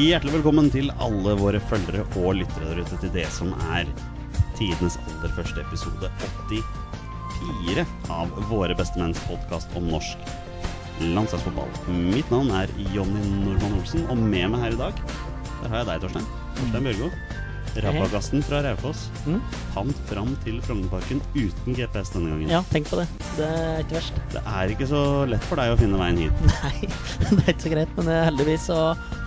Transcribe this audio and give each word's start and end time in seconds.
Hjertelig 0.00 0.38
velkommen 0.38 0.70
til 0.72 0.86
alle 1.04 1.34
våre 1.36 1.58
følgere 1.68 2.06
og 2.16 2.38
lyttere 2.38 2.70
der 2.70 2.78
ute 2.80 2.96
til 3.02 3.10
det 3.12 3.26
som 3.34 3.50
er 3.74 3.88
tidenes 4.56 4.94
aller 5.02 5.34
første 5.36 5.60
episode 5.60 6.08
84 6.48 7.84
av 8.14 8.32
Våre 8.48 8.76
bestemenns 8.78 9.20
podkast 9.26 9.68
om 9.76 9.90
norsk 9.92 10.24
landslagsfotball. 11.02 11.68
Mitt 12.14 12.32
navn 12.32 12.48
er 12.62 12.72
Jonny 12.94 13.26
Normann 13.42 13.76
Olsen, 13.82 14.06
og 14.08 14.16
med 14.16 14.48
meg 14.54 14.64
her 14.64 14.78
i 14.78 14.80
dag 14.80 15.04
der 15.04 15.68
har 15.68 15.82
jeg 15.82 15.90
deg, 15.90 16.06
Torstein. 16.06 16.32
Torstein 16.56 16.88
Bjørgo. 16.88 17.12
Rabagassen 17.84 18.42
fra 18.42 18.62
Raufoss 18.66 19.08
Mm. 19.26 19.40
fant 19.74 19.96
fram 20.08 20.30
til 20.44 20.60
Frognerparken 20.64 21.20
uten 21.36 21.74
GPS 21.76 22.10
denne 22.14 22.30
gangen. 22.32 22.48
Ja, 22.50 22.62
tenk 22.72 22.88
på 22.88 22.96
det. 22.96 23.06
Det 23.36 23.46
er 23.46 23.80
ikke 23.84 23.98
verst. 23.98 24.12
Det 24.32 24.42
er 24.46 24.72
ikke 24.74 24.88
så 24.88 25.02
lett 25.28 25.44
for 25.44 25.56
deg 25.60 25.74
å 25.74 25.78
finne 25.78 25.98
veien 26.00 26.16
hit. 26.18 26.32
Nei, 26.50 26.88
det 27.30 27.42
er 27.44 27.52
ikke 27.52 27.66
så 27.68 27.72
greit. 27.74 27.92
Men 27.98 28.08
eh, 28.08 28.24
heldigvis 28.30 28.66
så 28.70 28.78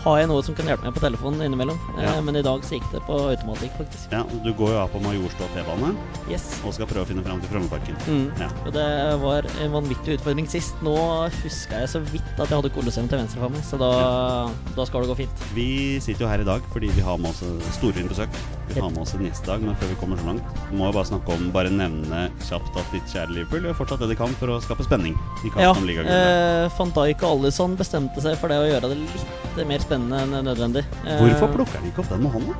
har 0.03 0.17
jeg 0.19 0.27
noe 0.27 0.43
som 0.43 0.55
kan 0.57 0.67
hjelpe 0.67 0.83
meg 0.83 0.95
på 0.97 1.03
telefonen 1.05 1.45
innimellom. 1.45 1.77
Eh, 1.97 2.03
Ja. 2.03 2.15
Men 2.21 2.35
i 2.35 2.41
dag 2.43 2.63
så 2.67 2.75
gikk 2.75 2.89
det 2.91 3.01
på 3.07 3.15
automatikk, 3.31 3.77
faktisk. 3.79 4.11
Ja, 4.11 4.23
Du 4.43 4.51
går 4.53 4.73
jo 4.73 4.79
av 4.81 4.89
på 4.91 4.99
Majorstua 5.03 5.47
T-bane 5.53 5.93
Yes. 6.29 6.59
og 6.65 6.73
skal 6.75 6.87
prøve 6.89 7.05
å 7.05 7.09
finne 7.13 7.23
fram 7.23 7.39
til 7.39 7.49
Frognerparken. 7.53 7.95
Mm. 8.07 8.25
Ja. 8.41 8.49
Og 8.65 8.73
det 8.75 8.87
var 9.23 9.47
en 9.63 9.71
vanvittig 9.77 10.17
utfordring 10.17 10.49
sist. 10.51 10.73
Nå 10.83 10.95
huska 11.43 11.79
jeg 11.85 11.89
så 11.93 12.01
vidt 12.11 12.25
at 12.39 12.49
jeg 12.49 12.57
hadde 12.59 12.73
Colosseum 12.75 13.07
til 13.07 13.19
venstre 13.21 13.39
for 13.39 13.49
meg, 13.53 13.63
så 13.63 13.77
da, 13.79 14.49
da 14.75 14.85
skal 14.89 15.05
det 15.05 15.11
gå 15.13 15.17
fint. 15.23 15.45
Vi 15.55 15.99
sitter 16.03 16.25
jo 16.25 16.31
her 16.33 16.41
i 16.43 16.47
dag 16.47 16.61
fordi 16.73 16.89
vi 16.97 17.01
har 17.05 17.17
med 17.21 17.31
oss 17.31 17.43
storfint 17.77 18.09
besøk. 18.11 18.32
Vi 18.73 18.79
har 18.81 18.89
med 18.89 19.01
oss 19.03 19.13
en 19.13 19.25
dag, 19.45 19.61
men 19.61 19.75
før 19.77 19.89
vi 19.91 19.97
kommer 19.99 20.17
så 20.17 20.25
langt, 20.25 20.61
må 20.71 20.87
jeg 20.87 20.95
bare 20.95 21.09
snakke 21.09 21.33
om 21.35 21.49
Bare 21.53 21.69
nevne 21.69 22.21
kjapt 22.41 22.77
at 22.79 22.93
ditt 22.95 23.11
kjære 23.11 23.35
Liverpool 23.35 23.67
gjør 23.67 23.77
fortsatt 23.77 24.01
det 24.01 24.09
de 24.13 24.17
kan 24.17 24.33
for 24.39 24.53
å 24.53 24.59
skape 24.63 24.85
spenning 24.87 25.17
Ja, 25.59 25.73
eh, 25.75 26.69
van 26.77 26.93
Dijk 26.95 27.25
og 27.27 27.37
Alison 27.43 27.75
bestemte 27.77 28.23
seg 28.23 28.39
for 28.41 28.49
det 28.49 28.57
å 28.63 28.65
gjøre 28.71 28.89
det 28.93 28.97
litt 29.03 29.63
mer 29.69 29.83
spennende 29.83 30.23
enn 30.23 30.47
nødvendig. 30.47 30.85
Eh, 31.05 31.19
Hvorfor 31.21 31.51
plukker 31.53 31.77
han 31.81 31.91
ikke 31.91 32.01
opp 32.05 32.09
den 32.15 32.23
med 32.25 32.33
hånda? 32.33 32.57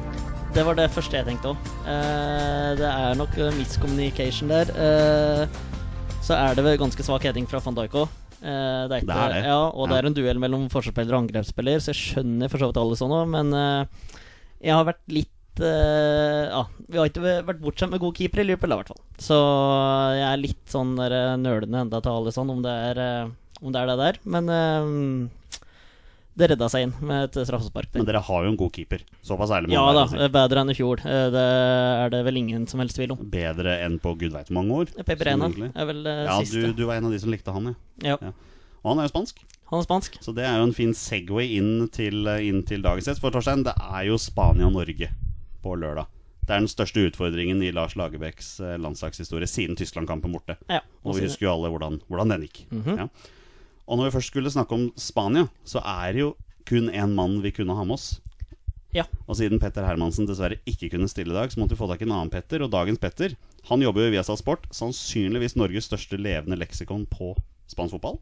Det 0.54 0.66
var 0.68 0.78
det 0.78 0.92
første 0.94 1.18
jeg 1.18 1.26
tenkte 1.26 1.56
òg. 1.56 1.70
det 2.78 2.90
er 2.90 3.16
nok 3.18 3.38
eh, 3.42 3.56
miscommunication 3.58 4.52
der. 4.54 4.70
Eh, 4.70 5.48
så 6.24 6.38
er 6.38 6.56
det 6.56 6.64
vel 6.64 6.78
ganske 6.80 7.04
svak 7.04 7.26
heading 7.26 7.48
fra 7.50 7.60
van 7.64 7.76
Dijk 7.80 7.98
òg. 8.04 8.08
Eh, 8.44 8.88
det 8.92 9.02
er 9.02 9.06
Det 9.08 9.16
er 9.16 9.30
det. 9.34 9.44
Ja, 9.48 9.70
og 9.72 9.90
det 9.90 9.98
er 9.98 10.06
en 10.06 10.14
duell 10.14 10.40
mellom 10.40 10.70
forsvarsspiller 10.70 11.16
og 11.16 11.24
angrepsspiller, 11.24 11.80
så 11.80 11.92
jeg 11.94 12.00
skjønner 12.02 12.50
for 12.52 12.60
så 12.60 12.68
vidt 12.70 12.78
alle 12.78 12.96
sånne, 13.00 13.22
men 13.32 13.54
eh, 13.54 13.86
jeg 14.64 14.74
har 14.76 14.84
vært 14.86 15.02
litt 15.08 15.32
eh, 15.32 15.33
Ja, 15.62 16.64
vi 16.90 16.98
har 16.98 17.10
ikke 17.10 17.22
vært 17.46 17.62
bortskjemt 17.62 17.94
med 17.94 18.02
gode 18.02 18.18
keepere 18.18 18.42
i 18.42 18.48
Liverpool, 18.50 18.74
i 18.74 18.80
hvert 18.82 18.90
fall. 18.94 19.02
Så 19.22 19.38
jeg 20.18 20.26
er 20.32 20.42
litt 20.42 20.66
sånn 20.72 20.96
der, 20.98 21.12
eh, 21.14 21.36
nølende 21.38 21.84
enda 21.86 22.02
til 22.02 22.12
alle 22.12 22.32
sånn, 22.34 22.50
om 22.50 22.62
det 22.66 22.74
er, 22.74 23.00
eh, 23.00 23.32
om 23.62 23.72
det 23.72 23.82
er 23.84 23.88
det 23.92 23.98
der. 24.02 24.20
Men 24.26 24.50
eh, 24.50 25.30
det 26.36 26.50
redda 26.50 26.66
seg 26.74 26.88
inn 26.88 26.94
med 27.06 27.28
et 27.30 27.46
straffespark. 27.46 27.92
Men 27.94 28.06
dere 28.10 28.22
har 28.26 28.44
jo 28.46 28.50
en 28.50 28.58
god 28.58 28.72
keeper. 28.74 29.04
Såpass 29.22 29.52
ærlig 29.54 29.70
må 29.70 29.78
Ja 29.78 29.94
da, 29.94 30.28
bedre 30.34 30.64
enn 30.64 30.72
i 30.74 30.78
fjor. 30.78 31.04
Eh, 31.06 31.30
Det 31.30 31.44
er 31.46 32.10
det 32.10 32.24
vel 32.26 32.38
ingen 32.42 32.66
som 32.68 32.80
helst 32.82 32.98
tvil 32.98 33.12
om. 33.14 33.22
Bedre 33.30 33.78
enn 33.86 34.00
på 34.02 34.16
gud 34.18 34.32
veit 34.34 34.50
hvor 34.50 34.58
mange 34.58 34.74
år. 34.82 35.06
Peperena 35.06 35.52
er 35.76 35.86
vel 35.86 36.04
Ja, 36.04 36.40
siste. 36.42 36.74
du, 36.74 36.74
du 36.74 36.86
var 36.90 36.96
en 36.98 37.06
av 37.06 37.12
de 37.12 37.20
som 37.20 37.30
likte 37.30 37.54
han, 37.54 37.76
ja. 38.02 38.18
Ja, 38.18 38.34
Og 38.84 38.90
han 38.96 39.00
er 39.00 39.08
jo 39.08 39.14
spansk. 39.14 39.38
han 39.70 39.80
er 39.80 39.86
spansk. 39.86 40.18
Så 40.26 40.34
det 40.36 40.44
er 40.46 40.58
jo 40.58 40.64
en 40.66 40.74
fin 40.74 40.94
Segway 40.94 41.54
inn 41.58 41.88
til, 41.94 42.26
inn 42.42 42.64
til 42.66 42.82
dagens 42.82 43.06
gjest. 43.08 43.22
For 43.22 43.30
Torstein, 43.32 43.64
det 43.64 43.74
er 43.78 44.06
jo 44.10 44.18
Spania-Norge 44.18 45.10
på 45.64 45.76
lørdag. 45.80 46.10
Det 46.44 46.52
er 46.52 46.60
den 46.60 46.72
største 46.72 47.06
utfordringen 47.08 47.62
i 47.64 47.72
Lars 47.72 47.96
Lagerbäcks 47.96 48.58
eh, 48.60 48.76
landslagshistorie 48.84 49.48
siden 49.48 49.78
Tyskland-kampen 49.80 50.34
borte. 50.36 50.58
Ja, 50.68 50.82
Og 51.08 51.16
vi 51.16 51.24
husker 51.28 51.48
jo 51.48 51.54
alle 51.54 51.72
hvordan, 51.72 52.02
hvordan 52.12 52.36
den 52.36 52.46
gikk. 52.50 52.66
Mhm. 52.74 53.00
ja. 53.00 53.08
Og 53.84 54.00
når 54.00 54.08
vi 54.10 54.16
først 54.16 54.32
skulle 54.32 54.52
snakke 54.52 54.76
om 54.76 54.84
Spania, 54.96 55.48
så 55.68 55.82
er 55.84 56.14
det 56.16 56.22
jo 56.22 56.34
kun 56.68 56.88
én 56.92 57.16
mann 57.16 57.42
vi 57.44 57.52
kunne 57.52 57.76
ha 57.76 57.84
med 57.84 57.98
oss. 57.98 58.22
Ja. 58.94 59.04
Og 59.28 59.36
siden 59.40 59.60
Petter 59.60 59.84
Hermansen 59.88 60.28
dessverre 60.30 60.60
ikke 60.70 60.92
kunne 60.94 61.10
stille 61.12 61.34
i 61.34 61.36
dag, 61.36 61.52
så 61.52 61.60
måtte 61.60 61.74
vi 61.76 61.82
få 61.82 61.90
tak 61.90 62.04
i 62.04 62.08
en 62.08 62.14
annen 62.14 62.32
Petter. 62.32 62.64
Og 62.64 62.72
dagens 62.72 63.02
Petter 63.02 63.36
han 63.70 63.84
jobber 63.84 64.06
jo 64.06 64.12
i 64.12 64.14
Viasat 64.16 64.40
Sport, 64.40 64.68
sannsynligvis 64.76 65.58
Norges 65.60 65.90
største 65.90 66.20
levende 66.20 66.60
leksikon 66.60 67.08
på 67.12 67.34
spansk 67.72 67.98
fotball. 67.98 68.20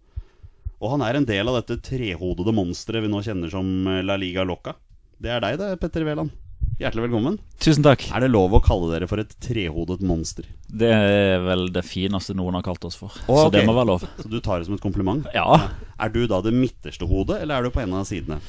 Og 0.81 0.95
han 0.95 1.03
er 1.05 1.19
en 1.19 1.27
del 1.29 1.49
av 1.49 1.59
dette 1.59 1.77
trehodede 1.91 2.53
monsteret 2.55 3.03
vi 3.05 3.11
nå 3.11 3.21
kjenner 3.25 3.51
som 3.53 3.67
eh, 3.89 4.01
La 4.05 4.17
Liga 4.17 4.45
Loca. 4.47 4.73
Det 5.21 5.29
er 5.29 5.43
deg, 5.43 5.59
det, 5.61 5.75
Petter 5.81 6.05
Wæland. 6.07 6.31
Hjertelig 6.79 7.03
velkommen. 7.03 7.35
Tusen 7.61 7.83
takk. 7.85 8.07
Er 8.15 8.23
det 8.23 8.31
lov 8.31 8.55
å 8.57 8.59
kalle 8.63 8.87
dere 8.93 9.05
for 9.09 9.21
et 9.21 9.33
trehodet 9.43 9.99
monster? 10.01 10.47
Det 10.65 10.87
er 10.89 11.43
vel 11.43 11.67
det 11.73 11.83
fineste 11.85 12.33
noen 12.33 12.55
har 12.57 12.63
kalt 12.65 12.85
oss 12.87 12.95
for. 12.97 13.13
Å, 13.27 13.35
Så 13.35 13.51
det 13.53 13.61
må 13.67 13.75
være 13.75 13.89
lov. 13.91 14.05
Så 14.17 14.31
du 14.31 14.39
tar 14.41 14.61
det 14.61 14.69
som 14.69 14.77
et 14.77 14.81
kompliment? 14.81 15.27
Ja. 15.35 15.67
Er 16.01 16.09
du 16.09 16.23
da 16.31 16.39
det 16.41 16.55
midterste 16.55 17.05
hodet, 17.05 17.41
eller 17.43 17.59
er 17.59 17.67
du 17.67 17.75
på 17.75 17.83
en 17.83 17.93
av 17.99 18.07
sidene? 18.09 18.39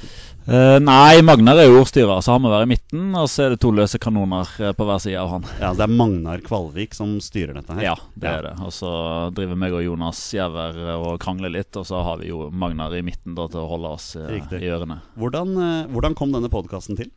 Uh, 0.47 0.79
nei, 0.81 1.21
Magnar 1.21 1.61
er 1.61 1.69
jo 1.69 1.83
ordstyrer, 1.83 2.23
så 2.25 2.39
han 2.39 2.45
må 2.47 2.53
være 2.55 2.65
i 2.65 2.73
midten. 2.73 3.11
Og 3.21 3.29
så 3.29 3.45
er 3.45 3.53
det 3.53 3.61
to 3.67 3.75
løse 3.75 4.01
kanoner 4.01 4.49
eh, 4.63 4.73
på 4.79 4.87
hver 4.89 5.03
side 5.05 5.21
av 5.21 5.29
han. 5.35 5.49
Ja, 5.61 5.75
det 5.77 5.85
er 5.85 5.93
Magnar 5.93 6.41
Kvalvik 6.47 6.97
som 6.97 7.19
styrer 7.21 7.59
dette 7.59 7.77
her. 7.77 7.85
Ja, 7.91 7.97
det 8.17 8.33
er 8.33 8.49
det. 8.49 8.55
Og 8.65 8.73
så 8.73 8.93
driver 9.37 9.61
meg 9.61 9.77
og 9.77 9.85
Jonas 9.85 10.23
Giæver 10.33 10.79
og 10.97 11.19
krangler 11.23 11.53
litt, 11.53 11.77
og 11.77 11.85
så 11.91 12.01
har 12.07 12.23
vi 12.23 12.33
jo 12.33 12.47
Magnar 12.49 12.95
i 12.97 13.05
midten 13.05 13.37
da 13.37 13.51
til 13.53 13.67
å 13.67 13.69
holde 13.75 13.93
oss 13.99 14.15
uh, 14.17 14.31
i 14.33 14.73
ørene. 14.73 15.03
Hvordan, 15.21 15.53
uh, 15.59 15.91
hvordan 15.93 16.17
kom 16.17 16.33
denne 16.33 16.49
podkasten 16.53 16.97
til? 16.97 17.13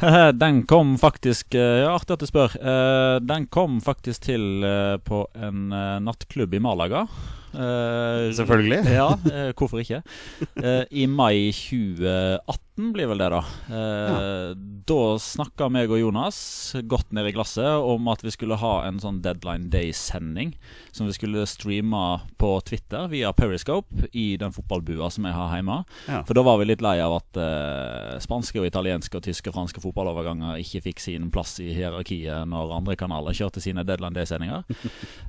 Den 0.34 0.62
kom 0.66 0.98
faktisk 0.98 1.54
eh, 1.54 1.84
Ja, 1.84 1.94
artig 1.94 2.16
at 2.16 2.24
du 2.24 2.28
spør. 2.28 2.56
Eh, 2.58 3.20
Den 3.22 3.46
kom 3.46 3.80
faktisk 3.84 4.26
til 4.26 4.64
eh, 4.66 4.96
på 5.04 5.24
en 5.34 5.68
nattklubb 6.04 6.54
i 6.54 6.62
Malaga. 6.62 7.06
Eh, 7.54 8.32
Selvfølgelig. 8.34 8.82
Ja, 8.98 9.08
eh, 9.30 9.52
hvorfor 9.56 9.80
ikke? 9.82 10.02
Eh, 10.60 10.84
I 10.90 11.06
mai 11.06 11.50
2018 11.54 12.92
blir 12.94 13.06
vel 13.06 13.20
det, 13.22 13.28
da. 13.30 13.40
Ja. 13.70 14.54
Da 14.84 15.02
snakka 15.22 15.68
meg 15.70 15.92
og 15.94 16.00
Jonas 16.00 16.38
godt 16.90 17.12
ned 17.14 17.28
i 17.30 17.32
glasset 17.36 17.62
om 17.86 18.08
at 18.10 18.24
vi 18.24 18.32
skulle 18.34 18.58
ha 18.58 18.72
en 18.88 18.98
sånn 18.98 19.20
Deadline 19.22 19.68
Day-sending 19.70 20.56
som 20.90 21.06
vi 21.06 21.14
skulle 21.14 21.44
streame 21.46 22.00
på 22.40 22.50
Twitter 22.66 23.06
via 23.12 23.30
Periscope 23.32 24.08
i 24.10 24.34
den 24.40 24.50
fotballbua 24.54 25.06
som 25.14 25.28
jeg 25.28 25.36
har 25.36 25.54
hjemme. 25.54 25.76
Ja. 26.10 26.24
For 26.26 26.34
da 26.34 26.42
var 26.46 26.58
vi 26.58 26.66
litt 26.66 26.82
lei 26.82 26.96
av 27.04 27.14
at 27.20 27.38
uh, 27.38 28.18
spanske 28.22 28.58
og 28.58 28.66
italienske 28.66 29.20
og 29.20 29.24
tyske 29.28 29.52
og 29.52 29.56
franske 29.60 29.82
fotballoverganger 29.84 30.58
ikke 30.64 30.82
fikk 30.88 31.04
sin 31.06 31.30
plass 31.34 31.54
i 31.62 31.70
hierarkiet 31.76 32.42
når 32.50 32.74
andre 32.80 32.98
kanaler 32.98 33.38
kjørte 33.38 33.62
sine 33.62 33.86
Deadline 33.86 34.18
Day-sendinger. 34.18 34.66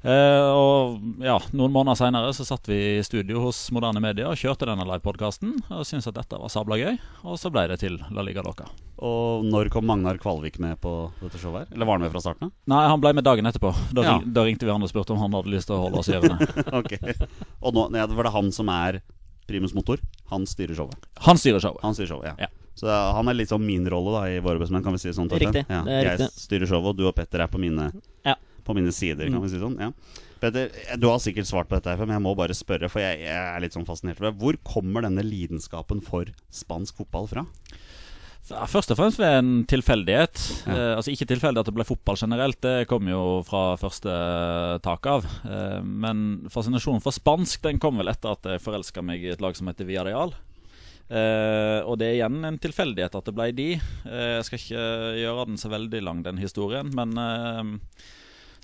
uh, 0.02 0.50
og 0.66 0.98
ja, 1.22 1.38
noen 1.54 1.78
måneder 1.78 2.02
seinere 2.02 2.15
så 2.34 2.46
satt 2.48 2.68
vi 2.70 2.76
i 2.98 3.04
studio 3.04 3.40
hos 3.44 3.58
Moderne 3.76 4.02
Media 4.04 4.28
og 4.30 4.38
kjørte 4.40 4.66
denne 4.70 4.86
livepodkasten 4.88 5.54
og 5.72 5.84
syntes 5.88 6.08
at 6.12 6.16
dette 6.18 6.38
var 6.42 6.50
sabla 6.54 6.78
gøy, 6.80 6.98
og 7.24 7.38
så 7.42 7.52
ble 7.54 7.68
det 7.72 7.80
til 7.82 7.98
La 8.16 8.22
Liga 8.26 8.42
Loca. 8.46 8.66
Og 9.04 9.44
når 9.46 9.70
kom 9.74 9.86
Magnar 9.90 10.18
Kvalvik 10.22 10.58
med 10.64 10.80
på 10.82 11.12
dette 11.22 11.38
showet 11.42 11.66
her? 11.68 11.76
Eller 11.76 11.86
var 11.90 11.98
han 12.00 12.06
med 12.06 12.12
fra 12.14 12.22
starten 12.24 12.48
av? 12.48 12.52
Nei, 12.72 12.84
han 12.88 13.02
ble 13.04 13.14
med 13.18 13.24
dagen 13.28 13.46
etterpå. 13.46 13.74
Da, 13.94 14.02
Ja. 14.08 14.20
da 14.24 14.44
ringte 14.48 14.66
vi 14.66 14.72
han 14.72 14.82
og 14.84 14.90
spurte 14.90 15.12
om 15.12 15.20
han 15.20 15.34
hadde 15.34 15.52
lyst 15.52 15.68
til 15.68 15.76
å 15.76 15.82
holde 15.84 16.00
oss 16.00 16.10
i 16.10 16.16
ørene. 16.16 16.40
ok. 16.80 16.94
Og 17.62 17.74
nå 17.76 17.88
ja, 17.96 18.06
var 18.08 18.24
det 18.30 18.32
han 18.38 18.52
som 18.56 18.70
er 18.70 19.02
primus 19.48 19.74
motor? 19.76 20.00
Han 20.32 20.46
styrer 20.50 20.76
showet. 20.76 20.96
Han 21.28 21.38
styrer 21.38 21.60
showet. 21.60 21.82
Han 21.84 21.94
styrer 21.94 22.08
showet, 22.16 22.32
ja. 22.32 22.36
Ja. 22.48 22.48
Så 22.76 22.88
han 22.92 23.28
er 23.32 23.38
litt 23.38 23.48
sånn 23.52 23.64
min 23.64 23.86
rolle 23.88 24.12
da 24.18 24.24
i 24.28 24.40
Våre 24.44 24.60
bestemenn, 24.60 24.84
kan 24.84 24.92
vi 24.96 25.00
si 25.00 25.08
det 25.08 25.16
sånn? 25.16 25.30
Riktig, 25.32 25.66
Ja, 25.70 25.84
det 25.86 25.94
er 25.94 26.04
jeg 26.04 26.20
riktig. 26.20 26.42
styrer 26.44 26.68
showet, 26.68 26.90
og 26.92 26.98
du 26.98 27.06
og 27.08 27.16
Petter 27.16 27.40
er 27.46 27.48
på 27.48 27.60
mine, 27.62 27.92
Ja. 28.26 28.36
på 28.66 28.74
mine 28.76 28.92
sider, 28.92 29.28
kan 29.30 29.38
Mm. 29.40 29.44
vi 29.44 29.50
si 29.50 29.60
det 29.60 29.64
sånn. 29.64 29.78
Ja. 29.80 29.92
Petter, 30.46 30.72
du 31.02 31.10
har 31.10 31.20
sikkert 31.24 31.50
svart 31.50 31.70
på 31.72 31.80
dette, 31.80 31.92
her, 31.92 32.06
men 32.06 32.16
jeg 32.20 32.26
må 32.26 32.36
bare 32.38 32.56
spørre, 32.58 32.90
for 32.92 33.02
jeg, 33.02 33.24
jeg 33.26 33.34
er 33.34 33.64
litt 33.64 33.76
sånn 33.76 33.88
fascinert 33.88 34.22
over 34.22 34.30
det. 34.30 34.40
Hvor 34.44 34.62
kommer 34.76 35.06
denne 35.06 35.26
lidenskapen 35.26 36.04
for 36.06 36.30
spansk 36.54 37.02
fotball 37.02 37.30
fra? 37.32 37.46
Først 38.46 38.92
og 38.94 39.00
fremst 39.00 39.18
ved 39.18 39.40
en 39.40 39.54
tilfeldighet. 39.66 40.42
Ja. 40.68 40.74
Eh, 40.74 40.92
altså 41.00 41.10
Ikke 41.16 41.26
tilfeldig 41.32 41.64
at 41.64 41.70
det 41.70 41.74
ble 41.74 41.86
fotball 41.88 42.20
generelt, 42.20 42.60
det 42.62 42.86
kom 42.92 43.08
jo 43.10 43.40
fra 43.48 43.72
første 43.82 44.18
tak 44.86 45.10
av. 45.10 45.26
Eh, 45.50 45.80
men 45.82 46.46
fascinasjonen 46.54 47.02
for 47.02 47.16
spansk 47.16 47.66
Den 47.66 47.82
kom 47.82 47.98
vel 47.98 48.14
etter 48.14 48.36
at 48.36 48.46
jeg 48.52 48.62
forelska 48.62 49.02
meg 49.02 49.26
i 49.26 49.32
et 49.34 49.42
lag 49.42 49.58
som 49.58 49.72
heter 49.72 49.90
Villarreal. 49.90 50.36
Eh, 51.06 51.80
og 51.86 51.98
det 52.02 52.12
er 52.12 52.20
igjen 52.20 52.46
en 52.46 52.62
tilfeldighet 52.62 53.18
at 53.18 53.26
det 53.26 53.34
ble 53.34 53.50
de. 53.58 53.68
Eh, 53.80 54.30
jeg 54.38 54.46
skal 54.48 54.62
ikke 54.62 54.86
gjøre 55.24 55.48
den 55.50 55.60
så 55.62 55.74
veldig 55.74 56.04
lang, 56.06 56.22
den 56.26 56.42
historien, 56.42 56.94
men 56.94 57.18
eh, 57.22 57.74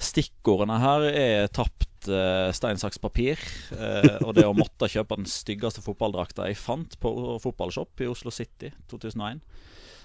stikkordene 0.01 0.77
her 0.81 1.06
er 1.09 1.50
tapt 1.53 2.09
eh, 2.09 2.50
stein, 2.56 2.80
saks, 2.81 3.00
papir. 3.01 3.42
Eh, 3.75 4.18
og 4.25 4.33
det 4.38 4.48
å 4.48 4.56
måtte 4.57 4.89
kjøpe 4.92 5.19
den 5.19 5.30
styggeste 5.30 5.83
fotballdrakta 5.86 6.50
jeg 6.50 6.59
fant 6.59 6.98
på 7.01 7.13
fotballshop 7.44 8.03
i 8.03 8.09
Oslo 8.12 8.33
City 8.33 8.71
2001. 8.92 9.44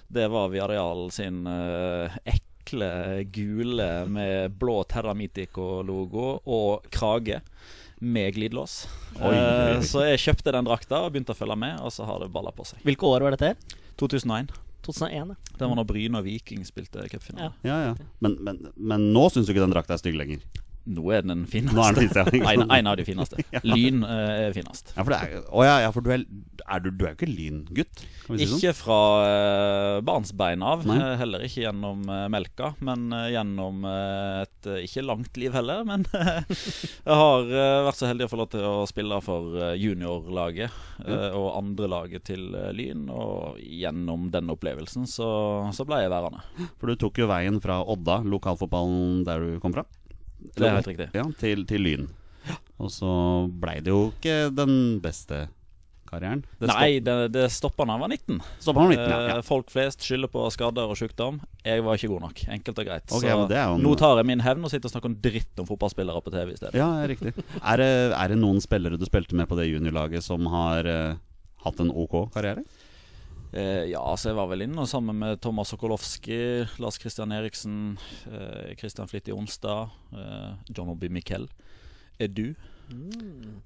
Det 0.07 0.27
var 0.31 0.51
Viareal 0.53 1.09
sin 1.11 1.41
eh, 1.51 2.19
ekle 2.37 2.91
gule 3.33 3.89
med 4.11 4.55
blå 4.59 4.81
Terra 4.87 5.15
Mitico-logo 5.17 6.37
og 6.45 6.87
krage 6.93 7.41
med 7.97 8.35
glidelås. 8.35 8.83
Så 9.17 10.03
jeg 10.05 10.21
kjøpte 10.21 10.53
den 10.53 10.67
drakta 10.67 11.01
og 11.01 11.15
begynte 11.15 11.33
å 11.33 11.39
følge 11.39 11.57
med, 11.57 11.79
og 11.81 11.89
så 11.95 12.05
har 12.05 12.21
det 12.21 12.29
balla 12.31 12.53
på 12.53 12.67
seg. 12.67 12.83
Hvilke 12.85 13.09
år 13.09 13.25
var 13.25 13.33
dette 13.33 13.55
her? 13.55 13.77
2001. 13.97 14.53
2001, 14.87 15.35
ja. 15.35 15.55
Det 15.57 15.67
var 15.67 15.75
når 15.77 15.87
Bryne 15.89 16.21
og 16.21 16.25
Viking 16.27 16.63
spilte 16.67 17.05
cupfinale. 17.11 17.51
Ja. 17.61 17.73
Ja, 17.73 17.91
ja. 17.91 18.09
Men, 18.23 18.39
men, 18.43 18.63
men 18.75 19.09
nå 19.13 19.27
syns 19.33 19.47
du 19.49 19.53
ikke 19.53 19.65
den 19.65 19.75
drakta 19.75 19.97
er 19.97 20.01
stygg 20.01 20.17
lenger? 20.19 20.41
Nå 20.87 21.09
er 21.11 21.25
den 21.25 21.43
fineste. 21.49 21.75
Nå 21.75 21.83
er 21.83 21.97
den 21.97 22.07
fineste, 22.07 22.39
ja. 22.39 22.51
en, 22.53 22.63
en 22.71 22.89
av 22.89 22.97
de 22.99 23.05
fineste. 23.07 23.43
Lyn 23.67 24.03
eh, 24.07 24.45
er 24.47 24.55
finest. 24.55 24.93
Ja, 24.95 25.03
for 25.03 25.13
det 25.13 25.19
er, 25.19 25.41
å 25.51 25.65
ja, 25.67 25.75
ja, 25.83 25.89
for 25.95 26.05
du 26.05 26.13
er, 26.15 26.23
er 26.63 26.83
du, 26.83 26.89
du 26.95 27.03
er 27.03 27.13
jo 27.13 27.17
ikke 27.17 27.29
lyngutt? 27.29 28.03
Si 28.27 28.37
ikke 28.37 28.47
sånn? 28.47 28.61
Ikke 28.61 28.73
fra 28.77 28.99
uh, 29.23 29.97
barnsbein 30.07 30.63
av, 30.63 30.85
Nei. 30.87 30.97
eh, 31.01 31.13
heller 31.19 31.43
ikke 31.47 31.65
gjennom 31.65 32.05
uh, 32.07 32.27
melka, 32.31 32.71
men 32.87 33.07
uh, 33.11 33.25
gjennom 33.31 33.83
et 33.87 34.69
ikke 34.83 35.03
langt 35.05 35.39
liv 35.39 35.55
heller. 35.55 35.83
Men 35.87 36.07
jeg 36.13 37.19
har 37.21 37.51
vært 37.87 37.99
så 37.99 38.09
heldig 38.09 38.27
å 38.27 38.31
få 38.31 38.41
lov 38.41 38.51
til 38.53 38.67
å 38.67 38.87
spille 38.89 39.19
for 39.25 39.75
juniorlaget 39.79 40.73
mm. 41.01 41.11
og 41.37 41.47
andrelaget 41.57 42.27
til 42.31 42.49
Lyn, 42.75 43.07
og 43.11 43.59
gjennom 43.59 44.27
den 44.33 44.51
opplevelsen 44.53 45.07
så, 45.09 45.29
så 45.75 45.87
ble 45.87 46.03
jeg 46.03 46.13
værende. 46.13 46.43
For 46.79 46.91
du 46.91 46.99
tok 46.99 47.21
jo 47.23 47.29
veien 47.31 47.59
fra 47.63 47.79
Odda, 47.83 48.21
lokalfotballen 48.27 49.23
der 49.27 49.43
du 49.43 49.61
kom 49.63 49.75
fra, 49.75 49.85
Det 50.39 50.65
er 50.67 50.75
helt 50.77 50.87
riktig. 50.93 51.09
ja, 51.17 51.23
til, 51.39 51.65
til 51.69 51.81
Lyn. 51.85 52.07
Og 52.79 52.91
så 52.93 53.11
blei 53.49 53.79
det 53.81 53.89
jo 53.91 54.11
ikke 54.13 54.35
den 54.55 54.99
beste 55.03 55.47
karrieren. 56.07 56.43
Det 56.61 56.69
Nei, 56.71 56.99
det, 57.03 57.15
det 57.33 57.47
stoppa 57.51 57.83
da 57.83 57.95
han 57.97 58.03
var 58.05 58.11
19. 58.13 58.37
Stoppa 58.63 58.85
på 58.85 58.91
19, 58.93 59.01
ja. 59.01 59.17
Eh, 59.17 59.31
ja. 59.33 59.41
Folk 59.43 59.71
flest 59.73 60.05
skylder 60.07 60.31
på 60.31 60.45
skader 60.53 60.87
og 60.93 60.95
sykdom. 60.99 61.41
Jeg 61.67 61.83
var 61.83 61.99
ikke 61.99 62.11
god 62.13 62.23
nok. 62.29 62.43
Enkelt 62.55 62.79
og 62.79 62.87
greit. 62.87 63.07
Okay, 63.11 63.33
så 63.33 63.47
en- 63.49 63.83
nå 63.83 63.95
tar 63.99 64.21
jeg 64.21 64.29
min 64.29 64.43
hevn 64.45 64.63
og 64.63 64.71
sitter 64.71 64.87
og 64.87 64.93
snakker 64.95 65.11
om 65.11 65.17
dritt 65.25 65.59
om 65.59 65.67
fotballspillere 65.67 66.23
på 66.23 66.31
TV 66.31 66.53
i 66.53 66.59
stedet. 66.61 66.77
Ja, 66.79 66.87
riktig. 67.11 67.33
Er 67.59 67.81
det, 67.83 67.89
er 68.15 68.27
det 68.31 68.37
noen 68.39 68.61
spillere 68.63 68.97
du 69.01 69.05
spilte 69.09 69.35
med 69.35 69.49
på 69.51 69.57
det 69.59 69.67
juniorlaget 69.67 70.23
som 70.23 70.47
har 70.53 70.87
uh, 70.87 71.17
hatt 71.65 71.83
en 71.83 71.91
ok 71.91 72.29
karriere? 72.37 72.63
Eh, 73.53 73.85
ja, 73.91 74.03
så 74.19 74.31
jeg 74.31 74.37
var 74.37 74.49
vel 74.51 74.65
inne 74.65 74.83
og 74.83 74.89
sammen 74.91 75.15
med 75.17 75.39
Thomas 75.43 75.71
Sokolowski, 75.71 76.39
Lars 76.83 76.99
Christian 76.99 77.31
Eriksen, 77.31 77.97
eh, 78.27 78.73
Christian 78.79 79.07
Flitti 79.07 79.31
Onsdag, 79.31 79.93
eh, 80.11 80.51
John 80.67 80.91
Obi 80.91 81.09
Mikkel. 81.09 81.47
Edu. 82.19 82.55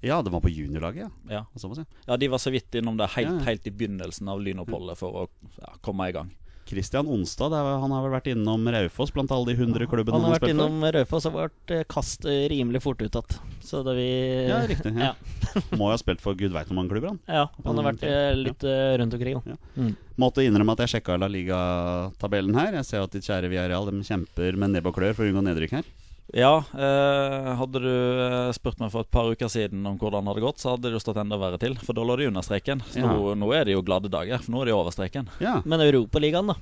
Ja, 0.02 0.20
det 0.22 0.32
var 0.34 0.42
på 0.42 0.50
juniorlaget, 0.50 1.06
ja. 1.06 1.10
Ja. 1.30 1.46
Ja. 1.54 1.84
ja, 2.06 2.16
de 2.16 2.28
var 2.28 2.38
så 2.42 2.50
vidt 2.50 2.74
innom 2.74 2.96
det 2.98 3.10
helt, 3.14 3.30
Ja, 3.30 3.44
helt 3.46 3.66
i 3.66 3.70
begynnelsen 3.70 4.28
av 4.28 4.42
lynoppholdet 4.42 4.98
for 4.98 5.24
å 5.24 5.76
komme 5.80 6.08
i 6.08 6.14
gang. 6.14 6.32
Christian 6.68 7.08
Onstad 7.10 7.52
han 7.52 7.92
har 7.92 8.04
vel 8.04 8.14
vært 8.14 8.30
innom 8.32 8.66
Raufoss 8.74 9.12
blant 9.14 9.32
alle 9.34 9.52
de 9.52 9.56
100 9.58 9.88
klubbene 9.90 10.16
Han 10.16 10.24
han 10.24 10.32
har 10.32 10.40
vært 10.40 10.52
innom 10.54 10.84
Raufoss 10.96 11.26
og 11.28 11.36
vært 11.36 11.74
eh, 11.74 11.84
kast 11.90 12.26
eh, 12.28 12.46
rimelig 12.52 12.82
fort 12.84 13.02
utad. 13.02 13.36
Så 13.62 13.82
da 13.86 13.94
vi 13.96 14.08
Ja, 14.48 14.62
riktig. 14.68 14.94
Ja. 14.96 15.14
Ja. 15.52 15.60
Må 15.76 15.90
jo 15.90 15.92
ha 15.92 15.98
spilt 16.00 16.22
for 16.24 16.38
gud 16.38 16.54
veit 16.54 16.70
hvor 16.70 16.78
mange 16.78 16.94
klubber, 16.94 17.10
han. 17.12 17.18
Ja, 17.28 17.42
han 17.66 17.76
har 17.76 17.90
vært 17.90 18.04
eh, 18.08 18.30
litt 18.38 18.64
ja. 18.64 18.94
rundt 18.96 19.12
omkring. 19.18 19.42
Ja. 19.44 19.56
Mm. 19.76 19.90
Måtte 20.22 20.44
innrømme 20.46 20.72
at 20.72 20.84
jeg 20.86 20.94
sjekka 20.94 21.18
La 21.20 21.28
Liga-tabellen 21.28 22.56
her. 22.56 22.78
Jeg 22.78 22.88
ser 22.88 23.04
at 23.04 23.12
ditt 23.12 23.26
kjære 23.28 23.50
Villarreal 23.52 23.90
de 23.90 24.00
kjemper 24.06 24.56
med 24.56 24.72
nebb 24.72 24.88
og 24.88 24.96
klør 24.96 25.18
for 25.18 25.26
å 25.26 25.28
unngå 25.28 25.44
nedrykk 25.44 25.76
her. 25.76 25.90
Ja, 26.32 26.64
eh, 26.72 27.48
hadde 27.58 27.80
du 27.84 27.88
eh, 27.92 28.52
spurt 28.56 28.78
meg 28.80 28.88
for 28.94 29.04
et 29.04 29.10
par 29.12 29.28
uker 29.28 29.50
siden 29.52 29.84
om 29.86 29.98
hvordan 30.00 30.24
det 30.24 30.32
hadde 30.32 30.44
gått, 30.46 30.62
så 30.62 30.72
hadde 30.72 30.88
det 30.88 30.96
jo 30.96 31.02
stått 31.04 31.20
enda 31.20 31.36
verre 31.36 31.58
til. 31.60 31.74
For 31.84 31.92
da 31.92 32.04
lå 32.08 32.16
de 32.16 32.30
under 32.30 32.44
streken. 32.46 32.80
Så 32.88 33.02
Ja. 33.02 33.10
nå, 33.12 33.34
nå 33.36 33.50
er 33.52 33.66
det 33.68 33.74
jo 33.76 33.82
glade 33.84 34.08
dager, 34.08 34.38
for 34.40 34.52
nå 34.54 34.62
er 34.62 34.70
de 34.70 34.76
over 34.78 34.90
streken. 34.94 35.28
Ja, 35.44 35.60
Men 35.68 35.80
Europaligaen, 35.84 36.46
da? 36.48 36.56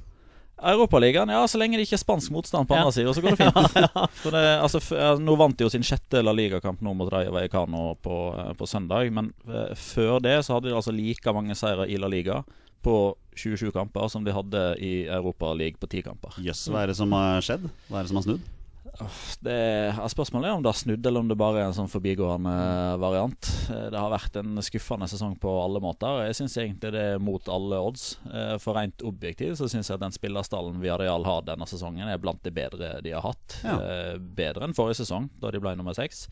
Europaligaen, 0.60 1.30
ja, 1.32 1.44
så 1.48 1.56
lenge 1.56 1.78
det 1.78 1.86
ikke 1.86 1.96
er 1.96 2.02
spansk 2.02 2.32
motstand 2.34 2.66
på 2.68 2.74
Ja. 2.74 2.82
andre 2.82 2.92
sida, 2.92 3.14
så 3.14 3.22
går 3.22 3.36
det 3.36 3.38
fint. 3.38 4.10
For 4.22 4.30
det, 4.34 4.42
altså, 4.60 4.80
f 4.82 4.90
nå 5.22 5.36
vant 5.38 5.56
de 5.56 5.64
jo 5.64 5.70
sin 5.70 5.82
sjette 5.86 6.20
La 6.22 6.32
Liga-kamp 6.36 6.82
nå 6.82 6.92
mot 6.94 7.08
Rayo 7.10 7.30
Vallecano 7.32 7.94
på, 8.02 8.18
eh, 8.36 8.52
på 8.58 8.66
søndag. 8.68 9.08
Men 9.12 9.32
eh, 9.48 9.72
før 9.74 10.20
det 10.20 10.34
så 10.44 10.58
hadde 10.58 10.68
de 10.68 10.74
altså 10.76 10.92
like 10.92 11.32
mange 11.32 11.54
seire 11.56 11.86
i 11.88 11.96
La 11.96 12.08
Liga 12.12 12.42
på 12.82 13.14
27 13.36 13.70
kamper 13.72 14.08
som 14.10 14.24
de 14.24 14.32
hadde 14.32 14.76
i 14.82 15.06
Europa 15.06 15.54
League 15.54 15.78
på 15.80 15.88
10 15.88 16.02
kamper. 16.10 16.36
Jøss, 16.42 16.66
hva 16.68 16.82
er 16.82 16.88
det 16.92 16.96
som 16.96 17.12
har 17.12 17.40
skjedd? 17.40 17.70
Hva 17.88 18.00
er 18.00 18.02
det 18.04 18.08
som 18.12 18.16
har 18.20 18.26
snudd? 18.28 18.40
Det, 19.40 19.56
spørsmålet 20.12 20.48
er 20.50 20.56
om 20.58 20.62
det 20.64 20.70
har 20.72 20.78
snudd, 20.78 21.06
eller 21.06 21.22
om 21.24 21.28
det 21.30 21.36
bare 21.40 21.60
er 21.62 21.68
en 21.70 21.76
sånn 21.76 21.90
forbigående 21.90 22.54
variant. 23.00 23.50
Eh, 23.70 23.86
Det 23.92 23.98
har 24.00 24.12
vært 24.12 24.36
en 24.40 24.60
skuffende 24.66 25.08
sesong 25.10 25.36
på 25.40 25.52
alle 25.62 25.80
måter. 25.80 26.24
Jeg 26.26 26.38
syns 26.40 26.56
egentlig 26.60 26.92
det 26.96 27.04
er 27.14 27.22
mot 27.22 27.48
alle 27.48 27.78
odds. 27.80 28.18
Eh, 28.32 28.56
For 28.62 28.76
rent 28.76 29.02
objektivt 29.06 29.58
så 29.60 29.68
syns 29.70 29.88
jeg 29.88 29.96
at 30.00 30.04
den 30.04 30.16
spillerstallen 30.16 30.80
Viareal 30.82 31.24
har 31.24 31.42
denne 31.46 31.68
sesongen, 31.70 32.08
er 32.08 32.18
blant 32.20 32.42
de 32.42 32.50
bedre 32.50 33.00
de 33.04 33.14
har 33.16 33.22
hatt. 33.24 33.60
Ja. 33.64 33.78
Eh, 33.80 34.16
Bedre 34.18 34.66
enn 34.68 34.76
forrige 34.76 35.00
sesong, 35.04 35.30
da 35.40 35.50
de 35.50 35.60
ble 35.62 35.76
nummer 35.78 35.94
seks. 35.96 36.26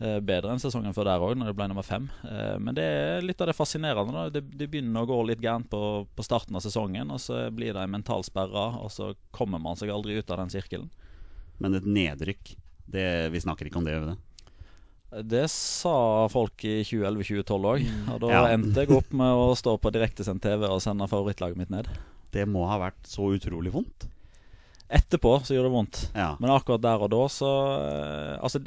Bedre 0.00 0.54
enn 0.54 0.62
sesongen 0.62 0.94
før 0.96 1.04
der 1.10 1.20
òg, 1.20 1.34
når 1.36 1.50
de 1.50 1.56
ble 1.58 1.66
nummer 1.68 1.84
fem. 1.84 2.06
Men 2.24 2.72
det 2.72 2.84
er 2.88 3.20
litt 3.20 3.42
av 3.44 3.50
det 3.50 3.54
fascinerende. 3.58 4.30
Det, 4.32 4.40
det 4.56 4.70
begynner 4.72 5.04
å 5.04 5.08
gå 5.10 5.18
litt 5.28 5.42
gærent 5.44 5.68
på, 5.68 6.06
på 6.16 6.24
starten 6.24 6.56
av 6.56 6.62
sesongen, 6.64 7.10
og 7.12 7.20
så 7.20 7.50
blir 7.52 7.74
det 7.76 7.82
en 7.84 7.92
mental 7.92 8.24
sperre, 8.24 8.62
og 8.80 8.88
så 8.94 9.10
kommer 9.36 9.60
man 9.60 9.76
seg 9.76 9.92
aldri 9.92 10.16
ut 10.16 10.32
av 10.32 10.40
den 10.40 10.48
sirkelen. 10.56 10.88
Men 11.60 11.74
et 11.76 11.84
nedrykk 11.86 12.54
det, 12.90 13.06
Vi 13.32 13.40
snakker 13.44 13.68
ikke 13.68 13.76
om 13.78 13.84
det, 13.86 13.92
gjør 13.94 14.06
vi 14.06 14.12
det? 14.14 14.18
Det 15.30 15.44
sa 15.50 16.28
folk 16.30 16.62
i 16.64 16.76
2011-2012 16.86 17.66
òg. 17.72 17.84
Og 18.14 18.20
da 18.22 18.28
Ja. 18.30 18.42
endte 18.54 18.84
jeg 18.84 18.90
opp 18.94 19.12
med 19.12 19.26
å 19.42 19.48
stå 19.58 19.76
på 19.82 19.90
direktesendt 19.92 20.42
TV 20.42 20.68
og 20.70 20.80
sende 20.82 21.08
favorittlaget 21.10 21.56
mitt 21.58 21.70
ned. 21.70 21.88
Det 22.30 22.46
må 22.46 22.66
ha 22.70 22.78
vært 22.78 23.02
så 23.10 23.26
utrolig 23.34 23.72
vondt. 23.74 24.06
Etterpå 24.90 25.36
så 25.42 25.54
gjorde 25.54 25.68
det 25.70 25.74
vondt. 25.74 25.98
Ja. 26.14 26.36
Men 26.40 26.50
akkurat 26.50 26.80
der 26.82 27.02
og 27.02 27.10
da 27.10 27.24
så 27.30 27.50
eh, 27.78 28.38
Altså, 28.42 28.62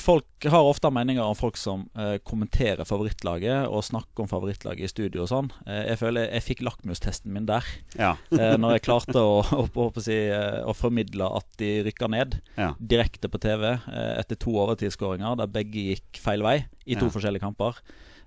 folk 0.00 0.46
har 0.50 0.66
ofte 0.68 0.90
meninger 0.92 1.22
om 1.24 1.36
folk 1.36 1.56
som 1.56 1.86
eh, 1.98 2.16
kommenterer 2.26 2.84
favorittlaget 2.88 3.68
og 3.68 3.84
snakker 3.86 4.24
om 4.24 4.30
favorittlaget 4.30 4.86
i 4.86 4.90
studio 4.90 5.24
og 5.24 5.30
sånn. 5.30 5.50
Eh, 5.66 5.82
jeg 5.90 6.00
føler 6.02 6.28
jeg 6.28 6.46
fikk 6.46 6.62
lakmustesten 6.66 7.32
min 7.34 7.48
der. 7.48 7.66
Ja. 7.98 8.14
Eh, 8.34 8.56
når 8.60 8.76
jeg 8.76 8.84
klarte 8.86 9.20
å, 9.20 9.40
å, 9.42 9.66
å, 9.68 9.90
si, 10.04 10.16
eh, 10.28 10.60
å 10.64 10.74
formidle 10.76 11.28
at 11.38 11.48
de 11.60 11.70
rykka 11.88 12.08
ned 12.12 12.38
ja. 12.58 12.72
direkte 12.78 13.30
på 13.32 13.40
TV 13.42 13.70
eh, 13.74 14.10
etter 14.20 14.38
to 14.40 14.56
overtidsskåringer 14.64 15.38
der 15.40 15.52
begge 15.54 15.88
gikk 15.94 16.20
feil 16.22 16.44
vei 16.44 16.58
i 16.84 16.98
to 16.98 17.08
Ja. 17.08 17.14
forskjellige 17.14 17.44
kamper. 17.44 17.80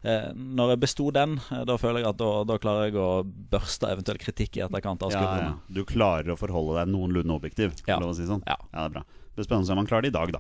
Eh, 0.08 0.30
når 0.36 0.76
jeg 0.76 0.82
besto 0.86 1.10
den, 1.14 1.38
da 1.68 1.78
føler 1.82 2.04
jeg 2.04 2.12
at 2.12 2.20
da, 2.22 2.32
da 2.48 2.58
klarer 2.62 2.90
jeg 2.90 3.00
å 3.02 3.24
børste 3.26 3.90
eventuell 3.92 4.20
kritikk 4.22 4.60
i 4.60 4.66
etterkant 4.68 5.04
av 5.06 5.14
Ja. 5.16 5.54
Du 5.68 5.84
klarer 5.88 6.34
å 6.34 6.40
forholde 6.40 6.78
deg 6.80 6.92
noenlunde 6.94 7.34
objektiv. 7.34 7.74
Ja. 7.86 7.96
Ja. 7.98 8.02
Lov 8.04 8.14
å 8.14 8.18
si 8.18 8.28
sånn. 8.30 8.44
Ja. 8.46 8.58
ja, 8.72 8.84
det 8.84 8.86
er 8.86 8.96
bra. 9.00 9.06
Det 9.38 9.44
er 9.44 9.50
spennende 9.52 9.76
om 9.76 9.82
han 9.84 9.90
klarer 9.90 10.08
det 10.08 10.10
i 10.10 10.16
dag, 10.16 10.32
da. 10.34 10.40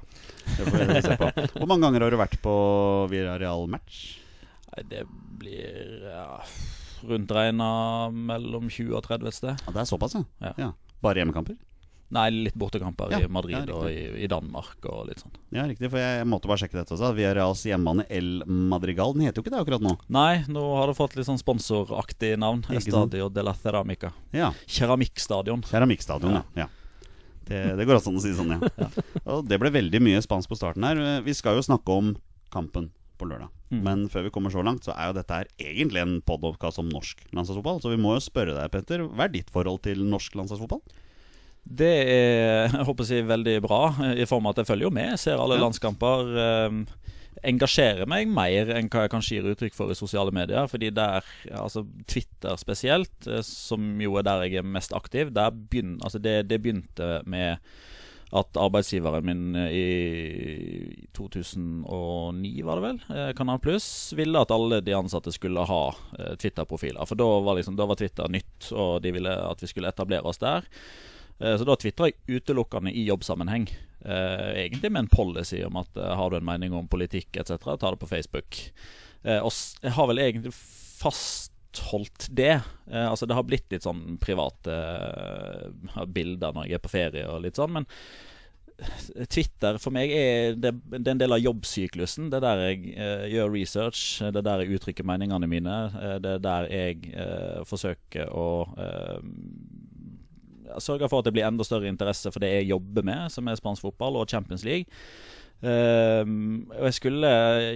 Det 0.57 0.63
får 0.65 0.87
vi 0.89 1.01
se 1.05 1.17
på. 1.19 1.27
Hvor 1.59 1.69
mange 1.69 1.85
ganger 1.85 2.01
har 2.07 2.15
du 2.15 2.17
vært 2.17 2.33
på 2.41 2.53
Villarreal-match? 3.11 3.99
Det 4.89 5.03
blir 5.37 6.07
ja, 6.09 6.41
rundt 7.05 7.31
regna 7.37 7.69
mellom 8.09 8.65
20 8.73 8.97
og 8.97 9.05
30 9.05 9.29
et 9.29 9.37
sted. 9.37 9.61
Ja, 9.67 9.73
det 9.75 9.83
er 9.83 9.89
såpass, 9.89 10.17
Ja. 10.41 10.53
ja. 10.57 10.71
Bare 11.05 11.21
hjemmekamper? 11.21 11.59
Nei, 12.15 12.29
litt 12.31 12.55
bortekamper 12.55 13.11
Ja, 13.11 13.19
i 13.19 13.27
Madrid 13.29 13.69
og 13.69 13.89
i, 13.91 14.23
i 14.23 14.27
Danmark 14.31 14.85
og 14.87 15.09
litt 15.09 15.19
sånn. 15.21 15.33
Ja, 15.53 15.65
riktig. 15.67 15.89
For 15.91 15.99
jeg 15.99 16.25
måtte 16.29 16.49
bare 16.49 16.61
sjekke 16.63 16.79
dette 16.79 16.95
også. 16.95 17.11
Villarreals 17.17 17.65
hjemmebane 17.67 18.07
El 18.09 18.41
Madrigal. 18.47 19.13
Den 19.13 19.27
heter 19.27 19.41
jo 19.41 19.45
ikke 19.45 19.53
det 19.53 19.59
akkurat 19.61 19.83
nå. 19.83 19.93
Nei, 20.15 20.45
nå 20.49 20.63
har 20.79 20.89
det 20.89 20.97
fått 20.97 21.17
litt 21.19 21.27
sånn 21.27 21.41
sponsoraktig 21.41 22.33
navn. 22.39 22.63
Estadio 22.73 23.27
de 23.29 23.45
la 23.45 23.53
Ceramica. 23.59 24.13
Ja. 24.33 24.53
Keramikkstadion. 24.65 25.67
Keramikkstadion, 25.69 26.39
ja. 26.39 26.45
ja. 26.63 26.69
Det, 27.47 27.61
det 27.79 27.85
går 27.87 27.97
også 27.99 28.11
an 28.11 28.19
å 28.19 28.23
si 28.23 28.33
sånn, 28.37 28.53
ja. 28.83 28.89
Og 29.31 29.45
det 29.47 29.59
ble 29.61 29.71
veldig 29.71 30.01
mye 30.03 30.21
spansk 30.25 30.51
på 30.51 30.57
starten 30.59 30.83
her. 30.87 30.99
Vi 31.25 31.33
skal 31.37 31.55
jo 31.59 31.65
snakke 31.65 31.95
om 31.95 32.13
kampen 32.53 32.89
på 33.17 33.25
lørdag. 33.27 33.49
Mm. 33.73 33.79
Men 33.83 34.03
før 34.13 34.27
vi 34.27 34.31
kommer 34.35 34.53
så 34.53 34.61
langt, 34.63 34.85
så 34.85 34.93
er 34.93 35.09
jo 35.09 35.15
dette 35.17 35.33
her 35.39 35.47
egentlig 35.57 36.03
en 36.03 36.17
podkast 36.21 36.77
om 36.83 36.87
norsk 36.91 37.23
landslagsfotball. 37.33 37.81
Så 37.83 37.89
vi 37.91 37.97
må 37.99 38.13
jo 38.15 38.23
spørre 38.23 38.53
deg, 38.55 38.69
Petter, 38.75 39.03
hva 39.09 39.25
er 39.25 39.33
ditt 39.33 39.49
forhold 39.51 39.81
til 39.87 40.03
norsk 40.05 40.35
landslagsfotball? 40.37 40.83
Det 41.67 41.89
er 42.07 42.69
jeg 42.71 42.85
håper 42.87 43.03
å 43.03 43.07
si, 43.09 43.17
veldig 43.27 43.55
bra, 43.65 43.81
i 44.15 44.27
form 44.29 44.45
av 44.47 44.53
at 44.55 44.61
jeg 44.63 44.69
følger 44.69 44.87
jo 44.87 44.93
med. 44.95 45.17
Ser 45.19 45.41
alle 45.41 45.57
Ja. 45.57 45.63
landskamper. 45.65 46.29
Engasjerer 47.45 48.09
meg 48.09 48.29
mer 48.31 48.71
enn 48.73 48.89
hva 48.91 49.05
jeg 49.05 49.13
kanskje 49.13 49.37
gir 49.37 49.51
uttrykk 49.51 49.75
for 49.77 49.93
i 49.93 49.97
sosiale 49.97 50.33
medier. 50.35 50.69
Fordi 50.71 50.89
der, 50.95 51.25
altså 51.51 51.85
Twitter 52.09 52.57
spesielt, 52.59 53.27
eh, 53.27 53.43
som 53.45 54.01
jo 54.01 54.17
er 54.17 54.27
der 54.27 54.47
jeg 54.47 54.61
er 54.61 54.73
mest 54.77 54.95
aktiv, 54.97 55.31
der 55.35 55.53
begyn, 55.53 55.97
altså 56.01 56.21
det, 56.23 56.47
det 56.49 56.61
begynte 56.63 57.21
med 57.29 57.61
at 58.35 58.57
arbeidsgiveren 58.59 59.23
min 59.23 59.43
eh, 59.55 59.75
i 59.77 61.09
2009, 61.15 62.53
var 62.67 62.79
det 62.79 62.87
vel, 62.87 63.03
eh, 63.15 63.29
Kanal 63.37 63.61
Pluss, 63.63 63.89
ville 64.17 64.41
at 64.41 64.51
alle 64.51 64.81
de 64.83 64.97
ansatte 64.97 65.31
skulle 65.35 65.67
ha 65.69 65.83
Twitter-profiler. 66.41 67.05
For 67.07 67.19
da 67.19 67.29
var, 67.45 67.59
liksom, 67.59 67.77
da 67.79 67.87
var 67.87 67.99
Twitter 67.99 68.31
nytt, 68.31 68.71
og 68.73 69.03
de 69.05 69.13
ville 69.15 69.37
at 69.51 69.63
vi 69.63 69.69
skulle 69.71 69.93
etablere 69.93 70.27
oss 70.27 70.43
der. 70.43 70.67
Eh, 71.39 71.57
Så 71.57 71.67
da 71.67 71.75
tvitrer 71.77 72.11
jeg 72.11 72.39
utelukkende 72.39 72.93
i 72.93 73.05
jobbsammenheng. 73.07 73.69
Eh, 74.05 74.65
egentlig 74.65 74.91
med 74.91 75.05
en 75.05 75.11
policy 75.11 75.63
om 75.65 75.77
at 75.81 75.97
eh, 75.97 76.15
har 76.19 76.29
du 76.29 76.39
en 76.39 76.47
mening 76.47 76.73
om 76.73 76.89
politikk 76.89 77.37
etc., 77.37 77.57
ta 77.57 77.91
det 77.91 77.99
på 78.01 78.09
Facebook. 78.09 78.61
Og 79.27 79.51
jeg 79.83 79.91
har 79.91 80.05
vel 80.07 80.21
egentlig 80.23 80.53
fastholdt 80.55 82.29
det. 82.31 82.61
Altså 82.87 83.25
Det 83.27 83.35
har 83.35 83.43
blitt 83.43 83.73
litt 83.73 83.83
sånn 83.83 84.15
private 84.21 84.75
bilder 86.13 86.53
når 86.55 86.69
jeg 86.69 86.77
er 86.77 86.83
på 86.85 86.91
ferie 86.93 87.25
og 87.27 87.41
litt 87.43 87.59
sånn, 87.59 87.73
men 87.75 87.87
Twitter 89.33 89.79
for 89.81 89.93
meg 89.95 90.11
er, 90.13 90.55
det, 90.59 90.71
det 90.93 91.01
er 91.01 91.15
en 91.15 91.21
del 91.21 91.33
av 91.33 91.41
jobbsyklusen. 91.41 92.29
Det 92.29 92.37
er 92.37 92.45
der 92.45 92.63
jeg 92.67 92.93
eh, 92.93 93.25
gjør 93.33 93.53
research, 93.55 94.01
det 94.21 94.41
er 94.41 94.45
der 94.45 94.63
jeg 94.63 94.77
uttrykker 94.77 95.07
meningene 95.07 95.49
mine. 95.49 95.77
det 96.21 96.35
er 96.37 96.43
der 96.43 96.69
jeg 96.69 97.09
eh, 97.17 97.63
forsøker 97.67 98.29
å 98.29 98.47
eh, 98.77 99.17
sørge 100.83 101.09
for 101.09 101.19
at 101.19 101.25
det 101.29 101.33
blir 101.37 101.47
enda 101.47 101.63
større 101.67 101.89
interesse 101.89 102.31
for 102.33 102.43
det 102.43 102.51
jeg 102.61 102.69
jobber 102.73 103.03
med, 103.07 103.31
som 103.33 103.47
er 103.47 103.55
spansk 103.59 103.81
fotball 103.87 104.19
og 104.21 104.29
Champions 104.29 104.65
League. 104.67 104.85
Ehm, 105.65 106.67
og 106.69 106.83
jeg 106.85 106.93
skulle 106.99 107.29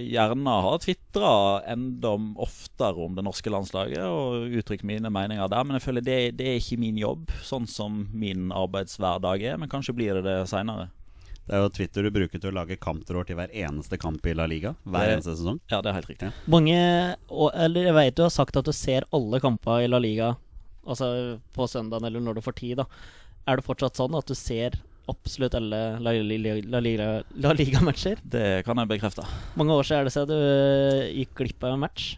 gjerne 0.06 0.52
ha 0.64 0.72
tvitra 0.78 1.32
enda 1.72 2.12
oftere 2.44 2.94
om 3.08 3.16
det 3.18 3.24
norske 3.26 3.50
landslaget 3.50 4.04
og 4.06 4.54
uttrykt 4.60 4.86
mine 4.86 5.10
meninger 5.10 5.50
der, 5.50 5.64
men 5.66 5.78
jeg 5.78 5.86
føler 5.88 6.04
det, 6.06 6.18
det 6.38 6.46
er 6.52 6.60
ikke 6.60 6.78
min 6.78 7.00
jobb, 7.00 7.32
sånn 7.42 7.66
som 7.66 8.04
min 8.14 8.52
arbeidshverdag 8.54 9.42
er. 9.50 9.58
Men 9.58 9.72
kanskje 9.72 9.96
blir 9.98 10.14
det 10.20 10.26
det 10.28 10.36
seinere. 10.52 10.90
Det 11.42 11.56
er 11.58 11.64
jo 11.64 11.72
Twitter 11.74 12.06
du 12.06 12.12
bruker 12.14 12.38
til 12.38 12.52
å 12.52 12.54
lage 12.54 12.76
kamptråd 12.78 13.26
til 13.26 13.34
hver 13.40 13.50
eneste 13.64 13.98
kamp 13.98 14.22
i 14.30 14.34
La 14.38 14.46
Liga. 14.46 14.76
Hver 14.86 15.08
Det- 15.08 15.16
eneste 15.16 15.34
sesong. 15.40 15.58
Ja, 15.72 15.80
det 15.82 15.90
er 15.90 15.98
helt 15.98 16.06
riktig. 16.12 16.32
Mange 16.46 17.16
og, 17.28 17.50
Eller 17.52 17.82
jeg 17.90 17.94
vet 17.94 18.14
du 18.14 18.22
har 18.22 18.30
sagt 18.30 18.56
at 18.56 18.64
du 18.64 18.70
ser 18.72 19.02
alle 19.12 19.40
kamper 19.40 19.82
i 19.82 19.88
La 19.88 19.98
Liga 19.98 20.36
Altså 20.86 21.38
på 21.54 21.66
søndagen 21.70 22.04
eller 22.08 22.20
når 22.24 22.38
du 22.38 22.44
får 22.44 22.56
tid, 22.58 22.76
da. 22.82 22.86
Er 23.46 23.58
det 23.58 23.66
fortsatt 23.66 23.98
sånn 23.98 24.14
at 24.18 24.26
du 24.26 24.34
ser 24.38 24.78
absolutt 25.10 25.54
alle 25.58 25.78
La 26.02 26.12
La 26.14 26.80
Liga- 26.82 27.22
La 27.42 27.52
Liga-matcher? 27.58 28.20
Det 28.22 28.64
kan 28.66 28.78
jeg 28.78 28.88
bekrefte. 28.96 29.24
Mange 29.58 29.74
år 29.74 29.86
siden 29.86 30.00
er 30.00 30.04
det 30.10 30.12
siden 30.14 30.30
du 30.30 30.36
øh, 30.38 31.06
gikk 31.20 31.34
glipp 31.42 31.64
av 31.66 31.74
en 31.76 31.82
match. 31.82 32.12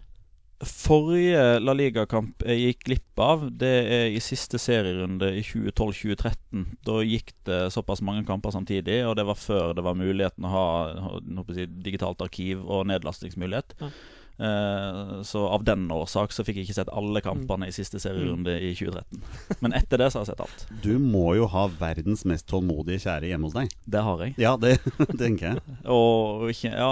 Forrige 0.64 1.58
La 1.60 1.74
Liga-kamp 1.76 2.44
jeg 2.46 2.60
gikk 2.70 2.84
glipp 2.88 3.20
av, 3.20 3.42
det 3.60 3.72
er 3.92 4.04
i 4.14 4.20
siste 4.22 4.56
serierunde 4.62 5.28
i 5.36 5.42
2012-2013. 5.44 6.62
Da 6.86 6.98
gikk 7.04 7.32
det 7.48 7.58
såpass 7.74 8.00
mange 8.06 8.24
kamper 8.28 8.54
samtidig, 8.54 9.00
og 9.08 9.16
det 9.18 9.26
var 9.28 9.36
før 9.40 9.74
det 9.76 9.84
var 9.84 9.98
muligheten 9.98 10.46
å 10.46 10.52
ha 10.52 10.66
å 11.10 11.44
si, 11.52 11.66
digitalt 11.84 12.22
arkiv 12.24 12.62
og 12.64 12.86
nedlastingsmulighet. 12.92 13.74
Ja. 13.82 13.90
Eh, 14.38 15.22
så 15.22 15.44
av 15.46 15.62
den 15.64 15.86
årsak 15.94 16.32
så 16.34 16.42
fikk 16.46 16.58
jeg 16.58 16.66
ikke 16.68 16.76
sett 16.80 16.90
alle 16.90 17.22
kampene 17.22 17.68
i 17.70 17.74
siste 17.74 18.00
serierunde 18.02 18.56
i 18.58 18.72
2013. 18.74 19.22
Men 19.62 19.76
etter 19.78 20.02
det 20.02 20.10
så 20.10 20.20
har 20.20 20.26
jeg 20.26 20.32
sett 20.32 20.42
alt. 20.44 20.66
Du 20.82 20.98
må 20.98 21.36
jo 21.38 21.46
ha 21.52 21.68
verdens 21.78 22.24
mest 22.28 22.48
tålmodige 22.50 23.04
kjære 23.06 23.30
hjemme 23.30 23.48
hos 23.50 23.56
deg. 23.56 23.72
Det 23.86 24.02
har 24.08 24.26
jeg. 24.26 24.36
Ja, 24.42 24.56
det 24.58 24.76
tenker 25.22 25.52
jeg. 25.52 25.78
Og 25.86 26.50
ikke 26.50 26.74
Ja, 26.74 26.90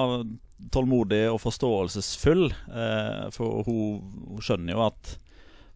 tålmodig 0.73 1.25
og 1.33 1.41
forståelsesfull. 1.43 2.47
Eh, 2.71 3.29
for 3.35 3.67
hun, 3.67 4.25
hun 4.31 4.45
skjønner 4.45 4.77
jo 4.77 4.87
at 4.87 5.17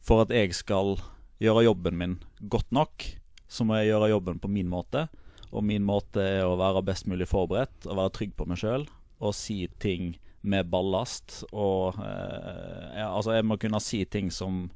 for 0.06 0.22
at 0.22 0.30
jeg 0.30 0.54
skal 0.54 0.94
gjøre 1.42 1.64
jobben 1.66 1.96
min 1.98 2.12
godt 2.46 2.70
nok, 2.70 3.02
så 3.50 3.66
må 3.66 3.80
jeg 3.80 3.90
gjøre 3.90 4.12
jobben 4.12 4.38
på 4.38 4.50
min 4.50 4.70
måte. 4.70 5.08
Og 5.50 5.64
min 5.66 5.82
måte 5.86 6.22
er 6.22 6.44
å 6.46 6.54
være 6.58 6.84
best 6.86 7.08
mulig 7.10 7.26
forberedt 7.30 7.88
og 7.88 7.98
være 7.98 8.14
trygg 8.14 8.36
på 8.38 8.46
meg 8.46 8.60
sjøl 8.60 8.86
og 9.16 9.32
si 9.34 9.64
ting 9.80 10.14
med 10.48 10.68
ballast. 10.72 11.42
Og 11.52 11.98
eh, 12.02 13.00
ja, 13.02 13.10
altså 13.12 13.34
jeg 13.36 13.46
må 13.46 13.58
kunne 13.60 13.80
si 13.82 14.04
ting 14.08 14.30
som, 14.34 14.66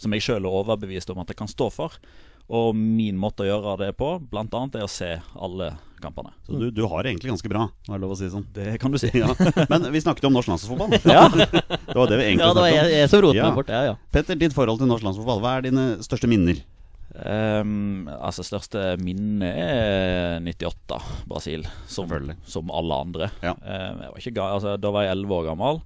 som 0.00 0.12
jeg 0.16 0.26
sjøl 0.26 0.44
er 0.44 0.58
overbevist 0.62 1.10
om 1.14 1.22
at 1.22 1.30
jeg 1.32 1.38
kan 1.40 1.50
stå 1.50 1.70
for. 1.74 1.96
Og 2.50 2.74
min 2.74 3.14
måte 3.14 3.44
å 3.44 3.46
gjøre 3.46 3.76
det 3.78 3.92
på, 3.94 4.16
blant 4.32 4.50
annet, 4.58 4.80
er 4.80 4.82
å 4.82 4.90
se 4.90 5.12
alle 5.38 5.68
kampene. 6.02 6.32
Så 6.48 6.56
du, 6.58 6.64
du 6.74 6.80
har 6.90 7.04
det 7.06 7.12
egentlig 7.12 7.30
ganske 7.30 7.50
bra, 7.52 7.68
har 7.86 7.94
det 7.94 8.02
lov 8.02 8.16
å 8.16 8.18
si 8.18 8.26
sånn. 8.32 8.46
Det 8.56 8.72
kan 8.82 8.90
du 8.90 8.98
si. 8.98 9.10
Ja. 9.14 9.28
Men 9.70 9.86
vi 9.94 10.00
snakket 10.02 10.26
jo 10.26 10.32
om 10.32 10.34
norsk 10.34 10.50
landslagsfotball. 10.50 10.98
Ja. 11.14 11.28
Det 11.30 11.94
var 11.94 12.10
det 12.10 12.18
vi 12.18 12.24
egentlig 12.26 12.48
Ja, 12.48 12.50
det 12.56 12.64
var 12.64 12.72
jeg, 12.72 12.90
jeg 12.96 13.12
som 13.12 13.22
rotet 13.22 13.38
Ja. 13.38 13.46
meg 13.52 13.60
bort. 13.60 13.70
Ja, 13.70 13.82
ja. 13.92 13.94
Petter, 14.10 14.38
ditt 14.40 14.56
forhold 14.56 14.82
til 14.82 14.90
norsk 14.90 15.06
landslagsfotball, 15.06 15.44
hva 15.44 15.52
er 15.60 15.68
dine 15.68 15.84
største 16.02 16.30
minner? 16.30 16.58
Ehm, 17.26 18.08
altså 18.20 18.44
Største 18.46 18.94
minne 19.02 19.48
er 19.50 20.40
98, 20.44 21.00
Brasil. 21.28 21.66
Som, 21.90 22.12
som 22.48 22.70
alle 22.74 23.00
andre. 23.06 23.30
Ja. 23.44 23.52
Um, 23.60 24.04
var 24.06 24.20
ikke, 24.22 24.34
ga- 24.38 24.52
altså, 24.56 24.76
da 24.80 24.92
var 24.94 25.06
jeg 25.06 25.18
11 25.18 25.34
år 25.36 25.48
gammel. 25.50 25.82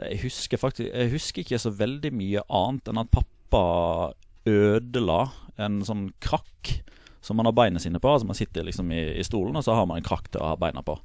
Jeg 0.00 0.22
husker 0.22 0.56
faktisk 0.56 0.88
Jeg 0.88 1.10
husker 1.12 1.42
ikke 1.44 1.58
så 1.60 1.72
veldig 1.76 2.10
mye 2.16 2.40
annet 2.48 2.88
enn 2.88 3.02
at 3.02 3.10
pappa 3.12 4.14
ødela 4.48 5.26
en 5.60 5.82
sånn 5.84 6.06
krakk 6.24 6.78
som 7.20 7.36
man 7.36 7.44
har 7.50 7.52
beina 7.52 7.80
sine 7.82 8.00
på. 8.00 8.08
Altså 8.08 8.26
Man 8.30 8.38
sitter 8.38 8.64
liksom 8.64 8.88
i, 8.96 9.02
i 9.20 9.24
stolen, 9.26 9.58
og 9.60 9.64
så 9.66 9.76
har 9.76 9.84
man 9.90 10.00
en 10.00 10.06
krakk 10.06 10.30
til 10.32 10.40
å 10.40 10.54
ha 10.54 10.56
beina 10.60 10.80
på. 10.86 10.96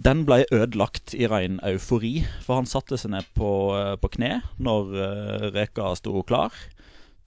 Den 0.00 0.26
ble 0.28 0.42
ødelagt 0.52 1.14
i 1.16 1.26
ren 1.28 1.58
eufori, 1.64 2.22
for 2.44 2.60
han 2.60 2.68
satte 2.68 2.96
seg 3.00 3.12
ned 3.12 3.26
på, 3.36 3.48
eh, 3.76 3.96
på 4.00 4.08
kne 4.14 4.38
når 4.60 4.92
uh, 4.96 5.48
reka 5.52 5.90
sto 5.98 6.22
klar. 6.28 6.52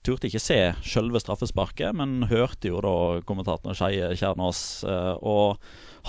Turte 0.04 0.28
ikke 0.28 0.42
se 0.42 0.58
selve 0.84 1.20
straffesparket, 1.22 1.94
men 1.96 2.26
hørte 2.28 2.68
jo 2.68 2.80
da 2.84 2.96
kommentatoren 3.24 3.76
Skeie 3.78 4.10
Kjernås. 4.18 4.84
eh, 4.84 5.14
og 5.24 5.56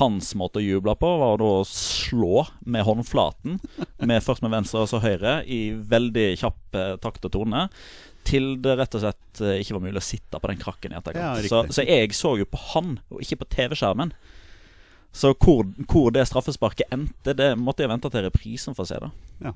hans 0.01 0.33
måte 0.35 0.59
å 0.59 0.65
juble 0.65 0.95
på 0.99 1.11
var 1.21 1.39
å 1.39 1.53
slå 1.69 2.43
med 2.67 2.83
håndflaten, 2.83 3.61
med, 4.03 4.23
først 4.23 4.43
med 4.43 4.51
venstre 4.51 4.83
og 4.83 4.89
så 4.91 4.99
høyre, 4.99 5.37
i 5.47 5.71
veldig 5.71 6.27
kjapp 6.41 6.75
eh, 6.75 6.95
takt 6.99 7.29
og 7.29 7.31
tone. 7.37 7.69
Til 8.27 8.57
det 8.59 8.73
rett 8.81 8.97
og 8.97 9.05
slett 9.05 9.41
eh, 9.45 9.61
ikke 9.61 9.77
var 9.77 9.85
mulig 9.87 10.01
å 10.01 10.09
sitte 10.09 10.41
på 10.41 10.51
den 10.51 10.59
krakken 10.59 10.91
i 10.91 10.99
etterkant. 10.99 11.45
Ja, 11.45 11.47
så, 11.47 11.63
så 11.71 11.85
jeg 11.87 12.11
så 12.17 12.35
jo 12.41 12.49
på 12.49 12.59
han, 12.73 12.97
og 13.07 13.23
ikke 13.23 13.39
på 13.45 13.51
TV-skjermen. 13.55 14.11
Så 15.15 15.31
hvor, 15.39 15.63
hvor 15.87 16.11
det 16.11 16.27
straffesparket 16.27 16.91
endte, 16.91 17.37
det 17.37 17.53
måtte 17.55 17.85
jeg 17.85 17.93
vente 17.93 18.11
til 18.11 18.27
reprisen 18.27 18.75
for 18.75 18.83
å 18.83 18.91
se. 18.91 18.99
da 18.99 19.53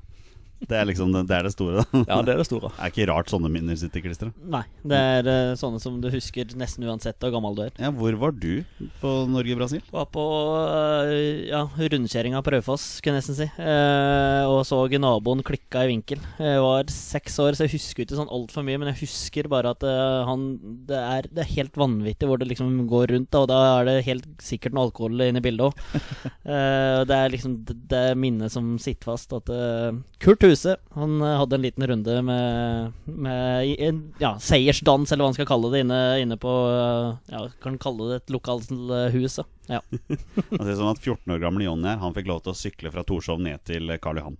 Det 0.60 0.76
er 0.76 0.86
liksom 0.88 1.12
det, 1.14 1.24
det, 1.28 1.36
er 1.36 1.46
det 1.46 1.52
store. 1.54 1.82
da. 1.82 2.02
Ja, 2.04 2.20
det 2.24 2.34
er 2.34 2.40
det 2.42 2.46
store. 2.48 2.70
Det 2.74 2.84
er 2.84 2.92
ikke 2.92 3.06
rart 3.10 3.32
sånne 3.32 3.50
minner 3.52 3.78
sitter 3.80 4.02
klistra. 4.04 4.30
Nei, 4.52 4.62
det 4.86 5.00
er 5.14 5.28
uh, 5.30 5.58
sånne 5.58 5.80
som 5.82 5.96
du 6.02 6.08
husker 6.12 6.52
nesten 6.60 6.86
uansett 6.88 7.16
hvor 7.22 7.32
gammel 7.34 7.56
du 7.56 7.62
er. 7.66 7.72
Ja, 7.80 7.92
hvor 7.94 8.16
var 8.20 8.34
du 8.36 8.62
på 9.00 9.14
Norge-Brasil? 9.30 9.82
Var 9.92 10.08
på 10.12 10.24
uh, 10.60 11.12
ja, 11.48 11.64
rundkjøringa 11.64 12.42
på 12.44 12.54
Raufoss, 12.54 12.86
kunne 13.00 13.18
jeg 13.18 13.24
nesten 13.24 13.38
si. 13.40 13.48
Uh, 13.56 14.44
og 14.50 14.62
så 14.68 14.82
naboen 15.00 15.44
klikka 15.46 15.86
i 15.86 15.92
vinkel. 15.94 16.20
Jeg 16.40 16.60
var 16.64 16.92
seks 16.92 17.38
år, 17.42 17.56
så 17.56 17.66
jeg 17.66 17.76
husker 17.78 18.04
ikke 18.04 18.18
sånn 18.18 18.32
altfor 18.32 18.66
mye. 18.66 18.80
Men 18.80 18.92
jeg 18.92 19.06
husker 19.06 19.48
bare 19.50 19.72
at 19.74 19.84
han 20.28 20.48
det 20.88 20.98
er, 20.98 21.28
det 21.30 21.44
er 21.44 21.54
helt 21.54 21.76
vanvittig 21.78 22.28
hvor 22.28 22.40
det 22.40 22.50
liksom 22.50 22.84
går 22.90 23.14
rundt. 23.14 23.30
Da, 23.32 23.44
og 23.44 23.50
da 23.50 23.60
er 23.78 23.88
det 23.88 23.96
helt 24.08 24.28
sikkert 24.44 24.76
noe 24.76 24.88
alkohol 24.88 25.24
inne 25.24 25.40
i 25.40 25.44
bildet 25.44 25.70
òg. 25.70 26.06
det 27.10 27.16
er 27.16 27.32
liksom 27.32 27.60
det, 27.66 27.76
det 27.90 28.00
er 28.10 28.18
minnet 28.18 28.52
som 28.52 28.74
sitter 28.82 29.12
fast. 29.12 29.32
At 29.36 29.50
eh, 29.52 29.98
Kurt 30.20 30.42
Huse 30.50 30.74
han 30.96 31.16
eh, 31.22 31.36
hadde 31.40 31.56
en 31.56 31.64
liten 31.64 31.86
runde 31.86 32.16
med, 32.26 32.92
med 33.06 33.70
en 33.86 34.02
ja, 34.20 34.34
seiersdans, 34.42 35.12
eller 35.12 35.24
hva 35.24 35.30
man 35.30 35.38
skal 35.38 35.48
kalle 35.48 35.70
det, 35.72 35.84
inne, 35.86 36.00
inne 36.22 36.38
på 36.40 36.52
eh, 36.68 37.32
Ja, 37.32 37.46
kan 37.62 37.78
kalle 37.80 38.10
det 38.10 38.20
et 38.20 38.34
lokalhus. 38.34 39.40
da. 39.40 39.46
Ja. 39.70 39.80
Altså, 39.86 40.62
det 40.66 40.72
er 40.74 40.78
sånn 40.82 40.92
at 40.92 41.02
14 41.02 41.34
år 41.36 41.42
gamle 41.42 41.62
Jonny 41.64 41.86
her 41.92 42.00
Han 42.02 42.14
fikk 42.16 42.26
lov 42.30 42.40
til 42.44 42.54
å 42.54 42.58
sykle 42.58 42.90
fra 42.92 43.04
Torshov 43.06 43.42
ned 43.42 43.62
til 43.68 43.92
Karl 44.02 44.18
Johan. 44.20 44.38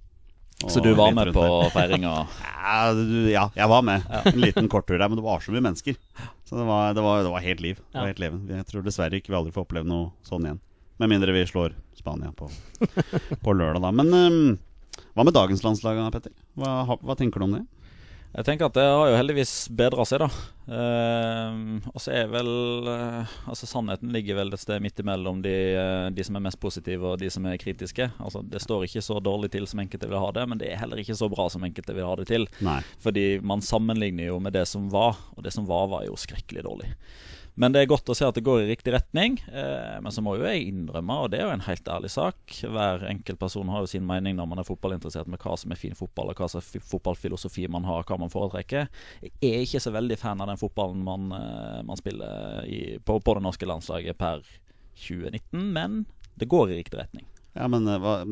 Så 0.69 0.83
du 0.85 0.90
var 0.93 1.14
med 1.17 1.33
på 1.33 1.45
feiringa? 1.73 2.26
Ja, 2.61 2.93
ja, 3.33 3.45
jeg 3.57 3.69
var 3.73 3.83
med. 3.83 4.05
En 4.29 4.43
liten 4.43 4.69
korttur 4.71 4.99
der, 4.99 5.09
men 5.09 5.17
det 5.17 5.25
var 5.25 5.40
så 5.40 5.55
mye 5.55 5.62
mennesker. 5.64 5.97
Så 6.45 6.59
det 6.59 6.67
var, 6.69 6.93
det 6.95 7.02
var, 7.02 7.23
det 7.25 7.33
var 7.33 7.43
helt 7.43 7.62
liv. 7.64 7.79
Det 7.88 7.97
var 7.99 8.11
helt 8.12 8.21
leven. 8.21 8.43
Jeg 8.52 8.67
tror 8.69 8.85
dessverre 8.85 9.17
ikke 9.17 9.33
vi 9.33 9.38
aldri 9.38 9.55
får 9.55 9.64
oppleve 9.64 9.88
noe 9.88 10.11
sånn 10.26 10.45
igjen. 10.45 10.61
Med 11.00 11.09
mindre 11.14 11.33
vi 11.33 11.47
slår 11.49 11.73
Spania 11.97 12.29
på, 12.37 12.50
på 13.45 13.55
lørdag, 13.57 13.81
da. 13.87 13.93
Men 13.97 14.12
ehm, 14.19 14.50
hva 15.20 15.26
med 15.28 15.36
dagens 15.36 15.60
landslag, 15.60 15.98
Petter? 16.14 16.32
Hva, 16.56 16.96
hva 16.96 17.14
tenker 17.18 17.42
du 17.42 17.44
om 17.44 17.58
det? 17.58 17.66
Jeg 18.30 18.46
tenker 18.46 18.68
at 18.70 18.76
det 18.78 18.84
har 18.86 19.08
jo 19.10 19.16
heldigvis 19.18 19.52
bedra 19.74 20.04
seg, 20.06 20.22
da. 20.22 20.28
Eh, 20.70 21.56
og 21.90 21.98
så 21.98 22.12
er 22.14 22.28
vel 22.30 22.50
eh, 22.86 23.32
Altså 23.50 23.66
Sannheten 23.66 24.12
ligger 24.14 24.38
vel 24.38 24.54
et 24.54 24.62
sted 24.62 24.78
midt 24.84 25.02
imellom 25.02 25.40
de, 25.42 25.54
eh, 25.74 26.04
de 26.14 26.24
som 26.24 26.38
er 26.38 26.44
mest 26.44 26.60
positive 26.62 27.08
og 27.10 27.18
de 27.20 27.28
som 27.34 27.48
er 27.50 27.58
kritiske. 27.60 28.06
Altså 28.22 28.44
Det 28.46 28.62
står 28.62 28.86
ikke 28.86 29.02
så 29.02 29.18
dårlig 29.20 29.50
til 29.52 29.66
som 29.68 29.82
enkelte 29.82 30.08
vil 30.08 30.22
ha 30.22 30.30
det, 30.38 30.46
men 30.48 30.62
det 30.62 30.70
er 30.70 30.80
heller 30.80 31.02
ikke 31.02 31.18
så 31.18 31.28
bra 31.32 31.50
som 31.52 31.66
enkelte 31.66 31.96
vil 31.98 32.06
ha 32.06 32.14
det 32.22 32.28
til. 32.30 32.46
Nei. 32.64 32.78
Fordi 33.02 33.26
man 33.42 33.66
sammenligner 33.66 34.30
jo 34.30 34.38
med 34.40 34.54
det 34.56 34.64
som 34.70 34.86
var, 34.94 35.18
og 35.34 35.44
det 35.44 35.52
som 35.52 35.66
var, 35.68 35.90
var 35.90 36.06
jo 36.06 36.16
skrekkelig 36.16 36.64
dårlig. 36.64 36.94
Men 37.61 37.75
det 37.75 37.83
er 37.83 37.90
godt 37.90 38.09
å 38.09 38.14
se 38.17 38.25
at 38.25 38.37
det 38.38 38.45
går 38.47 38.62
i 38.62 38.69
riktig 38.71 38.95
retning. 38.95 39.35
Eh, 39.52 39.99
men 40.00 40.12
så 40.14 40.23
må 40.25 40.33
jo 40.38 40.47
jeg 40.49 40.71
innrømme, 40.71 41.17
og 41.21 41.29
det 41.33 41.40
er 41.40 41.45
jo 41.49 41.52
en 41.52 41.64
helt 41.67 41.88
ærlig 41.93 42.09
sak 42.14 42.55
Hver 42.64 43.05
enkelt 43.11 43.40
person 43.43 43.69
har 43.69 43.85
jo 43.85 43.90
sin 43.90 44.07
mening 44.09 44.38
når 44.38 44.49
man 44.49 44.62
er 44.62 44.69
fotballinteressert 44.69 45.29
med 45.29 45.43
hva 45.45 45.59
som 45.61 45.75
er 45.75 45.81
fin 45.81 45.97
fotball, 45.99 46.33
og 46.33 46.40
hva 46.40 46.49
slags 46.49 46.71
fi- 46.73 46.81
fotballfilosofi 46.93 47.67
man 47.69 47.85
har, 47.88 48.07
hva 48.09 48.17
man 48.23 48.33
foretrekker. 48.33 48.88
Jeg 49.26 49.50
er 49.50 49.67
ikke 49.67 49.83
så 49.85 49.93
veldig 49.93 50.17
fan 50.21 50.40
av 50.40 50.49
den 50.52 50.61
fotballen 50.62 51.05
man, 51.05 51.29
eh, 51.37 51.83
man 51.90 52.00
spiller 52.00 52.64
i, 52.64 52.81
på, 53.05 53.19
på 53.21 53.37
det 53.37 53.45
norske 53.45 53.69
landslaget 53.69 54.17
per 54.21 54.40
2019, 54.97 55.69
men 55.76 56.00
det 56.40 56.49
går 56.49 56.73
i 56.73 56.81
riktig 56.81 57.02
retning. 57.02 57.29
Ja, 57.59 57.69
men 57.69 57.85
eh, 57.90 58.00
hva 58.00 58.23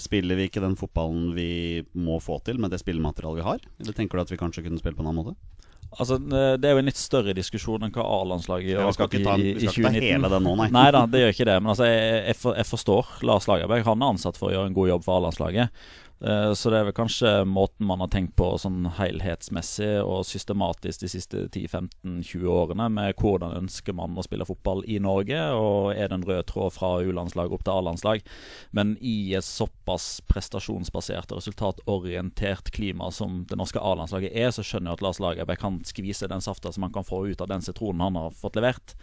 Spiller 0.00 0.38
vi 0.38 0.46
ikke 0.48 0.62
den 0.64 0.78
fotballen 0.80 1.34
vi 1.36 1.82
må 1.92 2.16
få 2.24 2.38
til 2.46 2.56
med 2.56 2.72
det 2.72 2.80
spillematerialet 2.80 3.36
vi 3.42 3.44
har? 3.44 3.66
Eller 3.82 3.92
tenker 3.92 4.16
du 4.16 4.22
at 4.22 4.30
vi 4.32 4.38
kanskje 4.40 4.64
kunne 4.64 4.80
spille 4.80 4.96
på 4.96 5.04
en 5.04 5.10
annen 5.10 5.20
måte? 5.20 5.53
Altså, 5.98 6.16
eh, 6.18 6.54
Det 6.60 6.68
er 6.68 6.74
jo 6.76 6.82
en 6.82 6.88
litt 6.90 7.00
større 7.00 7.34
diskusjon 7.36 7.82
enn 7.86 7.92
hva 7.94 8.04
A-landslaget 8.04 8.70
gjør 8.72 8.80
Ja, 8.82 8.86
vi 8.90 8.96
skal 8.96 9.08
ikke 9.10 9.24
ta, 9.24 9.34
i, 9.38 9.52
vi 9.54 9.66
skal 9.66 9.70
ikke 9.70 9.82
ta 9.82 9.92
2019. 9.94 10.08
hele 10.08 10.30
det 10.34 10.40
nå, 10.46 10.54
nei. 10.60 10.68
Nei 10.74 10.86
da, 10.96 11.04
det 11.06 11.20
gjør 11.22 11.34
ikke 11.36 11.48
det. 11.50 11.58
Men 11.62 11.74
altså, 11.74 11.88
jeg, 11.90 12.22
jeg, 12.28 12.38
for, 12.42 12.56
jeg 12.58 12.68
forstår 12.70 13.12
Lars 13.30 13.48
Lagerberg. 13.50 13.84
Han 13.90 14.02
er 14.02 14.14
ansatt 14.16 14.40
for 14.40 14.50
å 14.50 14.54
gjøre 14.56 14.70
en 14.72 14.78
god 14.80 14.88
jobb 14.94 15.04
for 15.06 15.20
A-landslaget. 15.20 15.84
Eh, 16.24 16.52
Så 16.56 16.70
det 16.72 16.78
er 16.78 16.86
vel 16.88 16.96
kanskje 16.96 17.30
måten 17.44 17.86
man 17.86 18.00
har 18.00 18.08
tenkt 18.08 18.34
på 18.38 18.46
sånn 18.60 18.86
helhetsmessig 18.96 19.98
og 20.00 20.24
systematisk 20.24 21.02
de 21.02 21.10
siste 21.12 21.42
10-15-20 21.52 22.46
årene, 22.48 22.86
med 22.88 23.18
hvordan 23.20 23.56
ønsker 23.58 23.92
man 23.96 24.16
å 24.16 24.24
spille 24.24 24.46
fotball 24.48 24.84
i 24.88 24.96
Norge, 25.02 25.40
og 25.52 25.92
er 25.92 26.08
det 26.08 26.18
en 26.18 26.26
rød 26.28 26.46
tråd 26.48 26.72
fra 26.76 26.94
U-landslag 27.04 27.52
opp 27.52 27.64
til 27.66 27.74
A-landslag. 27.74 28.24
Men 28.72 28.94
i 29.04 29.34
et 29.36 29.44
såpass 29.44 30.22
prestasjonsbasert 30.30 31.34
og 31.34 31.42
resultatorientert 31.42 32.70
klima 32.74 33.10
som 33.12 33.42
det 33.50 33.58
norske 33.60 33.82
A-landslaget 33.82 34.32
er, 34.32 34.48
så 34.54 34.64
skjønner 34.64 34.92
jeg 34.94 35.00
at 35.00 35.04
Lars 35.04 35.20
Lagerbäck 35.20 35.60
kan 35.60 35.80
skvise 35.84 36.30
den 36.30 36.40
safta 36.44 36.72
som 36.72 36.86
han 36.86 36.94
kan 36.94 37.04
få 37.04 37.26
ut 37.28 37.40
av 37.44 37.50
den 37.52 37.62
sitronen 37.64 38.00
han 38.06 38.16
har 38.16 38.30
fått 38.38 38.56
levert. 38.56 38.96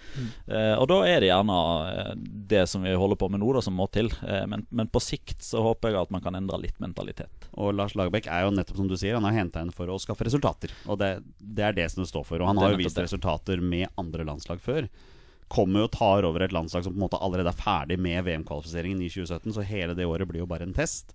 Eh, 0.47 0.73
og 0.79 0.87
da 0.89 1.01
er 1.05 1.21
det 1.21 1.29
gjerne 1.29 1.59
eh, 1.91 2.13
det 2.55 2.65
som 2.71 2.81
vi 2.85 2.95
holder 2.97 3.19
på 3.21 3.29
med 3.29 3.43
nå, 3.43 3.53
da, 3.53 3.61
som 3.61 3.77
må 3.77 3.85
til. 3.93 4.09
Eh, 4.25 4.45
men, 4.49 4.65
men 4.69 4.89
på 4.89 5.03
sikt 5.03 5.43
så 5.45 5.61
håper 5.65 5.91
jeg 5.93 6.01
at 6.01 6.11
man 6.15 6.23
kan 6.25 6.35
endre 6.39 6.57
litt 6.65 6.79
mentalitet. 6.81 7.10
Og 7.59 7.73
Lars 7.75 7.95
Lagerbäck 7.99 8.29
er 8.31 8.45
jo 8.45 8.53
nettopp 8.55 8.77
som 8.79 8.87
du 8.87 8.95
sier 8.99 9.17
Han 9.17 9.27
har 9.27 9.35
henta 9.35 9.63
inn 9.63 9.73
for 9.75 9.91
å 9.91 9.97
skaffe 9.99 10.27
resultater. 10.27 10.71
Og 10.87 10.99
det, 11.01 11.17
det 11.39 11.65
er 11.67 11.75
det 11.77 11.87
som 11.91 12.03
det 12.03 12.09
står 12.11 12.27
for. 12.27 12.41
Og 12.41 12.47
han 12.51 12.61
har 12.61 12.75
jo 12.75 12.79
vist 12.81 12.95
det. 12.95 13.07
resultater 13.07 13.63
med 13.63 13.89
andre 14.01 14.25
landslag 14.27 14.61
før. 14.63 14.87
Kommer 15.51 15.83
jo 15.83 15.89
og 15.89 15.95
tar 15.97 16.27
over 16.27 16.45
et 16.45 16.55
landslag 16.55 16.85
som 16.85 16.95
på 16.95 16.99
en 17.01 17.05
måte 17.05 17.19
allerede 17.19 17.51
er 17.51 17.59
ferdig 17.59 17.99
med 17.99 18.23
VM-kvalifiseringen 18.23 19.03
i 19.03 19.09
2017, 19.11 19.51
så 19.57 19.65
hele 19.67 19.97
det 19.97 20.07
året 20.07 20.29
blir 20.29 20.45
jo 20.45 20.47
bare 20.47 20.63
en 20.63 20.77
test. 20.77 21.11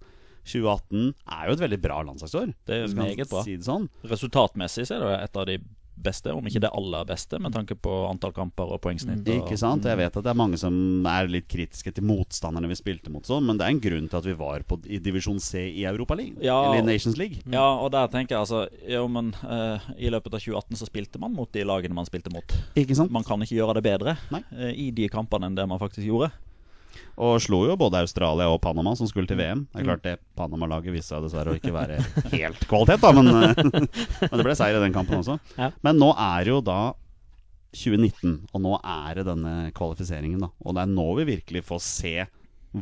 2018 0.47 1.15
er 1.33 1.49
jo 1.49 1.57
et 1.57 1.63
veldig 1.65 1.79
bra 1.83 2.03
landslagsår. 2.07 2.53
Det 2.69 2.77
er 2.85 2.93
meget 2.95 3.31
bra. 3.31 3.43
Si 3.47 3.57
det 3.57 3.67
sånn. 3.67 3.89
Resultatmessig 4.07 4.87
så 4.87 4.99
er 4.99 5.05
det 5.07 5.15
et 5.25 5.41
av 5.41 5.49
de 5.49 5.57
beste, 5.97 6.33
om 6.35 6.45
ikke 6.47 6.61
det 6.61 6.71
aller 6.77 7.05
beste, 7.09 7.39
med 7.43 7.55
tanke 7.55 7.75
på 7.79 7.93
antall 8.11 8.33
kamper 8.37 8.73
og 8.77 8.81
poengsnitt. 8.85 9.27
og- 9.27 9.35
Ikke 9.37 9.59
sant? 9.59 9.85
Jeg 9.85 9.97
vet 9.97 10.17
at 10.17 10.23
det 10.25 10.31
er 10.31 10.35
mange 10.35 10.59
som 10.59 11.07
er 11.07 11.27
litt 11.29 11.49
kritiske 11.49 11.93
til 11.95 12.05
motstanderne 12.05 12.69
vi 12.69 12.75
spilte 12.75 13.11
mot, 13.11 13.23
sånn, 13.25 13.45
men 13.47 13.57
det 13.59 13.67
er 13.67 13.71
en 13.71 13.81
grunn 13.81 14.09
til 14.09 14.17
at 14.19 14.25
vi 14.25 14.33
var 14.35 14.61
på, 14.61 14.81
i 14.87 14.99
divisjon 14.99 15.41
C 15.41 15.69
i 15.71 15.85
Europa 15.85 16.15
League. 16.15 16.37
Ja. 16.43 16.73
Eller 16.73 16.83
Nations 16.85 17.17
League. 17.17 17.39
Ja, 17.51 17.75
og 17.81 17.91
der 17.93 18.09
tenker 18.09 18.37
jeg 18.37 18.41
altså 18.47 18.69
Jo, 18.89 19.07
men 19.09 19.35
uh, 19.45 19.79
i 19.99 20.09
løpet 20.11 20.33
av 20.35 20.41
2018 20.41 20.77
så 20.77 20.87
spilte 20.87 21.19
man 21.19 21.33
mot 21.35 21.51
de 21.53 21.65
lagene 21.65 21.95
man 21.95 22.07
spilte 22.07 22.33
mot. 22.33 22.45
Ikke 22.77 22.95
sant? 22.95 23.11
Man 23.11 23.25
kan 23.25 23.41
ikke 23.41 23.57
gjøre 23.57 23.75
det 23.75 23.85
bedre 23.85 24.17
eh, 24.53 24.73
i 24.75 24.91
de 24.91 25.09
kampene 25.09 25.47
enn 25.47 25.55
det 25.55 25.67
man 25.69 25.79
faktisk 25.79 26.07
gjorde. 26.07 26.31
Og 27.17 27.39
slo 27.41 27.63
jo 27.65 27.79
både 27.81 28.03
Australia 28.05 28.51
og 28.53 28.61
Panama, 28.65 28.93
som 28.99 29.09
skulle 29.09 29.29
til 29.31 29.39
VM. 29.41 29.65
Det 29.73 29.81
er 29.81 29.89
klart 29.89 30.05
det 30.05 30.17
Panama-laget 30.37 30.93
viste 30.93 31.15
seg 31.15 31.25
dessverre 31.25 31.55
å 31.55 31.57
ikke 31.57 31.73
være 31.73 31.97
helt 32.35 32.67
kvalitet, 32.69 33.01
da, 33.01 33.13
men, 33.17 33.31
men 34.29 34.37
det 34.37 34.45
ble 34.45 34.57
seier 34.59 34.77
i 34.77 34.85
den 34.85 34.95
kampen 34.97 35.23
også. 35.23 35.39
Ja. 35.57 35.71
Men 35.87 35.97
nå 36.03 36.11
er 36.13 36.53
jo 36.53 36.61
da 36.65 36.81
2019, 37.77 38.37
og 38.53 38.65
nå 38.65 38.77
er 38.81 39.21
det 39.21 39.27
denne 39.29 39.55
kvalifiseringen, 39.77 40.45
da. 40.45 40.51
Og 40.65 40.77
det 40.77 40.85
er 40.85 40.93
nå 40.93 41.07
vi 41.21 41.31
virkelig 41.33 41.65
får 41.69 41.83
se 41.85 42.17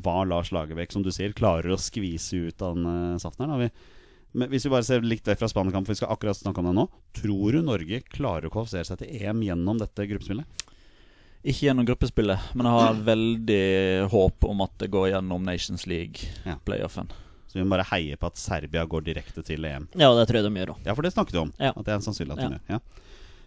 hva 0.03 0.17
Lars 0.27 0.51
Lagerbäck, 0.55 0.91
som 0.91 1.05
du 1.05 1.13
sier, 1.15 1.35
klarer 1.37 1.71
å 1.71 1.81
skvise 1.81 2.49
ut 2.49 2.63
av 2.65 2.75
den 2.75 2.91
eh, 2.91 3.21
saften 3.23 3.47
her. 3.47 3.71
Men 4.35 4.51
hvis 4.51 4.67
vi 4.67 4.73
bare 4.73 4.87
ser 4.87 5.07
litt 5.07 5.27
vekk 5.29 5.45
fra 5.45 5.51
Spania-kampen, 5.51 5.87
for 5.87 5.95
vi 5.95 6.03
skal 6.03 6.15
akkurat 6.15 6.39
snakke 6.39 6.63
om 6.63 6.71
det 6.73 6.77
nå. 6.81 6.89
Tror 7.15 7.55
du 7.55 7.61
Norge 7.63 8.03
klarer 8.11 8.49
å 8.49 8.55
kvalifisere 8.55 8.89
seg 8.89 9.03
til 9.03 9.23
EM 9.23 9.45
gjennom 9.47 9.79
dette 9.79 10.09
gruppespillet? 10.11 10.65
Ikke 11.45 11.67
gjennom 11.69 11.85
gruppespillet, 11.85 12.41
men 12.57 12.65
jeg 12.67 12.81
har 12.81 13.01
veldig 13.05 13.65
håp 14.15 14.47
om 14.49 14.63
at 14.65 14.73
det 14.81 14.89
går 14.95 15.11
gjennom 15.13 15.43
Nations 15.45 15.85
League-playoffen. 15.91 17.11
Så 17.51 17.59
vi 17.59 17.65
må 17.67 17.75
bare 17.77 17.85
heie 17.93 18.17
på 18.19 18.27
at 18.31 18.41
Serbia 18.41 18.87
går 18.89 19.05
direkte 19.07 19.45
til 19.47 19.65
EM. 19.69 19.85
Ja, 19.95 20.09
det 20.17 20.25
tror 20.31 20.41
jeg 20.41 20.47
de 20.49 20.55
gjør 20.63 20.73
òg. 20.75 20.81
Ja, 20.89 20.95
for 20.97 21.05
det 21.07 21.13
snakket 21.15 21.37
vi 21.37 21.43
om. 21.43 21.53
Ja. 21.61 21.75
At 21.77 21.85
det 21.87 21.93
er 21.95 22.01
sannsynlig 22.07 22.33
at 22.35 22.41
de 22.41 22.49
Ja. 22.49 22.51
gjør. 22.57 22.63
Ja. 22.69 22.81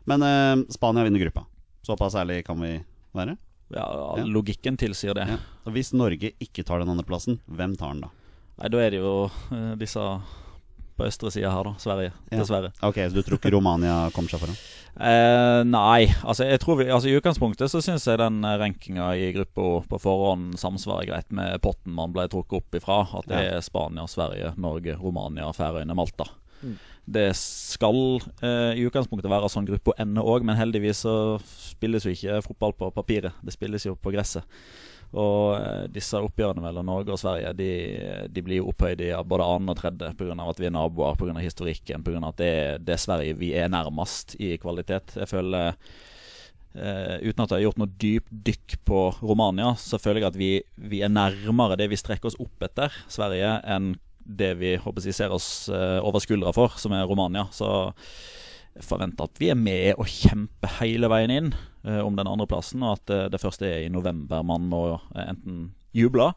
Men 0.07 0.21
uh, 0.23 0.63
Spania 0.71 1.03
vinner 1.03 1.19
gruppa. 1.25 1.43
Såpass 1.83 2.15
ærlig 2.15 2.45
kan 2.45 2.61
vi 2.61 2.75
være. 3.17 3.37
Ja, 3.73 3.83
Ja. 4.15 4.23
Logikken 4.23 4.77
tilsier 4.77 5.13
det. 5.17 5.25
Ja. 5.27 5.37
Og 5.65 5.73
Hvis 5.73 5.91
Norge 5.91 6.31
ikke 6.39 6.63
tar 6.63 6.79
den 6.79 6.87
andreplassen, 6.93 7.39
hvem 7.49 7.75
tar 7.75 7.91
den 7.97 8.01
da? 8.05 8.09
Nei, 8.61 8.69
da 8.69 8.77
er 8.85 8.91
det 8.91 9.01
jo 9.01 9.25
uh, 9.51 9.75
disse 9.75 9.99
på 10.97 11.07
østre 11.07 11.31
sida 11.33 11.51
her, 11.53 11.69
da. 11.69 11.75
Sverige. 11.81 12.11
Ja. 12.31 12.41
Dessverre. 12.41 12.73
Ok, 12.85 12.99
Så 13.07 13.15
du 13.15 13.23
tror 13.25 13.39
ikke 13.39 13.53
Romania 13.53 14.07
kommer 14.15 14.33
seg 14.33 14.43
foran? 14.43 14.59
Eh, 14.97 15.59
nei, 15.69 16.07
altså 16.25 16.47
jeg 16.47 16.57
tror 16.63 16.79
vi 16.79 16.87
Altså 16.89 17.11
I 17.11 17.19
utgangspunktet 17.19 17.69
så 17.69 17.83
syns 17.85 18.07
jeg 18.09 18.17
den 18.17 18.39
eh, 18.41 18.55
rankinga 18.57 19.11
i 19.13 19.27
gruppa 19.35 19.83
på 19.91 19.99
forhånd 20.01 20.55
samsvarer 20.57 21.05
greit 21.11 21.29
med 21.37 21.59
potten 21.61 21.93
man 21.93 22.15
ble 22.15 22.25
trukket 22.31 22.63
opp 22.63 22.77
ifra. 22.79 23.03
At 23.19 23.29
det 23.29 23.43
er 23.51 23.61
Spania, 23.61 24.07
Sverige, 24.09 24.55
Norge, 24.57 24.97
Romania, 24.97 25.51
Færøyene, 25.53 25.93
Malta. 25.93 26.25
Mm. 26.63 26.73
Det 27.13 27.27
skal 27.39 27.99
eh, 28.41 28.73
i 28.79 28.87
utgangspunktet 28.89 29.29
være 29.31 29.51
sånn 29.53 29.69
gruppa 29.69 29.93
ender 30.01 30.25
òg, 30.27 30.43
men 30.47 30.57
heldigvis 30.57 31.05
så 31.05 31.15
spilles 31.45 32.03
jo 32.07 32.17
ikke 32.17 32.41
fotball 32.49 32.73
på 32.81 32.89
papiret. 32.97 33.37
Det 33.45 33.53
spilles 33.53 33.85
jo 33.85 33.93
på 34.01 34.11
gresset. 34.15 34.43
Og 35.15 35.55
eh, 35.55 35.85
disse 35.93 36.19
oppgjørene 36.19 36.63
mellom 36.63 36.89
Norge 36.89 37.13
og 37.15 37.21
Sverige 37.21 37.53
De, 37.55 37.69
de 38.27 38.43
blir 38.43 38.59
jo 38.59 38.73
opphøyd 38.73 39.05
i 39.05 39.13
både 39.23 39.45
annen 39.47 39.71
og 39.71 39.79
tredje 39.79 40.11
pga. 40.19 40.35
at 40.43 40.59
vi 40.59 40.67
er 40.67 40.75
naboer, 40.75 41.15
pga. 41.15 41.37
historikken, 41.39 42.03
pga. 42.03 42.19
at 42.27 42.43
det 42.83 42.97
er 42.97 43.01
Sverige 43.01 43.39
vi 43.39 43.53
er 43.55 43.71
nærmest 43.71 44.35
i 44.39 44.57
kvalitet. 44.61 45.15
Jeg 45.15 45.31
føler 45.31 45.75
Uh, 46.77 47.17
Uten 47.25 47.41
at 47.41 47.49
jeg 47.49 47.55
har 47.55 47.63
gjort 47.63 47.79
noe 47.81 47.93
dypt 47.97 48.33
dykk 48.45 48.75
på 48.85 48.99
Romania, 49.25 49.71
så 49.81 49.97
føler 49.97 50.21
jeg 50.21 50.27
at 50.29 50.35
vi, 50.37 50.49
vi 50.91 50.99
er 51.01 51.09
nærmere 51.09 51.77
det 51.79 51.87
vi 51.89 51.97
strekker 51.97 52.29
oss 52.29 52.37
opp 52.43 52.67
etter, 52.67 52.93
Sverige, 53.09 53.55
enn 53.65 53.95
det 54.21 54.51
vi 54.59 54.75
håper 54.83 55.07
jeg, 55.07 55.15
ser 55.17 55.33
oss 55.33 55.71
uh, 55.73 55.97
over 56.05 56.21
skuldra 56.21 56.53
for, 56.53 56.75
som 56.77 56.93
er 56.93 57.07
Romania. 57.09 57.47
Så 57.55 57.65
jeg 58.77 58.85
forventer 58.85 59.25
at 59.25 59.41
vi 59.41 59.49
er 59.49 59.57
med 59.57 59.97
og 59.97 60.11
kjemper 60.11 60.75
hele 60.83 61.09
veien 61.09 61.33
inn 61.33 61.49
om 62.03 62.15
den 62.17 62.29
andre 62.29 62.47
plassen, 62.49 62.83
og 62.83 62.97
at 62.97 63.13
eh, 63.13 63.27
det 63.33 63.41
første 63.41 63.67
er 63.67 63.85
i 63.85 63.91
november 63.93 64.45
man 64.45 64.67
må 64.71 64.81
eh, 64.95 65.27
enten 65.27 65.67
juble 65.97 66.31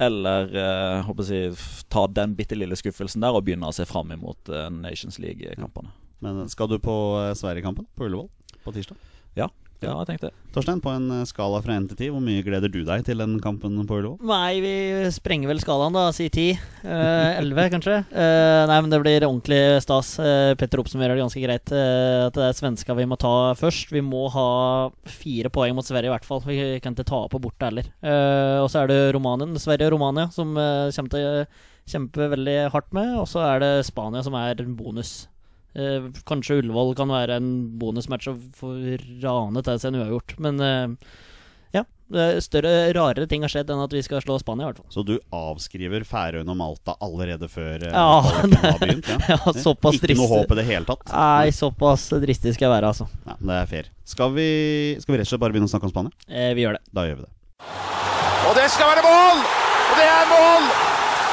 eller 0.00 0.52
eh, 0.56 1.10
jeg, 1.28 1.56
ta 1.92 2.06
den 2.08 2.36
bitte 2.38 2.56
lille 2.56 2.78
skuffelsen 2.78 3.24
der 3.24 3.36
og 3.36 3.44
begynne 3.46 3.68
å 3.68 3.76
se 3.76 3.86
fram 3.88 4.12
imot 4.14 4.48
eh, 4.52 4.68
Nations 4.72 5.18
League-kampene. 5.22 5.92
Men 6.22 6.46
skal 6.52 6.70
du 6.70 6.78
på 6.82 6.96
eh, 7.20 7.34
Sverige-kampen 7.38 7.88
på 7.96 8.08
Ullevål 8.08 8.30
på 8.62 8.74
tirsdag? 8.76 9.00
Ja, 9.36 9.48
ja, 9.82 9.92
jeg 10.02 10.08
tenkte. 10.12 10.30
Torstein, 10.52 10.80
på 10.84 10.90
en 10.92 11.06
eh, 11.10 11.24
skala 11.28 11.58
fra 11.64 11.74
1 11.78 11.88
til 11.90 11.96
10, 11.96 12.10
hvor 12.12 12.22
mye 12.24 12.42
gleder 12.44 12.70
du 12.72 12.82
deg 12.84 13.04
til 13.06 13.18
den 13.22 13.38
kampen 13.42 13.78
på 13.88 13.96
Ullevål? 13.98 14.18
Nei, 14.28 14.60
vi 14.62 14.72
sprenger 15.14 15.48
vel 15.48 15.62
skalaen, 15.62 15.94
da. 15.96 16.04
Si 16.12 16.26
ti. 16.32 16.46
Eh, 16.84 17.38
Elleve, 17.40 17.64
kanskje. 17.72 17.96
Eh, 18.12 18.62
nei, 18.68 18.76
men 18.84 18.92
det 18.92 19.00
blir 19.02 19.24
ordentlig 19.26 19.60
stas. 19.84 20.12
Eh, 20.20 20.52
Petter 20.60 20.82
oppsummerer 20.82 21.16
det 21.16 21.24
ganske 21.24 21.42
greit. 21.44 21.72
eh, 21.72 22.26
at 22.28 22.36
det 22.36 22.44
er 22.50 22.58
svenska 22.58 22.94
vi 22.98 23.08
må 23.08 23.18
ta 23.20 23.54
først. 23.58 23.90
Vi 23.96 24.04
må 24.04 24.26
ha 24.34 24.46
fire 25.08 25.48
poeng 25.52 25.74
mot 25.74 25.84
Sverige, 25.88 26.10
i 26.12 26.14
hvert 26.14 26.28
fall. 26.28 26.44
Vi 26.46 26.60
kan 26.84 26.94
ikke 26.94 27.08
ta 27.08 27.24
på 27.32 27.40
borte 27.42 27.68
heller. 27.70 27.88
Eh, 28.04 28.60
og 28.62 28.68
så 28.72 28.84
er 28.84 28.92
det 28.92 29.00
Romanien, 29.16 29.56
Sverige 29.58 29.88
og 29.90 29.96
Romania 29.98 30.28
som 30.30 30.52
kommer 30.54 31.10
til 31.16 31.26
å 31.26 31.44
kjempe 31.88 32.28
veldig 32.36 32.58
hardt 32.70 32.92
med. 32.94 33.16
Og 33.18 33.26
så 33.26 33.40
er 33.42 33.62
det 33.64 33.72
Spania 33.88 34.22
som 34.22 34.36
er 34.38 34.60
en 34.62 34.76
bonus. 34.78 35.26
Eh, 35.74 36.08
kanskje 36.28 36.60
Ullevål 36.60 36.94
kan 36.98 37.12
være 37.12 37.38
en 37.40 37.52
bonusmatch 37.80 38.28
å 38.32 38.38
få 38.58 38.74
rane 39.22 39.62
til 39.64 39.78
seg 39.80 39.92
en 39.92 40.02
uavgjort. 40.02 40.34
Men 40.44 40.60
eh, 40.60 41.12
ja, 41.72 41.84
større, 42.44 42.92
rarere 42.92 43.24
ting 43.30 43.46
har 43.46 43.52
skjedd 43.52 43.70
enn 43.72 43.80
at 43.80 43.94
vi 43.96 44.02
skal 44.04 44.20
slå 44.20 44.36
Spania, 44.42 44.66
i 44.66 44.68
hvert 44.68 44.82
fall. 44.82 44.90
Så 44.92 45.04
du 45.08 45.14
avskriver 45.32 46.04
Færøyene 46.04 46.52
og 46.52 46.58
Malta 46.60 46.96
allerede 47.00 47.48
før 47.48 47.86
eh, 47.88 47.94
Ja, 47.94 48.20
det, 48.44 48.60
har 48.60 48.80
begynt? 48.82 49.08
Ja. 49.12 49.38
Ja, 49.38 49.54
såpass 49.64 49.96
Ikke 49.96 50.18
noe 50.18 50.28
håp 50.34 50.52
i 50.52 50.60
det 50.60 50.66
hele 50.68 50.88
tatt? 50.88 51.06
Nei, 51.08 51.48
såpass 51.56 52.10
dristig 52.20 52.52
skal 52.58 52.68
jeg 52.68 52.74
være, 52.76 52.92
altså. 52.92 53.08
Ja, 53.24 53.38
det 53.40 53.58
er 53.62 53.72
fair. 53.72 53.88
Skal 54.12 54.36
vi, 54.36 54.48
skal 55.00 55.16
vi 55.16 55.22
rett 55.22 55.30
og 55.30 55.32
slett 55.32 55.44
bare 55.46 55.56
begynne 55.56 55.70
å 55.70 55.72
snakke 55.72 55.88
om 55.88 55.94
Spania? 55.94 56.12
Eh, 56.28 56.52
vi 56.58 56.66
gjør 56.66 56.76
det. 56.76 56.84
Da 56.92 57.06
gjør 57.08 57.22
vi 57.22 57.28
det. 57.28 57.32
Og 58.50 58.56
det 58.58 58.68
skal 58.74 58.92
være 58.92 59.06
mål! 59.08 59.44
Og 59.92 59.96
det 59.96 60.08
er 60.10 60.28
mål! 60.28 60.70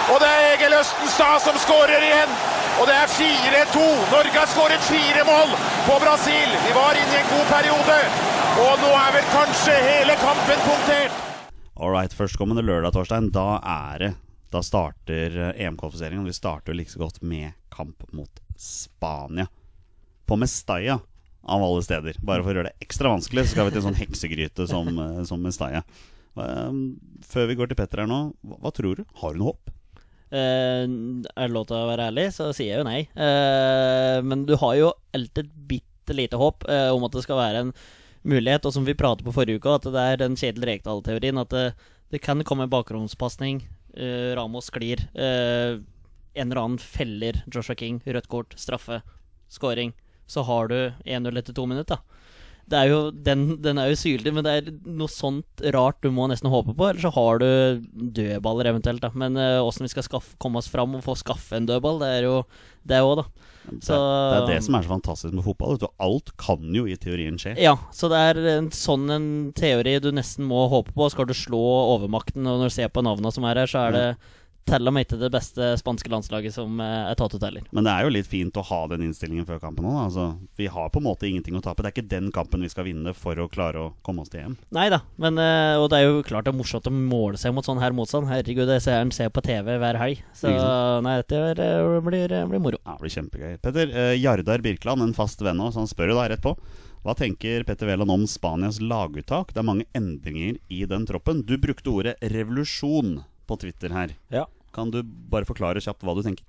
Og 0.09 0.17
det 0.23 0.29
er 0.31 0.47
Egil 0.55 0.73
Østenstad 0.79 1.43
som 1.43 1.57
skårer 1.61 2.01
igjen. 2.07 2.31
Og 2.79 2.87
det 2.87 2.95
er 2.95 3.09
4-2. 3.11 3.81
Norge 4.07 4.31
har 4.39 4.47
skåret 4.47 4.83
fire 4.87 5.23
mål 5.27 5.49
på 5.83 5.95
Brasil. 5.99 6.51
Vi 6.63 6.71
var 6.77 6.95
inne 6.95 7.15
i 7.17 7.19
en 7.19 7.27
god 7.27 7.49
periode. 7.49 7.97
Og 8.63 8.83
nå 8.83 8.91
er 8.95 9.15
vel 9.17 9.25
kanskje 9.33 9.73
hele 9.83 10.15
kampen 10.21 10.61
punktert. 10.63 11.17
All 11.75 11.91
right, 11.91 12.13
førstkommende 12.15 12.63
lørdag, 12.63 12.93
Torstein. 12.95 13.27
Da 13.35 13.59
er 13.59 14.03
det 14.03 14.11
Da 14.49 14.61
starter 14.65 15.35
eh, 15.35 15.59
EM-kvalifiseringen. 15.65 16.25
Vi 16.25 16.33
starter 16.33 16.73
like 16.73 16.89
så 16.89 17.01
godt 17.03 17.19
med 17.21 17.51
kamp 17.69 18.07
mot 18.15 18.39
Spania. 18.57 19.45
På 20.25 20.39
Mestalla, 20.39 21.01
av 21.43 21.63
alle 21.63 21.83
steder. 21.83 22.17
Bare 22.23 22.45
for 22.45 22.53
å 22.53 22.57
gjøre 22.61 22.71
det 22.71 22.87
ekstra 22.87 23.11
vanskelig, 23.11 23.43
så 23.45 23.57
skal 23.57 23.67
vi 23.67 23.75
til 23.75 23.83
en 23.83 23.87
sånn 23.89 23.99
heksegryte 23.99 24.69
som, 24.71 24.89
eh, 25.03 25.21
som 25.27 25.43
Mestalla. 25.43 25.83
Um, 26.39 26.95
før 27.27 27.51
vi 27.51 27.59
går 27.59 27.69
til 27.69 27.77
Petter 27.77 28.05
her 28.05 28.09
nå, 28.09 28.21
hva, 28.41 28.61
hva 28.63 28.73
tror 28.73 29.01
du? 29.01 29.05
Har 29.19 29.35
hun 29.35 29.45
håp? 29.49 29.75
Eh, 30.29 30.85
er 30.85 31.47
det 31.47 31.53
lov 31.55 31.67
til 31.69 31.77
å 31.79 31.87
være 31.89 32.09
ærlig, 32.11 32.27
så 32.35 32.51
sier 32.53 32.73
jeg 32.73 32.81
jo 32.81 32.87
nei. 32.87 33.01
Uh, 33.17 34.19
men 34.25 34.45
du 34.45 34.55
har 34.61 34.75
jo 34.77 34.91
alltid 35.17 35.47
et 35.47 35.55
bitte 35.71 36.15
lite 36.17 36.37
håp 36.41 36.65
uh, 36.69 36.89
om 36.93 37.05
at 37.07 37.15
det 37.15 37.23
skal 37.25 37.39
være 37.41 37.63
en 37.65 37.71
mulighet. 38.29 38.67
Og 38.69 38.75
som 38.75 38.85
vi 38.85 38.97
pratet 38.97 39.25
på 39.25 39.33
forrige 39.35 39.61
uke, 39.61 39.77
at 39.79 39.89
det 39.89 40.05
er 40.05 40.21
den 40.21 40.37
Kjedel 40.39 40.67
Rekdal-teorien. 40.69 41.41
At 41.41 41.55
det, 41.55 41.65
det 42.13 42.23
kan 42.25 42.45
komme 42.45 42.69
bakromspasning. 42.69 43.65
Ramos 44.37 44.69
sklir. 44.69 45.01
En 45.17 45.81
eller 46.45 46.59
annen 46.61 46.77
feller 46.79 47.41
Joshua 47.51 47.75
King. 47.75 47.97
Rødt 48.05 48.29
kort, 48.31 48.53
straffe, 48.55 49.01
scoring. 49.51 49.95
Så 50.29 50.45
har 50.45 50.69
du 50.69 50.77
1-0 51.09 51.41
etter 51.41 51.57
to 51.57 51.65
minutter. 51.67 51.97
da. 51.97 52.19
Det 52.69 52.77
er 52.79 52.89
jo, 52.91 52.99
den, 53.11 53.43
den 53.63 53.79
er 53.81 53.89
jo 53.91 53.97
syltig, 53.99 54.31
men 54.35 54.45
det 54.45 54.53
er 54.59 54.71
noe 54.85 55.09
sånt 55.11 55.63
rart 55.75 55.99
du 56.05 56.09
må 56.13 56.27
nesten 56.29 56.51
håpe 56.53 56.75
på. 56.77 56.89
Eller 56.89 57.01
så 57.01 57.11
har 57.15 57.39
du 57.41 57.49
dødballer 58.19 58.69
eventuelt, 58.71 59.01
da. 59.01 59.09
Men 59.17 59.37
åssen 59.65 59.87
vi 59.87 59.91
skal 59.93 60.05
skaffe, 60.05 60.35
komme 60.41 60.61
oss 60.61 60.69
fram 60.71 60.93
og 60.99 61.03
få 61.05 61.17
skaffe 61.19 61.57
en 61.57 61.65
dødball, 61.69 61.99
det 62.03 62.11
er 62.19 62.27
jo 62.29 62.35
det 62.89 63.01
òg, 63.03 63.15
da. 63.23 63.25
Så- 63.85 63.93
det 63.93 64.37
er 64.39 64.47
det 64.55 64.63
som 64.65 64.75
er 64.75 64.81
så 64.85 64.89
fantastisk 64.93 65.33
med 65.33 65.43
fotball. 65.45 65.77
Du. 65.77 65.87
Alt 66.01 66.31
kan 66.41 66.63
jo 66.73 66.85
i 66.89 66.95
teorien 66.97 67.37
skje. 67.37 67.55
Ja, 67.61 67.75
så 67.93 68.09
det 68.09 68.17
er 68.17 68.57
en 68.57 68.69
sånn 68.73 69.09
en 69.13 69.27
teori 69.53 69.99
du 70.01 70.11
nesten 70.11 70.47
må 70.49 70.67
håpe 70.71 70.93
på. 70.95 71.09
Skal 71.11 71.25
du 71.29 71.33
slå 71.37 71.59
overmakten, 71.97 72.47
og 72.47 72.61
når 72.63 72.69
du 72.71 72.75
ser 72.79 72.89
på 72.89 73.03
navnene 73.05 73.31
som 73.33 73.45
er 73.45 73.55
her, 73.61 73.67
så 73.69 73.87
er 73.89 73.91
det 73.91 74.07
til 74.67 74.91
meg 74.93 75.07
ikke 75.07 75.19
det 75.21 75.31
beste 75.33 75.71
spanske 75.79 76.11
landslaget 76.11 76.55
som 76.55 76.79
eh, 76.83 77.11
er 77.11 77.17
tatt 77.19 77.35
ut 77.35 77.45
heller. 77.45 77.65
Men 77.75 77.87
det 77.87 77.93
er 77.93 78.05
jo 78.05 78.13
litt 78.13 78.29
fint 78.29 78.59
å 78.59 78.65
ha 78.65 78.81
den 78.91 79.05
innstillingen 79.07 79.47
før 79.47 79.61
kampen 79.63 79.87
òg. 79.89 79.99
Altså, 80.07 80.27
vi 80.59 80.69
har 80.71 80.91
på 80.93 81.01
en 81.01 81.07
måte 81.07 81.29
ingenting 81.29 81.57
å 81.57 81.63
tape. 81.65 81.83
Det 81.85 81.91
er 81.91 81.95
ikke 81.97 82.11
den 82.11 82.31
kampen 82.35 82.65
vi 82.65 82.71
skal 82.71 82.87
vinne 82.89 83.13
for 83.17 83.39
å 83.39 83.49
klare 83.51 83.85
å 83.85 83.93
komme 84.05 84.25
oss 84.25 84.33
til 84.33 84.43
EM. 84.43 84.57
Nei 84.75 84.89
da, 84.93 85.01
eh, 85.21 85.75
og 85.79 85.89
det 85.91 86.01
er 86.01 86.09
jo 86.09 86.25
klart 86.27 86.49
det 86.49 86.53
er 86.53 86.59
morsomt 86.59 86.89
å 86.89 86.93
måle 86.93 87.39
seg 87.41 87.55
mot 87.55 87.65
sånn 87.65 87.81
her 87.81 87.95
motstand. 87.95 88.29
Herregud, 88.29 88.69
jeg 88.69 88.85
ser 88.85 89.07
ser 89.19 89.31
på 89.33 89.43
TV 89.45 89.77
hver 89.81 89.99
helg. 89.99 90.21
Så 90.37 90.51
nei, 91.05 91.17
dette 91.21 91.39
eh, 91.55 91.97
blir, 92.05 92.35
blir 92.51 92.61
moro. 92.63 92.79
Ja, 92.83 92.95
det 92.95 93.05
blir 93.05 93.15
kjempegøy. 93.15 93.57
Petter, 93.63 93.95
eh, 93.95 94.13
Jardar 94.19 94.63
Birkeland, 94.65 95.03
en 95.05 95.17
fast 95.17 95.41
venn 95.45 95.59
av 95.59 95.71
oss, 95.71 95.79
han 95.79 95.89
spør 95.89 96.13
jo 96.13 96.19
da 96.19 96.29
rett 96.31 96.45
på. 96.45 96.55
Hva 96.99 97.15
tenker 97.15 97.63
Petter 97.63 97.87
Wæland 97.87 98.11
om 98.11 98.25
Spanias 98.27 98.81
laguttak? 98.83 99.53
Det 99.53 99.61
er 99.61 99.67
mange 99.69 99.87
endringer 99.95 100.57
i 100.67 100.83
den 100.89 101.05
troppen. 101.07 101.45
Du 101.47 101.55
brukte 101.61 101.93
ordet 101.93 102.17
revolusjon 102.33 103.21
på 103.49 103.57
Twitter 103.61 103.93
her. 103.95 104.13
Ja. 104.33 104.45
Kan 104.75 104.91
du 104.93 105.01
bare 105.03 105.47
forklare 105.49 105.81
kjapt 105.81 106.05
hva 106.05 106.13
du 106.17 106.21
tenker? 106.25 106.45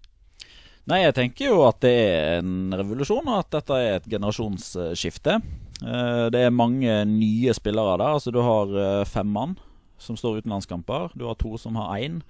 Nei, 0.90 1.02
jeg 1.04 1.14
tenker 1.16 1.50
jo 1.52 1.58
at 1.68 1.78
det 1.84 1.90
er 1.92 2.38
en 2.40 2.72
revolusjon, 2.74 3.26
og 3.28 3.42
at 3.42 3.50
dette 3.56 3.76
er 3.78 3.98
et 3.98 4.06
generasjonsskifte. 4.10 5.36
Eh, 5.84 6.26
Det 6.32 6.40
er 6.46 6.54
mange 6.54 6.94
nye 7.08 7.52
spillere 7.56 7.98
der. 8.00 8.14
Altså 8.16 8.32
Du 8.32 8.40
har 8.44 8.72
eh, 8.80 9.04
fem 9.08 9.28
mann 9.28 9.56
som 10.00 10.16
står 10.16 10.40
uten 10.40 10.52
landskamper. 10.54 11.10
Du 11.14 11.26
har 11.28 11.36
to 11.40 11.56
som 11.60 11.76
har 11.76 11.92
én. 12.00 12.20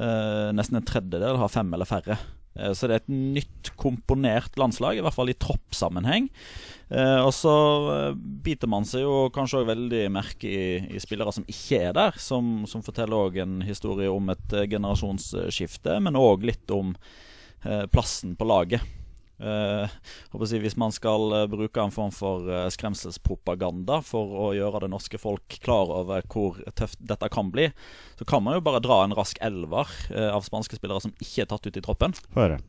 Eh, 0.00 0.48
Nesten 0.56 0.80
en 0.80 0.86
tredjedel 0.88 1.36
har 1.40 1.52
fem 1.52 1.72
eller 1.76 1.88
færre. 1.88 2.16
Eh, 2.56 2.72
Så 2.74 2.88
det 2.88 2.96
er 2.96 3.02
et 3.04 3.12
nytt 3.12 3.70
komponert 3.78 4.56
landslag, 4.58 4.98
i 4.98 5.04
hvert 5.04 5.14
fall 5.14 5.30
i 5.30 5.36
troppsammenheng. 5.38 6.28
Eh, 6.90 7.20
Og 7.22 7.32
så 7.36 7.54
eh, 7.94 8.14
biter 8.44 8.68
man 8.68 8.84
seg 8.84 9.02
jo 9.06 9.30
kanskje 9.34 9.62
òg 9.62 9.70
veldig 9.70 10.04
merke 10.10 10.50
i, 10.50 10.94
i 10.96 11.02
spillere 11.02 11.32
som 11.32 11.46
ikke 11.46 11.82
er 11.88 11.92
der, 11.96 12.18
som, 12.18 12.64
som 12.66 12.82
forteller 12.82 13.16
òg 13.28 13.38
en 13.42 13.60
historie 13.62 14.10
om 14.10 14.30
et 14.34 14.52
eh, 14.58 14.66
generasjonsskifte, 14.70 16.00
men 16.02 16.18
òg 16.18 16.42
litt 16.50 16.70
om 16.74 16.94
eh, 17.64 17.86
plassen 17.92 18.34
på 18.36 18.48
laget. 18.50 18.82
Si, 19.40 20.58
hvis 20.60 20.76
man 20.76 20.92
skal 20.92 21.32
eh, 21.32 21.46
bruke 21.48 21.80
en 21.80 21.94
form 21.94 22.12
for 22.12 22.48
eh, 22.50 22.66
skremselspropaganda 22.74 24.00
for 24.04 24.34
å 24.36 24.50
gjøre 24.56 24.82
det 24.84 24.90
norske 24.92 25.20
folk 25.20 25.56
klar 25.64 25.88
over 25.94 26.26
hvor 26.28 26.58
tøft 26.76 27.00
dette 27.00 27.30
kan 27.32 27.52
bli, 27.52 27.70
så 28.20 28.26
kan 28.28 28.44
man 28.44 28.58
jo 28.58 28.64
bare 28.66 28.82
dra 28.84 29.00
en 29.04 29.16
rask 29.16 29.40
elver 29.40 29.88
av 30.10 30.44
spanske 30.44 30.76
spillere 30.76 31.00
som 31.00 31.14
ikke 31.22 31.46
er 31.46 31.50
tatt 31.50 31.66
ut 31.66 31.78
i 31.78 31.84
troppen. 31.84 32.14
Høre. 32.36 32.60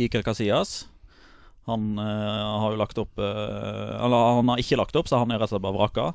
Iker 0.00 0.24
Casillas. 0.24 0.86
Han 1.68 1.94
uh, 1.96 2.60
har 2.60 2.74
jo 2.74 2.76
lagt 2.76 2.98
opp 3.00 3.16
Eller 3.16 4.24
han 4.36 4.50
har 4.52 4.60
ikke 4.60 4.76
lagt 4.76 4.96
opp, 5.00 5.08
så 5.08 5.22
han 5.22 5.32
er 5.32 5.40
rett 5.40 5.48
og 5.48 5.56
slett 5.56 5.64
bare 5.64 5.78
vraka. 5.78 6.10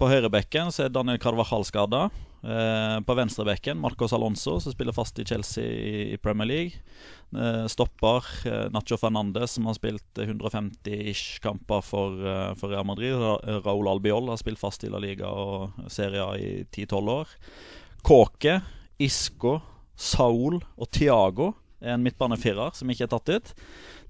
På 0.00 0.08
høyrebekken 0.08 0.70
så 0.72 0.86
er 0.86 0.94
Daniel 0.94 1.18
Carvajal 1.20 1.66
skada. 1.68 2.06
Eh, 2.44 3.00
på 3.00 3.14
venstrebekken 3.14 3.78
Marcos 3.80 4.12
Alonso, 4.12 4.58
som 4.60 4.72
spiller 4.72 4.92
fast 4.92 5.18
i 5.18 5.24
Chelsea 5.24 5.64
i, 5.64 6.16
Premier 6.20 6.46
League. 6.46 6.72
Eh, 7.32 7.66
stopper 7.66 8.24
eh, 8.44 8.66
Nacho 8.70 8.98
Fernandez, 9.00 9.50
som 9.50 9.66
har 9.66 9.78
spilt 9.78 10.20
150-ish 10.20 11.40
kamper 11.40 11.80
for, 11.80 12.20
eh, 12.20 12.52
for 12.60 12.68
Real 12.68 12.84
Madrid. 12.84 13.16
Ra 13.16 13.38
Raúl 13.64 13.88
Albiol 13.88 14.28
har 14.28 14.36
spilt 14.36 14.60
fast 14.60 14.84
i 14.84 14.92
La 14.92 15.00
Liga 15.00 15.30
og 15.32 15.88
Serie 15.88 16.20
A 16.20 16.36
i 16.36 16.50
10-12 16.68 17.12
år. 17.14 17.32
Kåke, 18.04 18.58
Isco, 19.00 19.58
Saul 19.96 20.60
og 20.60 20.90
Tiago 20.92 21.54
er 21.80 21.96
en 21.96 22.04
midtbanefirer 22.04 22.76
som 22.76 22.92
ikke 22.92 23.08
er 23.08 23.14
tatt 23.14 23.32
ut. 23.32 23.54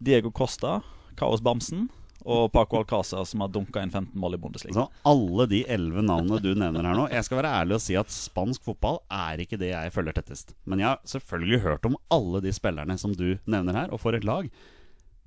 Diego 0.03 0.35
Costa, 0.35 0.81
Kaos 1.15 1.45
Bamsen 1.45 1.87
og 2.23 2.53
Paco 2.55 2.79
Alcázar, 2.81 3.25
som 3.29 3.43
har 3.45 3.51
dunka 3.53 3.83
inn 3.85 3.91
15 3.93 4.15
mål 4.21 4.37
i 4.37 4.41
Bundesliga. 4.41 4.75
Så 4.75 5.11
alle 5.11 5.47
de 5.51 5.63
elleve 5.69 6.05
navnene 6.07 6.41
du 6.41 6.53
nevner 6.55 6.87
her 6.87 6.97
nå 6.97 7.09
Jeg 7.13 7.27
skal 7.27 7.41
være 7.43 7.53
ærlig 7.61 7.77
og 7.77 7.83
si 7.85 7.99
at 8.01 8.13
spansk 8.15 8.65
fotball 8.65 9.03
er 9.13 9.43
ikke 9.45 9.59
det 9.61 9.73
jeg 9.73 9.93
følger 9.95 10.17
tettest. 10.17 10.55
Men 10.65 10.81
jeg 10.81 10.89
har 10.93 11.03
selvfølgelig 11.15 11.61
hørt 11.67 11.91
om 11.91 11.99
alle 12.15 12.41
de 12.45 12.55
spillerne 12.57 12.97
som 13.01 13.13
du 13.17 13.35
nevner 13.45 13.81
her, 13.83 13.93
og 13.93 14.01
for 14.01 14.17
et 14.17 14.25
lag. 14.25 14.49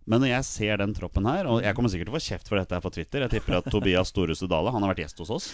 Men 0.08 0.24
når 0.24 0.32
jeg 0.32 0.48
ser 0.48 0.80
den 0.80 0.96
troppen 0.96 1.28
her, 1.28 1.50
og 1.52 1.60
jeg 1.66 1.76
kommer 1.76 1.92
sikkert 1.92 2.10
til 2.10 2.16
å 2.16 2.20
få 2.20 2.28
kjeft 2.30 2.48
for 2.48 2.60
dette 2.62 2.78
her 2.78 2.84
på 2.86 2.94
Twitter 2.96 3.26
Jeg 3.26 3.34
tipper 3.36 3.60
at 3.60 3.68
Tobias 3.72 4.14
Storhuset 4.14 4.50
Dale, 4.50 4.72
han 4.72 4.86
har 4.86 4.94
vært 4.96 5.04
gjest 5.04 5.20
hos 5.26 5.34
oss. 5.36 5.50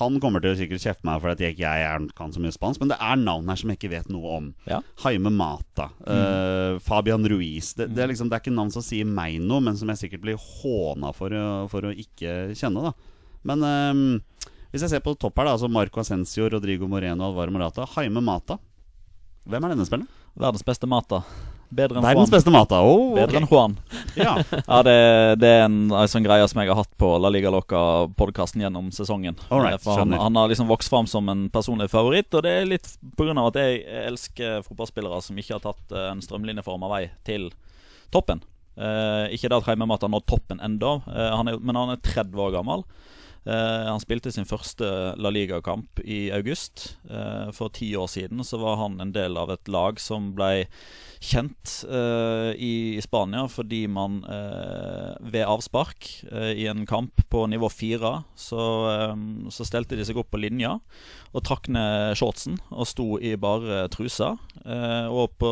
Han 0.00 0.18
kommer 0.20 0.42
til 0.42 0.52
å 0.52 0.58
sikkert 0.58 0.82
kjefte 0.82 1.06
meg 1.06 1.20
for 1.22 1.30
at 1.30 1.40
jeg 1.40 1.54
ikke 1.54 1.62
jeg 1.62 1.86
er, 1.86 2.06
kan 2.18 2.32
så 2.34 2.42
mye 2.42 2.54
spansk, 2.54 2.82
men 2.82 2.90
det 2.90 2.98
er 2.98 3.20
navn 3.20 3.48
her 3.48 3.60
som 3.60 3.70
jeg 3.70 3.78
ikke 3.78 3.92
vet 3.94 4.08
noe 4.10 4.32
om. 4.38 4.48
Ja. 4.66 4.80
Jaime 5.04 5.30
Mata, 5.32 5.88
eh, 6.02 6.78
Fabian 6.82 7.26
Ruiz 7.30 7.72
det, 7.78 7.88
det, 7.94 8.02
er 8.02 8.10
liksom, 8.10 8.30
det 8.30 8.38
er 8.38 8.44
ikke 8.44 8.56
navn 8.56 8.74
som 8.74 8.84
sier 8.84 9.06
meg 9.08 9.38
noe, 9.42 9.62
men 9.62 9.78
som 9.78 9.90
jeg 9.92 10.02
sikkert 10.02 10.26
blir 10.26 10.40
håna 10.42 11.14
for, 11.16 11.34
for 11.72 11.86
å 11.86 11.94
ikke 11.94 12.56
kjenne. 12.58 12.90
da 12.90 12.92
Men 13.46 13.62
uh, 13.62 14.50
hvis 14.74 14.84
jeg 14.84 14.96
ser 14.96 15.04
på 15.04 15.14
topp 15.14 15.38
her, 15.38 15.48
da 15.48 15.56
altså 15.56 15.70
Marco 15.72 16.02
Ascencio, 16.02 16.50
Rodrigo 16.52 16.90
Moreno, 16.90 17.30
Alvaro 17.30 17.54
Morata 17.54 17.86
Jaime 17.94 18.20
Mata. 18.20 18.58
Hvem 19.46 19.62
er 19.62 19.72
denne 19.72 19.86
spilleren? 19.86 20.10
Verdens 20.36 20.66
beste 20.66 20.90
Mata. 20.90 21.22
Bedre 21.70 21.98
enn 21.98 22.04
Verdens 22.06 22.28
Juan. 22.30 22.36
beste 22.36 22.52
Mata. 22.54 22.80
Oh, 22.86 23.14
Bedre 23.16 23.40
enn. 23.40 23.48
Juan. 23.50 23.76
Ja. 24.16 24.32
Ja, 24.40 24.78
det, 24.86 24.94
det 25.42 25.48
er 25.50 25.64
en, 25.66 25.90
en 25.92 26.08
sånn 26.08 26.24
greie 26.24 26.46
som 26.48 26.60
jeg 26.62 26.70
har 26.70 26.78
hatt 26.78 26.92
på 26.96 27.10
La 27.20 27.28
Liga 27.32 27.50
Loca-podkasten 27.52 28.62
gjennom 28.64 28.88
sesongen. 28.94 29.36
Alright, 29.50 29.82
Eh, 29.86 29.98
han, 29.98 30.14
han 30.16 30.36
har 30.40 30.48
liksom 30.48 30.70
vokst 30.70 30.88
fram 30.92 31.06
som 31.10 31.28
en 31.28 31.46
personlig 31.52 31.90
favoritt, 31.92 32.32
og 32.34 32.46
det 32.46 32.54
er 32.62 32.68
litt 32.70 32.88
pga. 33.18 33.34
at 33.46 33.58
jeg 33.60 33.82
elsker 34.06 34.62
fotballspillere 34.66 35.20
som 35.22 35.36
ikke 35.38 35.58
har 35.58 35.64
tatt 35.66 35.92
eh, 35.92 36.10
en 36.14 36.22
strømlinjeforma 36.24 36.88
vei 36.92 37.02
til 37.28 37.50
toppen. 38.14 38.40
Eh, 38.76 39.32
ikke 39.36 39.48
det 39.52 39.56
at 39.60 39.68
Heimemat 39.70 40.04
har 40.04 40.12
nådd 40.12 40.26
toppen 40.28 40.60
ennå, 40.60 40.98
eh, 41.08 41.42
men 41.60 41.76
han 41.76 41.92
er 41.94 42.00
30 42.04 42.40
år 42.40 42.56
gammel. 42.58 42.84
Eh, 43.46 43.86
han 43.86 44.02
spilte 44.02 44.32
sin 44.34 44.46
første 44.48 44.86
La 45.22 45.30
Liga-kamp 45.30 46.00
i 46.02 46.26
august. 46.34 46.96
Eh, 47.06 47.52
for 47.54 47.70
ti 47.74 47.92
år 47.98 48.10
siden 48.10 48.42
så 48.44 48.58
var 48.58 48.80
han 48.82 48.98
en 49.02 49.14
del 49.14 49.38
av 49.38 49.52
et 49.54 49.70
lag 49.70 50.00
som 50.02 50.32
ble 50.36 50.66
kjent 51.22 51.78
eh, 51.86 52.50
i, 52.58 52.74
i 52.98 53.02
Spania 53.04 53.46
fordi 53.48 53.86
man 53.88 54.18
ved 54.26 55.46
avspark 55.46 56.08
i 56.28 56.66
en 56.68 56.84
kamp 56.88 57.22
på 57.30 57.44
nivå 57.48 57.68
fire, 57.72 58.12
så, 58.38 58.62
så 59.52 59.66
stelte 59.66 59.96
de 59.96 60.04
seg 60.06 60.18
opp 60.20 60.28
på 60.32 60.40
linja 60.40 60.76
og 61.36 61.44
trakk 61.46 61.68
ned 61.72 62.16
shortsen 62.18 62.56
og 62.70 62.88
sto 62.88 63.06
i 63.20 63.34
bare 63.40 63.86
trusa. 63.92 64.34
Og 65.12 65.34
på 65.40 65.50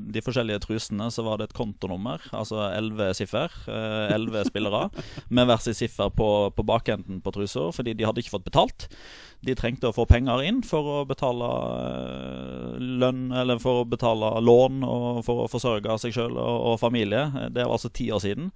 de 0.00 0.22
forskjellige 0.24 0.62
trusene 0.64 1.08
så 1.12 1.24
var 1.26 1.38
det 1.38 1.50
et 1.50 1.56
kontonummer, 1.56 2.22
altså 2.36 2.62
elleve 2.70 3.10
siffer. 3.18 3.52
Elleve 3.68 4.46
spillere 4.48 4.86
med 5.28 5.50
hver 5.50 5.62
sin 5.64 5.76
siffer 5.76 6.12
på, 6.14 6.30
på 6.56 6.66
bakenden 6.66 7.20
på 7.24 7.35
trusa, 7.36 7.68
fordi 7.76 7.94
de 7.96 8.08
hadde 8.08 8.24
ikke 8.24 8.34
fått 8.34 8.48
betalt. 8.48 8.88
De 9.46 9.54
trengte 9.58 9.90
å 9.90 9.94
få 9.94 10.08
penger 10.08 10.42
inn 10.48 10.62
for 10.66 10.90
å 10.90 10.98
betale 11.08 11.52
eh, 11.76 12.82
lønn, 13.04 13.28
eller 13.36 13.62
for 13.62 13.82
å 13.84 13.88
betale 13.88 14.32
lån 14.42 14.82
og 14.88 15.22
for 15.26 15.44
å 15.44 15.48
forsørge 15.52 16.00
seg 16.02 16.16
sjøl 16.16 16.34
og, 16.34 16.56
og 16.72 16.76
familie. 16.82 17.28
Det 17.52 17.62
var 17.64 17.76
altså 17.76 17.92
ti 17.92 18.10
år 18.14 18.24
siden. 18.24 18.52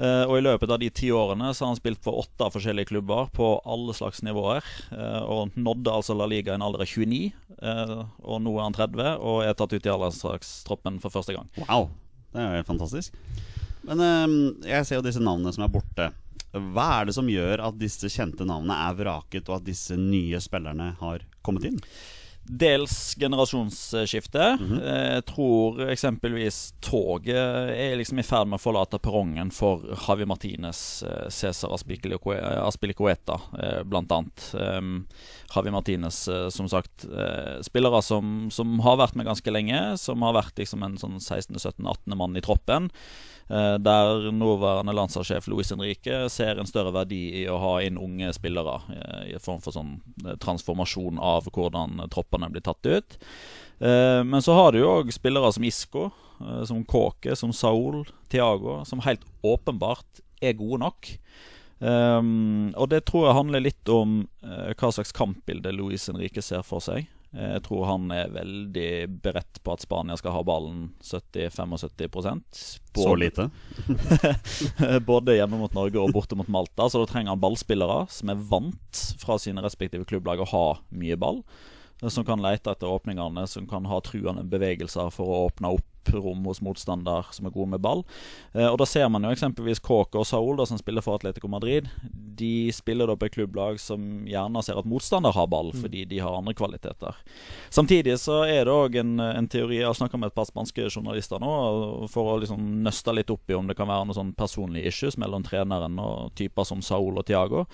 Eh, 0.00 0.22
og 0.24 0.38
i 0.38 0.44
løpet 0.44 0.70
av 0.72 0.78
de 0.80 0.88
ti 0.96 1.10
årene 1.12 1.50
så 1.52 1.66
har 1.66 1.74
han 1.74 1.78
spilt 1.80 2.00
for 2.04 2.22
åtte 2.22 2.46
forskjellige 2.54 2.88
klubber 2.88 3.28
på 3.36 3.50
alle 3.68 3.92
slags 3.96 4.22
nivåer. 4.24 4.64
eh, 4.96 5.22
og 5.28 5.56
nådde 5.56 5.92
altså 5.92 6.16
La 6.16 6.28
Liga 6.30 6.54
i 6.54 6.56
en 6.56 6.64
alder 6.64 6.86
av 6.86 6.88
29, 6.88 7.32
eh, 7.60 7.96
og 8.24 8.40
nå 8.40 8.54
er 8.56 8.64
han 8.64 8.76
30 8.78 9.18
og 9.20 9.42
er 9.44 9.52
tatt 9.58 9.74
ut 9.76 9.86
i 9.86 9.92
alderslagstroppen 9.92 11.00
for 11.04 11.12
første 11.12 11.36
gang. 11.36 11.50
Wow, 11.66 11.90
det 12.32 12.40
er 12.40 12.48
jo 12.48 12.62
helt 12.62 12.70
fantastisk. 12.72 13.12
Men 13.84 14.00
jeg 14.64 14.84
ser 14.86 14.98
jo 14.98 15.04
disse 15.04 15.22
navnene 15.24 15.52
som 15.56 15.64
er 15.64 15.72
borte. 15.72 16.10
Hva 16.50 16.86
er 17.00 17.10
det 17.10 17.14
som 17.14 17.28
gjør 17.30 17.62
at 17.68 17.76
disse 17.78 18.10
kjente 18.10 18.46
navnene 18.46 18.78
er 18.88 18.96
vraket, 18.98 19.48
og 19.48 19.60
at 19.60 19.68
disse 19.68 19.98
nye 19.98 20.40
spillerne 20.42 20.94
har 21.00 21.26
kommet 21.46 21.68
inn? 21.70 21.78
Dels 22.50 23.14
generasjonsskifte. 23.14 24.58
Mm 24.60 24.70
-hmm. 24.70 24.80
Jeg 25.14 25.24
tror 25.24 25.90
eksempelvis 25.90 26.74
toget 26.80 27.36
er 27.70 27.96
liksom 27.96 28.18
i 28.18 28.22
ferd 28.22 28.48
med 28.48 28.58
å 28.58 28.62
forlate 28.62 28.98
perrongen 28.98 29.50
for 29.50 29.82
Javi 30.08 30.24
Martinez, 30.24 31.02
eh, 31.02 31.28
Cæsar 31.28 31.70
Aspilicueta, 32.66 33.40
eh. 33.62 33.82
Um, 34.78 35.06
Javi 35.54 35.70
Martinez, 35.70 36.28
eh, 36.28 36.48
som 36.48 36.68
sagt, 36.68 37.04
eh, 37.04 37.62
spillere 37.62 38.02
som, 38.02 38.50
som 38.50 38.80
har 38.80 38.96
vært 38.96 39.14
med 39.14 39.26
ganske 39.26 39.50
lenge. 39.50 39.96
Som 39.98 40.22
har 40.22 40.32
vært 40.32 40.58
liksom 40.58 40.82
en 40.82 40.98
sånn 40.98 41.20
16.-17.-18. 41.20 42.16
mann 42.16 42.36
i 42.36 42.40
troppen. 42.40 42.90
Eh, 43.50 43.76
Der 43.78 44.30
nåværende 44.30 44.94
landslagssjef 44.94 45.48
Luis 45.48 45.70
Henrique 45.70 46.28
ser 46.30 46.58
en 46.58 46.68
større 46.70 46.92
verdi 46.94 47.42
i 47.42 47.46
å 47.50 47.58
ha 47.58 47.72
inn 47.82 47.98
unge 47.98 48.32
spillere. 48.32 48.80
eh, 48.94 49.30
I 49.30 49.34
en 49.34 49.42
form 49.42 49.60
for 49.60 49.74
sånn 49.74 50.00
eh, 50.24 50.36
transformasjon 50.38 51.18
av 51.18 51.50
hvordan 51.50 52.06
troppene 52.10 52.50
blir 52.50 52.62
tatt 52.62 52.86
ut. 52.86 53.18
Men 53.80 54.42
så 54.44 54.52
har 54.52 54.72
du 54.72 54.82
jo 54.82 54.90
òg 55.00 55.08
spillere 55.08 55.48
som 55.56 55.64
Isco, 55.64 56.10
som 56.68 56.82
Kåke, 56.84 57.32
som 57.32 57.48
Saul, 57.50 58.02
Tiago, 58.28 58.84
som 58.84 59.00
helt 59.00 59.22
åpenbart 59.40 60.20
er 60.42 60.52
gode 60.52 60.82
nok. 60.82 61.08
Um, 61.80 62.74
og 62.76 62.90
det 62.92 63.06
tror 63.08 63.24
jeg 63.24 63.38
handler 63.38 63.64
litt 63.64 63.88
om 63.88 64.28
uh, 64.44 64.68
hva 64.76 64.90
slags 64.92 65.14
kampbilde 65.16 65.72
Luis 65.72 66.10
Henrique 66.12 66.44
ser 66.44 66.60
for 66.60 66.84
seg. 66.84 67.08
Jeg 67.30 67.62
tror 67.62 67.84
han 67.86 68.10
er 68.10 68.32
veldig 68.34 68.90
beredt 69.22 69.60
på 69.62 69.74
at 69.74 69.84
Spania 69.84 70.16
skal 70.18 70.34
ha 70.34 70.40
ballen 70.42 70.88
70-75 71.06 72.40
Så 72.98 73.12
lite? 73.14 73.46
både 75.10 75.36
hjemme 75.38 75.60
mot 75.60 75.76
Norge 75.76 76.02
og 76.02 76.10
borte 76.16 76.38
mot 76.38 76.50
Malta. 76.50 76.88
Så 76.90 77.04
da 77.04 77.10
trenger 77.10 77.36
han 77.36 77.42
ballspillere 77.42 78.02
som 78.10 78.32
er 78.34 78.42
vant 78.50 79.04
fra 79.22 79.38
sine 79.38 79.62
respektive 79.62 80.08
klubblag 80.10 80.42
å 80.42 80.50
ha 80.50 80.64
mye 80.90 81.18
ball 81.20 81.44
som 82.08 82.24
kan 82.24 82.40
lete 82.40 82.72
etter 82.72 82.88
åpningene, 82.88 83.46
som 83.46 83.66
kan 83.68 83.84
ha 83.84 83.98
truende 84.00 84.44
bevegelser 84.48 85.10
for 85.12 85.28
å 85.28 85.40
åpne 85.50 85.74
opp 85.76 85.89
rom 86.08 86.44
hos 86.48 86.60
motstander 86.64 87.26
som 87.34 87.46
er 87.46 87.54
gode 87.54 87.70
med 87.74 87.82
ball. 87.84 88.04
Eh, 88.54 88.66
og 88.66 88.78
Da 88.78 88.86
ser 88.88 89.08
man 89.08 89.24
jo 89.24 89.30
eksempelvis 89.30 89.82
Kåke 89.84 90.18
og 90.18 90.26
Saul, 90.26 90.56
da, 90.56 90.66
som 90.66 90.78
spiller 90.78 91.04
for 91.04 91.18
Atletico 91.18 91.48
Madrid. 91.48 91.88
De 92.40 92.70
spiller 92.72 93.06
da 93.06 93.16
på 93.16 93.28
et 93.28 93.34
klubblag 93.34 93.80
som 93.80 94.24
gjerne 94.26 94.62
ser 94.64 94.78
at 94.80 94.88
motstander 94.88 95.34
har 95.36 95.46
ball, 95.46 95.72
mm. 95.74 95.80
fordi 95.82 96.04
de 96.08 96.18
har 96.18 96.36
andre 96.36 96.54
kvaliteter. 96.54 97.16
Samtidig 97.70 98.18
så 98.20 98.44
er 98.46 98.64
det 98.64 98.74
òg 98.74 98.96
en, 99.00 99.18
en, 99.20 99.48
teori 99.50 99.80
Jeg 99.80 99.88
har 99.88 99.98
snakka 99.98 100.18
med 100.18 100.30
et 100.30 100.34
par 100.34 100.48
spanske 100.48 100.88
journalister 100.88 101.40
nå 101.42 102.06
for 102.10 102.32
å 102.32 102.38
liksom 102.40 102.82
nøste 102.84 103.14
litt 103.14 103.30
opp 103.30 103.50
i 103.50 103.58
om 103.58 103.68
det 103.68 103.76
kan 103.78 103.88
være 103.90 104.06
noen 104.06 104.16
sånn 104.16 104.34
personlige 104.38 104.88
issues 104.90 105.18
mellom 105.20 105.44
treneren 105.46 105.98
og 106.00 106.34
typer 106.38 106.66
som 106.68 106.82
Saul 106.82 107.18
og 107.18 107.26
Tiago. 107.26 107.66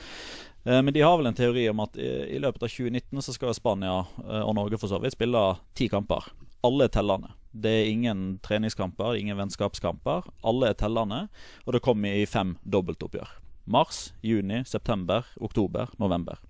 Eh, 0.66 0.82
men 0.82 0.94
de 0.94 1.04
har 1.04 1.16
vel 1.18 1.30
en 1.30 1.36
teori 1.36 1.68
om 1.70 1.84
at 1.84 1.96
i 1.96 2.40
løpet 2.42 2.66
av 2.66 2.72
2019 2.72 3.22
så 3.22 3.36
skal 3.36 3.54
Spania 3.54 4.00
eh, 4.24 4.42
og 4.42 4.56
Norge 4.58 4.80
for 4.80 4.90
så 4.90 5.00
vidt 5.02 5.16
spille 5.16 5.46
ti 5.78 5.90
kamper. 5.92 6.26
Alle 6.66 6.88
er 6.88 6.94
tellende. 6.94 7.32
Det 7.56 7.72
er 7.72 7.88
ingen 7.88 8.24
treningskamper, 8.44 9.16
ingen 9.16 9.38
vennskapskamper. 9.38 10.26
Alle 10.44 10.72
er 10.72 10.78
tellende, 10.78 11.26
og 11.64 11.76
det 11.76 11.84
kommer 11.84 12.12
i 12.12 12.26
fem 12.28 12.56
dobbeltoppgjør. 12.66 13.30
Mars, 13.66 14.10
juni, 14.22 14.60
september, 14.68 15.26
oktober, 15.42 15.90
november. 16.02 16.42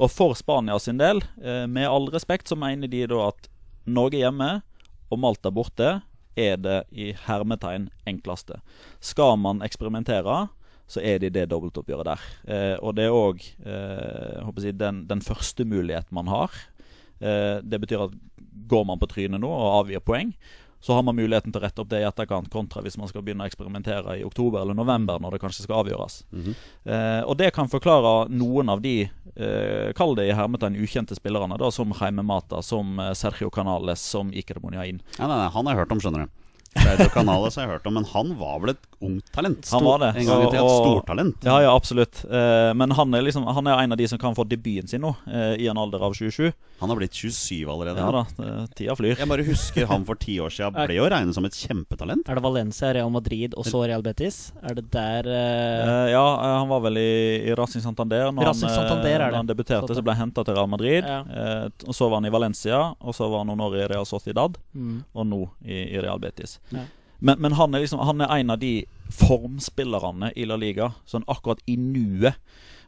Og 0.00 0.10
for 0.10 0.34
Spania 0.38 0.78
sin 0.80 0.98
del, 0.98 1.20
eh, 1.42 1.66
med 1.66 1.88
all 1.88 2.08
respekt, 2.14 2.48
så 2.48 2.56
mener 2.56 2.88
de 2.88 3.06
da 3.06 3.28
at 3.28 3.48
Norge 3.86 4.18
hjemme 4.22 4.62
og 5.10 5.20
Malta 5.22 5.50
borte 5.50 6.00
er 6.36 6.56
det 6.60 6.84
i 6.92 7.12
hermetegn 7.26 7.88
enkleste. 8.06 8.60
Skal 9.00 9.36
man 9.40 9.62
eksperimentere, 9.64 10.48
så 10.86 11.02
er 11.02 11.18
det 11.18 11.32
det 11.34 11.48
dobbeltoppgjøret 11.50 12.06
der. 12.06 12.24
Eh, 12.46 12.76
og 12.78 12.96
det 12.96 13.06
er 13.06 13.14
òg 13.14 13.42
eh, 13.66 14.72
den, 14.72 15.06
den, 15.08 15.20
første 15.20 15.64
mulighet 15.64 16.12
man 16.12 16.28
har. 16.30 16.50
Eh, 17.20 17.58
det 17.62 17.80
betyr 17.82 18.06
at 18.08 18.14
går 18.66 18.86
man 18.88 18.98
på 18.98 19.08
trynet 19.10 19.40
nå 19.40 19.50
og 19.50 19.74
avgir 19.82 20.02
poeng, 20.04 20.32
så 20.80 20.92
har 20.92 21.02
man 21.02 21.16
muligheten 21.16 21.50
til 21.52 21.60
å 21.60 21.64
rette 21.64 21.82
opp 21.82 21.88
det 21.90 22.02
i 22.02 22.06
etterkant, 22.06 22.50
kontra 22.52 22.82
hvis 22.84 22.98
man 23.00 23.08
skal 23.10 23.24
begynne 23.24 23.46
å 23.46 23.50
eksperimentere 23.50 24.18
i 24.20 24.24
oktober 24.26 24.60
eller 24.60 24.76
november, 24.76 25.18
når 25.22 25.34
det 25.34 25.40
kanskje 25.42 25.64
skal 25.64 25.80
avgjøres. 25.82 26.20
Mm 26.30 26.42
-hmm. 26.42 26.54
eh, 26.92 27.22
og 27.24 27.36
det 27.36 27.50
kan 27.54 27.68
forklare 27.68 28.28
noen 28.28 28.68
av 28.68 28.80
de, 28.80 29.10
eh, 29.36 29.92
kall 29.92 30.14
det 30.14 30.28
i 30.28 30.32
hermetegn, 30.32 30.76
ukjente 30.76 31.14
spillerne, 31.14 31.58
da, 31.58 31.70
som 31.70 31.92
Jaime 32.00 32.22
Mata, 32.22 32.62
som 32.62 32.98
eh, 33.00 33.12
Sergio 33.12 33.50
Canales, 33.50 34.00
som 34.00 34.32
Iker 34.32 34.60
Moniain. 34.62 35.00
Ja, 35.18 35.26
nei, 35.26 35.36
nei, 35.36 35.48
han 35.48 35.66
har 35.66 35.74
jeg 35.74 35.78
hørt 35.78 35.92
om, 35.92 36.00
skjønner 36.00 36.26
du. 36.26 36.30
Sergio 36.76 37.08
Canales 37.08 37.56
har 37.56 37.62
jeg 37.62 37.72
hørt 37.72 37.86
om, 37.86 37.94
men 37.94 38.04
han 38.04 38.38
var 38.38 38.60
vel 38.60 38.70
et 38.70 38.86
ungt 39.00 39.32
talent? 39.32 39.64
Stor, 39.64 39.78
han 39.78 39.86
var 39.86 39.98
det. 39.98 40.20
En 40.20 40.26
gang 40.26 40.42
i 40.42 40.50
tida 40.50 40.62
et 40.62 40.76
stortalent. 40.80 41.44
Ja, 41.44 41.56
ja, 41.62 41.72
absolutt. 41.76 42.22
Eh, 42.24 42.72
men 42.74 42.90
han 42.96 43.14
er, 43.14 43.24
liksom, 43.26 43.46
han 43.46 43.66
er 43.66 43.82
en 43.82 43.92
av 43.92 43.98
de 43.98 44.08
som 44.08 44.18
kan 44.18 44.34
få 44.36 44.44
debuten 44.48 44.88
sin 44.88 45.02
nå, 45.04 45.12
eh, 45.26 45.54
i 45.62 45.68
en 45.70 45.78
alder 45.78 46.02
av 46.06 46.14
27. 46.16 46.52
Han 46.80 46.92
har 46.92 47.00
blitt 47.00 47.16
27 47.16 47.70
allerede. 47.72 48.00
Ja 48.00 48.10
da, 48.12 48.66
tida 48.76 48.96
flyr. 48.96 49.16
Jeg 49.16 49.30
bare 49.30 49.46
husker 49.46 49.88
han 49.90 50.04
for 50.08 50.20
ti 50.20 50.38
år 50.42 50.52
siden 50.52 50.76
ble 50.76 50.98
jo 50.98 51.08
regnet 51.12 51.36
som 51.36 51.46
et 51.48 51.56
kjempetalent. 51.56 52.28
Er 52.28 52.38
det 52.38 52.44
Valencia, 52.44 52.92
Real 52.96 53.12
Madrid 53.12 53.56
og 53.56 53.68
så 53.68 53.84
Real 53.86 54.04
Betis? 54.04 54.50
Er 54.66 54.76
det 54.80 54.86
der 54.94 55.30
eh... 55.32 56.10
Ja, 56.12 56.24
han 56.60 56.68
var 56.70 56.84
vel 56.84 57.00
i, 57.00 57.14
i 57.48 57.56
Racing 57.56 57.84
Santander. 57.84 58.30
Når 58.32 58.50
Racing 58.50 58.70
han, 58.70 58.76
Santander 58.82 59.26
når 59.26 59.40
han 59.40 59.50
debuterte, 59.52 59.96
så 59.96 60.04
ble 60.04 60.16
han 60.16 60.26
henta 60.28 60.44
til 60.44 60.56
Real 60.58 60.70
Madrid. 60.70 61.04
Ja. 61.06 61.22
Og 61.86 61.96
Så 61.96 62.08
var 62.10 62.20
han 62.20 62.28
i 62.28 62.32
Valencia, 62.32 62.82
og 63.00 63.16
så 63.16 63.28
var 63.30 63.44
han 63.44 63.52
noen 63.52 63.64
år 63.68 63.80
i 63.80 63.88
Real 63.94 64.06
Sociedad, 64.08 64.56
mm. 64.76 65.00
og 65.16 65.28
nå 65.28 65.42
i, 65.64 65.80
i 65.96 66.00
Real 66.00 66.20
Betis. 66.22 66.58
Ja. 66.74 66.84
Men, 67.18 67.40
men 67.40 67.52
han, 67.52 67.74
er 67.74 67.84
liksom, 67.84 68.00
han 68.04 68.20
er 68.20 68.32
en 68.38 68.50
av 68.50 68.58
de 68.58 68.84
formspillerne 69.12 70.32
i 70.36 70.46
La 70.48 70.56
Liga. 70.60 70.92
Sånn 71.08 71.24
akkurat 71.26 71.62
i 71.66 71.76
nuet 71.80 72.34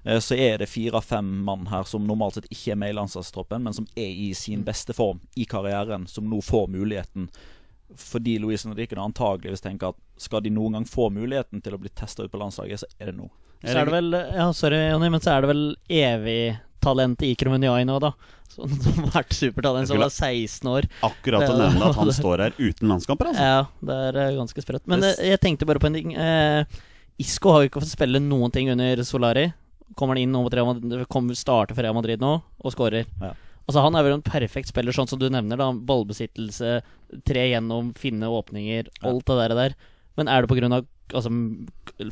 eh, 0.04 0.18
så 0.20 0.36
er 0.36 0.58
det 0.60 0.70
fire-fem 0.70 1.30
mann 1.46 1.68
her 1.72 1.86
som 1.88 2.06
normalt 2.06 2.38
sett 2.38 2.50
ikke 2.52 2.74
er 2.74 2.80
med 2.82 2.92
i 2.92 2.98
landslagstroppen, 2.98 3.64
men 3.64 3.76
som 3.76 3.88
er 3.96 4.10
i 4.10 4.32
sin 4.36 4.64
beste 4.66 4.96
form 4.96 5.22
i 5.36 5.48
karrieren, 5.48 6.06
som 6.10 6.28
nå 6.28 6.42
får 6.44 6.68
muligheten. 6.74 7.30
Fordi 7.96 8.36
Louise 8.38 8.68
Henriken 8.68 9.00
antageligvis 9.00 9.64
tenker 9.64 9.94
at 9.94 10.00
skal 10.20 10.44
de 10.44 10.52
noen 10.52 10.76
gang 10.76 10.88
få 10.88 11.08
muligheten 11.14 11.62
til 11.64 11.76
å 11.76 11.80
bli 11.80 11.92
testa 11.96 12.26
ut 12.26 12.32
på 12.32 12.40
landslaget, 12.40 12.84
så 12.84 12.90
er 12.98 13.12
det 13.12 13.20
nå. 13.20 13.30
Så 13.64 13.74
er 13.74 13.88
det 13.88 13.94
vel 13.94 14.14
Ja, 14.14 14.52
sorry, 14.54 14.84
Jonny, 14.90 15.08
men 15.10 15.22
så 15.24 15.32
er 15.34 15.42
det 15.42 15.50
vel 15.50 15.64
evig 15.90 16.40
talent 16.82 17.22
i 17.26 17.34
Kromuniai 17.38 17.84
nå, 17.88 17.98
da. 18.02 18.12
Som 18.48 18.72
har 18.72 19.10
vært 19.12 19.34
supertalent, 19.36 19.90
som 19.90 20.00
var 20.00 20.12
16 20.12 20.70
år. 20.72 20.88
Akkurat 21.06 21.46
å 21.46 21.56
nevne 21.58 21.90
at 21.90 21.98
han 21.98 22.12
står 22.20 22.44
her 22.46 22.58
uten 22.58 22.92
landskamper, 22.92 23.32
altså. 23.32 23.48
Ja, 23.48 23.64
det 23.90 23.98
er 24.08 24.20
uh, 24.20 24.36
ganske 24.40 24.64
sprøtt. 24.64 24.86
Men 24.90 25.04
det, 25.04 25.14
jeg 25.26 25.42
tenkte 25.42 25.68
bare 25.68 25.82
på 25.82 25.90
en 25.90 25.98
ting. 25.98 26.14
Eh, 26.14 26.78
Isco 27.22 27.52
har 27.54 27.64
jo 27.64 27.72
ikke 27.72 27.82
fått 27.82 27.92
spille 27.92 28.22
noen 28.22 28.54
ting 28.54 28.70
under 28.72 29.02
Solari. 29.06 29.48
Kommer 29.98 30.16
han 30.18 30.24
inn 30.24 30.38
og 30.38 31.06
kommer, 31.10 31.36
starter 31.38 31.76
for 31.76 31.86
Real 31.86 31.96
Madrid 31.96 32.22
nå 32.22 32.36
og 32.38 32.74
skårer. 32.74 33.08
Ja. 33.22 33.34
Altså 33.68 33.82
Han 33.84 33.98
er 33.98 34.06
vel 34.06 34.14
en 34.16 34.24
perfekt 34.24 34.70
spiller, 34.70 34.96
sånn 34.96 35.10
som 35.10 35.20
du 35.20 35.26
nevner. 35.28 35.60
da 35.60 35.72
Ballbesittelse, 35.72 36.78
tre 37.28 37.48
gjennom, 37.50 37.92
finne 37.96 38.30
åpninger, 38.32 38.88
alt 39.04 39.28
det 39.28 39.48
der. 39.58 39.74
Men 40.16 40.30
er 40.32 40.44
det 40.44 40.50
pga 40.50 40.80
altså, 41.14 41.30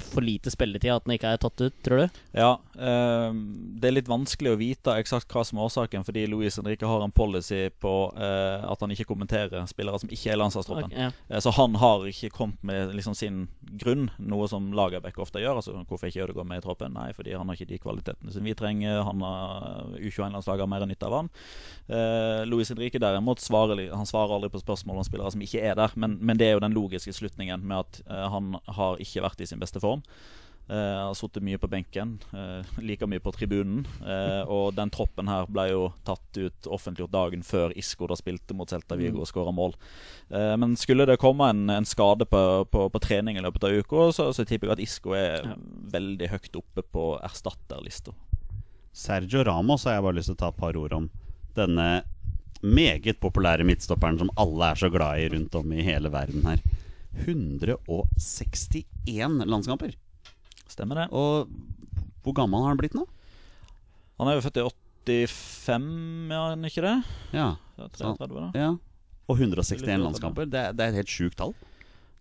for 0.03 0.25
lite 0.25 0.51
spilletid 0.53 0.93
at 0.95 1.07
den 1.07 1.17
ikke 1.17 1.33
er 1.35 1.41
tatt 1.43 1.61
ut, 1.61 1.77
tror 1.85 2.03
du? 2.03 2.21
Ja, 2.37 2.53
eh, 2.79 3.37
det 3.77 3.91
er 3.91 3.97
litt 3.97 4.11
vanskelig 4.11 4.55
å 4.55 4.61
vite 4.61 4.97
eksakt 5.01 5.33
hva 5.33 5.45
som 5.47 5.61
er 5.61 5.69
årsaken, 5.69 6.07
fordi 6.07 6.27
Louis 6.31 6.57
Henrique 6.59 6.89
har 6.89 7.05
en 7.05 7.15
policy 7.15 7.67
på 7.83 7.95
eh, 8.17 8.65
at 8.67 8.83
han 8.83 8.95
ikke 8.95 9.09
kommenterer 9.09 9.67
spillere 9.71 10.01
som 10.03 10.13
ikke 10.13 10.33
er 10.33 10.39
i 10.39 10.41
landslagstroppen. 10.41 10.91
Okay, 10.93 11.09
ja. 11.09 11.13
eh, 11.29 11.43
så 11.43 11.53
han 11.57 11.77
har 11.83 12.07
ikke 12.11 12.33
kommet 12.35 12.63
med 12.67 12.95
liksom, 12.97 13.17
sin 13.19 13.45
grunn, 13.83 14.09
noe 14.19 14.49
som 14.51 14.73
Lagerbäck 14.77 15.19
ofte 15.23 15.43
gjør. 15.43 15.61
Altså 15.61 15.77
hvorfor 15.77 16.11
ikke 16.11 16.27
Ødegaard 16.27 16.51
med 16.51 16.63
i 16.63 16.67
troppen? 16.67 16.95
Nei, 16.97 17.11
fordi 17.17 17.35
han 17.37 17.49
har 17.49 17.59
ikke 17.59 17.73
de 17.73 17.81
kvalitetene 17.83 18.35
som 18.35 18.47
vi 18.47 18.57
trenger. 18.59 19.03
Han 19.07 19.25
har 19.27 19.97
U21-landslaget 20.01 20.65
har 20.65 20.71
mer 20.71 20.87
nytte 20.89 21.09
av 21.09 21.19
han. 21.21 21.31
Eh, 21.89 22.43
Louis 22.47 22.71
Henrique 22.71 23.01
derimot 23.03 23.43
svarer, 23.43 23.87
han 23.93 24.07
svarer 24.09 24.35
aldri 24.37 24.51
på 24.51 24.63
spørsmål 24.63 25.03
om 25.03 25.07
spillere 25.07 25.33
som 25.35 25.43
ikke 25.43 25.63
er 25.63 25.77
der, 25.79 25.93
men, 25.95 26.19
men 26.21 26.39
det 26.39 26.49
er 26.49 26.57
jo 26.57 26.65
den 26.65 26.77
logiske 26.77 27.15
slutningen 27.15 27.63
med 27.67 27.85
at 27.85 28.01
eh, 28.07 28.27
han 28.33 28.57
har 28.79 28.86
har 28.87 29.03
ikke 29.03 29.25
vært 29.27 29.45
i 29.45 29.49
sin 29.51 29.63
beste 29.63 29.83
form. 29.83 30.05
Uh, 30.67 31.07
har 31.07 31.15
sittet 31.15 31.45
mye 31.47 31.61
på 31.63 31.69
benken, 31.71 32.17
uh, 32.35 32.67
like 32.83 33.07
mye 33.07 33.23
på 33.23 33.31
tribunen. 33.37 33.85
Uh, 34.03 34.43
og 34.51 34.73
den 34.75 34.91
troppen 34.91 35.29
her 35.31 35.47
ble 35.47 35.69
jo 35.71 35.85
tatt 36.09 36.41
ut 36.41 36.67
offentliggjort 36.67 37.15
dagen 37.15 37.45
før 37.47 37.75
Isco 37.79 38.09
da 38.11 38.17
spilte 38.19 38.57
mot 38.59 38.71
Celta 38.71 38.99
Vigo 38.99 39.23
og 39.23 39.31
skåra 39.31 39.55
mål. 39.55 39.77
Uh, 40.33 40.57
men 40.59 40.75
skulle 40.81 41.07
det 41.07 41.21
komme 41.23 41.53
en, 41.53 41.69
en 41.71 41.87
skade 41.87 42.27
på, 42.27 42.43
på, 42.73 42.89
på, 42.91 43.03
trening 43.05 43.39
i 43.39 43.45
løpet 43.47 43.69
av 43.69 43.79
uka, 43.79 44.09
så, 44.17 44.33
så 44.35 44.43
tipper 44.43 44.73
jeg 44.73 44.79
at 44.79 44.83
Isco 44.89 45.15
er 45.15 45.47
ja. 45.53 45.55
veldig 45.95 46.33
høyt 46.35 46.59
oppe 46.59 46.83
på 46.83 47.07
erstatterlista. 47.23 48.17
Sergio 48.97 49.45
Ramos 49.47 49.87
har 49.87 50.01
jeg 50.01 50.07
bare 50.09 50.19
lyst 50.19 50.33
til 50.33 50.39
å 50.39 50.43
ta 50.43 50.51
et 50.51 50.59
par 50.59 50.81
ord 50.81 50.99
om. 50.99 51.07
Denne 51.55 51.89
meget 52.67 53.21
populære 53.23 53.65
midtstopperen 53.69 54.19
som 54.19 54.35
alle 54.41 54.73
er 54.73 54.83
så 54.83 54.91
glad 54.91 55.21
i 55.21 55.31
rundt 55.31 55.55
om 55.55 55.73
i 55.73 55.85
hele 55.87 56.11
verden 56.11 56.43
her. 56.49 56.63
161 57.25 59.47
landskamper. 59.47 59.97
Stemmer 60.71 61.03
det. 61.03 61.07
Og 61.15 61.51
hvor 62.27 62.35
gammel 62.37 62.65
har 62.65 62.75
han 62.75 62.81
blitt 62.81 62.97
nå? 62.97 63.05
Han 64.19 64.31
er 64.31 64.39
jo 64.39 64.45
født 64.47 64.61
i 64.61 64.67
85, 64.67 65.87
ja, 66.33 66.41
er 66.41 66.55
han 66.55 66.67
ikke 66.67 66.83
det? 66.83 66.97
Ja. 67.37 67.49
33, 67.77 68.27
da. 68.33 68.51
ja. 68.57 68.73
Og 69.27 69.39
161 69.39 70.03
landskamper. 70.03 70.49
Det, 70.51 70.63
det 70.79 70.85
er 70.85 70.95
et 70.95 71.01
helt 71.03 71.13
sjukt 71.13 71.37
tall. 71.39 71.55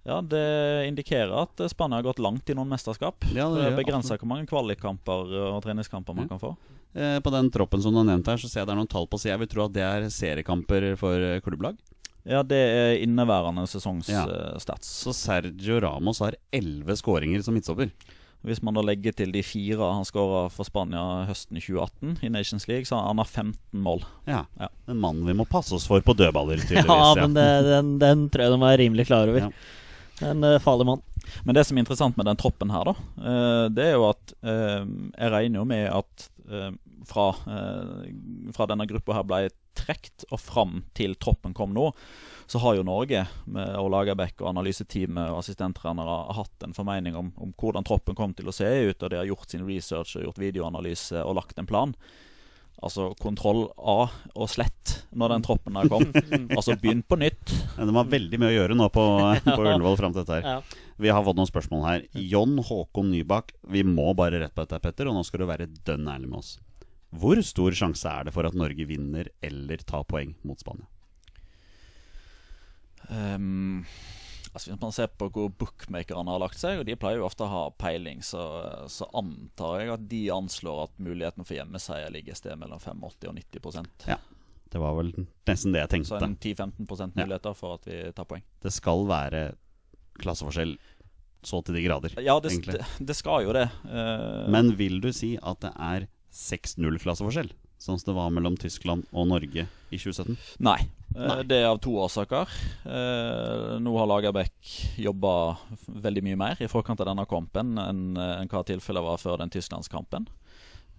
Ja, 0.05 0.19
det 0.21 0.85
indikerer 0.85 1.31
at 1.41 1.61
Spania 1.71 1.97
har 1.97 2.05
gått 2.05 2.21
langt 2.21 2.49
i 2.49 2.55
noen 2.57 2.69
mesterskap. 2.69 3.25
Ja, 3.33 3.47
det, 3.49 3.63
det 3.63 3.79
begrenser 3.79 4.19
hvor 4.21 4.29
mange 4.29 4.45
kvalikkamper 4.49 5.31
og 5.55 5.63
treningskamper 5.65 6.13
man 6.13 6.27
ja. 6.27 6.35
kan 6.35 6.43
få. 6.43 6.51
Eh, 6.93 7.17
på 7.25 7.33
den 7.33 7.49
troppen 7.53 7.81
som 7.81 7.95
du 7.95 8.03
har 8.03 8.09
nevnt 8.11 8.29
her, 8.29 8.37
så 8.37 8.49
ser 8.49 8.61
jeg 8.61 8.69
det 8.69 8.75
er 8.75 8.81
noen 8.83 8.91
tall 8.91 9.09
på 9.09 9.17
sida. 9.17 9.33
Jeg 9.33 9.45
vil 9.45 9.53
tro 9.55 9.65
at 9.65 9.73
det 9.73 9.85
er 9.87 10.05
seriekamper 10.13 10.91
for 11.01 11.25
klubblag. 11.47 11.79
Ja, 12.25 12.41
det 12.41 12.57
er 12.57 12.99
inneværende 13.05 13.67
sesongs 13.69 14.09
ja. 14.09 14.25
stats. 14.61 14.89
Så 15.03 15.13
Sergio 15.13 15.77
Ramos 15.83 16.23
har 16.25 16.37
elleve 16.55 16.95
skåringer 16.97 17.43
som 17.45 17.53
midtstopper. 17.53 17.91
Hvis 18.45 18.61
man 18.61 18.77
da 18.77 18.83
legger 18.85 19.13
til 19.17 19.31
de 19.33 19.41
fire 19.45 19.87
han 19.89 20.05
skåra 20.05 20.45
for 20.53 20.67
Spania 20.67 21.23
høsten 21.25 21.57
2018 21.57 22.25
i 22.25 22.29
Nations 22.29 22.67
League, 22.69 22.85
så 22.85 22.99
han 23.01 23.21
har 23.21 23.25
15 23.25 23.81
mål. 23.81 24.05
Ja, 24.29 24.43
ja. 24.59 24.69
En 24.91 25.01
mann 25.01 25.23
vi 25.25 25.33
må 25.33 25.47
passe 25.49 25.73
oss 25.77 25.87
for 25.89 26.03
på 26.05 26.13
dødballer, 26.13 26.61
tydeligvis. 26.67 26.91
ja, 26.91 27.15
men 27.23 27.33
det, 27.37 27.47
den, 27.65 27.95
den, 28.01 28.27
tror 28.29 28.45
jeg 28.45 28.53
de 28.53 28.69
er 28.69 28.81
rimelig 28.83 29.07
klar 29.09 29.31
over. 29.33 29.47
Ja. 29.47 30.29
En 30.29 30.45
uh, 30.45 30.59
farlig 30.63 30.85
mann. 30.91 31.01
Men 31.43 31.57
det 31.57 31.65
som 31.65 31.77
er 31.77 31.83
interessant 31.83 32.17
med 32.19 32.29
den 32.29 32.37
troppen 32.39 32.69
her, 32.69 32.85
da, 32.85 32.93
uh, 33.25 33.65
det 33.73 33.89
er 33.89 33.97
jo 33.97 34.05
at 34.11 34.35
uh, 34.45 34.85
jeg 34.85 35.33
regner 35.33 35.63
jo 35.63 35.65
med 35.73 35.89
at 35.89 36.29
eh, 36.29 36.34
fra, 37.09 37.25
fra 38.55 38.67
denne 38.69 38.85
gruppa 38.89 39.15
her 39.17 39.25
ble 39.27 39.39
trukket 39.75 40.25
og 40.31 40.39
fram 40.39 40.75
til 40.97 41.15
troppen 41.21 41.53
kom 41.53 41.73
nå, 41.75 41.89
så 42.47 42.61
har 42.63 42.77
jo 42.77 42.85
Norge 42.85 43.25
med 43.49 43.73
og 43.79 43.89
Lagerbäck 43.93 44.43
og 44.43 44.51
analyseteamet 44.53 45.31
og 45.31 45.41
assistenttrenere 45.41 46.19
hatt 46.37 46.67
en 46.67 46.75
formening 46.77 47.17
om, 47.17 47.33
om, 47.41 47.53
hvordan 47.57 47.87
troppen 47.87 48.17
kom 48.17 48.35
til 48.37 48.49
å 48.49 48.55
se 48.55 48.69
ut, 48.69 49.01
og 49.01 49.09
de 49.11 49.19
har 49.19 49.29
gjort 49.29 49.51
sin 49.51 49.65
research 49.67 50.15
og 50.17 50.27
gjort 50.27 50.41
videoanalyse 50.41 51.23
og 51.25 51.37
lagt 51.39 51.59
en 51.59 51.69
plan. 51.69 51.95
Altså 52.83 53.13
kontroll 53.21 53.69
A 53.79 54.01
og 54.35 54.49
slett 54.51 54.97
når 55.15 55.31
den 55.31 55.45
troppen 55.45 55.77
her 55.79 55.89
kom. 55.89 56.09
altså 56.57 56.75
begynn 56.79 57.05
på 57.07 57.17
nytt. 57.17 57.53
Ja, 57.77 57.87
de 57.87 57.95
har 57.95 58.11
veldig 58.11 58.39
mye 58.41 58.51
å 58.51 58.57
gjøre 58.57 58.77
nå 58.77 58.89
på, 58.93 59.05
på 59.47 59.61
Ullevål 59.63 59.97
fram 60.01 60.15
til 60.15 60.25
dette 60.25 60.41
her. 60.41 60.75
Vi 60.95 61.11
har 61.11 61.25
fått 61.27 61.35
noen 61.35 61.49
spørsmål 61.49 61.81
her. 61.83 62.05
John 62.15 62.55
Håkon 62.63 63.11
Nybakk, 63.11 63.51
vi 63.67 63.83
må 63.83 64.13
bare 64.15 64.39
rett 64.39 64.55
på 64.55 64.63
dette, 64.63 64.79
Petter, 64.79 65.09
og 65.11 65.17
nå 65.17 65.23
skal 65.27 65.43
du 65.43 65.49
være 65.49 65.67
dønn 65.87 66.07
ærlig 66.07 66.29
med 66.31 66.39
oss. 66.39 66.53
Hvor 67.15 67.39
stor 67.43 67.75
sjanse 67.75 68.11
er 68.11 68.27
det 68.27 68.33
for 68.35 68.47
at 68.47 68.55
Norge 68.57 68.87
vinner 68.87 69.29
eller 69.43 69.83
tar 69.87 70.05
poeng 70.07 70.33
mot 70.47 70.59
Spania? 70.59 70.87
Um, 73.09 73.83
altså 74.53 74.71
Hvis 74.71 74.81
man 74.81 74.95
ser 74.95 75.11
på 75.13 75.27
hvor 75.29 75.51
bookmakerne 75.51 76.31
har 76.31 76.41
lagt 76.41 76.59
seg, 76.59 76.79
og 76.79 76.87
de 76.87 76.95
pleier 76.99 77.19
jo 77.19 77.27
ofte 77.27 77.45
å 77.45 77.51
ha 77.51 77.65
peiling, 77.79 78.23
så, 78.25 78.45
så 78.91 79.07
antar 79.15 79.81
jeg 79.81 79.93
at 79.97 80.07
de 80.11 80.23
anslår 80.33 80.87
at 80.87 80.95
muligheten 80.97 81.45
for 81.45 81.59
hjemmeseier 81.59 82.15
ligger 82.15 82.35
et 82.35 82.41
sted 82.41 82.55
mellom 82.59 82.79
85 82.79 83.29
og 83.29 83.37
90% 83.43 84.09
Ja, 84.11 84.17
det 84.71 84.81
var 84.81 84.95
vel 84.97 85.11
nesten 85.47 85.75
det 85.75 85.85
jeg 85.85 85.93
tenkte. 85.97 86.15
Så 86.15 86.23
en 86.23 86.39
10-15 86.39 87.19
muligheter 87.19 87.51
ja. 87.51 87.59
for 87.59 87.77
at 87.77 87.87
vi 87.87 88.01
tar 88.15 88.27
poeng. 88.31 88.47
Det 88.63 88.73
skal 88.73 89.05
være 89.11 89.45
klasseforskjell 90.21 90.75
så 91.45 91.61
til 91.61 91.77
de 91.77 91.83
grader, 91.85 92.15
ja, 92.25 92.39
det, 92.41 92.55
det, 92.65 92.81
det 93.05 93.15
skal 93.17 93.45
jo 93.45 93.53
det. 93.53 93.67
Uh, 93.85 94.47
Men 94.49 94.73
vil 94.79 94.97
du 95.03 95.11
si 95.13 95.35
at 95.37 95.61
det 95.61 95.71
er 95.77 96.07
6-0-klasseforskjell? 96.33 97.51
Sånn 97.85 97.99
som 98.01 98.09
det 98.09 98.15
var 98.17 98.31
mellom 98.33 98.55
Tyskland 98.57 99.05
og 99.13 99.27
Norge 99.29 99.67
i 99.93 99.97
2017? 99.99 100.33
Nei. 100.65 100.79
Eh, 101.11 101.19
Nei. 101.19 101.43
Det 101.45 101.59
er 101.59 101.67
av 101.69 101.77
to 101.83 101.91
årsaker. 102.01 102.49
Eh, 102.87 103.75
nå 103.83 103.93
har 103.99 104.07
Lagerbäck 104.09 104.71
jobba 105.03 105.33
veldig 105.85 106.23
mye 106.25 106.39
mer 106.39 106.63
i 106.63 106.69
forkant 106.71 107.03
av 107.03 107.11
denne 107.11 107.27
kampen 107.29 107.75
enn 107.83 108.47
hva 108.49 108.63
tilfellet 108.65 109.05
var 109.05 109.19
før 109.21 109.43
den 109.43 109.53
tysklandskampen. 109.53 110.25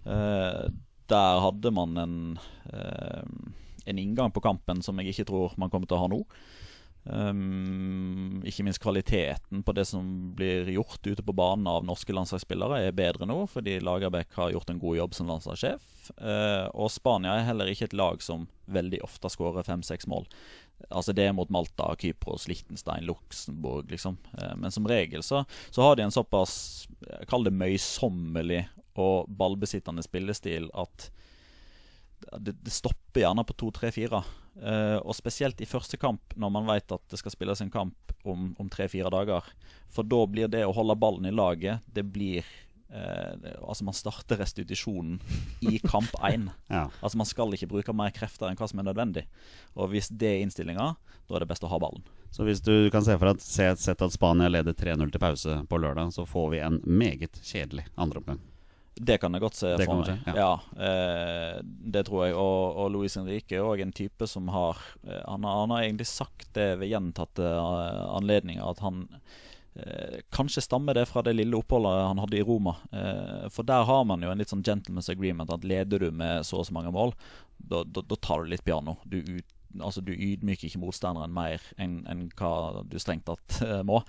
Der 0.07 1.41
hadde 1.43 1.73
man 1.75 1.97
en, 1.99 2.15
en 2.71 3.99
inngang 4.05 4.31
på 4.37 4.45
kampen 4.45 4.85
som 4.85 5.01
jeg 5.01 5.17
ikke 5.17 5.27
tror 5.33 5.57
man 5.59 5.73
kommer 5.73 5.91
til 5.91 5.99
å 5.99 6.05
ha 6.05 6.13
nå. 6.13 6.21
Um, 7.07 8.43
ikke 8.43 8.65
minst 8.67 8.81
kvaliteten 8.83 9.61
på 9.63 9.73
det 9.77 9.85
som 9.87 10.07
blir 10.35 10.67
gjort 10.75 11.07
ute 11.07 11.23
på 11.23 11.35
banen 11.39 11.69
av 11.71 11.85
norske 11.87 12.15
landslagsspillere, 12.15 12.81
er 12.83 12.97
bedre 12.99 13.29
nå, 13.31 13.39
fordi 13.51 13.79
Lagerbäck 13.85 14.35
har 14.35 14.51
gjort 14.51 14.73
en 14.73 14.81
god 14.83 14.97
jobb 14.99 15.15
som 15.15 15.31
landslagssjef. 15.31 15.85
Uh, 16.19 16.67
og 16.75 16.91
Spania 16.91 17.37
er 17.37 17.47
heller 17.47 17.71
ikke 17.71 17.87
et 17.91 17.97
lag 17.97 18.23
som 18.25 18.49
veldig 18.67 19.05
ofte 19.07 19.31
skårer 19.31 19.67
fem-seks 19.67 20.11
mål. 20.11 20.27
Altså 20.91 21.15
Det 21.15 21.29
er 21.29 21.37
mot 21.37 21.51
Malta, 21.51 21.93
Kypros, 21.99 22.49
Liechtenstein, 22.51 23.07
Luxembourg, 23.07 23.87
liksom. 23.91 24.19
Uh, 24.35 24.57
men 24.59 24.75
som 24.75 24.89
regel 24.91 25.23
så, 25.23 25.45
så, 25.71 25.87
har 25.87 25.97
de 25.97 26.09
en 26.09 26.15
såpass, 26.15 26.89
kall 27.31 27.47
det 27.47 27.55
møysommelig 27.55 28.65
og 28.99 29.31
ballbesittende 29.31 30.03
spillestil 30.03 30.73
at 30.75 31.11
det, 32.39 32.57
det, 32.63 32.71
stopper 32.71 33.23
gjerne 33.23 33.45
på 33.47 33.57
2-3-4. 33.67 34.23
Uh, 34.57 34.99
og 35.05 35.17
spesielt 35.17 35.61
i 35.61 35.69
første 35.69 35.99
kamp, 36.01 36.33
når 36.35 36.53
man 36.53 36.69
vet 36.71 36.93
at 36.95 37.03
det 37.13 37.21
skal 37.21 37.35
spilles 37.35 37.61
en 37.61 37.73
kamp 37.73 38.15
om, 38.25 38.55
om 38.59 38.71
3-4 38.73 39.13
dager. 39.13 39.51
For 39.93 40.07
da 40.07 40.23
blir 40.31 40.49
det 40.53 40.65
å 40.67 40.75
holde 40.77 40.97
ballen 40.99 41.29
i 41.29 41.35
laget 41.35 41.85
Det 41.87 42.03
blir 42.03 42.43
uh, 42.91 43.37
Altså, 43.63 43.85
man 43.87 43.97
starter 43.97 44.41
restitusjonen 44.41 45.21
i 45.61 45.79
kamp 45.93 46.17
1. 46.25 46.49
ja. 46.73 46.87
Altså, 47.01 47.21
man 47.21 47.29
skal 47.29 47.55
ikke 47.55 47.71
bruke 47.77 47.97
mer 47.97 48.15
krefter 48.17 48.49
enn 48.49 48.59
hva 48.59 48.71
som 48.71 48.81
er 48.83 48.89
nødvendig. 48.89 49.27
Og 49.77 49.93
hvis 49.93 50.11
det 50.11 50.33
er 50.33 50.45
innstillinga, 50.47 50.95
da 51.27 51.37
er 51.37 51.45
det 51.45 51.53
best 51.53 51.67
å 51.67 51.73
ha 51.73 51.81
ballen. 51.83 52.05
Så 52.35 52.45
hvis 52.47 52.61
du 52.65 52.89
kan 52.93 53.05
se 53.05 53.15
for 53.17 53.31
deg 53.31 53.45
sett 53.45 54.03
at 54.03 54.13
Spania 54.15 54.51
leder 54.51 54.77
3-0 54.77 55.13
til 55.13 55.23
pause 55.23 55.63
på 55.69 55.81
lørdag, 55.81 56.13
så 56.17 56.27
får 56.29 56.53
vi 56.53 56.61
en 56.65 56.83
meget 56.85 57.41
kjedelig 57.45 57.87
andreomgang. 57.95 58.41
Det 58.97 59.19
kan 59.21 59.35
jeg 59.37 59.43
godt 59.45 59.59
se 59.59 59.73
for 59.77 59.99
meg. 60.01 60.23
ja, 60.25 60.35
ja 60.41 60.85
eh, 60.89 61.59
det 61.63 62.07
tror 62.09 62.23
jeg. 62.25 62.37
Og, 62.41 62.79
og 62.81 62.93
Luis 62.95 63.17
Henrique 63.19 63.59
er 63.59 63.67
òg 63.67 63.83
en 63.85 63.93
type 63.93 64.29
som 64.31 64.49
har 64.55 64.81
eh, 65.05 65.21
han, 65.21 65.45
har 65.45 65.61
han, 65.61 65.75
har 65.75 65.85
egentlig 65.85 66.09
sagt 66.09 66.49
det 66.57 66.71
ved 66.81 66.89
gjentatte 66.89 67.45
uh, 67.45 68.17
anledninger 68.17 68.65
at 68.65 68.81
han 68.81 69.03
eh, 69.77 70.23
Kanskje 70.33 70.65
stammer 70.65 70.97
det 70.97 71.05
fra 71.11 71.21
det 71.27 71.37
lille 71.37 71.59
oppholdet 71.59 72.07
han 72.07 72.23
hadde 72.25 72.41
i 72.41 72.47
Roma. 72.47 72.79
Eh, 72.93 73.51
for 73.53 73.69
der 73.69 73.85
har 73.85 74.07
man 74.09 74.25
jo 74.25 74.33
en 74.33 74.41
litt 74.41 74.55
sånn 74.55 74.65
gentleman's 74.65 75.13
agreement 75.13 75.53
at 75.53 75.67
leder 75.67 76.07
du 76.07 76.09
med 76.11 76.47
så 76.49 76.63
og 76.63 76.71
så 76.71 76.79
mange 76.79 76.95
mål, 76.95 77.13
da, 77.59 77.85
da, 77.85 78.01
da 78.01 78.17
tar 78.17 78.45
du 78.45 78.55
litt 78.55 78.65
piano. 78.65 78.97
Du 79.05 79.21
ut 79.21 79.53
altså 79.83 80.01
du 80.01 80.13
ydmyker 80.15 80.69
ikke 80.69 80.81
motstanderen 80.81 81.35
mer 81.35 81.63
enn 81.83 81.99
en 82.11 82.27
hva 82.39 82.83
du 82.89 82.99
strengt 83.03 83.27
tatt 83.29 83.61
uh, 83.65 83.83
må. 83.87 84.03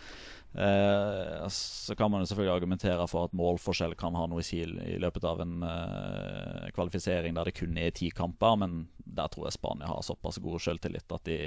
Uh, 0.56 1.48
så 1.50 1.96
kan 1.96 2.12
man 2.12 2.24
jo 2.24 2.26
selvfølgelig 2.26 2.56
argumentere 2.56 3.08
for 3.08 3.28
at 3.28 3.36
målforskjell 3.38 3.94
kan 4.00 4.16
ha 4.18 4.24
noe 4.30 4.42
i 4.42 4.48
sil 4.48 4.74
i 4.82 4.96
løpet 4.98 5.26
av 5.28 5.44
en 5.44 5.62
eh, 5.62 6.70
kvalifisering 6.74 7.36
der 7.36 7.50
det 7.50 7.54
kun 7.60 7.78
er 7.78 7.94
ti 7.94 8.10
kamper, 8.16 8.56
men 8.64 8.80
der 8.98 9.30
tror 9.34 9.48
jeg 9.48 9.58
Spania 9.58 9.90
har 9.92 10.02
såpass 10.06 10.40
god 10.42 10.64
selvtillit 10.64 11.14
at 11.14 11.30
de, 11.30 11.38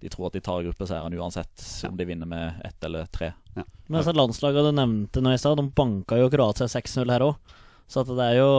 de 0.00 0.12
tror 0.12 0.28
at 0.28 0.38
de 0.38 0.44
tar 0.44 0.62
gruppeseieren 0.68 1.18
uansett 1.18 1.66
ja. 1.82 1.90
om 1.90 1.98
de 1.98 2.06
vinner 2.08 2.30
med 2.30 2.62
ett 2.64 2.86
eller 2.86 3.10
tre. 3.10 3.32
Ja. 3.56 3.66
Men 3.86 4.00
altså 4.00 4.14
Landslaget 4.14 4.68
du 4.68 4.72
nevnte 4.76 5.24
nå 5.24 5.34
i 5.34 5.40
stad, 5.40 5.58
de 5.58 5.68
banka 5.74 6.18
jo 6.20 6.30
Kroatia 6.32 6.70
6-0 6.70 7.10
her 7.10 7.26
òg. 7.26 7.54
Så 7.90 8.06
det 8.08 8.24
er 8.24 8.38
jo 8.38 8.50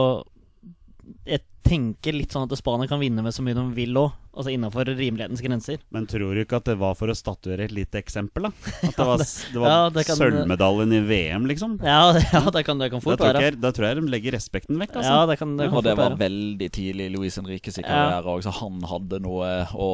Jeg 1.26 1.42
tenker 1.66 2.16
litt 2.16 2.34
sånn 2.34 2.46
at 2.46 2.58
Spania 2.58 2.88
kan 2.90 3.00
vinne 3.02 3.24
med 3.24 3.34
så 3.34 3.44
mye 3.44 3.56
de 3.56 3.66
vil 3.76 3.98
òg. 4.00 4.14
Altså 4.36 4.52
innafor 4.52 4.84
rimelighetens 4.84 5.40
grenser. 5.40 5.78
Men 5.94 6.04
tror 6.10 6.34
du 6.36 6.42
ikke 6.42 6.58
at 6.58 6.66
det 6.68 6.74
var 6.76 6.92
for 6.98 7.08
å 7.08 7.14
statuere 7.16 7.64
et 7.64 7.72
lite 7.72 7.96
eksempel, 8.02 8.50
da? 8.50 8.50
At 8.90 8.98
det 8.98 9.06
var, 9.08 9.22
det 9.22 9.62
var 9.62 9.70
ja, 9.72 10.04
kan, 10.10 10.18
sølvmedaljen 10.20 10.92
i 10.92 11.00
VM, 11.08 11.46
liksom? 11.48 11.78
Ja, 11.80 12.10
ja 12.34 12.42
det, 12.52 12.66
kan, 12.68 12.76
det 12.82 12.90
kan 12.92 13.00
fort 13.00 13.16
da 13.22 13.32
være. 13.32 13.54
da 13.56 13.72
tror 13.72 13.88
jeg 13.88 13.98
de 14.02 14.12
legger 14.12 14.36
respekten 14.36 14.76
vekk, 14.82 14.98
altså. 15.00 15.14
Ja, 15.14 15.24
det 15.30 15.38
kan, 15.40 15.56
det 15.56 15.70
kan 15.70 15.80
og 15.80 15.86
det 15.88 15.96
var 15.96 16.18
veldig 16.20 16.68
tidlig 16.76 17.08
i 17.08 17.14
Luis 17.16 17.40
Henriques 17.40 17.80
karriere 17.80 18.28
òg, 18.28 18.44
så 18.44 18.52
han 18.60 18.84
hadde 18.92 19.24
noe 19.24 19.50
å 19.72 19.90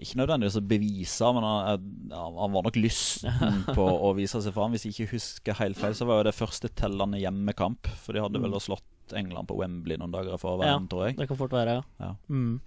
Ikke 0.00 0.22
nødvendigvis 0.22 0.56
å 0.56 0.64
bevise, 0.64 1.32
men 1.36 1.44
han, 1.44 1.88
han 2.16 2.56
var 2.56 2.70
nok 2.70 2.80
lysten 2.80 3.66
på 3.76 3.84
å 3.84 4.14
vise 4.16 4.40
seg 4.40 4.56
fram. 4.56 4.72
Hvis 4.72 4.88
jeg 4.88 4.96
ikke 4.96 5.12
husker 5.18 5.60
helt 5.60 5.76
feil, 5.76 5.92
så 5.98 6.08
var 6.08 6.22
jo 6.22 6.30
det 6.30 6.38
første 6.40 6.72
tellende 6.72 7.20
hjemmekamp, 7.20 7.92
for 8.00 8.16
de 8.16 8.24
hadde 8.24 8.40
vel 8.40 8.56
mm. 8.56 8.64
slått 8.64 8.88
England 9.16 9.48
på 9.48 9.56
Wembley 9.58 9.98
noen 10.00 10.12
dager 10.14 10.40
før 10.40 10.64
ja, 10.66 10.76
tror 10.90 11.08
jeg. 11.08 11.18
Det 11.18 11.28
kan 11.30 11.40
fort 11.40 11.54
være, 11.56 11.78
ja. 11.78 11.86
ja. 12.02 12.12
Mm. 12.28 12.60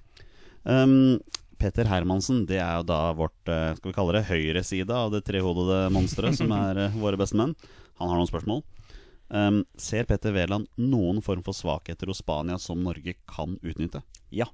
Um, 0.64 1.20
Peter 1.62 1.86
Hermansen, 1.86 2.46
det 2.50 2.58
er 2.62 2.80
jo 2.80 2.88
da 2.90 3.00
vårt 3.18 3.50
uh, 3.50 3.74
skal 3.78 3.92
vi 3.92 3.96
kalle 3.96 4.16
det 4.18 4.28
høyre 4.30 4.64
side 4.66 4.96
av 4.96 5.14
det 5.14 5.24
trehodede 5.28 5.84
monsteret, 5.94 6.38
som 6.40 6.54
er 6.58 6.88
uh, 6.88 7.02
våre 7.02 7.20
beste 7.22 7.38
menn. 7.38 7.54
Han 8.02 8.10
har 8.10 8.18
noen 8.18 8.30
spørsmål. 8.30 8.64
Um, 9.32 9.62
ser 9.80 10.08
Petter 10.10 10.34
Wæland 10.36 10.68
noen 10.82 11.22
form 11.24 11.44
for 11.46 11.56
svakheter 11.56 12.10
hos 12.12 12.20
Spania 12.20 12.58
som 12.60 12.82
Norge 12.84 13.16
kan 13.30 13.56
utnytte? 13.62 14.02
Ja. 14.34 14.50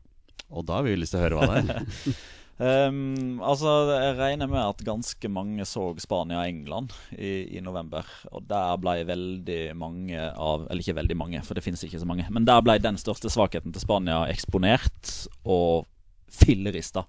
Og 0.48 0.68
da 0.68 0.80
har 0.80 0.86
vi 0.86 0.98
lyst 1.00 1.16
til 1.16 1.22
å 1.22 1.26
høre 1.26 1.40
hva 1.40 1.48
det 1.50 1.78
er. 1.80 1.88
um, 2.60 3.40
altså, 3.42 3.74
Jeg 3.94 4.18
regner 4.20 4.50
med 4.52 4.62
at 4.62 4.84
ganske 4.86 5.32
mange 5.32 5.66
så 5.68 5.90
Spania-England 6.02 6.94
i, 7.18 7.58
i, 7.58 7.62
november. 7.64 8.08
Og 8.32 8.46
der 8.50 8.78
ble 8.82 9.02
veldig 9.08 9.62
mange 9.78 10.30
av 10.32 10.68
Eller 10.68 10.84
ikke 10.84 11.00
veldig 11.00 11.18
mange, 11.18 11.44
for 11.46 11.58
det 11.58 11.66
finnes 11.66 11.84
ikke 11.88 12.02
så 12.02 12.10
mange. 12.10 12.28
Men 12.34 12.48
der 12.48 12.64
ble 12.66 12.80
den 12.82 13.00
største 13.02 13.32
svakheten 13.34 13.76
til 13.76 13.84
Spania 13.84 14.24
eksponert. 14.32 15.14
Og 15.48 15.88
fillerista 16.28 17.06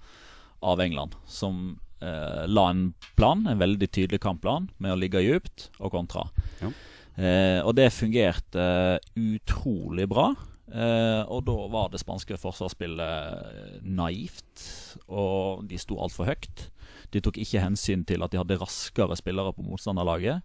av 0.60 0.80
England, 0.80 1.14
som 1.26 1.78
eh, 2.00 2.44
la 2.46 2.68
en 2.70 2.92
plan, 3.18 3.46
en 3.46 3.58
veldig 3.58 3.90
tydelig 3.90 4.20
kampplan, 4.22 4.68
med 4.78 4.94
å 4.94 4.98
ligge 4.98 5.22
dypt 5.22 5.68
og 5.78 5.92
kontra. 5.94 6.26
Ja. 6.62 6.70
Eh, 7.18 7.60
og 7.66 7.74
det 7.78 7.90
fungerte 7.94 8.62
eh, 8.62 9.34
utrolig 9.34 10.08
bra. 10.10 10.32
Eh, 10.68 11.22
og 11.32 11.46
da 11.48 11.54
var 11.72 11.92
det 11.92 12.00
spanske 12.02 12.36
forsvarsspillet 12.40 13.04
eh, 13.04 13.76
naivt, 13.84 14.64
og 15.08 15.64
de 15.68 15.78
sto 15.80 15.96
altfor 16.02 16.28
høyt. 16.28 16.68
De 17.14 17.22
tok 17.24 17.38
ikke 17.40 17.62
hensyn 17.62 18.04
til 18.08 18.24
at 18.24 18.34
de 18.34 18.40
hadde 18.40 18.58
raskere 18.60 19.16
spillere 19.16 19.54
på 19.56 19.64
motstanderlaget. 19.64 20.44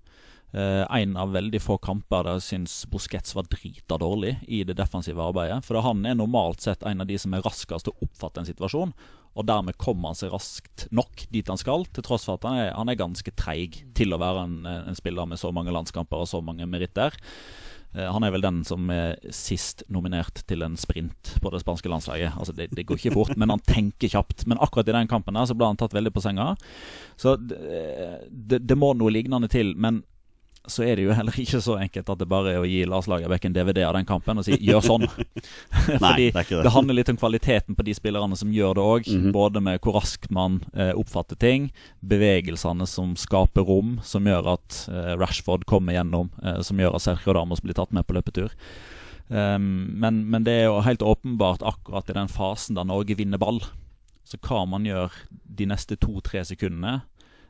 Uh, 0.53 0.85
en 0.93 1.15
av 1.17 1.31
veldig 1.33 1.57
få 1.57 1.79
kamper 1.81 2.27
der 2.27 2.35
jeg 2.37 2.43
syns 2.45 2.73
Busquets 2.85 3.33
var 3.33 3.47
drita 3.49 3.97
dårlig 3.97 4.35
i 4.45 4.59
det 4.61 4.75
defensive 4.77 5.17
arbeidet. 5.17 5.63
For 5.65 5.81
han 5.81 6.05
er 6.05 6.13
normalt 6.19 6.61
sett 6.61 6.85
en 6.85 7.01
av 7.01 7.09
de 7.09 7.17
som 7.17 7.33
er 7.33 7.41
raskest 7.41 7.87
til 7.87 7.95
å 7.95 8.05
oppfatte 8.05 8.43
en 8.43 8.49
situasjon. 8.51 8.93
Og 9.33 9.47
dermed 9.49 9.79
kommer 9.81 10.11
han 10.11 10.19
seg 10.19 10.29
raskt 10.29 10.85
nok 10.93 11.25
dit 11.33 11.49
han 11.49 11.57
skal, 11.57 11.87
til 11.89 12.05
tross 12.05 12.27
for 12.29 12.37
at 12.37 12.45
han 12.45 12.59
er, 12.67 12.69
han 12.77 12.91
er 12.91 12.99
ganske 13.01 13.33
treig 13.33 13.81
til 13.97 14.13
å 14.13 14.21
være 14.21 14.45
en, 14.45 14.59
en, 14.69 14.97
spiller 14.99 15.25
med 15.25 15.41
så 15.41 15.49
mange 15.49 15.73
landskamper 15.73 16.21
og 16.21 16.29
så 16.29 16.43
mange 16.45 16.69
meritter. 16.69 17.17
Eh, 17.93 18.09
han 18.09 18.25
er 18.25 18.33
vel 18.33 18.45
den 18.45 18.61
som 18.67 18.89
er 18.93 19.17
sist 19.33 19.83
nominert 19.93 20.43
til 20.49 20.65
en 20.65 20.77
sprint 20.79 21.35
på 21.41 21.51
det 21.53 21.61
spanske 21.63 21.91
landslaget. 21.91 22.33
Altså 22.37 22.55
det, 22.57 22.71
det, 22.73 22.87
går 22.89 22.99
ikke 22.99 23.15
fort, 23.15 23.35
men 23.37 23.53
han 23.53 23.63
tenker 23.67 24.11
kjapt. 24.15 24.47
Men 24.49 24.61
akkurat 24.63 24.89
i 24.89 24.97
den 24.97 25.11
kampen 25.11 25.37
der 25.37 25.49
så 25.49 25.57
ble 25.57 25.69
han 25.69 25.79
tatt 25.79 25.95
veldig 25.95 26.13
på 26.15 26.23
senga. 26.23 26.53
Så 27.19 27.35
det, 27.37 27.59
det, 28.29 28.63
det 28.65 28.79
må 28.79 28.93
noe 28.97 29.13
lignende 29.13 29.51
til. 29.51 29.75
Men 29.77 30.03
så 30.67 30.85
er 30.87 30.95
det 30.95 31.03
jo 31.03 31.15
heller 31.15 31.35
ikke 31.43 31.59
så 31.63 31.75
enkelt 31.83 32.07
at 32.13 32.21
det 32.21 32.27
bare 32.31 32.53
er 32.53 32.61
å 32.61 32.67
gi 32.67 32.85
Lars 32.87 33.09
Lagerbäck 33.11 33.43
en 33.49 33.55
DVD 33.55 33.83
av 33.83 33.97
den 33.97 34.07
kampen 34.07 34.39
og 34.39 34.45
si 34.47 34.55
'gjør 34.55 34.85
sånn'. 34.85 35.07
Fordi 36.03 36.29
det, 36.31 36.45
det. 36.47 36.61
det, 36.63 36.71
handler 36.71 36.95
litt 36.95 37.11
om 37.11 37.19
kvaliteten 37.19 37.75
på 37.75 37.83
de 37.83 37.95
spillerne 37.97 38.37
som 38.39 38.53
gjør 38.53 38.79
det 38.79 38.85
òg. 38.93 39.09
Mm 39.11 39.21
-hmm. 39.21 39.33
Både 39.35 39.59
med 39.59 39.81
hvor 39.81 39.99
raskt 39.99 40.31
man 40.31 40.63
eh, 40.73 40.95
oppfatter 40.95 41.35
ting, 41.35 41.71
bevegelsene 41.99 42.87
som 42.87 43.15
skaper 43.15 43.61
rom, 43.61 43.99
som 44.03 44.23
gjør 44.23 44.53
at 44.53 44.87
eh, 44.87 45.13
Rashford 45.19 45.65
kommer 45.65 45.93
gjennom, 45.93 46.31
eh, 46.43 46.61
som 46.61 46.79
gjør 46.79 46.95
at 46.95 47.01
Sergio 47.01 47.33
Damos 47.33 47.61
blir 47.61 47.73
tatt 47.73 47.91
med 47.91 48.07
på 48.07 48.13
løpetur. 48.13 48.51
Um, 49.29 49.87
men, 49.99 50.29
men, 50.29 50.43
det 50.43 50.51
er 50.51 50.65
jo 50.65 50.81
helt 50.81 51.01
åpenbart 51.01 51.63
akkurat 51.63 52.09
i 52.09 52.13
den 52.13 52.27
fasen 52.27 52.75
da 52.75 52.83
Norge 52.83 53.15
vinner 53.15 53.37
ball. 53.37 53.63
Så 54.23 54.37
hva 54.37 54.65
man 54.65 54.85
gjør 54.85 55.11
de 55.29 55.65
neste 55.65 55.95
to-tre 55.95 56.43
sekundene, 56.45 57.01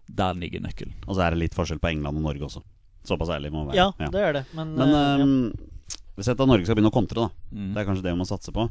der 0.07 0.34
ligger 0.34 0.61
nøkkelen. 0.61 0.93
Og 1.07 1.16
så 1.16 1.22
er 1.22 1.32
det 1.32 1.39
litt 1.39 1.55
forskjell 1.55 1.80
på 1.80 1.88
England 1.88 2.18
og 2.18 2.24
Norge 2.24 2.45
også. 2.45 2.64
Såpass 3.08 3.34
ærlig 3.36 3.51
må 3.54 3.66
være. 3.68 3.78
Ja, 3.78 3.91
ja, 3.99 4.10
det 4.14 4.24
er 4.24 4.36
det. 4.39 4.43
Men, 4.56 4.74
Men 4.80 4.95
uh, 4.95 5.24
um, 5.24 5.93
hvis 6.18 6.30
at 6.32 6.41
Norge 6.45 6.66
skal 6.68 6.78
begynne 6.78 6.91
å 6.93 6.95
kontre, 6.95 7.26
da. 7.26 7.45
Mm. 7.51 7.70
Det 7.74 7.82
er 7.82 7.88
kanskje 7.89 8.06
det 8.06 8.14
vi 8.14 8.22
må 8.22 8.28
satse 8.30 8.54
på. 8.56 8.68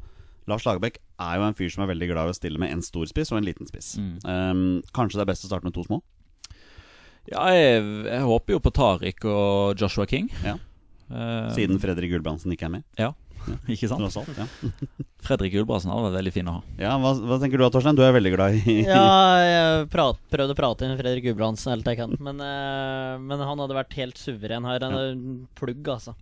Lars 0.50 0.64
Lagerbäck 0.66 0.98
er 1.22 1.38
jo 1.38 1.46
en 1.46 1.56
fyr 1.58 1.70
som 1.70 1.84
er 1.84 1.92
veldig 1.92 2.08
glad 2.10 2.30
i 2.30 2.34
å 2.34 2.36
stille 2.36 2.58
med 2.58 2.72
en 2.74 2.82
stor 2.82 3.06
spiss 3.10 3.30
og 3.30 3.38
en 3.38 3.46
liten 3.46 3.68
spiss. 3.68 3.94
Mm. 4.00 4.14
Um, 4.26 4.64
kanskje 4.94 5.20
det 5.20 5.26
er 5.26 5.30
best 5.30 5.46
å 5.46 5.50
starte 5.52 5.68
med 5.68 5.76
to 5.76 5.84
små? 5.86 6.00
Ja, 7.30 7.44
jeg, 7.54 7.82
jeg 8.08 8.26
håper 8.26 8.56
jo 8.56 8.62
på 8.62 8.72
Tariq 8.74 9.26
og 9.30 9.78
Joshua 9.78 10.08
King. 10.10 10.30
Ja. 10.42 10.56
Uh, 11.12 11.52
Siden 11.54 11.78
Fredrik 11.82 12.10
Gulbrandsen 12.14 12.54
ikke 12.54 12.66
er 12.66 12.74
med? 12.78 12.86
Ja, 12.98 13.12
ikke 13.70 13.88
sant? 13.90 14.04
Alt, 14.04 14.38
ja. 14.38 14.46
Fredrik 15.26 15.54
Gulbrandsen 15.54 15.92
hadde 15.92 16.08
vært 16.08 16.18
veldig 16.18 16.32
fin 16.34 16.48
å 16.50 16.56
ha. 16.56 16.62
Ja, 16.80 16.96
hva, 17.00 17.12
hva, 17.18 17.38
tenker 17.42 17.60
du 17.60 17.64
da, 17.64 17.70
Torstein? 17.74 17.98
Du 17.98 18.02
er 18.04 18.14
veldig 18.16 18.32
glad 18.34 18.58
i 18.58 18.76
Ja, 18.88 19.04
jeg 19.42 19.86
prat, 19.92 20.18
prøvde 20.32 20.56
å 20.56 20.58
prate 20.58 20.86
inn 20.86 20.98
Fredrik 20.98 21.26
Gulbrandsen 21.28 21.74
helt 21.74 21.88
jeg 21.88 22.00
kan, 22.00 22.14
men, 22.18 22.42
uh, 22.42 23.16
men, 23.22 23.42
han 23.42 23.62
hadde 23.62 23.78
vært 23.78 23.96
helt 23.98 24.20
suveren 24.20 24.66
her. 24.68 24.86
En 24.88 24.98
ja. 24.98 25.08
plugg, 25.58 25.82
altså. 25.94 26.16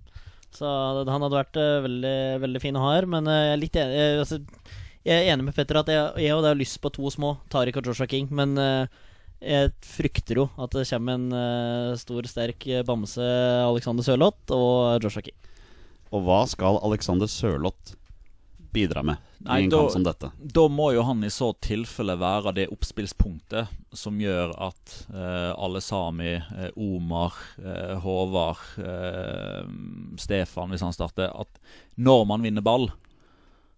Så 0.54 0.68
han 1.06 1.26
hadde 1.26 1.36
vært 1.36 1.60
uh, 1.60 1.82
veldig, 1.86 2.16
veldig 2.44 2.62
fin 2.62 2.78
å 2.78 2.86
ha 2.86 2.94
her, 2.96 3.08
men 3.10 3.28
uh, 3.30 3.36
jeg 3.38 3.52
er 3.56 3.62
litt 3.64 3.80
enig 3.80 4.00
jeg, 4.00 4.16
altså, 4.24 4.40
jeg 5.06 5.16
er 5.16 5.32
enig 5.32 5.46
med 5.46 5.56
Petter 5.56 5.80
at 5.80 5.92
jeg, 5.92 6.08
jeg 6.26 6.36
og 6.36 6.42
det 6.44 6.52
har 6.52 6.60
lyst 6.60 6.80
på 6.82 6.92
to 6.92 7.12
små, 7.12 7.36
Tariq 7.52 7.78
og 7.80 7.86
Joshua 7.88 8.08
King, 8.10 8.26
men 8.36 8.52
jeg 9.40 9.70
frykter 9.80 10.42
jo 10.42 10.44
at 10.60 10.74
det 10.76 10.84
kommer 10.90 11.16
en 11.16 11.96
stor, 11.96 12.26
sterk 12.28 12.66
bamse 12.84 13.24
Alexander 13.64 14.04
Sørloth 14.04 14.52
og 14.52 15.00
Joshua 15.00 15.24
King. 15.24 15.38
Og 16.10 16.26
hva 16.26 16.42
skal 16.50 16.80
Alexander 16.86 17.30
Sørloth 17.30 17.96
bidra 18.70 19.02
med 19.02 19.18
Nei, 19.42 19.60
i 19.60 19.64
en 19.64 19.70
da, 19.72 19.80
kamp 19.82 19.94
som 19.94 20.06
dette? 20.06 20.30
Da 20.38 20.66
må 20.70 20.90
jo 20.94 21.04
han 21.06 21.24
i 21.26 21.30
så 21.32 21.50
tilfelle 21.62 22.16
være 22.20 22.54
det 22.56 22.68
oppspillspunktet 22.70 23.70
som 23.96 24.18
gjør 24.22 24.54
at 24.68 24.96
eh, 25.10 25.50
alle 25.54 25.82
Sami, 25.82 26.36
eh, 26.36 26.70
Omar, 26.78 27.38
eh, 27.58 27.96
Håvard, 28.02 28.62
eh, 28.78 29.62
Stefan, 30.20 30.70
hvis 30.70 30.84
han 30.86 30.94
starter 30.94 31.32
At 31.34 31.62
når 31.98 32.26
man 32.30 32.46
vinner 32.46 32.64
ball, 32.64 32.90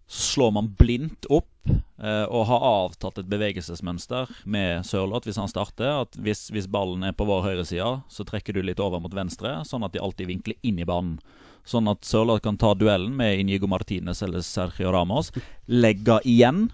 så 0.07 0.33
slår 0.33 0.51
man 0.57 0.73
blindt 0.77 1.25
opp 1.31 1.69
eh, 1.69 2.25
og 2.27 2.45
har 2.49 2.65
avtatt 2.67 3.21
et 3.21 3.29
bevegelsesmønster 3.31 4.29
med 4.45 4.85
Sørloth 4.85 5.29
hvis 5.29 5.39
han 5.41 5.49
starter. 5.49 6.03
At 6.03 6.17
hvis, 6.19 6.49
hvis 6.53 6.69
ballen 6.69 7.05
er 7.07 7.15
på 7.17 7.25
vår 7.29 7.47
høyreside, 7.47 7.95
så 8.11 8.27
trekker 8.27 8.53
du 8.53 8.61
litt 8.61 8.83
over 8.83 9.01
mot 9.01 9.15
venstre, 9.15 9.61
sånn 9.65 9.85
at 9.87 9.95
de 9.95 10.03
alltid 10.03 10.29
vinkler 10.29 10.59
inn 10.61 10.81
i 10.83 10.87
banen. 10.87 11.17
Sånn 11.63 11.87
at 11.91 12.03
Sørloth 12.07 12.43
kan 12.43 12.57
ta 12.59 12.73
duellen 12.75 13.13
med 13.15 13.39
Inigo 13.39 13.69
Martinez 13.71 14.23
eller 14.25 14.43
Sergio 14.43 14.91
Ramos, 14.91 15.31
legge 15.71 16.19
igjen, 16.27 16.67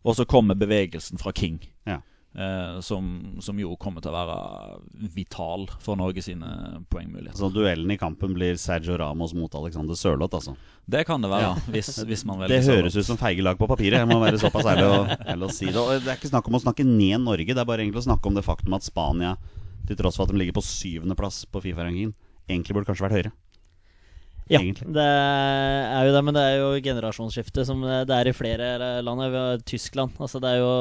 og 0.00 0.16
så 0.16 0.24
kommer 0.24 0.56
bevegelsen 0.56 1.20
fra 1.20 1.32
King. 1.36 1.60
Ja. 1.88 2.00
Eh, 2.34 2.80
som, 2.80 3.36
som, 3.40 3.58
jo 3.58 3.72
kommer 3.74 3.98
til 4.04 4.12
å 4.12 4.14
være 4.14 4.34
vital 5.16 5.64
for 5.82 5.98
Norge 5.98 6.22
sine 6.22 6.46
poengmuligheter. 6.86 7.36
Så 7.40 7.50
duellen 7.50 7.90
i 7.90 7.98
kampen 7.98 8.36
blir 8.36 8.54
Sergio 8.60 8.94
Ramos 9.00 9.34
mot 9.34 9.54
Alexander 9.58 9.98
Sørloth, 9.98 10.38
altså? 10.38 10.54
Det 10.86 11.02
kan 11.08 11.22
det 11.24 11.32
være, 11.32 11.48
ja. 11.48 11.72
hvis, 11.74 11.90
hvis, 12.06 12.22
man 12.28 12.38
velger 12.38 12.54
Det 12.54 12.78
høres 12.78 12.96
ut 12.96 13.08
som 13.08 13.18
feige 13.18 13.42
lag 13.42 13.58
på 13.58 13.66
papiret. 13.70 13.98
Jeg 13.98 14.08
må 14.08 14.20
være 14.22 14.38
såpass 14.38 14.70
ærlig 14.70 14.86
å, 14.86 15.02
å 15.50 15.50
si 15.50 15.72
det. 15.72 15.76
Og 15.82 16.06
det 16.06 16.14
er 16.14 16.20
ikke 16.20 16.30
snakk 16.30 16.46
om 16.46 16.60
å 16.60 16.62
snakke 16.62 16.86
ned 16.86 17.26
Norge, 17.26 17.50
det 17.50 17.60
er 17.60 17.68
bare 17.68 17.82
egentlig 17.82 18.04
å 18.04 18.08
snakke 18.08 18.30
om 18.30 18.38
det 18.38 18.46
faktum 18.46 18.78
at 18.78 18.86
Spania, 18.86 19.34
til 19.90 19.98
tross 19.98 20.20
for 20.20 20.28
at 20.28 20.32
de 20.32 20.38
ligger 20.38 20.54
på 20.54 20.64
syvendeplass 20.64 21.42
på 21.50 21.66
Fifa-rankingen, 21.66 22.14
egentlig 22.46 22.78
burde 22.78 22.92
kanskje 22.92 23.08
vært 23.08 23.18
høyere. 23.18 23.34
Ja, 24.50 24.58
egentlig. 24.58 24.88
det 24.96 25.06
er 25.06 26.08
jo 26.08 26.14
det, 26.16 26.24
men 26.26 26.34
det 26.36 26.42
er 26.42 26.56
jo 26.58 26.70
generasjonsskifte 26.82 27.64
som 27.68 27.84
det 27.86 28.16
er 28.16 28.30
i 28.30 28.34
flere 28.34 28.72
land. 29.06 29.62
Tyskland. 29.68 30.16
Altså 30.18 30.40
det 30.42 30.50
er 30.50 30.62
jo 30.62 30.72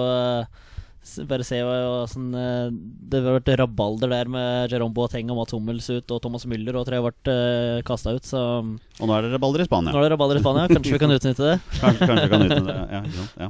bare 1.30 1.45
se 1.47 1.57
åssen 1.63 2.26
Det 2.34 3.22
har 3.24 3.38
vært 3.38 3.51
rabalder 3.61 4.11
der 4.11 4.30
med 4.30 4.74
Jerome 4.74 4.93
Boateng 4.93 5.30
og 5.32 5.39
Mats 5.39 5.55
Hummels 5.55 5.88
ut, 5.89 6.11
og 6.11 6.22
Thomas 6.22 6.45
Müller 6.49 6.76
og 6.76 6.86
tre 6.89 6.99
har 6.99 7.05
vært 7.05 7.32
uh, 7.32 7.80
kasta 7.88 8.13
ut, 8.17 8.26
så 8.26 8.41
Og 8.59 9.05
nå 9.05 9.15
er 9.15 9.26
det 9.26 9.32
rabalder 9.34 9.63
i 9.63 9.70
Spania. 9.70 9.93
Nå 9.93 10.01
er 10.01 10.07
det 10.07 10.11
rabalder 10.15 10.41
i 10.41 10.43
Spania, 10.43 10.67
Kanskje 10.70 10.97
vi 10.97 11.01
kan 11.01 11.15
utnytte 11.15 11.47
det? 11.47 11.55
kanskje, 11.84 12.09
kanskje 12.09 12.26
vi 12.26 12.34
kan 12.34 12.45
utnytte 12.47 12.76
det, 12.76 12.84
ja. 12.91 13.45
ja. 13.45 13.49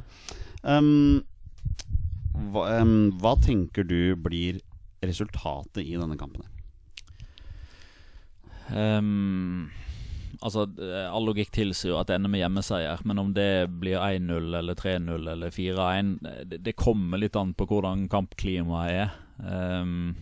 Um, 0.60 1.24
hva, 2.52 2.66
um, 2.80 3.10
hva 3.20 3.34
tenker 3.42 3.86
du 3.88 4.14
blir 4.20 4.60
resultatet 5.04 5.82
i 5.82 5.96
denne 5.96 6.16
kampen? 6.20 6.44
Um, 8.70 9.70
Altså, 10.40 10.64
eh, 10.80 11.04
All 11.04 11.26
logikk 11.28 11.50
tilsier 11.52 11.98
at 12.00 12.08
det 12.08 12.16
ender 12.16 12.32
med 12.32 12.40
hjemmeseier, 12.40 13.02
men 13.04 13.20
om 13.20 13.34
det 13.36 13.68
blir 13.82 14.00
1-0 14.00 14.56
eller 14.56 14.78
3-0 14.78 15.28
eller 15.34 15.52
4-1 15.52 16.14
eh, 16.24 16.40
det, 16.48 16.62
det, 16.64 16.76
kommer 16.80 17.20
litt 17.20 17.36
an 17.36 17.52
på 17.54 17.66
hvordan 17.68 18.06
kampklimaet 18.12 19.02
er. 19.02 19.12
Um, 19.40 20.14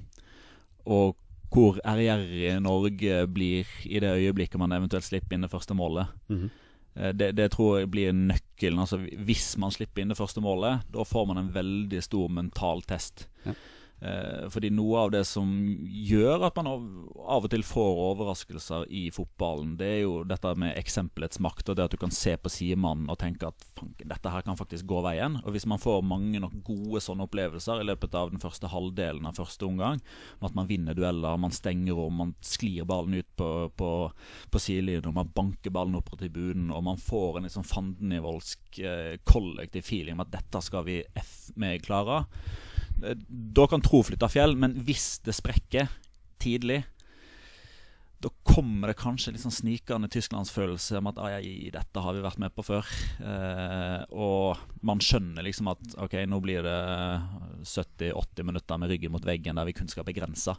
og 0.90 1.16
hvor 1.54 1.78
ærgjerrig 1.86 2.58
Norge 2.62 3.22
blir 3.30 3.70
i 3.86 4.02
det 4.02 4.10
øyeblikket 4.18 4.60
man 4.60 4.74
eventuelt 4.74 5.06
slipper 5.06 5.36
inn 5.36 5.46
det 5.46 5.52
første 5.52 5.74
målet. 5.74 6.10
Mm 6.28 6.38
-hmm. 6.42 7.12
det, 7.12 7.36
det, 7.36 7.50
tror 7.50 7.78
jeg 7.78 7.90
blir 7.90 8.12
nøkkelen. 8.12 8.78
Altså, 8.78 8.98
hvis 8.98 9.56
man 9.58 9.70
slipper 9.70 10.02
inn 10.02 10.08
det 10.08 10.18
første 10.18 10.40
målet, 10.40 10.80
da 10.92 11.04
får 11.04 11.26
man 11.26 11.38
en 11.38 11.54
veldig 11.54 12.02
stor 12.02 12.28
mental 12.28 12.82
test. 12.82 13.28
Ja. 13.46 13.52
Eh, 14.00 14.46
fordi 14.50 14.70
noe 14.70 15.00
av 15.02 15.10
det 15.10 15.24
som 15.26 15.48
gjør 15.82 16.44
at 16.46 16.58
man 16.60 16.68
av 16.70 17.46
og 17.46 17.48
til 17.50 17.64
får 17.66 18.02
overraskelser 18.04 18.86
i 18.94 19.08
fotballen, 19.14 19.72
det 19.80 19.88
er 19.96 20.00
jo 20.04 20.20
dette 20.28 20.52
med 20.60 20.76
eksempelets 20.78 21.40
makt, 21.42 21.72
og 21.72 21.78
det 21.78 21.88
at 21.88 21.96
du 21.96 21.98
kan 22.00 22.14
se 22.14 22.36
på 22.38 22.52
sidemannen 22.52 23.10
og 23.10 23.18
tenke 23.18 23.50
at 23.50 23.66
dette 23.98 24.30
her 24.30 24.46
kan 24.46 24.58
faktisk 24.58 24.86
gå 24.90 25.02
veien. 25.02 25.40
Og 25.42 25.50
hvis 25.54 25.66
man 25.70 25.82
får 25.82 26.06
mange 26.06 26.38
nok 26.42 26.54
gode 26.66 27.02
sånne 27.02 27.26
opplevelser 27.26 27.82
i 27.82 27.88
løpet 27.88 28.14
av 28.18 28.30
den 28.30 28.42
første 28.42 28.70
halvdelen 28.70 29.26
av 29.26 29.40
første 29.40 29.66
omgang, 29.66 29.98
at 30.38 30.54
man 30.54 30.70
vinner 30.70 30.94
dueller, 30.94 31.40
man 31.40 31.54
stenger 31.54 31.98
om, 31.98 32.22
man 32.22 32.36
sklir 32.44 32.86
ballen 32.88 33.18
ut 33.18 33.30
på, 33.38 33.50
på, 33.74 33.90
på 34.52 34.62
sidelinjen, 34.62 35.10
man 35.16 35.34
banker 35.34 35.74
ballen 35.74 35.98
opp 35.98 36.12
på 36.12 36.20
tribunen, 36.22 36.70
og 36.70 36.86
man 36.86 37.02
får 37.02 37.40
en 37.40 37.50
liksom 37.50 37.66
fandenivoldsk 37.66 38.78
eh, 38.78 39.18
kollektiv 39.26 39.82
feeling 39.82 40.14
om 40.14 40.22
at 40.22 40.34
dette 40.38 40.62
skal 40.62 40.86
vi 40.86 41.02
F 41.18 41.50
med 41.58 41.82
klare 41.82 42.22
da 42.98 43.66
kan 43.70 43.82
tro 43.84 44.02
flytte 44.06 44.30
fjell, 44.32 44.56
men 44.58 44.76
hvis 44.86 45.18
det 45.26 45.36
sprekker 45.36 45.90
tidlig, 46.42 46.82
da 48.18 48.30
kommer 48.42 48.90
det 48.90 48.98
kanskje 48.98 49.30
litt 49.30 49.42
sånn 49.44 49.54
snikende 49.54 50.08
tysklandsfølelse 50.10 50.98
om 50.98 51.10
at 51.12 51.20
ai, 51.22 51.70
dette 51.70 52.02
har 52.02 52.16
vi 52.16 52.24
vært 52.24 52.40
med 52.42 52.54
på 52.56 52.64
før. 52.66 52.88
Eh, 53.22 54.00
og 54.10 54.58
man 54.82 54.98
skjønner 55.02 55.46
liksom 55.46 55.70
at 55.70 55.94
ok, 56.02 56.16
nå 56.26 56.40
blir 56.42 56.66
det 56.66 56.78
70-80 57.62 58.48
minutter 58.48 58.80
med 58.82 58.90
ryggen 58.90 59.14
mot 59.14 59.26
veggen 59.26 59.60
der 59.60 59.68
vi 59.68 59.76
kun 59.78 59.90
skal 59.90 60.06
begrense. 60.08 60.56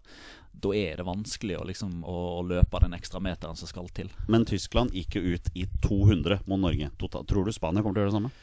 Da 0.56 0.72
er 0.76 1.02
det 1.02 1.08
vanskelig 1.10 1.60
å, 1.60 1.66
liksom, 1.68 2.00
å, 2.08 2.16
å 2.40 2.46
løpe 2.48 2.80
den 2.86 2.96
ekstra 2.96 3.20
meteren 3.24 3.60
som 3.60 3.68
skal 3.68 3.92
til. 3.92 4.08
Men 4.32 4.48
Tyskland 4.48 4.96
gikk 4.96 5.20
jo 5.20 5.36
ut 5.36 5.52
i 5.52 5.68
200 5.84 6.46
mot 6.48 6.64
Norge. 6.64 6.94
Tror 6.96 7.44
du 7.44 7.52
Spania 7.52 7.84
kommer 7.84 8.00
til 8.00 8.06
å 8.06 8.08
gjøre 8.08 8.14
det 8.14 8.20
samme? 8.22 8.34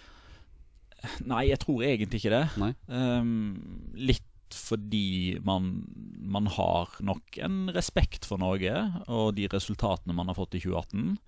Nei, 1.30 1.48
jeg 1.50 1.60
tror 1.62 1.84
egentlig 1.86 2.22
ikke 2.22 2.34
det. 2.34 2.46
Um, 2.88 3.92
litt 3.98 4.24
fordi 4.54 5.38
man, 5.44 5.84
man, 6.22 6.46
har 6.54 6.94
nok 7.04 7.38
en 7.42 7.66
respekt 7.74 8.28
for 8.28 8.38
Norge 8.40 8.72
og 9.10 9.34
de 9.36 9.48
resultatene 9.52 10.14
man 10.14 10.30
har 10.30 10.38
fått 10.38 10.56
i 10.58 10.62
2018. 10.62 11.18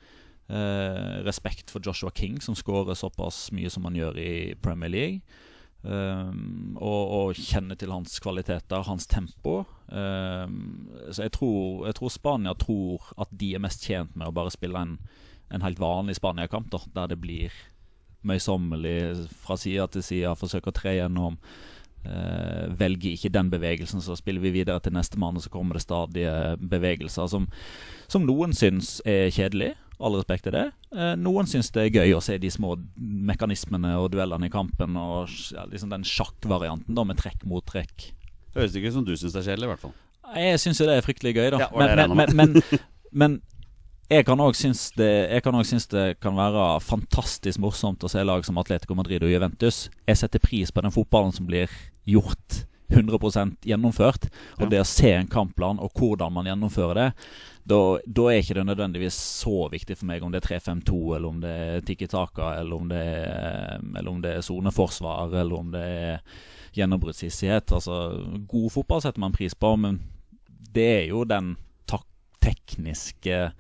Uh, 0.49 0.57
eh, 0.57 1.17
respekt 1.27 1.69
for 1.69 1.85
Joshua 1.85 2.13
King, 2.15 2.39
som 2.41 2.57
skårer 2.57 2.97
såpass 2.97 3.51
mye 3.53 3.69
som 3.69 3.85
han 3.85 3.99
gjør 3.99 4.21
i 4.23 4.33
Premier 4.63 4.93
League. 4.93 5.45
Um, 5.83 6.75
og, 6.81 7.03
og 7.15 7.39
kjenne 7.39 7.77
til 7.79 7.93
hans 7.95 8.17
kvaliteter, 8.23 8.83
hans 8.89 9.07
tempo. 9.07 9.61
Um, 9.87 10.89
så 11.13 11.29
jeg 11.29 11.35
tror, 11.37 11.87
jeg 11.87 11.99
tror, 11.99 12.15
Spania 12.15 12.55
tror 12.59 13.13
at 13.21 13.31
de 13.31 13.53
er 13.55 13.63
mest 13.63 13.85
tjent 13.87 14.17
med 14.17 14.31
å 14.31 14.35
bare 14.35 14.55
spille 14.55 14.81
en, 14.81 14.97
en 15.55 15.65
helt 15.65 15.81
vanlig 15.81 16.19
Spania-kamp, 16.19 16.75
der 16.97 17.13
det 17.13 17.21
blir 17.23 17.55
møysommelig 18.27 19.27
fra 19.45 19.57
side 19.61 19.87
til 19.95 20.05
side, 20.05 20.37
forsøker 20.39 20.73
å 20.73 20.79
tre 20.79 20.97
gjennom. 20.99 21.39
Uh, 22.09 22.71
velger 22.79 23.17
ikke 23.17 23.33
den 23.35 23.51
bevegelsen, 23.53 24.01
så 24.01 24.15
spiller 24.17 24.41
vi 24.41 24.55
videre 24.55 24.81
til 24.81 24.95
nestemann, 24.95 25.37
og 25.37 25.45
så 25.45 25.51
kommer 25.53 25.77
det 25.77 25.83
stadige 25.83 26.33
bevegelser 26.63 27.27
som, 27.29 27.49
som 28.09 28.25
noen 28.25 28.55
syns 28.57 28.99
er 29.09 29.33
kjedelig. 29.35 29.75
All 29.99 30.15
respekt 30.15 30.47
til 30.47 30.55
det. 30.55 30.69
Uh, 30.95 31.17
noen 31.19 31.51
syns 31.51 31.73
det 31.75 31.89
er 31.89 31.99
gøy 31.99 32.15
å 32.17 32.23
se 32.23 32.39
de 32.39 32.51
små 32.55 32.77
mekanismene 32.97 33.97
og 33.99 34.13
duellene 34.15 34.47
i 34.47 34.55
kampen, 34.55 34.97
og 34.97 35.27
ja, 35.53 35.67
liksom 35.69 35.91
den 35.93 36.07
sjakkvarianten 36.07 36.97
da 36.97 37.05
med 37.05 37.19
trekk 37.21 37.43
mot 37.51 37.67
trekk. 37.67 38.13
Høres 38.55 38.79
ikke 38.79 38.93
ut 38.93 39.01
som 39.01 39.07
du 39.07 39.17
syns 39.17 39.35
det 39.35 39.43
er 39.43 39.51
kjedelig, 39.51 39.69
i 39.69 39.73
hvert 39.75 39.85
fall. 39.89 39.97
Jeg 40.39 40.63
syns 40.63 40.81
jo 40.81 40.87
det 40.89 40.99
er 40.99 41.05
fryktelig 41.05 41.35
gøy, 41.35 41.47
da. 41.55 41.67
Ja, 41.67 41.69
men, 41.75 42.15
men, 42.15 42.37
men, 42.39 42.81
men 43.11 43.39
jeg 44.09 44.25
kan 44.25 44.41
òg 44.41 44.57
synes, 44.57 44.89
synes 45.69 45.87
det 45.93 46.21
kan 46.21 46.37
være 46.37 46.81
fantastisk 46.81 47.61
morsomt 47.61 48.05
å 48.05 48.09
se 48.09 48.23
lag 48.25 48.45
som 48.45 48.59
Atletico 48.59 48.97
Madrid 48.97 49.23
og 49.23 49.31
Juventus. 49.31 49.91
Jeg 50.07 50.17
setter 50.17 50.41
pris 50.41 50.73
på 50.73 50.81
den 50.85 50.95
fotballen 50.95 51.33
som 51.33 51.47
blir 51.47 51.69
gjort 52.09 52.65
100 52.89 53.57
gjennomført. 53.69 54.31
Og 54.57 54.65
Ja. 54.65 54.69
det 54.69 54.81
å 54.81 54.87
se 54.87 55.13
en 55.13 55.29
kampplan 55.29 55.79
og 55.79 55.93
hvordan 55.93 56.33
man 56.33 56.47
gjennomfører 56.47 56.95
det, 56.95 57.13
da, 57.67 57.99
da 58.07 58.23
er 58.29 58.41
ikke 58.41 58.55
det 58.55 58.65
nødvendigvis 58.65 59.13
så 59.45 59.69
viktig 59.71 59.99
for 59.99 60.07
meg 60.07 60.23
om 60.23 60.33
det 60.33 60.43
er 60.43 60.57
3-5-2, 60.57 61.17
eller 61.17 61.29
om 61.29 61.41
det 61.41 61.51
er 61.51 61.81
Tiki 61.83 62.07
Taka, 62.07 62.55
eller 62.61 62.77
om 62.77 62.89
det 62.89 62.97
er 62.97 63.81
Eller 63.95 64.11
om 64.11 64.23
det 64.23 64.37
er 64.37 64.41
soneforsvar, 64.41 65.35
eller 65.35 65.59
om 65.59 65.71
det 65.71 65.83
er 65.85 66.21
gjennombruddshissighet. 66.73 67.73
Altså, 67.73 68.25
god 68.49 68.71
fotball 68.71 69.03
setter 69.03 69.21
man 69.21 69.33
pris 69.33 69.55
på, 69.55 69.77
men 69.77 70.01
det 70.73 71.05
er 71.05 71.07
jo 71.09 71.25
den 71.25 71.57
tekniske 72.41 73.53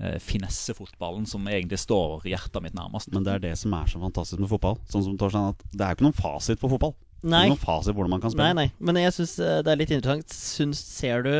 eh, 0.00 0.16
finessefotballen 0.24 1.26
som 1.28 1.46
egentlig 1.50 1.78
står 1.82 2.24
hjertet 2.30 2.62
mitt 2.64 2.74
nærmest. 2.76 3.12
Men 3.14 3.24
det 3.26 3.36
er 3.36 3.44
det 3.50 3.54
som 3.60 3.74
er 3.78 3.86
så 3.92 4.00
fantastisk 4.02 4.40
med 4.42 4.50
fotball. 4.50 4.78
Sånn 4.90 5.04
som 5.06 5.16
Torstein, 5.20 5.52
at 5.54 5.64
Det 5.70 5.80
er 5.84 5.92
jo 5.94 5.98
ikke 6.00 6.08
noen 6.08 6.18
fasit 6.20 6.60
på 6.62 6.70
fotball. 6.72 6.94
Det 7.20 7.36
er 7.36 7.50
noen 7.52 7.60
fasit 7.60 7.92
hvordan 7.94 8.14
man 8.16 8.20
kan 8.22 8.32
Nei, 8.32 8.36
spille. 8.36 8.54
nei. 8.56 8.68
Men 8.80 8.96
jeg 9.02 9.12
syns 9.18 9.34
det 9.36 9.68
er 9.74 9.76
litt 9.80 9.90
interessant. 9.92 10.32
Syns, 10.32 10.80
ser 10.80 11.22
du 11.26 11.34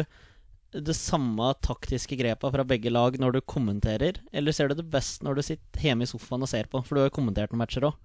det 0.70 0.94
samme 0.94 1.48
taktiske 1.66 2.14
grepet 2.20 2.52
fra 2.54 2.62
begge 2.68 2.92
lag 2.92 3.16
når 3.18 3.32
du 3.34 3.40
kommenterer, 3.42 4.20
eller 4.30 4.54
ser 4.54 4.68
du 4.70 4.76
det 4.78 4.90
best 4.92 5.24
når 5.26 5.40
du 5.40 5.42
sitter 5.42 5.88
hjemme 5.88 6.06
i 6.06 6.10
sofaen 6.10 6.44
og 6.44 6.50
ser 6.52 6.68
på? 6.70 6.78
For 6.86 6.94
du 6.94 7.00
har 7.02 7.08
jo 7.08 7.16
kommentert 7.16 7.50
noen 7.50 7.64
matcher 7.64 7.88
òg. 7.88 7.96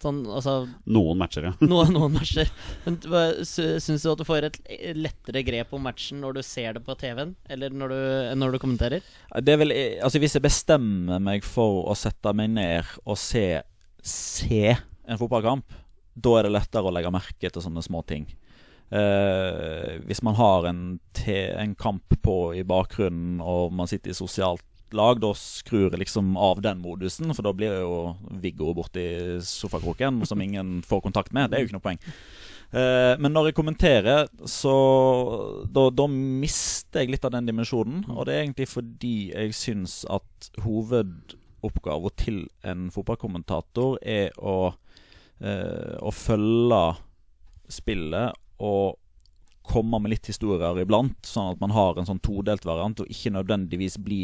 Sånn, 0.00 0.22
altså 0.32 0.54
Noen 0.88 1.18
matcher, 1.20 1.50
ja. 1.50 1.52
noen, 1.60 1.90
noen 1.92 2.14
matcher. 2.14 2.48
Men 2.86 2.96
syns 3.44 4.00
du 4.00 4.08
at 4.08 4.22
du 4.22 4.24
får 4.24 4.46
et 4.48 4.58
lettere 4.96 5.42
grep 5.44 5.74
om 5.76 5.84
matchen 5.84 6.22
når 6.24 6.38
du 6.38 6.42
ser 6.46 6.78
det 6.78 6.84
på 6.86 6.96
TV-en, 7.00 7.34
eller 7.52 7.74
når 7.76 7.92
du, 7.92 8.00
når 8.40 8.56
du 8.56 8.60
kommenterer? 8.62 9.04
Det 9.36 9.54
er 9.54 9.60
vel, 9.60 9.74
altså 10.00 10.22
Hvis 10.22 10.38
jeg 10.38 10.46
bestemmer 10.46 11.20
meg 11.22 11.44
for 11.44 11.84
å 11.90 11.98
sette 11.98 12.32
meg 12.36 12.52
ned 12.56 12.96
og 13.04 13.20
se, 13.20 13.60
se 14.00 14.72
en 14.72 15.20
fotballkamp, 15.20 15.76
da 16.20 16.36
er 16.38 16.48
det 16.48 16.54
lettere 16.56 16.88
å 16.88 16.94
legge 16.94 17.12
merke 17.12 17.50
til 17.52 17.64
sånne 17.64 17.84
små 17.84 18.00
ting. 18.08 18.24
Eh, 18.90 20.00
hvis 20.08 20.22
man 20.26 20.34
har 20.34 20.66
en, 20.66 20.82
te, 21.14 21.44
en 21.54 21.76
kamp 21.78 22.16
på 22.24 22.38
i 22.58 22.64
bakgrunnen, 22.66 23.38
og 23.44 23.74
man 23.76 23.90
sitter 23.90 24.14
i 24.14 24.18
sosialt 24.18 24.64
lag, 24.96 25.20
da 25.22 25.32
skrur 25.36 25.94
liksom 25.98 26.36
av 26.36 26.62
den 26.64 26.80
modusen, 26.82 27.32
for 27.34 27.46
da 27.46 27.52
blir 27.56 27.80
jo 27.82 27.96
Viggo 28.42 28.74
borti 28.76 29.04
sofakroken, 29.44 30.22
som 30.26 30.40
ingen 30.42 30.80
får 30.86 31.04
kontakt 31.06 31.34
med. 31.36 31.50
Det 31.50 31.58
er 31.58 31.64
jo 31.64 31.70
ikke 31.70 31.78
noe 31.78 31.88
poeng. 31.88 32.00
Eh, 32.70 33.16
men 33.18 33.34
når 33.34 33.50
jeg 33.50 33.58
kommenterer, 33.58 34.28
så 34.46 34.74
da, 35.66 35.88
da 35.90 36.06
mister 36.10 37.02
jeg 37.02 37.14
litt 37.14 37.26
av 37.26 37.34
den 37.34 37.48
dimensjonen. 37.50 38.04
Og 38.14 38.26
det 38.26 38.36
er 38.36 38.44
egentlig 38.44 38.70
fordi 38.70 39.14
jeg 39.32 39.56
syns 39.58 40.00
at 40.10 40.50
hovedoppgaven 40.62 42.16
til 42.20 42.44
en 42.62 42.88
fotballkommentator 42.94 43.98
er 44.06 44.30
å, 44.38 44.72
eh, 45.42 45.96
å 45.98 46.14
følge 46.14 46.82
spillet 47.70 48.38
og 48.60 48.98
komme 49.70 50.00
med 50.02 50.14
litt 50.14 50.30
historier 50.30 50.78
iblant, 50.82 51.18
sånn 51.26 51.54
at 51.54 51.60
man 51.62 51.74
har 51.74 51.98
en 51.98 52.08
sånn 52.08 52.22
todelt 52.22 52.64
variant, 52.66 53.02
og 53.02 53.10
ikke 53.12 53.34
nødvendigvis 53.34 53.98
bli 54.02 54.22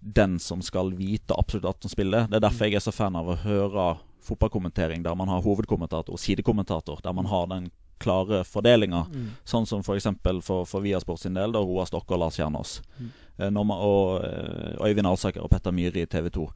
den 0.00 0.38
som 0.40 0.62
skal 0.64 0.94
vite 0.96 1.36
absolutt 1.36 1.68
alt 1.68 1.84
om 1.84 1.92
spiller. 1.92 2.26
Det 2.30 2.40
er 2.40 2.46
derfor 2.48 2.66
jeg 2.68 2.80
er 2.80 2.84
så 2.84 2.92
fan 2.94 3.16
av 3.16 3.28
å 3.28 3.38
høre 3.44 3.90
fotballkommentering 4.24 5.02
der 5.04 5.14
man 5.16 5.28
har 5.32 5.42
hovedkommentator 5.44 6.14
og 6.16 6.20
sidekommentator, 6.20 7.00
der 7.04 7.12
man 7.16 7.28
har 7.30 7.46
den 7.50 7.70
klare 8.00 8.42
fordelinga. 8.48 9.04
Sånn 9.44 9.66
som 9.68 9.82
f.eks. 9.84 10.06
For, 10.22 10.40
for, 10.44 10.68
for 10.68 10.84
Viasport 10.84 11.20
sin 11.20 11.36
del, 11.36 11.52
da 11.52 11.60
Roar 11.60 11.88
Stokke 11.88 12.16
og 12.16 12.22
Lars 12.22 12.38
Kjernås. 12.40 12.78
Mm. 12.98 13.10
når 13.52 13.64
man, 13.68 13.80
og 13.84 14.24
eh, 14.24 14.88
Øyvind 14.88 15.08
Alsaker 15.08 15.44
og 15.44 15.50
Petter 15.52 15.72
Myhre 15.72 16.04
i 16.04 16.08
TV 16.08 16.30
2. 16.32 16.46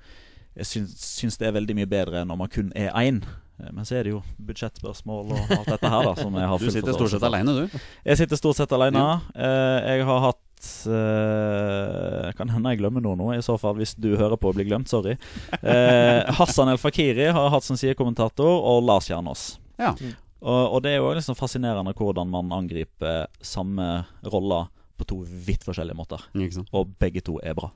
Jeg 0.61 0.71
syns, 0.71 0.95
syns 1.19 1.37
det 1.41 1.49
er 1.49 1.57
veldig 1.57 1.77
mye 1.81 1.91
bedre 1.91 2.21
enn 2.23 2.31
når 2.31 2.39
man 2.41 2.53
kun 2.53 2.73
er 2.77 2.93
én. 2.97 3.21
Eh, 3.61 3.71
Men 3.73 3.85
så 3.85 3.99
er 3.99 4.09
det 4.09 4.15
jo 4.15 4.23
budsjettspørsmål 4.41 5.35
og 5.37 5.53
alt 5.59 5.71
dette 5.75 5.93
her, 5.93 6.09
da. 6.09 6.15
Som 6.21 6.41
jeg 6.41 6.49
har 6.53 6.65
Du 6.65 6.71
sitter 6.71 6.97
stort 6.97 7.13
sett 7.13 7.29
alene, 7.29 7.57
du. 7.61 7.79
Jeg 8.09 8.21
sitter 8.23 8.41
stort 8.41 8.61
sett 8.61 8.73
alene. 8.77 9.05
Eh, 9.35 9.79
jeg 9.95 10.09
har 10.09 10.25
hatt 10.31 10.43
eh, 10.87 12.31
Kan 12.39 12.53
hende 12.53 12.73
jeg 12.73 12.83
glemmer 12.83 13.05
noe 13.05 13.19
nå, 13.19 13.31
i 13.37 13.45
så 13.45 13.57
fall 13.61 13.77
hvis 13.79 13.95
du 13.97 14.15
hører 14.19 14.39
på 14.41 14.51
og 14.51 14.59
blir 14.59 14.69
glemt. 14.69 14.91
Sorry. 14.91 15.17
Uh, 15.61 16.25
Hassan 16.39 16.71
El 16.73 16.81
Fakiri 16.81 17.31
har 17.35 17.51
hatt 17.55 17.67
som 17.67 17.79
sidekommentator, 17.81 18.61
og 18.61 18.85
Lars 18.87 19.09
Kjernås. 19.11 19.55
Ja. 19.81 19.95
Og, 20.45 20.77
og 20.77 20.81
det 20.85 20.95
er 20.95 21.01
jo 21.01 21.13
liksom 21.17 21.37
fascinerende 21.39 21.95
hvordan 21.97 22.29
man 22.31 22.53
angriper 22.53 23.27
samme 23.45 24.05
roller 24.29 24.69
på 24.95 25.07
to 25.09 25.17
vidt 25.27 25.65
forskjellige 25.67 25.97
måter. 25.99 26.23
Ikke 26.39 26.61
sant? 26.61 26.71
Og 26.77 26.93
begge 27.03 27.23
to 27.25 27.41
er 27.43 27.57
bra. 27.59 27.71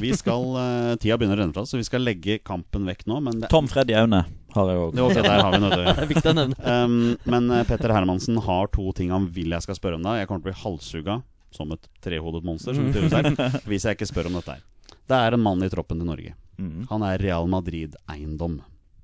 Vi 0.00 0.14
skal, 0.16 0.46
uh, 0.54 0.94
Tida 1.00 1.18
begynner 1.20 1.36
å 1.36 1.42
renne 1.42 1.56
fra 1.56 1.64
oss, 1.66 1.74
så 1.74 1.80
vi 1.80 1.84
skal 1.84 2.04
legge 2.06 2.38
kampen 2.46 2.86
vekk 2.88 3.04
nå. 3.10 3.20
Men 3.26 3.42
det, 3.42 3.50
Tom 3.52 3.68
Freddy 3.68 3.96
Aune 3.98 4.22
har 4.54 4.70
jeg 4.70 4.80
òg. 4.80 5.02
Okay, 5.08 5.26
der 5.26 5.42
har 5.42 5.52
vi 5.52 5.60
noe. 5.60 5.76
Det 5.84 5.94
er 6.06 6.10
viktig 6.10 6.32
å 6.32 6.36
nevne. 6.38 6.58
Um, 6.64 6.98
men 7.28 7.52
Petter 7.68 7.92
Hermansen 7.92 8.38
har 8.46 8.70
to 8.72 8.94
ting 8.96 9.12
han 9.12 9.28
vil 9.34 9.52
jeg 9.56 9.66
skal 9.66 9.76
spørre 9.76 10.00
om 10.00 10.06
deg. 10.06 10.22
Jeg 10.22 10.30
kommer 10.30 10.44
til 10.44 10.48
å 10.48 10.52
bli 10.52 10.62
halshugga 10.62 11.20
som 11.54 11.72
et 11.74 11.88
trehodet 12.04 12.44
monster, 12.46 12.76
som 12.76 12.90
det 12.92 13.06
er, 13.08 13.58
hvis 13.70 13.86
jeg 13.86 13.98
ikke 13.98 14.10
spør 14.10 14.30
om 14.30 14.38
dette 14.40 14.58
her. 14.58 14.64
Det 15.04 15.16
er 15.20 15.36
en 15.36 15.44
mann 15.44 15.62
i 15.64 15.70
troppen 15.72 16.00
til 16.00 16.08
Norge. 16.08 16.34
Mm. 16.58 16.84
Han 16.90 17.04
er 17.06 17.20
Real 17.20 17.48
Madrid-eiendom. 17.50 18.60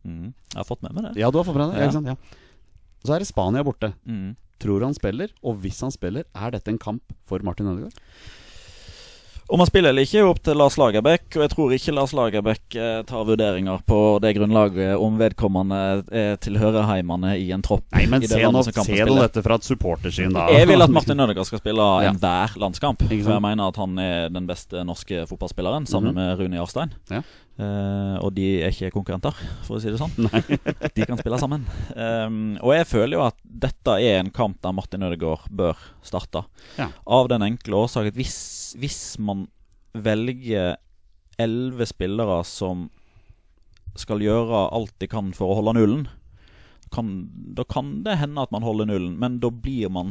Mm. 0.06 0.30
Jeg 0.32 0.58
har 0.58 0.68
fått 0.68 0.84
med 0.84 0.96
meg 0.96 1.08
det. 1.08 1.16
Ja, 1.20 1.30
du 1.30 1.40
har 1.40 1.48
fått 1.48 1.58
med 1.58 1.74
deg 1.74 1.80
det? 1.80 1.88
Ja. 1.90 2.14
Ja. 2.14 3.00
Så 3.04 3.16
er 3.16 3.22
det 3.22 3.28
Spania 3.30 3.64
borte. 3.66 3.92
Mm. 4.08 4.34
Tror 4.60 4.84
han 4.84 4.96
spiller? 4.96 5.32
Og 5.44 5.60
hvis 5.62 5.80
han 5.84 5.92
spiller, 5.94 6.26
er 6.36 6.54
dette 6.54 6.72
en 6.72 6.80
kamp 6.80 7.14
for 7.28 7.44
Martin 7.44 7.70
Ødegaard? 7.70 7.96
Om 9.50 9.58
han 9.58 9.66
spiller 9.66 9.90
eller 9.90 10.06
ikke, 10.06 10.20
er 10.22 10.28
opp 10.30 10.38
til 10.46 10.54
Lars 10.60 10.76
Lagerbäck. 10.78 11.24
Og 11.34 11.42
jeg 11.42 11.50
tror 11.50 11.72
ikke 11.74 11.94
Lars 11.96 12.12
Lagerbäck 12.14 12.76
eh, 12.78 13.00
tar 13.08 13.24
vurderinger 13.26 13.80
på 13.88 13.98
det 14.22 14.30
grunnlaget 14.36 14.92
om 15.02 15.16
vedkommende 15.18 15.80
eh, 16.14 16.36
tilhører 16.42 16.86
heimene 16.86 17.32
i 17.40 17.48
en 17.54 17.64
tropp. 17.66 17.82
Nei, 17.96 18.04
men 18.10 18.22
se 18.30 18.38
nå 18.46 18.62
dette 18.62 19.42
fra 19.42 19.58
et 19.58 19.66
supportersyn, 19.66 20.30
da. 20.36 20.46
Jeg 20.54 20.68
vil 20.70 20.86
at 20.86 20.94
Martin 20.94 21.18
Ødegaard 21.26 21.48
skal 21.50 21.62
spille 21.64 21.88
Ja. 22.06 22.12
enhver 22.14 22.54
landskamp. 22.62 23.02
For 23.02 23.34
jeg 23.34 23.42
mener 23.42 23.68
at 23.72 23.76
han 23.82 23.98
er 23.98 24.28
den 24.30 24.46
beste 24.46 24.84
norske 24.86 25.26
fotballspilleren, 25.26 25.86
sammen 25.90 26.14
Mhm. 26.14 26.20
med 26.22 26.38
Rune 26.38 26.56
Jarstein. 26.62 26.94
Ja. 27.10 27.22
Eh, 27.60 28.16
og 28.24 28.32
de 28.36 28.46
er 28.62 28.72
ikke 28.72 28.92
konkurrenter, 28.94 29.36
for 29.66 29.76
å 29.76 29.80
si 29.82 29.90
det 29.92 30.00
sånn. 30.00 30.14
de 30.96 31.06
kan 31.06 31.18
spille 31.20 31.40
sammen. 31.40 31.66
Um, 31.92 32.54
og 32.62 32.72
jeg 32.76 32.88
føler 32.88 33.18
jo 33.18 33.24
at 33.26 33.36
dette 33.44 33.96
er 34.00 34.20
en 34.20 34.30
kamp 34.34 34.60
der 34.64 34.76
Martin 34.76 35.04
Ødegaard 35.04 35.50
bør 35.52 35.80
starte. 36.06 36.46
Ja. 36.78 36.88
Av 37.04 37.28
den 37.32 37.44
enkle 37.44 37.82
årsak 37.82 38.12
at 38.12 38.20
hvis, 38.20 38.38
hvis 38.80 39.02
man 39.20 39.48
velger 39.92 40.78
elleve 41.40 41.88
spillere 41.88 42.40
som 42.48 42.88
skal 43.98 44.22
gjøre 44.22 44.68
alt 44.70 44.94
de 45.02 45.08
kan 45.10 45.32
for 45.36 45.50
å 45.50 45.60
holde 45.60 45.76
nullen, 45.76 46.08
kan, 46.90 47.10
da 47.54 47.62
kan 47.70 48.00
det 48.02 48.16
hende 48.18 48.42
at 48.42 48.50
man 48.50 48.64
holder 48.66 48.88
nullen, 48.88 49.12
men 49.20 49.36
da 49.42 49.50
blir 49.52 49.92
man 49.94 50.10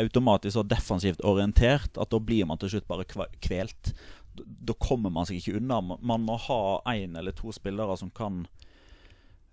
automatisk 0.00 0.54
så 0.56 0.62
defensivt 0.64 1.20
orientert 1.26 1.98
at 2.00 2.12
da 2.12 2.20
blir 2.20 2.46
man 2.48 2.60
til 2.60 2.72
slutt 2.72 2.88
bare 2.88 3.04
kvelt. 3.04 3.92
Da 4.34 4.74
kommer 4.80 5.10
man 5.14 5.26
seg 5.28 5.38
ikke 5.40 5.58
unna. 5.60 5.80
Man- 6.00 6.24
må 6.26 6.36
ha 6.48 6.60
én 6.94 7.16
eller 7.18 7.32
to 7.32 7.52
spillere 7.52 7.96
som 8.00 8.10
kan 8.10 8.46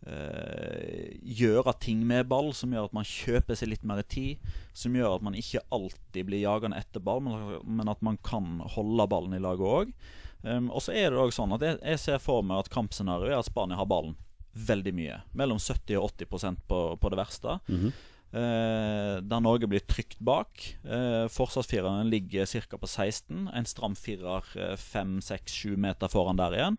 eh, 0.07 1.17
gjøre 1.21 1.73
ting 1.79 2.01
med 2.07 2.27
ball, 2.31 2.51
som 2.57 2.71
gjør 2.73 2.87
at 2.89 2.95
man 2.95 3.05
kjøper 3.07 3.57
seg 3.57 3.69
litt 3.73 3.83
mer 3.87 4.01
tid. 4.09 4.41
Som 4.73 4.95
gjør 4.97 5.17
at 5.19 5.25
man 5.25 5.37
ikke 5.37 5.61
alltid 5.73 6.25
blir 6.29 6.43
jagende 6.43 6.79
etter 6.81 7.03
ball, 7.03 7.21
men, 7.21 7.89
at 7.91 8.01
man 8.01 8.17
kan 8.25 8.59
holde 8.75 9.07
ballen 9.11 9.37
i 9.37 9.41
laget 9.43 9.67
òg. 9.67 9.93
Um, 10.41 10.71
og 10.73 10.81
så 10.81 10.95
er 10.97 11.11
det 11.13 11.19
også 11.21 11.43
sånn 11.43 11.51
at 11.53 11.61
jeg, 11.67 11.77
jeg 11.85 11.99
ser 12.01 12.21
for 12.23 12.41
meg 12.41 12.63
at 12.63 12.71
kampscenarioet 12.73 13.29
er 13.35 13.41
at 13.43 13.45
Spania 13.51 13.77
har 13.77 13.85
ballen 13.85 14.15
veldig 14.57 14.93
mye. 14.97 15.19
Mellom 15.37 15.59
70 15.61 15.99
og 16.01 16.09
80% 16.17 16.63
på, 16.67 16.79
på 16.97 17.11
det 17.13 17.19
verste. 17.21 17.59
Mhm. 17.69 17.91
Eh, 18.31 19.15
der 19.27 19.43
Norge 19.43 19.67
blir 19.67 19.83
trygt 19.83 20.19
bak. 20.23 20.63
Eh, 20.83 21.27
Forsvarsfireren 21.27 22.09
ligger 22.09 22.45
ca. 22.45 22.77
på 22.77 22.87
16. 22.87 23.49
En 23.53 23.65
stram 23.65 23.95
firer 23.95 24.45
5-6-7 24.77 25.75
meter 25.75 26.07
foran 26.07 26.39
der 26.39 26.55
igjen. 26.55 26.77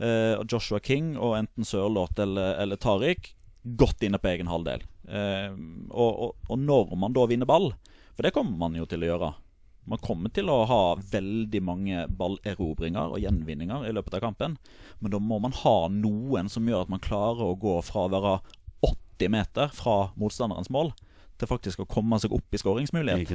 Eh, 0.00 0.36
Joshua 0.48 0.80
King 0.80 1.16
og 1.16 1.38
enten 1.38 1.64
Sørloth 1.64 2.20
eller, 2.20 2.56
eller 2.60 2.76
Tariq 2.80 3.34
godt 3.64 4.02
inne 4.04 4.20
på 4.20 4.28
egen 4.32 4.48
halvdel. 4.48 4.84
Eh, 5.08 5.52
og, 5.90 6.10
og, 6.10 6.34
og 6.48 6.58
når 6.58 6.96
man 6.96 7.16
da 7.16 7.26
vinner 7.28 7.48
ball, 7.48 7.72
for 8.14 8.24
det 8.24 8.34
kommer 8.36 8.56
man 8.60 8.76
jo 8.76 8.88
til 8.88 9.04
å 9.04 9.14
gjøre 9.14 9.32
Man 9.90 9.98
kommer 10.04 10.30
til 10.30 10.50
å 10.52 10.58
ha 10.68 10.82
veldig 11.10 11.60
mange 11.64 12.02
ballerobringer 12.14 13.14
og 13.14 13.22
gjenvinninger 13.24 13.86
i 13.88 13.92
løpet 13.96 14.18
av 14.18 14.20
kampen. 14.22 14.58
Men 15.00 15.14
da 15.14 15.18
må 15.18 15.38
man 15.40 15.56
ha 15.56 15.88
noen 15.88 16.50
som 16.52 16.68
gjør 16.68 16.84
at 16.84 16.92
man 16.92 17.02
klarer 17.02 17.40
å 17.48 17.56
gå 17.58 17.78
fra 17.82 18.04
å 18.04 18.12
være 18.12 18.34
80 19.20 19.32
meter 19.32 19.72
fra 19.76 20.10
motstanderens 20.20 20.70
mål 20.72 20.92
til 21.40 21.48
faktisk 21.48 21.80
å 21.80 21.88
komme 21.88 22.18
seg 22.20 22.32
opp 22.36 22.52
i 22.52 22.60
skåringsmulighet. 22.60 23.30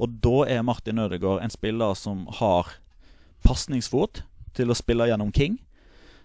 Og 0.00 0.20
da 0.24 0.36
er 0.48 0.64
Martin 0.64 1.00
Ødegaard 1.02 1.42
en 1.44 1.52
spiller 1.52 1.96
som 1.98 2.24
har 2.40 2.76
pasningsfot 3.44 4.22
til 4.56 4.72
å 4.72 4.76
spille 4.78 5.08
gjennom 5.10 5.32
King. 5.34 5.58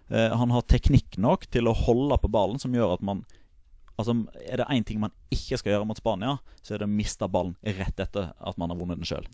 Eh, 0.09 0.31
han 0.31 0.53
har 0.55 0.63
teknikk 0.69 1.17
nok 1.19 1.45
til 1.51 1.67
å 1.67 1.75
holde 1.75 2.17
på 2.21 2.31
ballen, 2.31 2.59
som 2.61 2.73
gjør 2.75 2.95
at 2.97 3.05
man 3.05 3.25
Altså, 3.99 4.13
Er 4.47 4.61
det 4.61 4.65
én 4.71 4.85
ting 4.87 4.97
man 5.01 5.11
ikke 5.27 5.57
skal 5.59 5.73
gjøre 5.73 5.85
mot 5.85 5.97
Spania, 5.97 6.37
så 6.63 6.73
er 6.73 6.79
det 6.79 6.85
å 6.87 6.93
miste 6.93 7.27
ballen 7.27 7.57
rett 7.65 7.99
etter 7.99 8.29
at 8.31 8.57
man 8.57 8.71
har 8.71 8.77
vunnet 8.79 8.95
den 8.95 9.03
sjøl. 9.03 9.25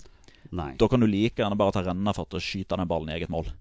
Da 0.80 0.88
kan 0.90 1.00
du 1.00 1.06
like 1.06 1.38
gjerne 1.38 1.58
bare 1.60 1.76
ta 1.76 1.84
rennefart 1.86 2.34
og 2.34 2.42
skyte 2.42 2.74
den 2.74 2.90
ballen 2.90 3.12
i 3.12 3.14
eget 3.14 3.30
mål. 3.30 3.52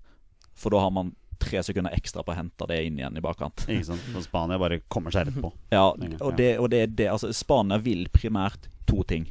For 0.56 0.72
da 0.72 0.80
har 0.80 0.90
man 0.96 1.12
tre 1.44 1.62
sekunder 1.66 1.94
ekstra 1.96 2.24
på 2.24 2.34
å 2.34 2.38
hente 2.38 2.68
det 2.70 2.80
inn 2.86 2.98
igjen 3.00 3.20
i 3.20 3.22
bakkant. 3.24 3.66
Ikke 3.68 3.90
sant? 3.92 4.04
Så 4.14 4.24
Spania 4.26 4.58
bare 4.60 4.80
kommer 4.88 5.14
seg 5.14 5.28
rett 5.28 5.40
på. 5.40 5.52
Ja, 5.74 5.88
og 5.92 6.36
det, 6.38 6.50
og 6.58 6.70
det 6.72 6.82
er 6.84 6.92
det 6.92 7.08
Altså, 7.12 7.32
Spania 7.36 7.78
vil 7.82 8.06
primært 8.12 8.68
to 8.88 9.02
ting. 9.08 9.30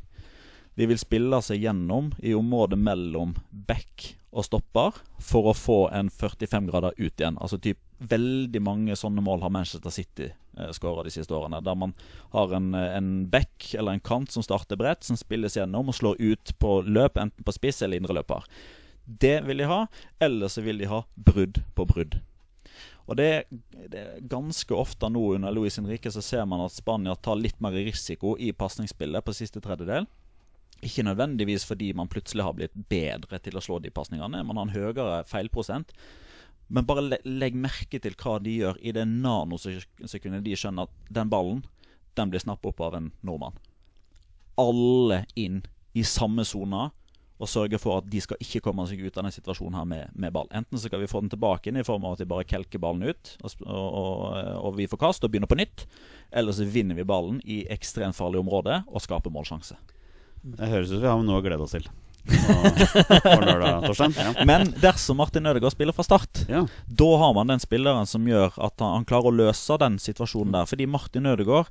De 0.76 0.88
vil 0.90 0.98
spille 0.98 1.38
seg 1.46 1.62
gjennom 1.62 2.12
i 2.24 2.34
området 2.34 2.80
mellom 2.82 3.36
back 3.52 4.14
og 4.34 4.48
stopper 4.48 4.98
for 5.22 5.52
å 5.52 5.58
få 5.58 5.80
en 5.94 6.10
45 6.10 6.70
grader 6.72 6.96
ut 6.98 7.14
igjen. 7.14 7.38
Altså 7.42 7.62
typ 7.62 7.82
Veldig 8.04 8.60
mange 8.60 8.96
sånne 9.00 9.22
mål 9.24 9.46
har 9.46 9.52
Manchester 9.54 9.94
City 9.94 10.26
eh, 10.28 10.72
skåra 10.76 11.06
de 11.06 11.12
siste 11.14 11.32
årene. 11.32 11.62
Der 11.64 11.78
man 11.80 11.94
har 12.34 12.52
en, 12.58 12.74
eh, 12.76 12.98
en 12.98 13.30
back 13.32 13.70
eller 13.78 13.96
en 13.96 14.04
kant 14.04 14.34
som 14.34 14.44
starter 14.44 14.76
bredt, 14.76 15.06
som 15.08 15.16
spilles 15.16 15.56
gjennom 15.56 15.88
og 15.88 15.96
slår 15.96 16.20
ut 16.20 16.52
på 16.60 16.82
løp, 16.84 17.16
enten 17.22 17.48
på 17.48 17.54
spiss 17.56 17.80
eller 17.86 18.02
indre 18.02 18.18
løper. 18.18 18.44
Det 19.06 19.42
vil 19.48 19.64
de 19.64 19.70
ha. 19.70 19.86
Eller 20.20 20.48
så 20.48 20.62
vil 20.62 20.80
de 20.82 20.90
ha 20.92 21.04
brudd 21.16 21.62
på 21.76 21.86
brudd. 21.86 22.20
Og 23.06 23.18
det, 23.20 23.46
det 23.92 24.00
er 24.00 24.28
ganske 24.32 24.76
ofte 24.76 25.10
nå 25.12 25.24
under 25.36 25.52
Luis 25.52 25.76
Henrique 25.80 26.12
så 26.12 26.22
ser 26.24 26.46
man 26.48 26.64
at 26.64 26.72
Spania 26.72 27.16
tar 27.20 27.36
litt 27.36 27.60
mer 27.64 27.76
risiko 27.76 28.38
i 28.40 28.54
pasningsspillet 28.56 29.26
på 29.26 29.36
siste 29.36 29.60
tredjedel. 29.64 30.08
Ikke 30.84 31.04
nødvendigvis 31.04 31.66
fordi 31.68 31.92
man 31.96 32.08
plutselig 32.12 32.46
har 32.48 32.56
blitt 32.56 32.76
bedre 32.92 33.40
til 33.44 33.60
å 33.60 33.64
slå 33.64 33.80
de 33.84 33.92
pasningene. 33.92 34.44
Man 34.48 34.60
har 34.60 34.68
en 34.68 34.76
høyere 34.76 35.24
feilprosent. 35.28 35.92
Men 36.74 36.88
bare 36.88 37.04
le 37.06 37.20
legg 37.28 37.58
merke 37.60 38.00
til 38.02 38.16
hva 38.20 38.38
de 38.42 38.56
gjør 38.62 38.80
i 38.82 38.94
det 38.96 39.04
nanosekundet 39.10 40.46
de 40.46 40.56
skjønner 40.58 40.88
at 40.88 41.14
den 41.14 41.32
ballen 41.32 41.62
den 42.18 42.32
blir 42.32 42.42
snappet 42.44 42.72
opp 42.72 42.82
av 42.88 42.96
en 42.98 43.12
nordmann. 43.26 43.58
Alle 44.60 45.24
inn 45.36 45.62
i 45.94 46.06
samme 46.08 46.46
sone 46.48 46.88
og 47.44 47.52
sørge 47.52 47.80
for 47.82 48.02
at 48.02 48.10
de 48.10 48.22
skal 48.24 48.40
ikke 48.44 48.62
komme 48.64 48.86
seg 48.90 49.02
ut 49.04 49.12
av 49.12 49.22
denne 49.22 49.36
situasjonen 49.36 49.78
her 49.80 49.88
med, 49.90 50.14
med 50.16 50.34
ball. 50.36 50.48
Enten 50.56 50.80
så 50.80 50.88
skal 50.88 51.04
vi 51.04 51.10
få 51.12 51.24
den 51.24 51.34
tilbake 51.34 51.70
inn 51.70 51.82
i 51.82 51.86
form 51.88 52.08
av 52.08 52.16
at 52.16 52.24
de 52.24 52.30
bare 52.30 52.48
kelker 52.48 52.82
ballen 52.84 53.04
ut, 53.12 53.34
og, 53.44 53.58
og, 53.68 53.88
og, 54.00 54.22
og 54.70 54.78
vi 54.80 54.88
får 54.92 55.02
kast 55.04 55.28
og 55.28 55.34
begynner 55.34 55.52
på 55.52 55.60
nytt. 55.60 55.86
Eller 56.34 56.56
så 56.56 56.68
vinner 56.68 56.98
vi 56.98 57.08
ballen 57.08 57.42
i 57.44 57.64
ekstremt 57.74 58.18
farlig 58.18 58.42
område 58.42 58.82
og 58.88 59.04
skaper 59.04 59.34
målsjanse. 59.34 59.78
Det 60.44 60.72
høres 60.72 60.90
ut 60.92 60.98
som 60.98 61.06
vi 61.06 61.12
har 61.12 61.28
noe 61.28 61.44
å 61.44 61.46
glede 61.46 61.68
oss 61.68 61.76
til 61.76 61.92
lørdag, 63.44 64.16
Ja. 64.16 64.34
Men 64.50 64.74
dersom 64.82 65.18
Martin 65.18 65.46
Ødegaard 65.46 65.72
spiller 65.72 65.94
fra 65.94 66.04
start, 66.04 66.46
ja. 66.48 66.66
da 66.88 67.18
har 67.18 67.34
man 67.34 67.48
den 67.48 67.60
spilleren 67.60 68.08
som 68.08 68.28
gjør 68.28 68.54
at 68.58 68.80
han, 68.80 69.00
han 69.00 69.06
klarer 69.06 69.32
å 69.32 69.36
løse 69.36 69.78
den 69.82 70.00
situasjonen 70.00 70.56
der. 70.56 70.70
Fordi 70.70 70.88
Martin 70.88 71.26
Ødegaard 71.26 71.68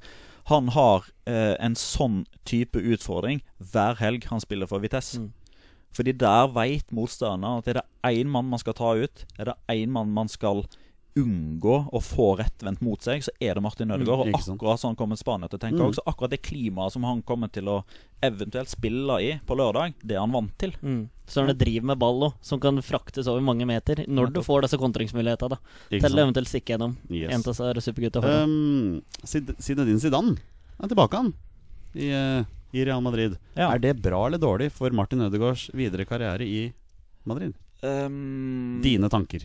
han 0.51 0.73
har 0.75 1.07
eh, 1.31 1.55
en 1.63 1.77
sånn 1.79 2.25
type 2.49 2.79
utfordring 2.79 3.45
hver 3.73 4.01
helg 4.01 4.27
han 4.31 4.43
spiller 4.43 4.67
for 4.67 4.83
Vitesse. 4.83 5.23
Mm. 5.23 5.31
Fordi 5.93 6.15
der 6.17 6.49
veit 6.55 6.93
motstanderen 6.95 7.61
at 7.61 7.69
er 7.69 7.81
det 7.81 7.87
én 8.09 8.31
mann 8.33 8.49
man 8.49 8.63
skal 8.63 8.77
ta 8.79 8.95
ut, 8.97 9.27
er 9.39 9.51
det 9.51 9.59
én 9.75 9.93
mann 9.93 10.13
man 10.15 10.31
skal 10.33 10.65
unngå 11.19 11.75
å 11.93 12.01
få 12.01 12.31
rettvendt 12.39 12.81
mot 12.85 13.03
seg, 13.05 13.21
så 13.25 13.33
er 13.43 13.59
det 13.59 13.63
Martin 13.65 13.93
Ødegaard. 13.93 14.31
Mm, 14.31 14.37
og 14.39 14.55
akkurat 14.57 14.81
sånn 14.81 14.97
kommer 14.97 15.19
Spania 15.21 15.49
til 15.51 15.59
å 15.59 15.61
tenke 15.61 15.83
Mm. 15.83 15.99
Akkurat 16.09 16.31
det 16.31 16.41
klimaet 16.43 16.93
som 16.93 17.05
han 17.05 17.21
kommer 17.23 17.53
til 17.53 17.69
å 17.69 17.85
eventuelt 18.23 18.69
spille 18.69 19.19
i 19.21 19.41
på 19.45 19.55
lørdag, 19.55 19.95
det 20.03 20.17
er 20.17 20.21
han 20.21 20.33
vant 20.33 20.57
til. 20.59 20.73
Mm. 20.81 21.11
Så 21.27 21.43
er 21.43 21.53
det 21.53 21.59
driver 21.59 21.87
med 21.87 21.99
ball 21.99 22.23
òg, 22.23 22.35
som 22.41 22.59
kan 22.61 22.77
fraktes 22.81 23.29
over 23.29 23.41
mange 23.41 23.67
meter, 23.67 24.07
når 24.09 24.33
du 24.33 24.41
får 24.43 24.63
disse 24.63 24.79
kontringsmulighetene, 24.79 25.51
da, 25.51 25.59
til 25.91 26.01
sant? 26.01 26.19
eventuelt 26.19 26.49
stikke 26.49 26.77
gjennom 26.77 26.97
Yes. 27.11 27.31
en 27.31 27.41
av 27.41 27.75
disse 27.75 27.93
supergutta. 27.93 28.25
Um, 28.25 29.03
Zinedine 29.25 30.01
Zidane 30.01 30.37
er 30.81 30.89
tilbake, 30.89 31.13
han. 31.13 31.35
I, 31.95 32.09
eh, 32.09 32.45
I 32.73 32.85
Real 32.89 33.03
Madrid. 33.05 33.37
Ja. 33.55 33.71
Er 33.71 33.83
det 33.83 33.99
bra 34.03 34.25
eller 34.27 34.41
dårlig 34.41 34.71
for 34.73 34.95
Martin 34.97 35.25
Ødegaards 35.27 35.69
videre 35.77 36.07
karriere 36.09 36.47
i 36.47 36.63
Madrid? 37.29 37.57
Um, 37.83 38.81
Dine 38.85 39.11
tanker? 39.11 39.45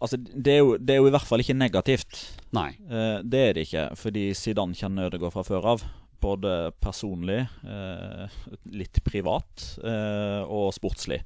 Altså, 0.00 0.18
det 0.18 0.56
er, 0.56 0.60
jo, 0.60 0.76
det 0.76 0.96
er 0.96 1.00
jo 1.02 1.08
i 1.08 1.14
hvert 1.14 1.28
fall 1.28 1.44
ikke 1.44 1.56
negativt. 1.56 2.20
Nei. 2.56 2.72
Uh, 2.90 3.24
det 3.24 3.40
er 3.44 3.56
det 3.56 3.68
ikke, 3.68 3.88
fordi 3.98 4.28
Zidane 4.36 4.76
kjenner 4.76 5.08
Ødegaard 5.08 5.36
fra 5.36 5.46
før 5.46 5.72
av. 5.74 5.88
Både 6.18 6.54
personlig, 6.82 7.44
uh, 7.62 8.26
litt 8.74 8.98
privat 9.06 9.68
uh, 9.84 10.42
og 10.44 10.72
sportslig. 10.76 11.22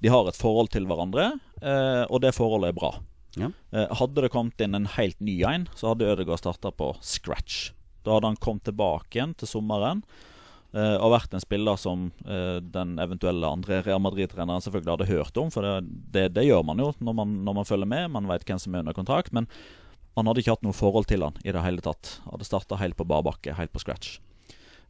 De 0.00 0.10
har 0.12 0.28
et 0.28 0.38
forhold 0.38 0.70
til 0.70 0.86
hverandre, 0.86 1.32
eh, 1.58 2.04
og 2.06 2.20
det 2.22 2.34
forholdet 2.36 2.70
er 2.70 2.76
bra. 2.76 2.90
Ja. 3.38 3.50
Eh, 3.74 3.94
hadde 3.98 4.22
det 4.22 4.30
kommet 4.30 4.60
inn 4.62 4.76
en 4.78 4.86
helt 4.94 5.18
ny 5.18 5.40
en, 5.46 5.66
så 5.74 5.92
hadde 5.92 6.06
Ødegaard 6.12 6.42
starta 6.42 6.70
på 6.70 6.92
scratch. 7.02 7.72
Da 8.06 8.14
hadde 8.14 8.30
han 8.30 8.38
kommet 8.42 8.68
tilbake 8.68 9.18
igjen 9.18 9.34
til 9.38 9.50
sommeren 9.50 10.04
eh, 10.76 10.96
og 10.96 11.12
vært 11.14 11.34
en 11.34 11.42
spiller 11.42 11.78
som 11.80 12.08
uh, 12.28 12.58
den 12.62 12.96
eventuelle 13.02 13.48
andre 13.48 13.80
Real 13.86 14.02
Madrid-treneren 14.04 14.64
selvfølgelig 14.64 14.94
hadde 14.94 15.10
hørt 15.12 15.40
om. 15.40 15.50
For 15.54 15.64
det, 15.64 15.74
det, 16.14 16.24
det 16.36 16.46
gjør 16.48 16.64
man 16.68 16.82
jo 16.82 16.92
når 17.04 17.18
man, 17.20 17.36
når 17.46 17.58
man 17.60 17.68
følger 17.68 17.90
med. 17.90 18.08
Man 18.14 18.30
vet 18.30 18.46
hvem 18.48 18.60
som 18.62 18.74
er 18.74 18.84
under 18.84 18.96
kontrakt. 18.96 19.34
Men 19.36 19.48
han 20.18 20.30
hadde 20.30 20.42
ikke 20.42 20.56
hatt 20.56 20.66
noe 20.66 20.76
forhold 20.76 21.08
til 21.10 21.24
han 21.26 21.38
i 21.44 21.54
det 21.54 21.62
hele 21.64 21.84
tatt. 21.84 22.18
Hadde 22.26 22.48
starta 22.48 22.80
helt 22.80 22.98
på 22.98 23.06
bar 23.08 23.24
bakke, 23.26 23.54
helt 23.58 23.74
på 23.74 23.82
scratch. 23.82 24.18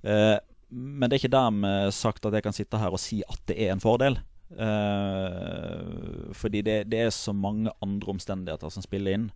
Uh, 0.03 0.39
men 0.69 1.09
det 1.09 1.17
er 1.17 1.23
ikke 1.23 1.37
dermed 1.37 1.95
sagt 1.97 2.27
at 2.29 2.35
jeg 2.37 2.45
kan 2.45 2.57
sitte 2.57 2.81
her 2.81 2.93
og 2.93 3.01
si 3.01 3.23
at 3.25 3.41
det 3.49 3.57
er 3.57 3.73
en 3.73 3.85
fordel. 3.85 4.21
Fordi 6.37 6.61
det, 6.65 6.77
det 6.89 7.01
er 7.05 7.11
så 7.13 7.35
mange 7.37 7.73
andre 7.85 8.13
omstendigheter 8.15 8.73
som 8.73 8.85
spiller 8.85 9.17
inn. 9.17 9.27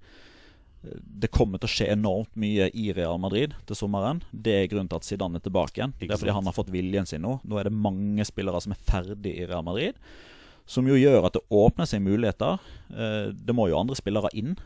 Det 0.83 1.31
kommer 1.31 1.61
til 1.63 1.69
å 1.69 1.73
skje 1.73 1.87
enormt 1.95 2.33
mye 2.43 2.67
i 2.75 2.89
Real 2.97 3.19
Madrid 3.23 3.55
til 3.69 3.79
sommeren. 3.79 4.23
Det 4.35 4.55
er 4.65 4.69
grunnen 4.73 4.91
til 4.91 4.99
at 4.99 5.07
Zidane 5.07 5.39
er 5.39 5.45
tilbake 5.47 5.79
igjen. 5.79 5.95
Det 6.01 6.11
er 6.11 6.19
fordi 6.19 6.35
han 6.35 6.49
har 6.51 6.57
fått 6.57 6.73
viljen 6.75 7.07
sin 7.07 7.23
nå. 7.23 7.37
Nå 7.47 7.61
er 7.61 7.69
det 7.71 7.77
mange 7.77 8.27
spillere 8.27 8.61
som 8.65 8.75
er 8.75 8.83
ferdig 8.89 9.37
i 9.39 9.47
Real 9.47 9.63
Madrid. 9.67 9.95
Som 10.67 10.87
jo 10.91 10.95
gjør 10.99 11.27
at 11.29 11.35
det 11.39 11.45
åpner 11.55 11.87
seg 11.91 12.03
muligheter. 12.03 12.59
Eh, 12.91 13.31
Det 13.35 13.55
må 13.55 13.69
jo 13.71 13.79
andre 13.79 13.95
spillere 13.99 14.31
inn. 14.35 14.57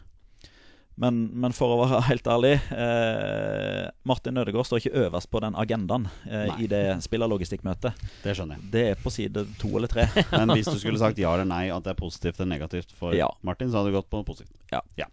Men, 0.97 1.27
men 1.37 1.53
for 1.53 1.75
å 1.75 1.81
være 1.83 1.99
helt 2.09 2.29
ærlig 2.33 2.55
eh, 2.73 3.83
Martin 4.09 4.39
Ødegaard 4.41 4.65
står 4.65 4.81
ikke 4.81 5.03
øverst 5.05 5.29
på 5.29 5.43
den 5.45 5.57
agendaen 5.61 6.07
eh, 6.25 6.49
i 6.65 6.69
det 6.73 6.81
spillerlogistikkmøtet. 7.05 7.99
Det 8.25 8.33
skjønner 8.39 8.57
jeg. 8.57 8.71
Det 8.73 8.85
er 8.95 9.03
på 9.03 9.13
side 9.13 9.45
to 9.61 9.75
eller 9.77 9.93
tre. 9.93 10.07
Men 10.33 10.55
hvis 10.57 10.71
du 10.71 10.79
skulle 10.81 11.01
sagt 11.03 11.21
ja 11.25 11.35
eller 11.37 11.49
nei, 11.51 11.67
at 11.75 11.85
det 11.85 11.93
er 11.93 12.01
positivt 12.01 12.41
eller 12.41 12.55
negativt 12.55 12.97
for 12.97 13.13
Ja. 13.17 13.29
Martin, 13.45 13.69
så 13.69 13.83
hadde 13.83 13.93
du 13.93 13.99
gått 13.99 14.09
på 14.13 14.23
positivt. 14.25 14.57
Ja. 14.73 14.81
Eh, 14.97 15.13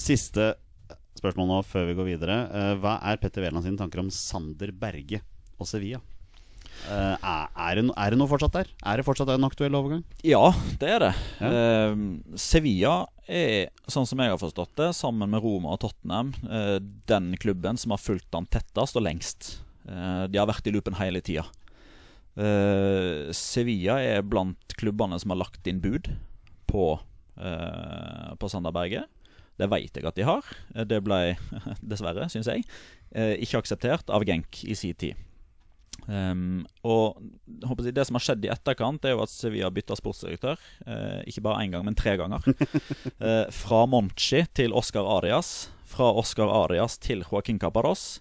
siste 0.00 0.52
spørsmål 1.16 1.48
nå 1.48 1.60
før 1.64 1.86
vi 1.88 1.94
går 1.96 2.10
videre. 2.12 2.40
Eh, 2.52 2.72
hva 2.82 2.98
er 3.08 3.20
Petter 3.22 3.44
Wæland 3.44 3.64
sine 3.64 3.80
tanker 3.80 4.02
om 4.02 4.10
Sander 4.12 4.74
Berge 4.76 5.22
og 5.56 5.70
Sevilla? 5.70 6.02
Uh, 6.84 7.14
er, 7.14 7.44
er, 7.54 7.78
det, 7.78 7.84
er 7.94 8.12
det 8.12 8.16
noe 8.18 8.28
fortsatt 8.28 8.56
der? 8.56 8.70
Er 8.82 8.98
det 8.98 9.04
fortsatt 9.06 9.30
en 9.30 9.46
aktuell 9.46 9.76
overgang? 9.78 10.02
Ja, 10.26 10.50
det 10.82 10.88
er 10.90 11.04
det. 11.04 11.12
Ja. 11.38 11.52
Uh, 11.94 12.34
Sevilla 12.40 12.96
er, 13.30 13.70
sånn 13.88 14.08
som 14.10 14.20
jeg 14.20 14.34
har 14.34 14.40
forstått 14.42 14.74
det, 14.82 14.90
sammen 14.98 15.30
med 15.32 15.44
Roma 15.44 15.76
og 15.76 15.84
Tottenham, 15.84 16.34
uh, 16.50 16.76
den 17.08 17.30
klubben 17.40 17.78
som 17.80 17.94
har 17.94 18.02
fulgt 18.02 18.34
han 18.34 18.50
tettest 18.50 18.98
og 18.98 19.06
lengst. 19.06 19.54
Eh, 19.84 20.24
de 20.32 20.40
har 20.40 20.48
vært 20.48 20.68
i 20.68 20.72
loopen 20.74 20.96
hele 20.98 21.22
tida. 21.24 21.44
Eh, 22.34 23.30
Sevilla 23.36 24.00
er 24.02 24.24
blant 24.26 24.76
klubbene 24.80 25.18
som 25.20 25.34
har 25.34 25.42
lagt 25.44 25.68
inn 25.70 25.82
bud 25.84 26.08
på, 26.70 26.86
eh, 27.36 28.30
på 28.40 28.50
Sander 28.50 28.72
Berge. 28.74 29.04
Det 29.60 29.68
veit 29.70 29.94
jeg 29.94 30.06
at 30.08 30.16
de 30.18 30.26
har. 30.26 30.48
Det 30.88 30.98
ble, 31.04 31.20
dessverre, 31.92 32.26
syns 32.32 32.50
jeg, 32.50 32.64
eh, 33.14 33.36
ikke 33.44 33.62
akseptert 33.62 34.10
av 34.10 34.26
Genk 34.26 34.64
i 34.66 34.76
sin 34.78 34.96
tid. 34.98 35.20
Um, 36.04 36.66
og 36.84 37.16
jeg 37.80 37.94
Det 37.96 38.04
som 38.04 38.18
har 38.18 38.24
skjedd 38.24 38.44
i 38.44 38.50
etterkant, 38.52 39.04
er 39.04 39.14
jo 39.14 39.22
at 39.24 39.32
Sevilla 39.32 39.70
bytta 39.72 39.96
sportsdirektør. 39.96 40.60
Uh, 40.86 41.22
ikke 41.28 41.44
bare 41.46 41.64
én 41.64 41.72
gang, 41.72 41.84
men 41.86 41.96
tre 41.96 42.16
ganger. 42.20 42.44
Uh, 43.20 43.48
fra 43.62 43.84
Monchi 43.86 44.44
til 44.52 44.74
Oscar 44.76 45.06
Arias. 45.18 45.70
Fra 45.88 46.10
Oscar 46.12 46.50
Arias 46.64 46.98
til 46.98 47.24
Joaquin 47.24 47.58
Caparros. 47.58 48.20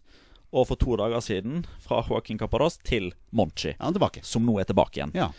Og 0.54 0.68
for 0.70 0.78
to 0.78 0.96
dager 1.00 1.20
siden 1.26 1.66
fra 1.82 2.04
Joaquin 2.06 2.38
Caparros 2.38 2.78
til 2.86 3.12
Monchi, 3.32 3.74
Ja, 3.74 4.10
som 4.22 4.46
nå 4.46 4.60
er 4.62 4.70
tilbake 4.70 5.00
igjen. 5.00 5.14
Ja, 5.18 5.32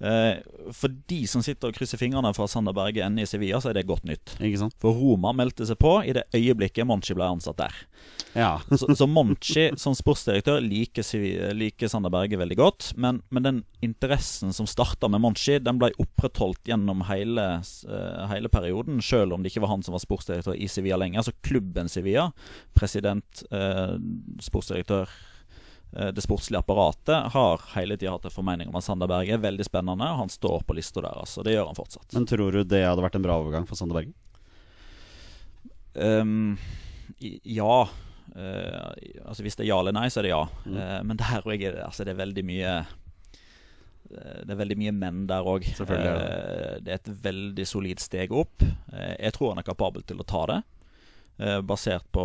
for 0.00 0.94
de 1.12 1.18
som 1.28 1.42
sitter 1.44 1.68
og 1.68 1.76
krysser 1.76 2.00
fingrene 2.00 2.30
for 2.32 2.46
at 2.46 2.52
Sander 2.54 2.72
Berge 2.76 3.04
ender 3.04 3.26
i 3.26 3.28
Sevilla, 3.28 3.60
så 3.60 3.70
er 3.70 3.76
det 3.76 3.88
godt 3.88 4.06
nytt. 4.08 4.32
For 4.80 4.96
Roma 4.96 5.34
meldte 5.36 5.66
seg 5.68 5.76
på 5.80 5.98
i 6.08 6.14
det 6.16 6.24
øyeblikket 6.36 6.88
Monchi 6.88 7.16
ble 7.16 7.28
ansatt 7.28 7.60
der. 7.60 7.76
Ja. 8.32 8.60
Så, 8.78 8.94
så 8.94 9.06
Monchi 9.10 9.66
som 9.80 9.94
sportsdirektør 9.96 10.60
liker, 10.62 11.04
liker 11.56 11.90
Sander 11.90 12.12
Berge 12.12 12.38
veldig 12.38 12.56
godt. 12.58 12.90
Men, 13.00 13.20
men 13.34 13.46
den 13.46 13.58
interessen 13.84 14.54
som 14.54 14.68
starta 14.70 15.08
med 15.10 15.22
Monchi, 15.24 15.58
den 15.58 15.80
ble 15.80 15.90
opprettholdt 16.00 16.70
gjennom 16.70 17.02
hele, 17.08 17.46
eh, 17.60 18.22
hele 18.30 18.52
perioden. 18.52 19.02
Selv 19.04 19.34
om 19.34 19.42
det 19.42 19.52
ikke 19.52 19.64
var 19.64 19.74
han 19.74 19.84
som 19.86 19.96
var 19.96 20.04
sportsdirektør 20.04 20.54
i 20.54 20.68
Sevilla 20.70 21.00
lenger. 21.00 21.24
Altså 21.24 21.34
klubben 21.46 21.90
Sevilla, 21.90 22.30
president, 22.78 23.42
eh, 23.50 23.98
sportsdirektør 24.46 25.10
eh, 25.10 25.18
det 25.90 26.22
sportslige 26.22 26.60
apparatet 26.62 27.32
har 27.34 27.62
hele 27.74 27.96
tida 27.98 28.12
hatt 28.14 28.28
en 28.28 28.32
formening 28.34 28.68
om 28.70 28.76
at 28.78 28.84
Sander 28.86 29.08
Berge 29.10 29.34
er 29.34 29.42
veldig 29.42 29.64
spennende. 29.66 30.06
Og 30.06 30.20
han 30.22 30.30
står 30.30 30.62
på 30.68 30.76
lista 30.78 31.02
der. 31.02 31.16
altså. 31.18 31.42
det 31.42 31.56
gjør 31.56 31.66
han 31.72 31.78
fortsatt. 31.78 32.12
Men 32.14 32.28
tror 32.30 32.54
du 32.54 32.62
det 32.62 32.84
hadde 32.86 33.02
vært 33.02 33.18
en 33.18 33.24
bra 33.24 33.38
overgang 33.42 33.66
for 33.66 33.80
Sander 33.80 33.98
Berge? 33.98 34.14
Um, 35.94 36.58
ja. 37.42 37.88
Uh, 38.36 38.90
altså 39.26 39.42
Hvis 39.42 39.58
det 39.58 39.66
er 39.66 39.72
ja 39.72 39.80
eller 39.82 39.94
nei, 39.96 40.06
så 40.10 40.20
er 40.20 40.28
det 40.28 40.32
ja. 40.34 40.44
Mm. 40.64 40.76
Uh, 40.78 40.98
men 41.10 41.20
der 41.20 41.46
òg 41.46 41.66
er 41.66 41.80
altså 41.88 42.06
det 42.06 42.14
er 42.14 42.24
veldig 42.24 42.46
mye 42.46 42.80
det 44.10 44.50
er 44.50 44.58
veldig 44.58 44.74
mye 44.74 44.90
menn 44.90 45.18
der 45.30 45.46
òg. 45.46 45.62
Det. 45.62 45.98
det 46.82 46.90
er 46.90 46.96
et 46.96 47.10
veldig 47.22 47.66
solid 47.68 48.00
steg 48.02 48.32
opp. 48.34 48.64
Jeg 48.90 49.30
tror 49.36 49.52
han 49.52 49.60
er 49.62 49.66
kapabel 49.68 50.02
til 50.02 50.18
å 50.18 50.26
ta 50.26 50.40
det. 50.50 50.56
Basert 51.64 52.04
på, 52.12 52.22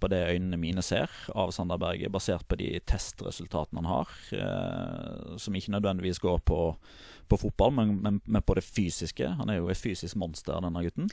på 0.00 0.08
det 0.08 0.22
øynene 0.32 0.56
mine 0.56 0.80
ser 0.84 1.12
av 1.36 1.50
Sander 1.52 1.76
Berge. 1.80 2.08
Basert 2.08 2.46
på 2.48 2.56
de 2.56 2.70
testresultatene 2.88 3.82
han 3.82 3.90
har. 3.90 4.14
Som 5.42 5.58
ikke 5.58 5.74
nødvendigvis 5.74 6.22
går 6.24 6.40
på, 6.48 6.60
på 7.28 7.40
fotball, 7.42 7.74
men, 7.76 7.96
men, 8.00 8.20
men, 8.24 8.44
på 8.46 8.56
det 8.56 8.64
fysiske. 8.64 9.28
Han 9.40 9.52
er 9.52 9.60
jo 9.60 9.68
et 9.68 9.80
fysisk 9.80 10.16
monster, 10.16 10.56
denne 10.64 10.84
gutten. 10.86 11.10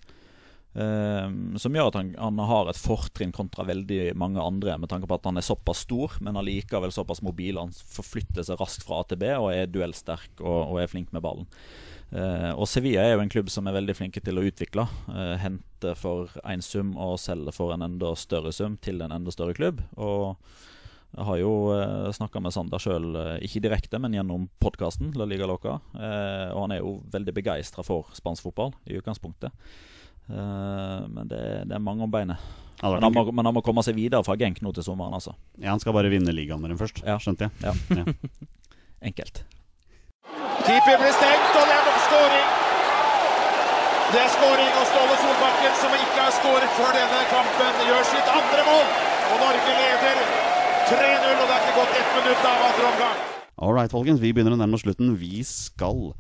Eh, 0.74 1.30
som 1.62 1.76
gjør 1.76 1.92
at 1.92 1.98
han, 2.00 2.12
han 2.18 2.40
har 2.50 2.70
et 2.70 2.80
fortrinn 2.82 3.34
kontra 3.36 3.66
veldig 3.68 4.16
mange 4.18 4.42
andre, 4.42 4.78
med 4.82 4.90
tanke 4.90 5.10
på 5.10 5.20
at 5.20 5.28
han 5.30 5.38
er 5.38 5.46
såpass 5.46 5.84
stor, 5.86 6.18
men 6.26 6.40
allikevel 6.40 6.94
såpass 6.94 7.22
mobil. 7.26 7.62
Han 7.62 7.74
forflytter 7.74 8.46
seg 8.46 8.62
raskt 8.62 8.86
fra 8.88 9.02
A 9.02 9.08
til 9.10 9.22
B 9.22 9.34
og 9.38 9.52
er 9.54 9.70
duellsterk 9.70 10.42
og, 10.42 10.74
og 10.74 10.82
er 10.82 10.92
flink 10.92 11.14
med 11.14 11.26
ballen. 11.26 11.50
Uh, 12.14 12.52
og 12.54 12.68
Sevilla 12.70 13.02
er 13.08 13.16
jo 13.16 13.24
en 13.24 13.32
klubb 13.32 13.50
som 13.50 13.66
er 13.66 13.74
veldig 13.74 13.96
flinke 13.98 14.22
til 14.22 14.38
å 14.38 14.44
utvikle. 14.46 14.86
Uh, 15.10 15.34
hente 15.42 15.96
for 15.98 16.30
én 16.46 16.62
sum 16.62 16.94
og 16.94 17.18
selge 17.22 17.56
for 17.56 17.74
en 17.74 17.86
enda 17.86 18.14
større 18.20 18.54
sum 18.54 18.78
til 18.84 19.02
en 19.02 19.16
enda 19.16 19.34
større 19.34 19.56
klubb. 19.58 19.82
Og 19.98 20.36
jeg 21.14 21.28
har 21.28 21.38
jo 21.38 21.50
eh, 21.76 22.08
snakka 22.10 22.40
med 22.42 22.56
Sander 22.56 22.82
sjøl, 22.82 23.04
uh, 23.14 23.36
ikke 23.46 23.62
direkte, 23.62 24.00
men 24.02 24.16
gjennom 24.18 24.48
podkasten 24.64 25.12
La 25.18 25.28
Liga 25.30 25.46
Loca. 25.46 25.76
Og 25.94 26.62
han 26.64 26.74
er 26.74 26.82
jo 26.82 26.96
veldig 27.14 27.36
begeistra 27.38 27.86
for 27.86 28.10
spansk 28.18 28.48
fotball 28.48 28.74
i 28.90 28.98
utgangspunktet. 28.98 29.54
Men 30.26 31.28
det, 31.30 31.44
det, 31.68 31.76
er 31.76 31.84
mange 31.84 32.08
om 32.08 32.10
beinet. 32.10 32.42
Ja, 32.80 32.96
men, 32.96 33.04
han 33.04 33.14
må, 33.14 33.28
men, 33.30 33.46
han 33.46 33.54
må, 33.54 33.62
komme 33.62 33.84
seg 33.86 34.00
videre 34.00 34.26
fra 34.26 34.38
Genk 34.40 34.64
nå 34.66 34.74
til 34.74 34.88
sommeren. 34.88 35.14
altså 35.14 35.36
Ja, 35.60 35.76
Han 35.76 35.84
skal 35.84 35.94
bare 35.94 36.10
vinne 36.10 36.34
ligaen 36.34 36.64
med 36.64 36.74
dem 36.74 36.82
først, 36.82 37.04
ja. 37.06 37.20
skjønte 37.22 37.52
jeg. 37.52 37.62
Ja. 37.62 38.02
ja. 38.02 38.40
Enkelt. 39.12 39.44
Keeper 40.64 40.96
blir 40.96 41.12
stengt, 41.12 41.56
og 41.60 41.66
det 41.68 41.76
er 41.76 41.98
skåring. 42.08 42.46
Det 44.14 44.20
er 44.22 44.30
skåring, 44.32 44.70
og 44.80 44.86
Ståle 44.88 45.16
Solbakken, 45.20 45.74
som 45.82 45.96
ikke 45.98 46.20
har 46.22 46.34
skåret 46.38 46.72
før 46.78 46.92
denne 46.96 47.20
kampen, 47.32 47.82
gjør 47.90 48.06
sitt 48.08 48.30
andre 48.32 48.64
mål. 48.70 48.86
Og 49.34 49.42
Norge 49.44 49.74
leder 49.82 50.22
3-0, 50.88 51.42
og 51.42 51.48
det 51.50 51.56
er 51.58 51.66
ikke 51.66 51.76
gått 51.82 51.98
ett 52.00 52.16
minutt 52.16 52.48
av 52.48 52.64
andre 52.70 52.92
omgang. 52.94 53.18
All 53.60 53.76
right, 53.76 53.92
folkens. 53.92 54.24
Vi 54.24 54.32
begynner 54.32 54.56
å 54.56 54.62
nærme 54.62 54.80
oss 54.80 54.86
slutten. 54.88 55.18
Vi 55.20 55.44
skal 55.48 56.14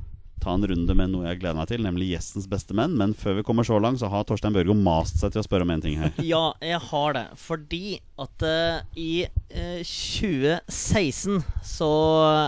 ta 0.44 0.58
en 0.58 0.68
runde 0.68 0.96
med 1.00 1.14
noe 1.14 1.30
jeg 1.30 1.40
gleder 1.40 1.62
meg 1.62 1.70
til, 1.72 1.84
nemlig 1.88 2.10
gjestens 2.12 2.50
beste 2.52 2.76
menn. 2.76 2.98
Men 3.00 3.16
før 3.16 3.40
vi 3.40 3.48
kommer 3.48 3.64
så 3.68 3.80
langt, 3.80 4.02
så 4.04 4.12
har 4.12 4.28
Torstein 4.28 4.56
Børgo 4.56 4.76
mast 4.76 5.24
seg 5.24 5.32
til 5.32 5.40
å 5.40 5.48
spørre 5.48 5.64
om 5.64 5.72
en 5.72 5.84
ting 5.88 6.02
her. 6.04 6.12
Ja, 6.34 6.50
jeg 6.60 6.84
har 6.92 7.16
det. 7.16 7.28
Fordi 7.40 7.86
at 8.20 8.44
uh, 8.44 8.84
i 9.00 9.24
uh, 9.56 9.80
2016 9.88 11.40
så 11.64 11.94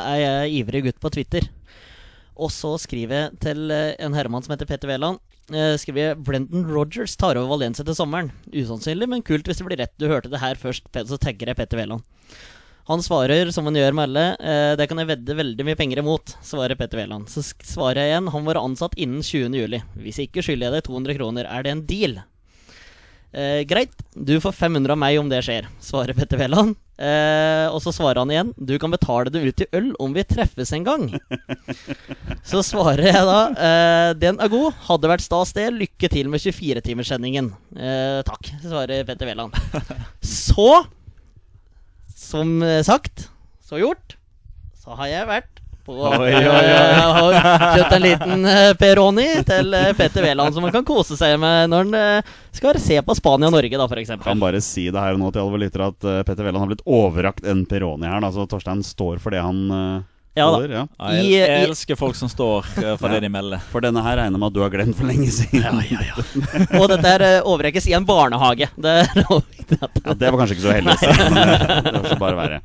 er 0.01 0.25
jeg 0.25 0.57
ivrig 0.59 0.89
gutt 0.89 0.99
på 0.99 1.13
Twitter. 1.15 1.47
Og 2.35 2.51
så 2.51 2.73
skriver 2.81 3.15
jeg 3.15 3.39
til 3.45 3.71
uh, 3.71 3.93
en 4.01 4.17
herremann 4.17 4.43
som 4.45 4.55
heter 4.55 4.69
Petter 4.69 4.91
Wæland. 4.91 5.21
Uh, 5.51 5.75
skriver 5.79 6.17
Brendan 6.17 6.65
Rogers 6.67 7.15
tar 7.19 7.39
over 7.39 7.55
Valencia 7.55 7.85
til 7.85 7.97
sommeren. 7.97 8.33
Usannsynlig, 8.51 9.07
men 9.11 9.23
kult 9.25 9.47
hvis 9.47 9.61
det 9.61 9.69
blir 9.69 9.81
rett. 9.83 9.95
Du 10.01 10.09
hørte 10.11 10.31
det 10.33 10.43
her 10.43 10.59
først, 10.59 10.89
så 10.91 11.21
tagger 11.21 11.51
jeg 11.51 11.59
Petter 11.59 11.81
Wæland. 11.81 12.03
Han 12.85 13.01
svarer 13.01 13.49
som 13.49 13.65
han 13.65 13.77
gjør 13.79 13.95
med 13.97 14.05
alle. 14.05 14.25
Eh, 14.37 14.75
det 14.77 14.85
kan 14.89 14.99
jeg 15.01 15.09
vedde 15.09 15.37
veldig 15.39 15.65
mye 15.65 15.77
penger 15.79 16.03
imot, 16.03 16.35
svarer 16.45 16.77
Petter 16.77 16.99
Wæland. 17.01 17.31
Så 17.33 17.41
svarer 17.65 18.03
jeg 18.03 18.11
igjen. 18.11 18.29
Han 18.29 18.45
var 18.45 18.59
ansatt 18.61 18.93
innen 19.01 19.25
20.07. 19.25 19.79
Hvis 20.03 20.21
ikke 20.21 20.43
skylder 20.45 20.69
jeg 20.69 20.75
deg 20.75 20.85
200 20.91 21.17
kroner. 21.17 21.49
Er 21.49 21.65
det 21.65 21.73
en 21.73 21.81
deal? 21.89 22.19
Eh, 23.33 23.63
greit, 23.65 23.95
du 24.13 24.37
får 24.39 24.53
500 24.53 24.93
av 24.93 25.01
meg 25.01 25.17
om 25.19 25.31
det 25.31 25.41
skjer, 25.47 25.65
svarer 25.83 26.15
Petter 26.15 26.39
Wæland. 26.39 26.77
Eh, 26.95 27.67
og 27.67 27.81
så 27.83 27.91
svarer 27.91 28.21
han 28.21 28.31
igjen. 28.31 28.51
Du 28.55 28.75
kan 28.79 28.93
betale 28.93 29.31
det 29.33 29.43
ut 29.43 29.63
i 29.65 29.69
øl 29.75 29.91
om 29.99 30.15
vi 30.15 30.23
treffes 30.27 30.71
en 30.75 30.85
gang. 30.87 31.07
så 32.51 32.63
svarer 32.63 33.09
jeg 33.09 33.25
da. 33.27 33.39
Eh, 33.67 34.09
den 34.21 34.39
er 34.39 34.51
god. 34.51 34.75
Hadde 34.87 35.11
vært 35.11 35.25
stas, 35.25 35.55
det. 35.57 35.69
Lykke 35.75 36.11
til 36.11 36.31
med 36.31 36.43
24-timerssendingen. 36.43 37.51
Eh, 37.75 38.19
takk, 38.27 38.53
svarer 38.63 39.07
Petter 39.07 39.31
Wæland. 39.31 39.57
Så 40.21 40.85
som 42.25 42.61
eh, 42.63 42.81
sagt, 42.83 43.29
så 43.61 43.79
gjort, 43.79 44.15
så 44.79 44.95
har 44.97 45.11
jeg 45.11 45.29
vært 45.29 45.54
på 45.85 45.95
oi, 46.09 46.31
oi, 46.33 46.63
oi. 47.21 47.41
kjøpt 47.77 47.93
en 47.93 48.03
liten 48.03 48.47
uh, 48.47 48.71
Peroni 48.79 49.27
til 49.45 49.69
uh, 49.75 49.91
Petter 49.97 50.25
Wæland, 50.25 50.55
som 50.55 50.65
han 50.65 50.73
kan 50.73 50.87
kose 50.87 51.17
seg 51.19 51.37
med 51.41 51.69
når 51.69 51.85
han 51.85 51.99
uh, 52.25 52.33
skal 52.55 52.79
se 52.81 52.97
på 53.05 53.17
Spania-Norge, 53.19 53.77
da, 53.77 53.85
f.eks. 53.85 54.15
Kan 54.23 54.41
bare 54.41 54.63
si 54.65 54.87
det 54.89 55.01
her 55.01 55.17
og 55.17 55.21
nå 55.21 55.29
til 55.35 55.43
alle 55.43 55.61
lyttere 55.65 55.91
at 55.93 56.09
Petter 56.25 56.47
Wæland 56.47 56.63
har 56.63 56.73
blitt 56.73 56.85
overrakt 56.85 57.45
en 57.45 57.65
Peroni 57.69 58.09
her. 58.09 58.23
Da. 58.23 58.33
Så 58.33 58.47
Torstein 58.49 58.81
står 58.85 59.21
for 59.21 59.35
det 59.35 59.43
han 59.45 59.61
ja, 60.35 60.45
da. 60.51 60.59
Ja. 60.67 60.81
Jeg, 61.15 61.27
jeg, 61.31 61.63
elsker 61.69 61.95
folk 61.95 62.17
som 62.19 62.27
står 62.31 62.65
uh, 62.75 62.89
for 62.99 63.07
ja. 63.07 63.15
det 63.15 63.23
de 63.23 63.29
melder. 63.31 63.61
For 63.71 63.83
denne 63.83 64.03
her 64.03 64.17
regner 64.19 64.41
med 64.41 64.49
at 64.51 64.57
du 64.57 64.59
har 64.65 64.73
glemt 64.73 64.97
for 64.97 65.07
lenge 65.07 65.29
siden. 65.31 65.63
Ja, 65.63 65.71
ja, 65.87 66.03
ja. 66.09 66.25
og 66.81 66.89
dette 66.91 67.13
er 67.15 67.25
uh, 67.39 67.49
overrekkes 67.53 67.87
i 67.87 67.95
en 67.95 68.07
barnehage. 68.07 68.67
Det, 68.75 68.95
ja, 69.15 69.89
det 70.11 70.27
var 70.27 70.41
kanskje 70.41 70.57
ikke 70.57 70.65
så 70.65 70.75
heldig, 70.75 70.97
det, 71.05 71.79
det 71.87 72.03
får 72.09 72.19
bare 72.19 72.39
være. 72.41 72.61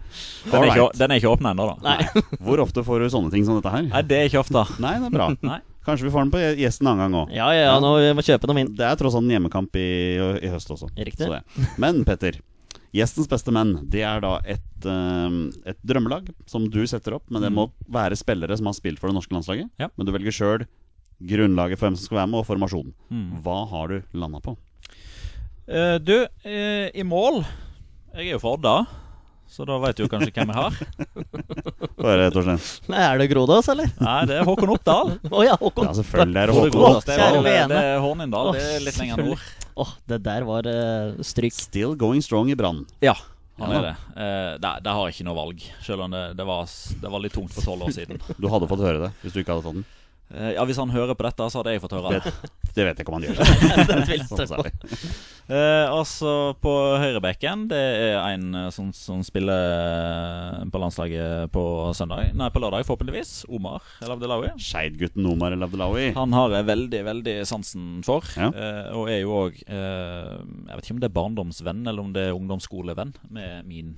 Den 0.50 0.58
er, 0.58 0.72
ikke, 0.72 0.88
den 0.98 1.14
er 1.14 1.22
ikke 1.22 1.34
åpna 1.36 1.54
ennå, 1.54 1.70
da. 1.70 1.94
Nei. 1.94 2.24
Hvor 2.42 2.66
ofte 2.66 2.84
får 2.86 3.04
du 3.06 3.10
sånne 3.14 3.30
ting 3.34 3.46
som 3.46 3.60
dette 3.60 3.74
her? 3.76 3.86
Nei, 3.86 4.06
Det 4.10 4.18
er 4.18 4.30
ikke 4.32 4.42
ofte. 4.42 4.66
Nei, 4.82 4.96
det 4.98 5.12
er 5.12 5.18
bra. 5.20 5.30
Nei. 5.46 5.62
Kanskje 5.86 6.10
vi 6.10 6.12
får 6.12 6.26
den 6.26 6.34
på 6.34 6.40
gjesten 6.60 6.86
en 6.86 6.92
annen 6.92 7.06
gang 7.06 7.20
òg. 7.22 7.30
Ja, 7.32 7.46
ja, 7.56 7.62
ja, 7.70 7.76
nå 7.80 7.94
må 7.96 8.20
vi 8.20 8.26
kjøpe 8.26 8.50
noe 8.50 8.58
vin. 8.58 8.74
Det 8.76 8.84
er 8.84 8.98
tross 9.00 9.14
alt 9.16 9.24
en 9.24 9.32
hjemmekamp 9.32 9.78
i, 9.80 9.90
i 10.42 10.50
høst 10.52 10.74
også. 10.74 10.90
Riktig. 10.98 11.30
Men 11.80 12.02
Petter, 12.08 12.36
Gjestens 12.95 13.28
beste 13.30 13.53
menn, 13.55 13.76
det 13.91 14.03
er 14.03 14.22
da 14.24 14.36
et, 14.43 14.86
uh, 14.86 15.47
et, 15.62 15.78
drømmelag 15.86 16.32
som 16.51 16.66
du 16.66 16.82
setter 16.91 17.14
opp. 17.20 17.26
Men 17.30 17.47
det 17.47 17.53
må 17.55 17.68
mm. 17.68 17.74
være 17.95 18.18
spillere 18.18 18.57
som 18.59 18.70
har 18.70 18.78
spilt 18.78 19.03
for 19.03 19.11
det 19.11 19.18
norske 19.18 19.36
landslaget. 19.36 19.70
Ja. 19.78 19.91
Men 19.95 20.09
du 20.09 20.14
velger 20.16 20.34
sjøl 20.34 20.66
grunnlaget 21.20 21.78
for 21.78 21.86
hvem 21.86 21.99
som 22.01 22.09
skal 22.09 22.22
være 22.22 22.30
med, 22.32 22.41
og 22.41 22.49
formasjonen. 22.49 22.97
Mm. 23.12 23.28
Hva 23.45 23.61
har 23.70 23.93
du 23.93 24.18
landa 24.18 24.43
på? 24.43 24.57
Uh, 25.70 26.01
du, 26.03 26.16
uh, 26.26 26.88
i 26.91 27.05
mål 27.07 27.45
Jeg 28.16 28.24
er 28.24 28.32
jo 28.34 28.43
for 28.43 28.59
Odda. 28.59 28.80
Så 29.51 29.64
da 29.66 29.80
veit 29.82 29.99
du 29.99 30.07
kanskje 30.07 30.30
hvem 30.30 30.51
jeg 30.53 30.59
har. 30.62 30.74
Hva 31.99 32.12
er 32.12 32.20
det, 32.22 32.26
Torstein? 32.36 32.61
Nei, 32.93 33.01
Er 33.03 33.18
det 33.18 33.26
Grodås, 33.32 33.66
eller? 33.72 33.88
Nei, 33.99 34.18
det 34.30 34.36
er 34.38 34.47
Håkon 34.47 34.70
Oppdal. 34.76 35.16
oh, 35.26 35.41
ja, 35.43 35.57
Håkon. 35.59 35.88
ja, 35.88 35.95
selvfølgelig 35.99 36.43
er 36.43 36.53
det 36.53 36.55
Håkon 36.55 36.84
Oppdal. 36.86 37.41
Det, 37.43 37.55
er, 37.57 37.66
det 37.72 37.80
er 37.88 37.99
Hornindal. 38.05 38.53
Det 38.55 38.62
er 38.76 38.84
litt 38.86 39.01
lenger 39.03 39.24
nord. 39.24 39.43
Åh, 39.80 39.88
oh, 39.88 39.92
det 40.10 40.18
der 40.26 40.44
var 40.44 40.66
uh, 40.68 41.20
stryk. 41.24 41.54
Still 41.56 41.94
going 41.96 42.20
strong 42.24 42.50
i 42.52 42.56
Brann. 42.58 42.82
Ja, 43.00 43.14
han 43.60 43.72
er 43.78 43.86
det. 43.86 43.94
Uh, 44.12 44.52
det, 44.60 44.72
det 44.84 44.96
har 44.96 45.06
jeg 45.06 45.16
ikke 45.16 45.28
noe 45.30 45.38
valg, 45.38 45.64
selv 45.86 46.04
om 46.04 46.12
det, 46.12 46.24
det, 46.36 46.46
var, 46.48 46.68
det 47.00 47.12
var 47.14 47.24
litt 47.24 47.36
tungt 47.36 47.54
for 47.56 47.64
tolv 47.64 47.88
år 47.88 47.96
siden. 47.96 48.20
Du 48.36 48.50
hadde 48.52 48.68
fått 48.68 48.84
høre 48.84 49.06
det 49.06 49.10
hvis 49.22 49.32
du 49.32 49.40
ikke 49.40 49.56
hadde 49.56 49.64
tatt 49.64 49.80
den? 49.80 49.88
Uh, 50.30 50.52
ja, 50.54 50.64
Hvis 50.68 50.78
han 50.78 50.92
hører 50.94 51.16
på 51.18 51.24
dette, 51.26 51.46
så 51.50 51.58
hadde 51.58 51.72
jeg 51.74 51.82
fått 51.82 51.96
høre 51.96 52.20
det. 52.20 52.32
Det, 52.70 52.84
vet 52.86 53.00
jeg 53.00 53.02
ikke 53.02 53.10
om 53.10 53.16
han 53.18 53.24
gjør. 53.26 53.40
sånn 54.46 54.52
uh, 55.50 55.86
altså 55.90 56.34
på 56.62 56.74
høyrebekken, 57.02 57.64
det 57.72 57.80
er 57.80 58.18
en 58.28 58.44
uh, 58.54 58.68
som, 58.70 58.92
som, 58.94 59.24
spiller 59.26 60.62
på 60.70 60.82
landslaget 60.82 61.50
på 61.50 61.64
søndag 61.98 62.30
Nei, 62.38 62.46
på 62.54 62.62
lørdag, 62.62 62.86
forhåpentligvis. 62.86 63.32
Omar 63.50 63.82
El 64.04 64.14
Abdelawi. 64.14 64.52
Skeidgutten 64.62 65.26
Omar 65.32 65.56
El 65.56 65.66
Abdelawi. 65.66 66.12
Han 66.14 66.38
har 66.38 66.54
jeg 66.60 66.68
veldig, 66.70 67.02
veldig 67.10 67.36
sansen 67.50 67.90
for. 68.06 68.30
Ja. 68.38 68.52
og 68.94 69.10
er 69.10 69.24
jo 69.24 69.34
òg 69.34 69.58
Jeg 69.66 70.76
vet 70.76 70.84
ikke 70.84 70.94
om 70.94 71.02
det 71.02 71.10
er 71.10 71.16
barndomsvenn 71.16 71.82
eller 71.82 72.04
om 72.06 72.14
det 72.14 72.28
er 72.28 72.38
ungdomsskolevenn 72.38 73.16
med 73.34 73.66
min 73.66 73.96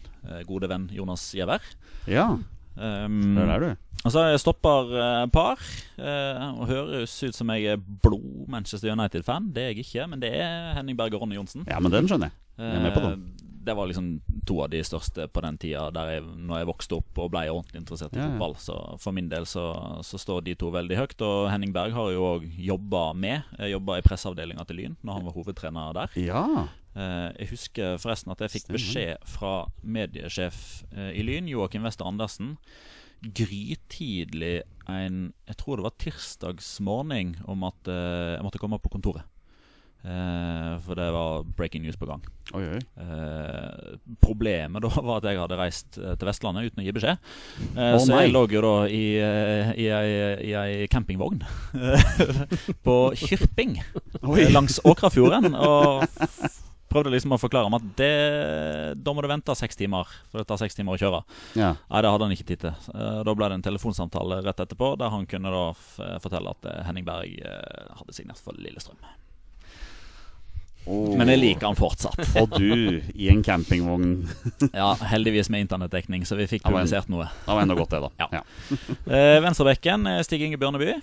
gode 0.48 0.70
venn 0.72 0.88
Jonas 0.96 1.28
Giæver. 1.36 1.60
Ja. 2.08 2.30
Um, 2.76 3.36
Der 3.36 3.52
er 3.52 3.60
du. 3.60 3.74
Altså, 4.04 4.24
jeg 4.32 4.40
stopper 4.40 4.92
uh, 4.96 5.30
par. 5.30 5.60
Uh, 5.98 6.60
og 6.60 6.66
høres 6.70 7.14
ut 7.22 7.36
som 7.36 7.52
jeg 7.54 7.76
er 7.76 7.84
blod 8.02 8.48
Manchester 8.50 8.92
United-fan. 8.92 9.52
Det 9.54 9.62
er 9.62 9.72
jeg 9.72 9.86
ikke, 9.86 10.08
men 10.10 10.22
det 10.22 10.32
er 10.34 10.74
Henning 10.78 10.98
Berg 10.98 11.14
og 11.14 11.22
Ronny 11.22 11.38
Johnsen. 11.38 11.66
Ja, 11.70 11.78
men 11.80 11.92
den 11.92 12.10
skjønner 12.10 12.32
jeg. 12.32 12.38
Jeg 12.58 12.76
er 12.76 12.84
med 12.84 12.94
på 12.96 13.04
den. 13.04 13.22
Uh, 13.22 13.48
det 13.62 13.76
var 13.78 13.86
liksom 13.86 14.06
to 14.42 14.56
av 14.64 14.72
de 14.72 14.80
største 14.82 15.28
på 15.30 15.40
den 15.44 15.54
tida 15.62 15.84
der 15.94 16.16
jeg, 16.16 16.22
når 16.48 16.58
jeg 16.58 16.66
vokste 16.66 16.96
opp 16.96 17.20
og 17.22 17.28
ble 17.30 17.44
ordentlig 17.46 17.78
interessert 17.78 18.16
i 18.16 18.18
ja, 18.18 18.24
ja. 18.24 18.32
fotball. 18.32 18.56
Så 18.58 18.78
for 18.98 19.14
min 19.14 19.28
del 19.30 19.46
så, 19.46 19.68
så, 20.02 20.18
står 20.18 20.42
de 20.48 20.56
to 20.58 20.72
veldig 20.74 20.98
høyt. 20.98 21.14
Og 21.22 21.46
Henning 21.52 21.70
Berg 21.74 21.94
har 21.94 22.10
jo 22.10 22.26
òg 22.26 22.48
jobba 22.58 23.12
med. 23.14 23.46
Jobba 23.70 24.00
i 24.00 24.06
presseavdelinga 24.06 24.66
til 24.66 24.82
Lyn 24.82 24.98
når 25.06 25.20
han 25.20 25.28
var 25.28 25.36
hovedtrener 25.38 25.98
der. 26.00 26.18
Ja 26.18 26.46
jeg 26.94 27.48
husker 27.48 27.94
forresten 27.96 28.34
at 28.34 28.42
jeg 28.44 28.52
fikk 28.52 28.66
beskjed 28.74 29.22
fra 29.24 29.52
mediesjef 29.80 30.82
i 30.92 31.22
Lyn, 31.24 31.48
Joakim 31.48 31.86
Wester 31.86 32.04
Andersen, 32.04 32.58
grytidlig 33.22 34.62
en 34.90 35.32
Jeg 35.46 35.56
tror 35.56 35.78
det 35.78 35.86
var 35.86 35.98
tirsdagsmorgen 36.02 37.36
om 37.48 37.64
at 37.68 37.88
uh, 37.88 38.34
jeg 38.34 38.44
måtte 38.44 38.60
komme 38.60 38.76
opp 38.76 38.84
på 38.84 38.92
kontoret. 38.96 39.24
Eh, 40.02 40.78
for 40.82 40.98
det 40.98 41.04
var 41.14 41.44
breaking 41.56 41.84
news 41.84 41.96
på 41.96 42.08
gang. 42.08 42.24
Oi, 42.58 42.62
oi. 42.74 42.80
Eh, 42.98 43.92
problemet 44.22 44.82
da 44.82 44.90
var 45.06 45.20
at 45.20 45.28
jeg 45.30 45.38
hadde 45.38 45.58
reist 45.60 45.98
eh, 46.00 46.16
til 46.18 46.26
Vestlandet 46.26 46.72
uten 46.72 46.82
å 46.82 46.86
gi 46.86 46.94
beskjed. 46.96 47.28
Eh, 47.76 47.92
oh, 47.92 48.00
så 48.02 48.10
nei. 48.10 48.24
jeg 48.24 48.32
lå 48.34 48.42
jo 48.50 48.64
da 48.66 48.74
i, 48.90 49.04
eh, 49.22 49.70
i, 49.78 49.86
i 50.50 50.56
ei 50.58 50.90
campingvogn 50.90 51.44
på 52.86 52.96
Kyrping 53.22 53.78
eh, 53.78 54.50
langs 54.50 54.80
Åkrafjorden. 54.82 55.54
Og 55.54 56.02
prøvde 56.92 57.12
liksom 57.14 57.34
å 57.34 57.40
forklare 57.40 57.68
ham 57.68 57.76
at 57.78 57.86
det, 57.98 58.10
da 59.02 59.14
må 59.14 59.24
du 59.24 59.28
vente 59.30 59.54
seks 59.58 59.78
timer, 59.80 60.10
for 60.30 60.42
det 60.42 60.48
tar 60.50 60.60
seks 60.60 60.76
timer 60.78 60.96
å 60.96 61.00
kjøre. 61.00 61.22
Ja. 61.58 61.72
Nei, 61.88 62.02
det 62.04 62.12
hadde 62.12 62.28
han 62.28 62.36
ikke 62.36 62.48
tid 62.52 62.62
til. 62.66 62.76
Eh, 62.94 63.18
Da 63.26 63.34
ble 63.38 63.48
det 63.50 63.58
en 63.58 63.66
telefonsamtale 63.66 64.42
rett 64.46 64.62
etterpå, 64.66 64.92
der 65.00 65.12
han 65.14 65.26
kunne 65.30 65.52
da 65.54 65.64
fortelle 66.22 66.52
at 66.54 66.68
eh, 66.70 66.80
Henning 66.88 67.08
Berg 67.08 67.34
eh, 67.40 67.92
hadde 67.98 68.16
signert 68.16 68.40
for 68.42 68.56
Lillestrøm. 68.60 69.00
Oh. 70.82 71.12
Men 71.14 71.30
jeg 71.30 71.38
liker 71.38 71.68
han 71.68 71.78
fortsatt. 71.78 72.18
Og 72.42 72.56
du 72.58 72.98
i 73.14 73.28
en 73.30 73.42
campingvogn. 73.46 74.16
Ja, 74.80 74.92
heldigvis 75.12 75.50
med 75.52 75.66
internettdekning, 75.68 76.26
så 76.26 76.38
vi 76.38 76.48
fikk 76.50 76.66
publisert 76.66 77.10
noe. 77.12 77.28
Det 77.44 77.54
var 77.54 77.62
enda 77.62 77.76
godt, 77.78 77.94
det, 77.94 78.02
da. 78.02 78.10
Ja. 78.18 78.40
ja. 78.40 79.20
Venstrebekken 79.44 80.08
Stig 80.26 80.42
Inge 80.48 80.58
Bjørneby. 80.58 80.96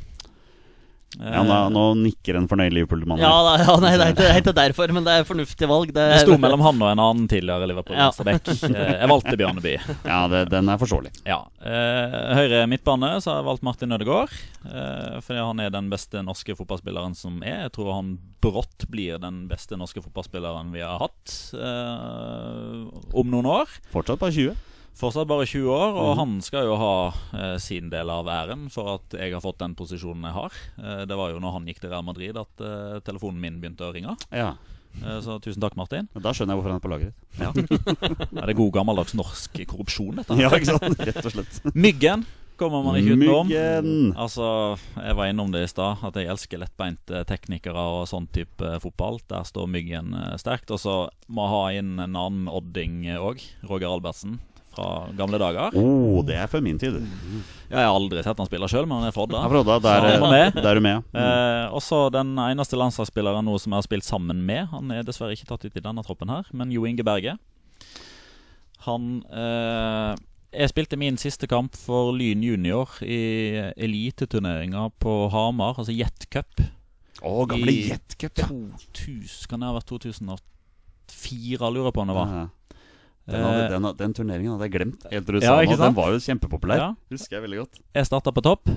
Eh, 1.18 1.26
Ja, 1.34 1.42
nå, 1.42 1.56
nå 1.74 1.84
nikker 2.04 2.38
en 2.38 2.46
fornøyd 2.52 2.74
Liverpool-mann. 2.76 3.18
Ja, 3.22 3.32
da, 3.46 3.54
ja 3.64 3.76
nei, 3.82 3.94
det 3.98 4.06
er, 4.06 4.12
ikke, 4.14 4.22
det 4.22 4.30
er 4.30 4.42
ikke 4.44 4.54
derfor, 4.60 4.94
men 4.94 5.08
det 5.08 5.16
er 5.18 5.26
fornuftig 5.28 5.70
valg. 5.72 5.94
Det, 5.96 6.04
det 6.14 6.20
sto 6.22 6.36
mellom 6.38 6.62
han 6.62 6.84
og 6.86 6.92
en 6.92 7.02
annen 7.02 7.26
tidligere. 7.32 7.70
Liverpool-venstrebekk. 7.72 8.52
Ja. 8.70 8.84
jeg 9.02 9.10
valgte 9.14 9.36
Bjørneby. 9.42 9.74
Ja, 10.06 10.20
det, 10.32 10.44
den 10.54 10.70
er 10.70 10.82
forståelig. 10.82 11.14
Ja. 11.26 11.40
Eh, 11.66 12.18
høyre 12.38 12.62
midtbane 12.70 13.16
så 13.24 13.34
har 13.34 13.42
jeg 13.42 13.50
valgt 13.50 13.66
Martin 13.66 13.98
Ødegaard. 13.98 14.38
Eh, 14.70 15.18
fordi 15.26 15.42
han 15.42 15.64
er 15.66 15.74
den 15.74 15.90
beste 15.92 16.22
norske 16.26 16.54
fotballspilleren 16.60 17.18
som 17.18 17.42
er. 17.42 17.66
Jeg 17.66 17.74
tror 17.80 17.94
han 17.98 18.14
brått 18.44 18.86
blir 18.94 19.18
den 19.20 19.48
beste 19.50 19.76
norske 19.82 20.04
fotballspilleren 20.06 20.70
vi 20.76 20.86
har 20.86 21.02
hatt 21.02 21.38
eh, 21.58 22.86
om 23.18 23.34
noen 23.34 23.50
år. 23.58 23.80
Fortsatt 23.94 24.22
bare 24.22 24.36
20. 24.36 24.54
Fortsatt 25.00 25.30
bare 25.30 25.46
20 25.48 25.70
år, 25.72 25.94
og 25.96 26.10
Mhm. 26.12 26.18
han 26.20 26.42
skal 26.44 26.66
jo 26.68 26.76
ha 26.76 27.14
eh, 27.34 27.58
sin 27.58 27.90
del 27.90 28.10
av 28.12 28.26
æren 28.28 28.70
for 28.70 28.96
at 28.98 29.16
jeg 29.20 29.32
har 29.32 29.40
fått 29.42 29.58
den 29.62 29.76
posisjonen 29.76 30.24
jeg 30.28 30.34
har. 30.36 30.52
Eh, 30.78 31.06
det 31.06 31.16
var 31.16 31.32
jo 31.32 31.40
når 31.40 31.54
han 31.56 31.66
gikk 31.70 31.80
til 31.80 31.90
Real 31.94 32.04
Madrid 32.04 32.36
at 32.38 32.60
eh, 32.60 33.00
telefonen 33.08 33.40
min 33.40 33.62
begynte 33.62 33.88
å 33.88 33.94
ringe. 33.96 34.18
Ja. 34.36 34.56
Eh, 35.00 35.22
så 35.24 35.40
tusen 35.40 35.62
takk, 35.62 35.78
Martin. 35.80 36.10
Da 36.20 36.34
skjønner 36.34 36.56
jeg 36.58 36.60
hvorfor 36.60 36.74
han 36.74 36.82
er 36.82 36.84
på 36.84 36.92
laget 36.92 37.14
ditt. 37.14 37.40
Ja. 37.40 38.42
Er 38.44 38.48
det 38.52 38.58
god 38.60 38.74
gammeldags 38.74 39.16
norsk 39.16 39.56
korrupsjon, 39.70 40.16
dette? 40.20 40.36
Ja, 40.42 40.50
ikke 40.50 40.76
sant? 40.76 41.00
Rett 41.00 41.24
og 41.24 41.32
slett. 41.32 41.62
Myggen 41.76 42.26
kommer 42.60 42.84
man 42.84 42.98
ikke 43.00 43.14
utenom. 43.16 43.48
Myggen! 43.48 44.14
Altså, 44.20 44.78
Jeg 45.00 45.16
var 45.16 45.30
innom 45.32 45.54
det 45.54 45.62
i 45.64 45.70
stad, 45.72 46.02
at 46.04 46.18
jeg 46.20 46.28
elsker 46.28 46.60
lettbeinte 46.60 47.22
teknikere 47.30 47.80
og 47.80 48.10
sånn 48.12 48.28
type 48.36 48.74
fotball. 48.84 49.22
Der 49.32 49.46
står 49.48 49.70
Myggen 49.72 50.12
eh, 50.14 50.36
sterkt. 50.42 50.74
Og 50.76 50.82
så 50.84 50.98
må 51.32 51.46
jeg 51.48 51.56
ha 51.56 51.64
inn 51.80 51.94
en 52.04 52.18
annen 52.20 52.50
odding 52.52 53.06
òg. 53.16 53.40
Roger 53.64 53.88
Albertsen 53.94 54.42
fra 54.74 55.08
gamle 55.18 55.40
dager. 55.42 55.76
Oh, 55.80 56.20
det 56.26 56.36
er 56.40 56.48
før 56.52 56.62
min 56.66 56.78
tid. 56.82 57.00
Jeg 57.70 57.78
har 57.78 57.92
aldri 57.94 58.22
sett 58.26 58.38
han 58.42 58.48
spille 58.50 58.70
sjøl, 58.72 58.88
men 58.90 59.00
han 59.02 59.10
er 59.10 59.14
fra 59.16 59.26
Odda. 59.28 59.42
Ja, 59.46 59.64
der, 59.66 59.82
der 59.84 60.08
er 60.72 60.80
du 60.80 60.82
med. 60.84 61.04
ja. 61.14 61.26
Eh, 61.26 61.74
også 61.76 62.08
den 62.14 62.34
eneste 62.42 62.80
landslagsspilleren 62.80 63.46
nå 63.46 63.58
som 63.62 63.74
jeg 63.76 63.82
har 63.84 63.88
spilt 63.90 64.08
sammen 64.08 64.42
med. 64.46 64.70
Han 64.74 64.90
er 64.96 65.06
dessverre 65.08 65.36
ikke 65.38 65.50
tatt 65.52 65.66
ut 65.68 65.78
i 65.78 65.84
denne 65.86 66.04
troppen 66.06 66.32
her, 66.34 66.50
men 66.54 66.72
Jo 66.74 66.86
Inge 66.90 67.06
Berge. 67.06 67.38
Han 68.88 69.22
eh, 69.30 70.16
Jeg 70.56 70.72
spilte 70.72 70.98
min 70.98 71.18
siste 71.22 71.46
kamp 71.52 71.76
for 71.78 72.14
Lyn 72.16 72.42
junior 72.42 72.96
i 73.06 73.20
eliteturneringa 73.78 74.88
på 75.02 75.16
Hamar, 75.34 75.78
altså 75.78 75.94
Jet 75.94 76.26
Cup. 76.34 76.64
Å, 77.22 77.34
gamle 77.52 77.74
Jet 77.76 78.16
Jetcup, 78.16 78.40
ja. 78.40 78.48
2000, 78.96 79.50
kan 79.52 79.60
det 79.62 79.68
ha 79.68 79.76
vært 79.76 79.90
2004, 79.92 81.70
lurer 81.76 81.92
på 81.94 82.02
om 82.06 82.10
det 82.10 82.16
var. 82.18 82.34
Ja. 82.38 82.46
Den, 83.30 83.44
hadde, 83.46 83.66
Eh, 83.66 83.74
den, 83.76 83.90
den 84.00 84.14
turneringen 84.18 84.56
hadde 84.56 84.68
jeg 84.68 84.76
glemt. 84.78 85.04
Helt 85.12 85.26
til 85.28 85.38
du 85.40 85.44
Ja, 85.44 85.56
sa 85.56 85.64
nå. 85.64 85.78
Den 85.84 85.98
var 85.98 86.14
jo 86.14 86.22
kjempepopulær. 86.24 86.78
Ja. 86.82 86.90
Husker 87.14 87.38
jeg 87.40 87.46
veldig 87.48 87.60
godt. 87.64 87.82
Jeg 87.96 88.10
starta 88.10 88.34
på 88.36 88.46
topp. 88.46 88.72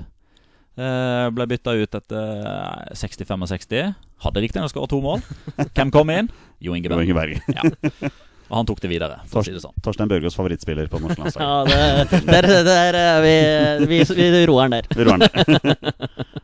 Uh, 0.73 1.29
ble 1.37 1.45
bytta 1.51 1.75
ut 1.77 1.97
etter 1.99 2.45
eh, 2.49 2.93
60-65. 2.97 3.93
Hadde 4.25 4.45
riktignok 4.45 4.73
skåra 4.73 4.89
to 4.89 5.01
mål. 5.05 5.21
Hvem 5.77 5.93
kom 5.93 6.13
inn? 6.15 6.31
Jo 6.65 6.77
Inge 6.79 6.89
Jo 6.93 7.01
Inge 7.05 7.17
Berg. 7.17 7.41
Ja. 7.53 8.13
Og 8.53 8.59
han 8.59 8.67
tok 8.69 8.83
det 8.85 8.91
videre, 8.91 9.15
for 9.33 9.41
å 9.41 9.45
si 9.47 9.53
det 9.55 9.63
sånn. 9.65 9.73
Torstein 9.81 10.11
Børgos 10.11 10.35
favorittspiller 10.37 10.89
på 10.93 10.99
norsk 11.01 11.23
landslag. 11.23 11.41
Ja, 11.73 12.05
det, 12.05 12.19
der, 12.29 12.49
der 12.67 12.99
er 13.01 13.23
vi, 13.25 13.37
vi, 13.89 14.01
vi 14.13 14.43
roer 14.49 14.69
den 14.69 14.83
der. 14.83 14.89
Vi 14.99 15.07
roer 15.09 15.23
den. 15.23 15.31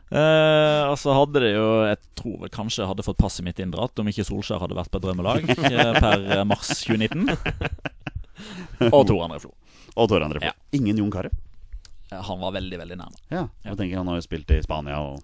der 0.09 0.89
og 0.89 0.97
så 0.97 1.13
hadde 1.13 1.41
det 1.43 1.51
jo 1.53 1.65
Jeg 1.85 1.99
tror 2.17 2.37
vel 2.41 2.49
kanskje 2.53 2.81
jeg 2.81 2.89
hadde 2.89 3.05
fått 3.05 3.19
passet 3.21 3.45
mitt 3.45 3.59
inndratt 3.61 4.01
om 4.01 4.09
ikke 4.09 4.25
Solskjær 4.25 4.63
hadde 4.63 4.77
vært 4.77 4.89
på 4.93 5.01
drømmelag 5.03 5.45
eh, 5.53 5.91
per 6.01 6.23
eh, 6.25 6.41
mars 6.49 6.71
2019. 6.81 7.29
Og 8.95 9.03
Tor 9.07 9.23
André 9.25 9.39
Flo. 9.43 9.53
Og 9.95 10.09
Tor 10.11 10.25
André 10.25 10.41
Flo. 10.41 10.51
Ja. 10.51 10.55
Ingen 10.77 11.01
Jon 11.01 11.11
Carew. 11.13 11.33
Han 12.09 12.39
var 12.41 12.55
veldig, 12.55 12.77
veldig 12.81 12.97
nærme. 12.97 13.19
Ja, 13.29 13.43
jeg 13.67 13.77
tenker 13.77 13.99
Han 14.01 14.07
har 14.09 14.17
jo 14.17 14.23
spilt 14.25 14.49
i 14.55 14.61
Spania 14.65 14.97
og. 15.03 15.19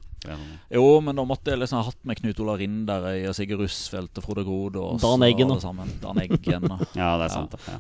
Jo, 0.74 0.86
men 1.06 1.18
da 1.18 1.22
måtte 1.28 1.52
jeg 1.54 1.60
liksom 1.62 1.78
ha 1.82 1.86
hatt 1.86 2.00
med 2.08 2.18
Knut 2.18 2.40
Ola 2.42 2.56
Rinderøy 2.58 3.28
og 3.30 3.36
Sigurd 3.38 3.62
Russfeldt 3.62 4.18
og 4.18 4.26
Frode 4.26 4.42
Grode 4.48 4.82
og 4.82 4.98
Dan 5.04 5.22
Eggen, 5.28 5.52
Og, 5.54 5.62
da. 5.62 5.86
Dan 6.02 6.22
Eggen 6.24 6.66
og 6.66 6.82
Ja, 6.98 7.12
det 7.22 7.28
er 7.28 7.34
sant. 7.34 7.54
Ja. 7.70 7.78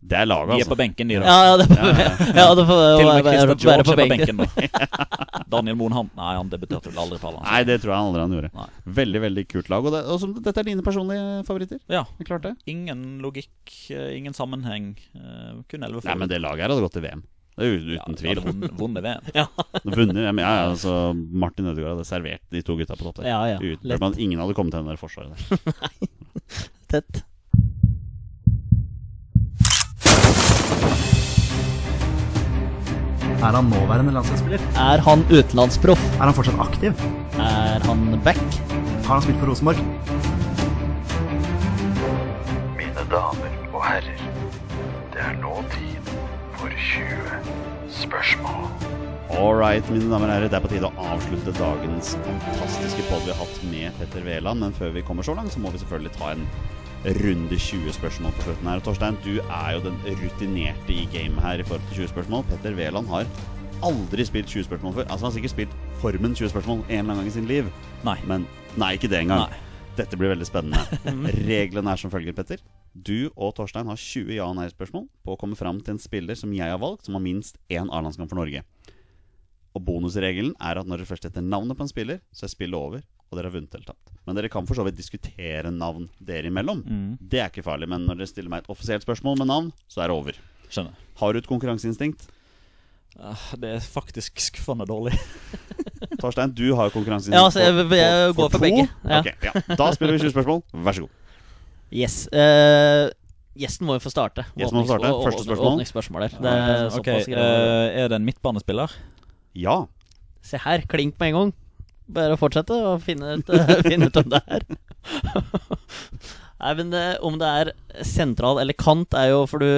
Det 0.00 0.16
er 0.16 0.24
laget, 0.26 0.48
De 0.48 0.54
er 0.54 0.62
altså. 0.64 0.72
på 0.72 0.76
benken, 0.80 1.10
de, 1.10 1.16
da. 1.20 1.26
Ja, 1.28 1.40
ja, 1.44 1.56
det, 1.60 1.66
Ja, 1.76 1.88
ja, 1.92 2.12
ja, 2.40 2.44
det 2.58 2.64
får 2.66 2.78
Til 2.96 3.06
og 3.06 3.10
med 3.10 3.26
Christian 3.26 3.50
Christer 3.50 3.56
George 3.60 3.84
på 3.84 3.92
er 3.92 3.98
på 3.98 4.08
benken. 4.08 4.36
benken, 4.40 4.78
da. 4.88 5.44
Daniel 5.54 5.76
Moen 5.76 5.96
han 5.96 6.08
Nei, 6.16 6.30
han 6.38 6.52
debuterte 6.52 6.92
vel 6.92 7.02
aldri 7.02 7.18
på 7.20 7.32
Nei, 7.36 7.58
det 7.68 7.76
tror 7.82 7.92
jeg 7.92 8.06
aldri 8.06 8.22
han 8.24 8.36
gjorde. 8.36 8.50
Nei. 8.56 8.68
Veldig 9.00 9.22
veldig 9.26 9.44
kult 9.50 9.68
lag. 9.72 9.84
Og, 9.90 9.92
det, 9.94 10.00
og 10.08 10.22
som, 10.22 10.32
dette 10.40 10.62
er 10.62 10.68
dine 10.70 10.86
personlige 10.86 11.26
favoritter? 11.48 11.82
Ja. 11.92 12.04
Det 12.16 12.28
klart 12.30 12.46
det. 12.48 12.54
Ingen 12.70 13.04
logikk, 13.24 13.52
eh, 13.92 14.14
ingen 14.16 14.36
sammenheng. 14.36 14.94
eh, 15.18 15.52
Kun 15.68 15.84
elleve 15.84 16.06
Nei, 16.08 16.16
men 16.22 16.32
det 16.32 16.40
laget 16.40 16.64
her 16.64 16.72
hadde 16.72 16.86
gått 16.86 16.96
til 16.96 17.04
VM. 17.04 17.24
Det 17.60 17.66
er 17.66 17.80
uten 18.00 18.16
tvil. 18.16 18.40
Vunnet 18.80 19.04
VM. 19.04 19.26
VM. 19.34 19.48
Vunnet 19.84 20.16
VM. 20.16 20.38
Ja, 20.46 20.52
ja, 20.56 20.68
altså 20.70 20.94
Martin 21.14 21.68
Ødegaard 21.68 21.98
hadde 21.98 22.08
servert 22.08 22.40
de 22.54 22.62
to 22.64 22.78
gutta 22.78 22.96
på 22.96 23.04
topp 23.10 23.20
der. 23.20 23.28
Ja, 23.28 23.42
ja, 23.52 23.58
Uten 23.60 24.16
ingen 24.16 24.40
hadde 24.40 24.56
kommet 24.56 24.72
til 24.72 24.86
det 24.86 24.94
der 24.94 25.00
forsvaret 25.00 25.36
der. 25.36 25.76
Tett. 26.90 27.20
Er 33.40 33.56
han 33.56 33.64
nåværende 33.72 34.12
landslagsspiller? 34.12 34.60
Er 34.76 35.00
han 35.00 35.22
utenlandsproff? 35.32 36.02
Er 36.18 36.26
han 36.28 36.34
fortsatt 36.36 36.60
aktiv? 36.60 36.92
Er 37.40 37.80
han 37.86 38.20
back? 38.24 38.42
Har 39.06 39.14
han 39.14 39.22
spilt 39.24 39.40
for 39.40 39.48
Rosenborg? 39.48 39.80
Mine 42.76 43.06
damer 43.08 43.54
og 43.72 43.80
herrer, 43.86 44.20
det 45.14 45.24
er 45.24 45.38
nå 45.40 45.54
tid 45.72 46.12
for 46.58 46.68
20 46.68 47.32
spørsmål. 48.02 48.68
All 49.30 49.56
right, 49.56 49.88
mine 49.88 50.10
damer 50.12 50.28
og 50.28 50.34
herrer, 50.34 50.52
det 50.52 50.60
er 50.60 50.66
på 50.66 50.74
tide 50.74 50.90
å 50.92 51.08
avslutte 51.14 51.56
dagens 51.56 52.12
fantastiske 52.26 53.08
pod 53.08 53.24
vi 53.24 53.32
har 53.32 53.40
hatt 53.40 53.64
med 53.72 53.96
Petter 54.02 54.28
Wæland. 54.28 54.66
Men 54.66 54.76
før 54.76 54.92
vi 54.98 55.06
kommer 55.06 55.24
så 55.24 55.32
langt, 55.38 55.56
så 55.56 55.64
må 55.64 55.72
vi 55.72 55.80
selvfølgelig 55.80 56.12
ta 56.18 56.34
en 56.34 56.44
runde 57.04 57.56
20 57.58 57.92
spørsmål 57.96 58.32
på 58.36 58.42
slutten 58.42 58.68
her. 58.68 58.82
Torstein, 58.84 59.16
du 59.24 59.38
er 59.40 59.70
jo 59.76 59.80
den 59.86 59.96
rutinerte 60.20 60.92
i 60.92 61.06
gamet 61.12 61.40
her 61.44 61.62
i 61.62 61.64
forhold 61.64 61.86
til 61.88 62.02
20 62.04 62.12
spørsmål. 62.12 62.44
Petter 62.50 62.76
Wæland 62.76 63.08
har 63.08 63.26
aldri 63.82 64.24
spilt 64.28 64.48
20 64.52 64.64
spørsmål 64.68 64.94
før. 64.94 65.06
Altså 65.08 65.24
Han 65.24 65.30
har 65.30 65.36
sikkert 65.38 65.54
spilt 65.54 65.76
formen 66.02 66.34
20 66.34 66.52
spørsmål 66.52 66.78
en 66.78 66.84
eller 66.88 67.00
annen 67.00 67.16
gang 67.22 67.26
i 67.26 67.36
sin 67.38 67.48
liv. 67.48 67.70
Nei. 68.04 68.18
Men 68.28 68.46
nei, 68.76 68.92
ikke 68.98 69.08
det 69.08 69.22
engang. 69.22 69.48
Nei. 69.48 69.62
Dette 69.96 70.16
blir 70.16 70.32
veldig 70.34 70.46
spennende. 70.46 70.80
Reglene 71.50 71.92
er 71.92 72.00
som 72.00 72.12
følger, 72.12 72.36
Petter. 72.36 72.60
Du 72.94 73.30
og 73.36 73.54
Torstein 73.56 73.88
har 73.88 73.96
20 73.96 74.34
ja- 74.36 74.48
og 74.48 74.56
nei-spørsmål 74.58 75.08
på 75.24 75.34
å 75.34 75.38
komme 75.40 75.56
fram 75.56 75.80
til 75.80 75.96
en 75.96 76.02
spiller 76.02 76.36
som 76.36 76.52
jeg 76.52 76.68
har 76.68 76.80
valgt, 76.82 77.06
som 77.06 77.16
har 77.16 77.24
minst 77.24 77.56
én 77.70 77.88
A-landskamp 77.88 78.28
for 78.28 78.40
Norge. 78.40 78.62
Og 79.74 79.84
bonusregelen 79.86 80.52
er 80.60 80.80
at 80.80 80.88
når 80.88 81.00
dere 81.00 81.10
først 81.12 81.28
heter 81.28 81.44
navnet 81.44 81.78
på 81.78 81.86
en 81.86 81.92
spiller, 81.92 82.20
så 82.34 82.44
er 82.44 82.52
spillet 82.52 82.76
over, 82.76 83.04
og 83.30 83.38
dere 83.38 83.46
har 83.46 83.54
vunnet 83.54 83.74
eller 83.76 83.86
tapt. 83.86 84.10
Men 84.26 84.36
dere 84.36 84.50
kan 84.50 84.66
for 84.66 84.74
så 84.78 84.84
vidt 84.86 84.98
diskutere 84.98 85.70
navn 85.70 86.08
dere 86.18 86.50
imellom. 86.50 86.82
Mm. 86.82 87.12
Det 87.30 87.38
er 87.40 87.50
ikke 87.52 87.62
farlig, 87.66 87.88
men 87.90 88.02
når 88.08 88.18
dere 88.18 88.30
stiller 88.30 88.50
meg 88.50 88.64
et 88.64 88.72
offisielt 88.74 89.06
spørsmål 89.06 89.38
med 89.38 89.50
navn, 89.50 89.70
så 89.90 90.02
er 90.02 90.10
det 90.10 90.16
over. 90.18 90.40
Skjønner. 90.70 90.98
Har 91.22 91.32
du 91.32 91.38
et 91.38 91.46
konkurranseinstinkt? 91.50 92.26
Ah, 93.18 93.46
Det 93.58 93.70
er 93.76 93.80
faktisk 93.82 94.38
skuffende 94.42 94.86
dårlig. 94.86 95.14
Torstein, 96.22 96.50
du 96.54 96.66
har 96.74 96.90
jo 96.90 96.94
konkurranseinstinkt. 96.98 97.38
Ja, 97.38 97.50
så 97.54 97.62
jeg- 97.62 97.90
jeg 97.98 98.34
går 98.34 98.50
for 98.50 98.58
to. 98.58 98.64
begge. 98.66 98.88
Ja. 99.04 99.20
Okay, 99.20 99.34
ja. 99.44 99.76
Da 99.76 99.92
spiller 99.94 100.12
vi 100.18 100.18
20 100.26 100.34
spørsmål. 100.34 100.62
Vær 100.74 100.92
så 100.98 101.06
god. 101.06 101.10
Yes. 101.90 102.28
Uh, 102.30 103.10
gjesten 103.58 103.86
må 103.86 103.94
jo 103.98 104.02
få 104.02 104.10
starte. 104.10 104.44
Gjesten 104.58 104.78
må 104.78 104.84
få 104.86 104.94
starte. 104.98 105.14
Første 105.26 105.46
spørsmål. 105.46 105.72
Åpningsspørsmål 105.74 106.26
der. 106.26 106.36
Det 106.38 106.50
er 106.50 106.98
okay. 106.98 107.22
uh, 107.26 107.38
eh, 107.38 108.02
Er 108.04 108.08
det 108.08 108.16
en 108.20 108.24
midtbanespiller? 108.26 108.94
Ja. 109.54 109.86
Se 110.42 110.58
her, 110.58 110.86
klink 110.86 111.18
med 111.18 111.28
en 111.32 111.34
gang. 111.38 111.52
Bare 112.14 112.34
å 112.36 112.40
fortsette 112.40 112.74
og 112.74 113.02
finne 113.04 113.36
ut, 113.38 113.52
finne 113.88 114.08
ut 114.10 114.18
om 114.20 114.32
det 114.32 114.40
er. 114.56 114.66
Nei, 116.60 116.72
men 116.76 116.90
det, 116.92 117.04
om 117.24 117.38
det 117.40 117.50
er 117.62 117.70
sentral 118.04 118.60
eller 118.60 118.76
kant, 118.76 119.14
er 119.16 119.30
jo 119.32 119.44
For 119.48 119.62
du 119.62 119.70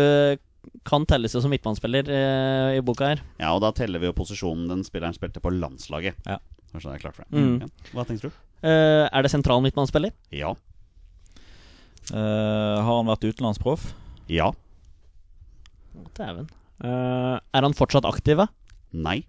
kan 0.86 1.04
telles 1.06 1.34
jo 1.34 1.42
som 1.42 1.52
midtbanespiller 1.52 2.08
eh, 2.10 2.78
i 2.78 2.82
boka 2.82 3.12
her. 3.12 3.20
Ja, 3.38 3.52
og 3.54 3.60
da 3.62 3.70
teller 3.76 4.02
vi 4.02 4.08
jo 4.08 4.16
posisjonen 4.18 4.66
den 4.70 4.82
spilleren 4.86 5.14
spilte 5.14 5.42
på 5.42 5.52
landslaget. 5.54 6.18
Ja. 6.26 6.40
Kanskje 6.72 6.90
det 6.90 6.96
er 6.96 7.02
klart 7.04 7.18
for 7.18 7.26
deg. 7.26 7.36
Mm. 7.38 7.54
Ja. 7.62 7.92
Hva 7.94 8.04
tenker 8.08 8.30
du? 8.30 8.40
Eh, 8.66 9.04
er 9.06 9.22
det 9.26 9.30
sentral 9.30 9.62
midtbanespiller? 9.62 10.14
Ja. 10.34 10.54
Eh, 12.10 12.78
har 12.82 12.98
han 12.98 13.10
vært 13.10 13.28
utenlandsproff? 13.28 13.92
Ja. 14.30 14.50
Å, 15.94 16.06
Dæven. 16.18 16.48
Eh, 16.82 17.36
er 17.38 17.66
han 17.68 17.78
fortsatt 17.78 18.06
aktiv? 18.08 18.42
Nei. 18.94 19.20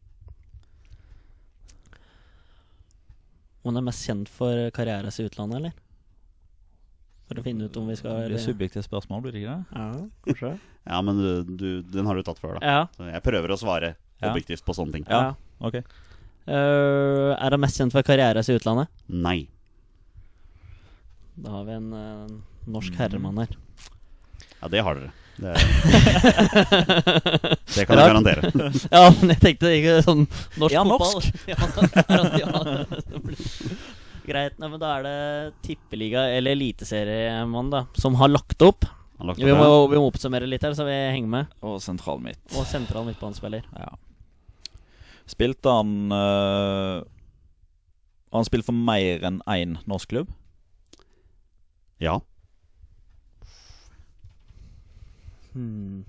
Om 3.63 3.71
han 3.71 3.79
er 3.79 3.85
mest 3.87 4.03
kjent 4.07 4.29
for 4.29 4.69
karrieren 4.75 5.11
sin 5.15 5.25
i 5.25 5.29
utlandet, 5.31 5.57
eller? 5.61 5.73
For 7.29 7.39
å 7.39 7.43
finne 7.45 7.69
ut 7.69 7.77
om 7.79 7.87
vi 7.87 7.95
skal 7.95 8.17
Det 8.25 8.33
blir 8.33 8.43
subjektivt 8.43 8.85
spørsmål, 8.89 9.21
blir 9.23 9.31
det 9.35 9.43
ikke 9.45 9.53
det? 9.55 9.79
Ja, 9.79 10.07
kanskje. 10.27 10.53
Ja, 10.83 10.97
men 10.99 11.15
du, 11.15 11.53
du, 11.55 11.67
den 11.93 12.05
har 12.09 12.17
du 12.19 12.25
tatt 12.27 12.41
før, 12.41 12.57
da. 12.59 12.67
ja. 12.67 12.79
Så 12.97 13.05
jeg 13.07 13.23
prøver 13.23 13.53
å 13.55 13.59
svare 13.61 13.93
Ja. 14.19 14.29
objektivt 14.33 14.65
på 14.67 14.75
sånne 14.75 14.97
ting. 14.97 15.05
ja. 15.07 15.33
Ok. 15.63 15.77
uh, 15.79 17.31
er 17.39 17.55
han 17.55 17.61
mest 17.63 17.79
kjent 17.79 17.95
for 17.95 18.03
karrieren 18.03 18.43
sin 18.43 18.57
i 18.57 18.59
utlandet? 18.59 18.91
Nei. 19.07 19.37
Da 21.39 21.53
har 21.55 21.63
vi 21.69 21.77
en 21.79 21.87
uh, 21.95 22.27
norsk 22.67 22.99
herremann 22.99 23.39
her. 23.39 23.55
Ja, 24.59 24.67
det 24.71 24.83
har 24.83 24.99
dere. 24.99 25.13
Det, 25.33 25.53
det 27.75 27.85
kan 27.87 27.97
jeg 27.97 28.09
garantere. 28.11 28.51
ja, 28.91 29.03
men 29.17 29.33
jeg 29.33 29.39
tenkte 29.41 29.71
ikke 29.73 29.95
sånn 30.05 30.27
norsk 30.61 30.75
ja, 30.75 30.83
fotball. 30.85 31.23
ja, 31.51 31.57
ja. 32.43 32.49
Greit. 34.23 34.59
Nei, 34.61 34.69
men 34.69 34.79
da 34.79 34.91
er 34.99 35.07
det 35.07 35.17
tippeliga 35.65 36.27
eller 36.31 36.55
eliteseriemann 36.55 37.71
da 37.73 37.85
som 37.99 38.15
har 38.21 38.31
lagt 38.31 38.61
opp. 38.63 38.85
Lagt 39.23 39.39
Vi 39.39 39.55
må, 39.55 39.87
vi 39.87 39.99
må 39.99 40.07
oppsummere 40.09 40.47
litt 40.49 40.63
her, 40.65 40.75
så 40.75 40.85
vi 40.87 40.95
henger 40.95 41.31
med. 41.31 41.51
Og 41.63 41.79
sentral 41.83 42.21
midt. 42.23 42.41
Og 42.57 42.67
sentral 42.67 43.05
midtbanespiller. 43.07 43.65
Ja. 43.77 43.93
Spilte 45.29 45.71
han 45.71 46.11
øh, 46.11 47.03
Har 47.07 48.41
han 48.41 48.47
spilt 48.47 48.67
for 48.67 48.75
mer 48.75 49.23
enn 49.23 49.39
én 49.47 49.77
norsk 49.87 50.11
klubb? 50.11 50.31
Ja. 52.03 52.17
Hmm. 55.53 56.03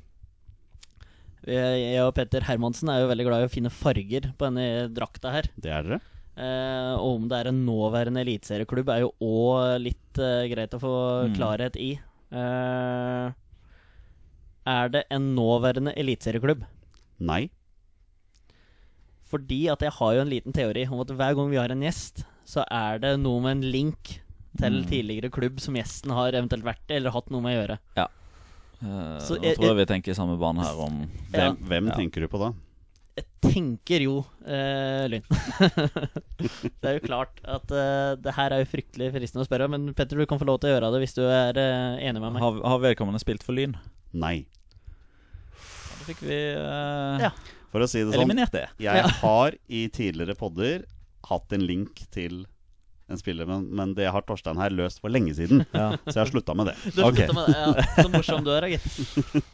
Jeg 1.45 2.01
og 2.01 2.15
Petter 2.17 2.41
Hermansen 2.47 2.89
er 2.89 3.03
jo 3.03 3.09
veldig 3.11 3.27
glad 3.29 3.43
i 3.45 3.49
å 3.49 3.53
finne 3.53 3.71
farger 3.73 4.31
på 4.39 4.47
denne 4.49 4.89
drakta 4.97 5.33
her. 5.35 5.49
Det 5.61 5.71
er 5.77 5.83
dere. 5.85 6.01
Eh, 6.41 6.93
og 6.97 7.19
om 7.21 7.27
det 7.29 7.37
er 7.43 7.51
en 7.53 7.61
nåværende 7.67 8.23
eliteserieklubb, 8.25 8.89
er 8.91 9.05
jo 9.05 9.11
òg 9.23 9.77
litt 9.85 10.19
eh, 10.19 10.49
greit 10.51 10.73
å 10.75 10.81
få 10.83 10.95
Mm. 11.29 11.35
klarhet 11.37 11.77
i. 11.77 11.91
Eh, 12.33 13.33
er 14.67 14.89
det 14.89 15.05
en 15.13 15.35
nåværende 15.37 15.93
eliteserieklubb? 16.01 16.65
Nei. 17.21 17.51
Fordi 19.29 19.69
at 19.71 19.81
jeg 19.85 19.93
har 19.99 20.15
jo 20.17 20.21
en 20.25 20.31
liten 20.33 20.53
teori 20.55 20.87
om 20.89 21.01
at 21.05 21.09
hver 21.13 21.35
gang 21.37 21.51
vi 21.53 21.57
har 21.61 21.71
en 21.71 21.83
gjest, 21.85 22.25
så 22.49 22.65
er 22.71 22.99
det 23.03 23.15
noe 23.21 23.41
med 23.45 23.59
en 23.59 23.71
link 23.71 24.21
til 24.59 24.81
Mm. 24.83 24.89
tidligere 24.89 25.31
klubb 25.31 25.61
som 25.61 25.75
gjesten 25.75 26.11
har 26.15 26.33
eventuelt 26.33 26.65
vært 26.65 26.89
i 26.91 26.95
eller 26.97 27.11
hatt 27.11 27.31
noe 27.31 27.41
med 27.43 27.53
å 27.57 27.67
gjøre. 27.67 27.79
Uh, 27.99 28.07
Så 29.25 29.37
nå 29.39 29.43
jeg- 29.49 29.57
tror 29.59 29.71
jeg 29.73 29.77
vi 29.81 29.87
tenker 29.95 30.13
i 30.13 30.19
samme 30.19 30.39
bane 30.41 30.63
her 30.65 30.79
om 30.85 31.03
Ja. 31.33 31.53
Hvem, 31.53 31.57
hvem 31.69 31.87
Ja. 31.91 31.95
tenker 31.99 32.21
du 32.25 32.29
på 32.29 32.39
da? 32.43 32.53
Jeg 33.17 33.27
tenker 33.47 34.03
jo 34.03 34.15
eh, 34.45 35.05
Lyn. 35.09 35.23
det 36.83 36.89
er 36.89 36.97
jo 36.99 37.03
klart 37.07 37.39
at 37.47 37.71
eh, 37.71 38.17
det 38.19 38.35
her 38.35 38.51
er 38.57 38.65
jo 38.65 38.71
fryktelig 38.73 39.13
fristende 39.15 39.45
å 39.45 39.49
spørre, 39.49 39.69
men 39.71 39.93
Petter, 39.95 40.19
du 40.19 40.27
kan 40.27 40.41
få 40.41 40.49
lov 40.49 40.59
til 40.61 40.71
å 40.73 40.75
gjøre 40.75 40.91
det 40.97 41.01
hvis 41.05 41.15
du 41.15 41.23
er 41.29 41.55
eh, 41.63 42.03
enig 42.09 42.21
med 42.25 42.35
meg. 42.35 42.43
Har, 42.43 42.59
har 42.75 42.83
vedkommende 42.83 43.23
spilt 43.23 43.45
for 43.47 43.55
Lyn? 43.55 43.77
Nei. 44.13 44.47
Da 45.55 46.09
fikk 46.09 46.25
vi 46.27 46.41
eh, 46.57 47.23
Ja. 47.29 47.31
For 47.75 47.83
å 47.83 47.89
si 47.91 48.03
det 48.03 48.13
sånn, 48.13 48.21
eliminert 48.23 48.53
det. 48.55 48.67
jeg 48.83 49.03
har 49.23 49.55
i 49.69 49.85
tidligere 49.95 50.37
podder 50.39 50.85
hatt 51.31 51.55
en 51.57 51.65
link 51.67 52.05
til 52.15 52.45
en 53.09 53.19
spiller, 53.21 53.47
men, 53.47 53.67
men 53.77 53.91
det 53.97 54.07
har 54.09 54.25
Torstein 54.25 54.57
her 54.57 54.73
løst 54.73 55.03
for 55.03 55.13
lenge 55.13 55.35
siden. 55.37 55.61
Ja. 55.77 55.91
Så 56.07 56.15
jeg 56.15 56.21
har 56.23 56.31
slutta 56.31 56.55
med 56.57 56.71
det. 56.71 56.75
Du 56.95 57.03
har 57.03 57.13
okay. 57.13 57.29
med 57.37 57.51
det, 57.51 57.57
ja. 57.59 57.85
Så 57.99 58.09
morsom 58.09 58.47
du 58.47 58.49
er, 58.55 58.65
da, 58.65 58.71
gitt. 58.73 58.87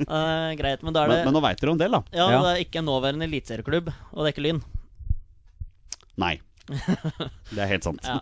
Uh, 0.07 0.53
greit, 0.61 0.85
men 0.87 0.95
da 0.95 1.03
er 1.03 1.11
det 1.11 1.17
Men, 1.19 1.31
men 1.31 1.35
nå 1.35 1.43
veit 1.43 1.63
dere 1.63 1.75
om 1.75 1.81
det, 1.81 1.89
da. 1.91 2.03
Ja, 2.15 2.29
Ja. 2.31 2.39
det 2.45 2.53
er 2.53 2.63
ikke 2.63 2.83
en 2.83 2.87
nåværende 2.87 3.27
eliteserieklubb, 3.27 3.91
og 3.91 4.23
det 4.23 4.29
er 4.29 4.37
ikke 4.37 4.47
Lyn. 4.47 4.63
Nei. 6.21 6.37
Det 7.51 7.59
er 7.59 7.67
helt 7.73 7.87
sant. 7.87 8.07
Ja. 8.07 8.21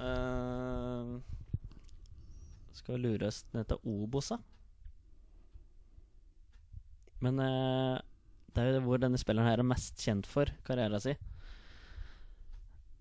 Uh, 0.00 1.20
skal 2.78 3.02
lure 3.02 3.28
oss 3.28 3.42
ned 3.52 3.68
til 3.68 3.82
Obos, 3.84 4.32
da? 4.32 4.40
Men 7.24 7.40
uh, 7.40 8.00
det 8.56 8.64
er 8.64 8.78
jo 8.78 8.84
hvor 8.86 9.00
denne 9.02 9.20
spilleren 9.20 9.50
her 9.50 9.60
er 9.60 9.68
mest 9.68 10.00
kjent 10.00 10.28
for 10.28 10.48
karrieren 10.64 11.02
sin. 11.02 11.20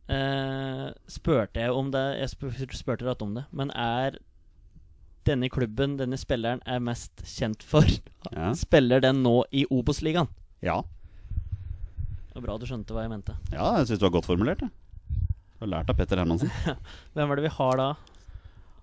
Eh, 0.08 0.92
spurte 1.10 1.58
jeg 1.64 1.72
om 1.74 1.88
det 1.90 2.04
Jeg 2.20 2.30
spur- 2.30 2.76
spurte 2.78 3.08
rett 3.08 3.22
om 3.26 3.34
det, 3.34 3.46
men 3.52 3.72
er 3.72 4.20
denne 5.26 5.50
klubben 5.50 5.98
denne 5.98 6.18
spilleren 6.22 6.60
er 6.70 6.80
mest 6.80 7.24
kjent 7.26 7.64
for, 7.66 7.82
Ja. 8.32 8.52
spiller 8.54 9.02
den 9.02 9.24
nå 9.24 9.44
i 9.52 9.66
Obos-ligaen? 9.72 10.28
Ja, 10.62 10.82
Det 12.34 12.36
var 12.36 12.42
bra 12.42 12.58
du 12.60 12.66
skjønte 12.68 12.94
hva 12.94 13.02
jeg 13.02 13.10
mente. 13.10 13.36
ja 13.52 13.78
jeg 13.78 13.88
syns 13.88 14.00
du 14.00 14.06
har 14.06 14.12
godt 14.12 14.26
formulert 14.28 14.60
det. 14.60 14.70
Du 15.58 15.66
har 15.66 15.68
lært 15.80 15.90
av 15.90 15.96
Petter 15.98 16.18
Hermansen. 16.18 16.52
Hvem 17.16 17.32
er 17.32 17.36
det 17.36 17.44
vi 17.50 17.56
har 17.58 17.78
da? 17.78 17.96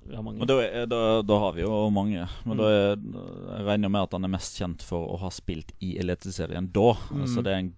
Vi 0.09 0.17
har 0.17 0.23
mange. 0.25 0.39
Men 0.39 0.49
da, 0.49 0.55
er, 0.59 0.87
da, 0.87 1.23
da 1.23 1.39
har 1.39 1.53
vi 1.53 1.61
jo 1.63 1.91
mange. 1.95 2.27
Men 2.45 2.57
da 2.59 2.65
er, 2.65 2.97
jeg 2.97 3.67
regner 3.69 3.89
med 3.93 4.03
at 4.03 4.13
han 4.17 4.25
er 4.25 4.33
mest 4.33 4.59
kjent 4.59 4.83
for 4.83 5.07
å 5.15 5.19
ha 5.21 5.29
spilt 5.31 5.71
i 5.81 5.93
Eliteserien 6.03 6.67
da. 6.73 6.95
Mm. 7.13 7.27
Så 7.29 7.45
det 7.45 7.53
er 7.53 7.59
en 7.61 7.69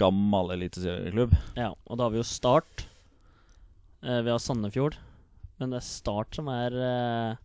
gammel 0.00 0.54
eliteserieklubb. 0.56 1.34
Ja, 1.58 1.72
og 1.72 1.98
da 1.98 2.06
har 2.06 2.14
vi 2.14 2.20
jo 2.20 2.26
Start. 2.28 2.86
Eh, 4.04 4.20
vi 4.24 4.32
har 4.32 4.42
Sandefjord. 4.42 4.98
Men 5.60 5.72
det 5.72 5.80
er 5.80 5.86
Start 5.86 6.36
som 6.36 6.50
er 6.50 6.74
eh, 6.74 7.42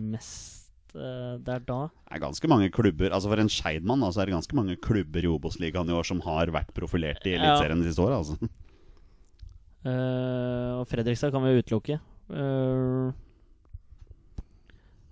mest 0.00 0.94
eh, 0.96 1.36
Det 1.44 1.56
er 1.58 1.64
da. 1.68 1.80
Det 1.92 2.16
er 2.16 2.22
ganske 2.24 2.48
mange 2.48 2.70
klubber 2.72 3.12
Altså 3.12 3.28
For 3.28 3.42
en 3.42 3.52
Skeidmann 3.52 4.04
altså, 4.06 4.22
er 4.22 4.30
det 4.30 4.36
ganske 4.38 4.56
mange 4.56 4.78
klubber 4.80 5.24
i 5.24 5.30
Obos-ligaen 5.30 5.92
i 5.92 5.96
år 5.96 6.08
som 6.08 6.22
har 6.24 6.52
vært 6.54 6.72
profilert 6.76 7.26
i 7.28 7.36
Ja. 7.36 7.58
De 7.60 7.84
siste 7.84 8.04
åra. 8.04 8.22
Altså. 8.22 8.38
Uh, 9.82 10.78
og 10.78 10.86
Fredrikstad 10.86 11.32
kan 11.34 11.42
vi 11.42 11.56
jo 11.56 11.62
utelukke. 11.64 11.96
Uh, 12.30 13.10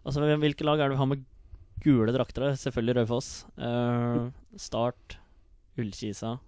altså, 0.06 0.22
hvilke 0.22 0.66
lag 0.66 0.78
er 0.78 0.88
det 0.88 0.94
vi 0.94 1.00
har 1.00 1.10
med 1.10 1.24
gule 1.82 2.14
drakter? 2.14 2.54
Selvfølgelig 2.54 3.00
Raufoss. 3.00 3.30
Uh, 3.58 4.30
Start. 4.54 5.18
Ullkisa. 5.78 6.38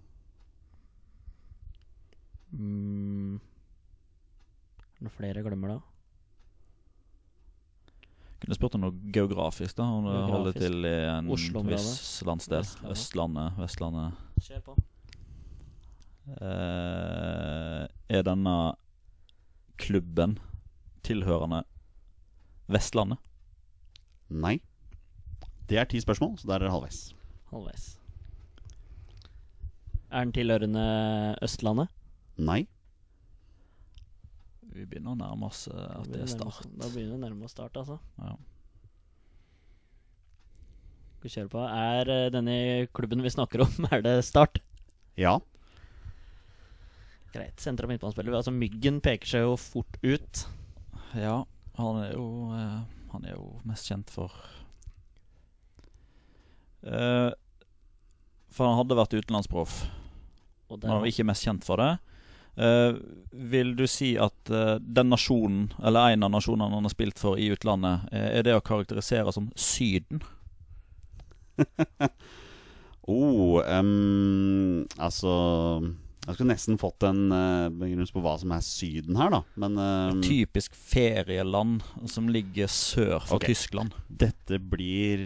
Mm. 2.51 3.39
Det 5.03 5.11
flere 5.11 5.39
jeg 5.39 5.47
glemmer 5.47 5.75
da? 5.75 5.79
Kunne 8.43 8.57
spurt 8.57 8.75
om 8.75 8.83
noe 8.83 9.11
geografisk, 9.15 9.77
da. 9.77 9.87
Om 9.87 10.07
du 10.07 10.17
holder 10.33 10.57
til 10.57 10.83
i 10.83 10.95
en 11.07 11.29
viss 11.31 12.23
landsdel. 12.27 12.59
Vestlandet. 12.59 12.91
Østlandet, 12.91 13.61
Vestlandet. 13.61 14.23
Kjør 14.43 14.65
på. 14.65 14.75
Uh, 16.27 17.83
er 18.11 18.23
denne 18.23 18.55
klubben 19.79 20.37
tilhørende 21.03 21.63
Vestlandet? 22.71 23.19
Nei. 24.27 24.57
Det 25.67 25.79
er 25.79 25.87
ti 25.87 26.03
spørsmål, 26.03 26.37
så 26.39 26.51
der 26.51 26.59
er 26.59 26.67
det 26.67 26.75
halvveis. 26.75 27.01
Halvveis. 27.51 27.93
Er 30.13 30.27
den 30.27 30.33
tilhørende 30.35 30.83
Østlandet? 31.41 31.89
Nei. 32.37 32.63
Vi 34.73 34.85
begynner 34.89 35.13
å 35.13 35.17
nærme 35.19 35.47
oss 35.49 35.67
eh, 35.69 35.77
at 35.99 36.09
det 36.09 36.23
er 36.23 36.29
start. 36.29 36.65
Da 36.77 36.89
begynner 36.89 37.15
vi 37.15 37.17
å 37.17 37.21
nærme 37.23 37.47
oss 37.47 37.53
start, 37.55 37.77
altså. 37.81 37.97
Ja. 38.21 38.35
Skal 41.17 41.27
vi 41.27 41.33
kjøre 41.33 41.51
på. 41.53 41.63
Er 41.65 42.09
eh, 42.13 42.29
denne 42.33 42.55
klubben 42.93 43.21
vi 43.25 43.31
snakker 43.33 43.65
om, 43.65 43.73
er 43.93 44.05
det 44.05 44.15
Start? 44.27 44.61
Ja. 45.17 45.37
Greit. 47.33 47.57
Sentra 47.61 47.89
midtbanespiller. 47.89 48.35
Altså 48.37 48.53
Myggen 48.53 48.99
peker 49.01 49.29
seg 49.33 49.45
jo 49.47 49.55
fort 49.61 49.97
ut. 50.05 50.45
ja, 51.17 51.39
han 51.77 51.99
er 52.03 52.11
jo 52.13 52.25
eh, 52.53 52.81
Han 53.13 53.25
er 53.25 53.33
jo 53.33 53.47
mest 53.65 53.89
kjent 53.89 54.09
for 54.13 54.33
eh, 56.85 57.29
For 58.53 58.67
han 58.69 58.77
hadde 58.81 58.97
vært 58.97 59.17
utenlandsproff. 59.17 59.83
Og 60.73 60.81
Men 60.81 60.91
han 60.91 61.03
var 61.03 61.11
ikke 61.11 61.27
mest 61.29 61.45
kjent 61.45 61.67
for 61.67 61.81
det. 61.81 61.91
Uh, 62.53 62.99
vil 63.31 63.71
du 63.73 63.87
si 63.89 64.11
at 64.21 64.51
uh, 64.53 64.77
den 64.77 65.09
nasjonen, 65.09 65.71
eller 65.81 66.13
en 66.13 66.27
av 66.27 66.35
nasjonene 66.35 66.77
han 66.77 66.85
har 66.85 66.93
spilt 66.93 67.21
for 67.21 67.39
i 67.41 67.49
utlandet, 67.53 68.05
eh, 68.13 68.29
er 68.37 68.45
det 68.45 68.53
å 68.53 68.61
karakterisere 68.65 69.33
som 69.33 69.49
Syden? 69.57 70.21
Oh, 73.03 73.59
um, 73.67 74.85
altså 74.95 75.31
Jeg 76.23 76.37
skulle 76.37 76.53
nesten 76.53 76.77
fått 76.79 77.03
en 77.03 77.33
uh, 77.35 77.67
begrunnelse 77.67 78.15
på 78.15 78.21
hva 78.23 78.37
som 78.39 78.53
er 78.55 78.61
Syden 78.63 79.17
her, 79.19 79.33
da. 79.33 79.41
Men 79.59 79.75
ehm, 79.75 80.21
Typisk 80.23 80.71
ferieland 80.71 81.83
som 82.07 82.31
ligger 82.31 82.71
sør 82.71 83.17
for 83.25 83.41
okay. 83.41 83.51
Tyskland. 83.51 83.91
dette 84.07 84.55
blir 84.55 85.25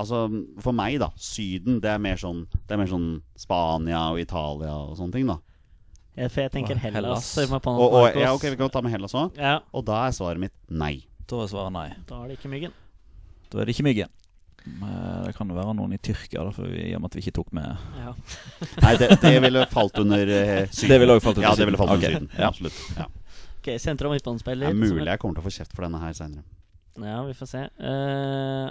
Altså, 0.00 0.22
for 0.64 0.72
meg, 0.72 0.98
da. 1.02 1.10
Syden, 1.20 1.80
det 1.84 1.90
er 1.92 1.98
mer 2.00 2.16
sånn 2.16 2.46
Det 2.54 2.72
er 2.72 2.78
mer 2.80 2.88
sånn 2.88 3.08
Spania 3.36 4.06
og 4.14 4.20
Italia 4.22 4.72
og 4.86 4.96
sånne 4.96 5.12
ting, 5.12 5.26
da. 5.28 5.38
Ja, 6.16 6.28
for 6.28 6.42
jeg 6.44 6.52
tenker 6.52 6.76
Hellas. 6.76 7.30
Hellas. 7.36 7.66
Og, 7.66 7.86
og, 7.92 8.16
ja, 8.20 8.32
ok, 8.36 8.42
Vi 8.52 8.56
kan 8.60 8.68
ta 8.72 8.82
med 8.84 8.92
Hellas 8.92 9.14
òg. 9.16 9.36
Ja, 9.40 9.58
Og 9.72 9.84
da 9.88 10.06
er 10.06 10.12
svaret 10.16 10.40
mitt 10.40 10.52
nei. 10.68 11.06
Da 11.28 11.42
er 11.44 11.48
svaret 11.52 11.72
nei. 11.72 11.86
da 12.08 12.22
er 12.24 12.28
det 12.32 12.38
ikke 12.40 12.50
Myggen. 12.52 12.74
Da 13.52 13.60
er 13.62 13.68
det 13.68 13.74
ikke 13.76 13.86
Myggen. 13.86 14.10
Men 14.78 15.24
Det 15.26 15.32
kan 15.34 15.48
jo 15.50 15.56
være 15.56 15.72
noen 15.74 15.92
i 15.96 15.98
Tyrkia, 15.98 16.44
da, 16.44 16.50
for 16.54 16.68
vi, 16.70 16.84
i 16.90 16.94
og 16.94 17.00
med 17.02 17.10
at 17.10 17.16
vi 17.16 17.22
ikke 17.24 17.34
tok 17.40 17.48
med 17.56 17.66
Ja. 17.98 18.12
Nei, 18.84 18.92
det, 19.00 19.08
det 19.24 19.32
ville 19.42 19.64
falt 19.72 19.96
under 19.98 20.22
eh, 20.36 20.68
Syden. 20.76 20.92
Det 20.92 21.00
ville 21.02 21.16
også 21.16 21.24
falt 21.30 21.40
under 21.40 21.48
Ja, 21.48 21.54
det 21.58 21.66
ville 21.66 21.80
falt 21.80 21.94
under 21.96 22.06
okay. 22.08 22.14
Syden. 22.20 22.30
ja. 22.38 22.48
Absolutt. 22.52 22.78
Ja. 23.00 23.08
Ok, 23.62 23.72
sentrum- 23.82 24.10
og 24.12 24.14
Det 24.14 24.20
midtbanespiller. 24.20 24.68
er 24.68 24.74
mulig 24.78 25.06
jeg 25.08 25.18
kommer 25.22 25.38
til 25.38 25.42
å 25.42 25.48
få 25.48 25.54
kjeft 25.56 25.74
for 25.74 25.86
denne 25.86 25.98
her 26.02 26.14
seinere. 26.18 26.44
Ja, 27.02 27.18
vi 27.24 27.32
får 27.38 27.48
se. 27.48 27.64
Eh, 27.80 28.70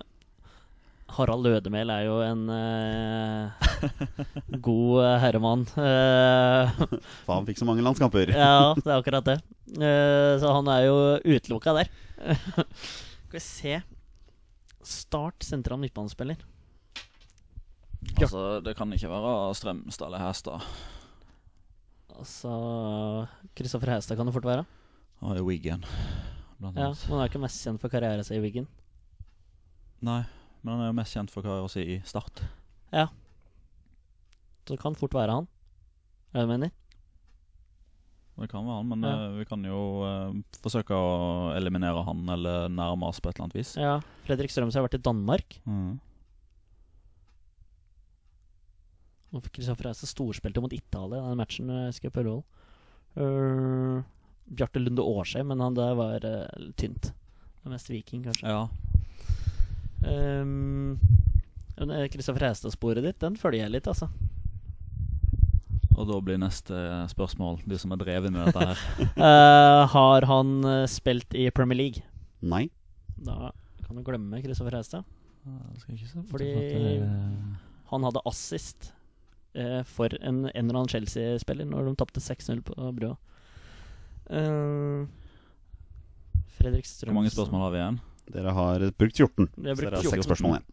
Harald 1.16 1.44
Lødemel 1.46 1.92
er 1.94 2.06
jo 2.08 2.18
en 2.24 2.44
uh, 2.50 3.70
god 4.68 5.04
eh, 5.06 5.18
herremann. 5.26 5.66
Uh, 5.82 7.34
han 7.36 7.48
fikk 7.48 7.60
så 7.62 7.68
mange 7.68 7.84
landskamper. 7.86 8.32
ja, 8.36 8.74
det 8.78 8.88
er 8.88 8.98
akkurat 8.98 9.28
det. 9.28 9.38
Uh, 9.76 10.38
så 10.42 10.52
han 10.56 10.70
er 10.72 10.86
jo 10.88 10.96
utelukka 11.26 11.74
der. 11.80 11.92
Skal 13.28 13.38
vi 13.38 13.44
se 13.44 13.82
Start 14.82 15.46
sentral 15.46 15.78
midtbanespiller. 15.82 16.40
Altså, 18.18 18.60
Det 18.66 18.74
kan 18.78 18.92
ikke 18.94 19.10
være 19.12 19.54
Strømstad 19.56 20.08
eller 20.10 20.24
Hestad. 20.26 20.66
Altså 22.18 22.52
Kristoffer 23.56 23.94
Hestad 23.94 24.18
kan 24.18 24.26
det 24.26 24.34
fort 24.34 24.46
være. 24.50 24.66
Og 25.22 25.38
i 25.38 25.44
Wiggen, 25.46 25.86
blant 26.58 26.78
Ja, 26.78 26.90
men 26.90 26.98
Han 27.08 27.20
er 27.22 27.30
ikke 27.30 27.42
mest 27.44 27.62
kjent 27.62 27.82
for 27.82 27.94
karrieren 27.94 28.26
sin 28.26 28.40
i 28.40 28.44
Wiggen. 28.44 28.68
Nei, 30.02 30.24
men 30.62 30.74
han 30.76 30.84
er 30.84 30.92
jo 30.92 30.98
mest 31.00 31.16
kjent 31.16 31.32
for 31.34 31.46
karrieren 31.46 31.72
sin 31.74 31.90
i 31.90 31.98
Start. 32.06 32.44
Ja. 32.94 33.08
Så 34.66 34.76
det 34.76 34.82
kan 34.84 34.96
fort 34.96 35.16
være 35.18 35.34
han. 35.40 35.48
Er 36.34 36.42
det 36.42 36.48
du 36.48 36.52
mener? 36.54 36.72
Det 38.42 38.48
kan 38.50 38.66
være 38.66 38.78
han, 38.80 38.88
men 38.90 39.04
Ja. 39.06 39.16
uh, 39.30 39.38
vi 39.38 39.46
kan 39.46 39.64
jo 39.66 39.80
uh, 40.02 40.38
forsøke 40.64 40.96
å 40.96 41.52
eliminere 41.58 42.04
han 42.08 42.24
eller 42.30 42.70
nærme 42.70 43.10
oss 43.10 43.20
på 43.20 43.30
et 43.30 43.36
eller 43.36 43.50
annet 43.50 43.58
vis. 43.60 43.76
Ja. 43.78 44.00
Fredrik 44.26 44.50
Strømsø 44.54 44.80
har 44.80 44.88
vært 44.88 44.98
i 44.98 45.04
Danmark. 45.06 45.60
Mm. 45.66 46.00
Kristoffer 49.52 49.88
Reise 49.88 50.08
storspilte 50.10 50.60
mot 50.64 50.74
Italia 50.76 51.22
den 51.24 51.40
matchen 51.40 51.70
husker 51.72 52.10
jeg 52.10 52.16
på 52.16 52.24
Ullevål. 52.24 52.42
Uh, 53.16 54.02
Bjarte 54.52 54.82
Lunde 54.82 55.04
Årsheim, 55.04 55.48
men 55.52 55.62
han 55.64 55.76
der 55.78 55.94
var 55.96 56.26
uh, 56.26 56.72
tynt. 56.80 57.12
Det 57.14 57.70
er 57.70 57.76
mest 57.76 57.92
Viking, 57.92 58.26
kanskje. 58.26 58.48
Ja. 58.50 58.66
Um, 60.02 60.98
men, 61.78 61.92
eh, 61.92 62.08
Kristoffer 62.14 62.46
Hæstad-sporet 62.46 63.06
ditt, 63.06 63.20
den 63.22 63.38
følger 63.38 63.66
jeg 63.66 63.76
litt, 63.76 63.88
altså. 63.90 64.10
Og 65.98 66.08
da 66.10 66.18
blir 66.24 66.40
neste 66.42 66.78
spørsmål, 67.12 67.60
du 67.68 67.76
som 67.78 67.94
har 67.94 68.00
drevet 68.02 68.34
med 68.34 68.48
dette 68.48 68.68
her. 68.72 68.86
uh, 69.18 69.86
har 69.96 70.26
han 70.30 70.54
eh, 70.66 70.86
spilt 70.90 71.36
i 71.38 71.50
Premier 71.54 71.78
League? 71.78 72.06
Nei. 72.42 72.68
Da 73.22 73.52
kan 73.86 73.98
du 74.00 74.06
glemme 74.06 74.42
Kristoffer 74.42 74.82
se 74.84 75.04
Fordi- 76.30 77.06
Han 77.92 78.04
hadde 78.04 78.22
assist 78.26 78.94
uh, 79.58 79.82
for 79.84 80.10
en, 80.22 80.46
en 80.46 80.70
eller 80.70 80.80
annen 80.80 80.90
Chelsea-spiller 80.90 81.66
når 81.66 81.90
de 81.90 81.96
tapte 82.00 82.22
6-0 82.24 82.62
på 82.66 82.94
brua. 82.96 83.18
Uh, 84.32 85.06
Fredrik 86.56 86.86
Strømsen 86.86 87.10
Hvor 87.10 87.18
mange 87.18 87.34
spørsmål 87.34 87.66
har 87.66 87.74
vi 87.74 87.82
igjen? 87.82 88.00
Dere 88.32 88.52
har 88.54 88.80
brukt 88.92 89.18
14. 89.18 89.50
Vi 89.58 89.68
har 89.70 89.76
Så 89.76 89.82
brukt 89.82 89.92
dere 89.92 89.96
har 89.96 90.04
14. 90.04 90.12
seks 90.12 90.26
spørsmål 90.30 90.52
igjen. 90.58 90.64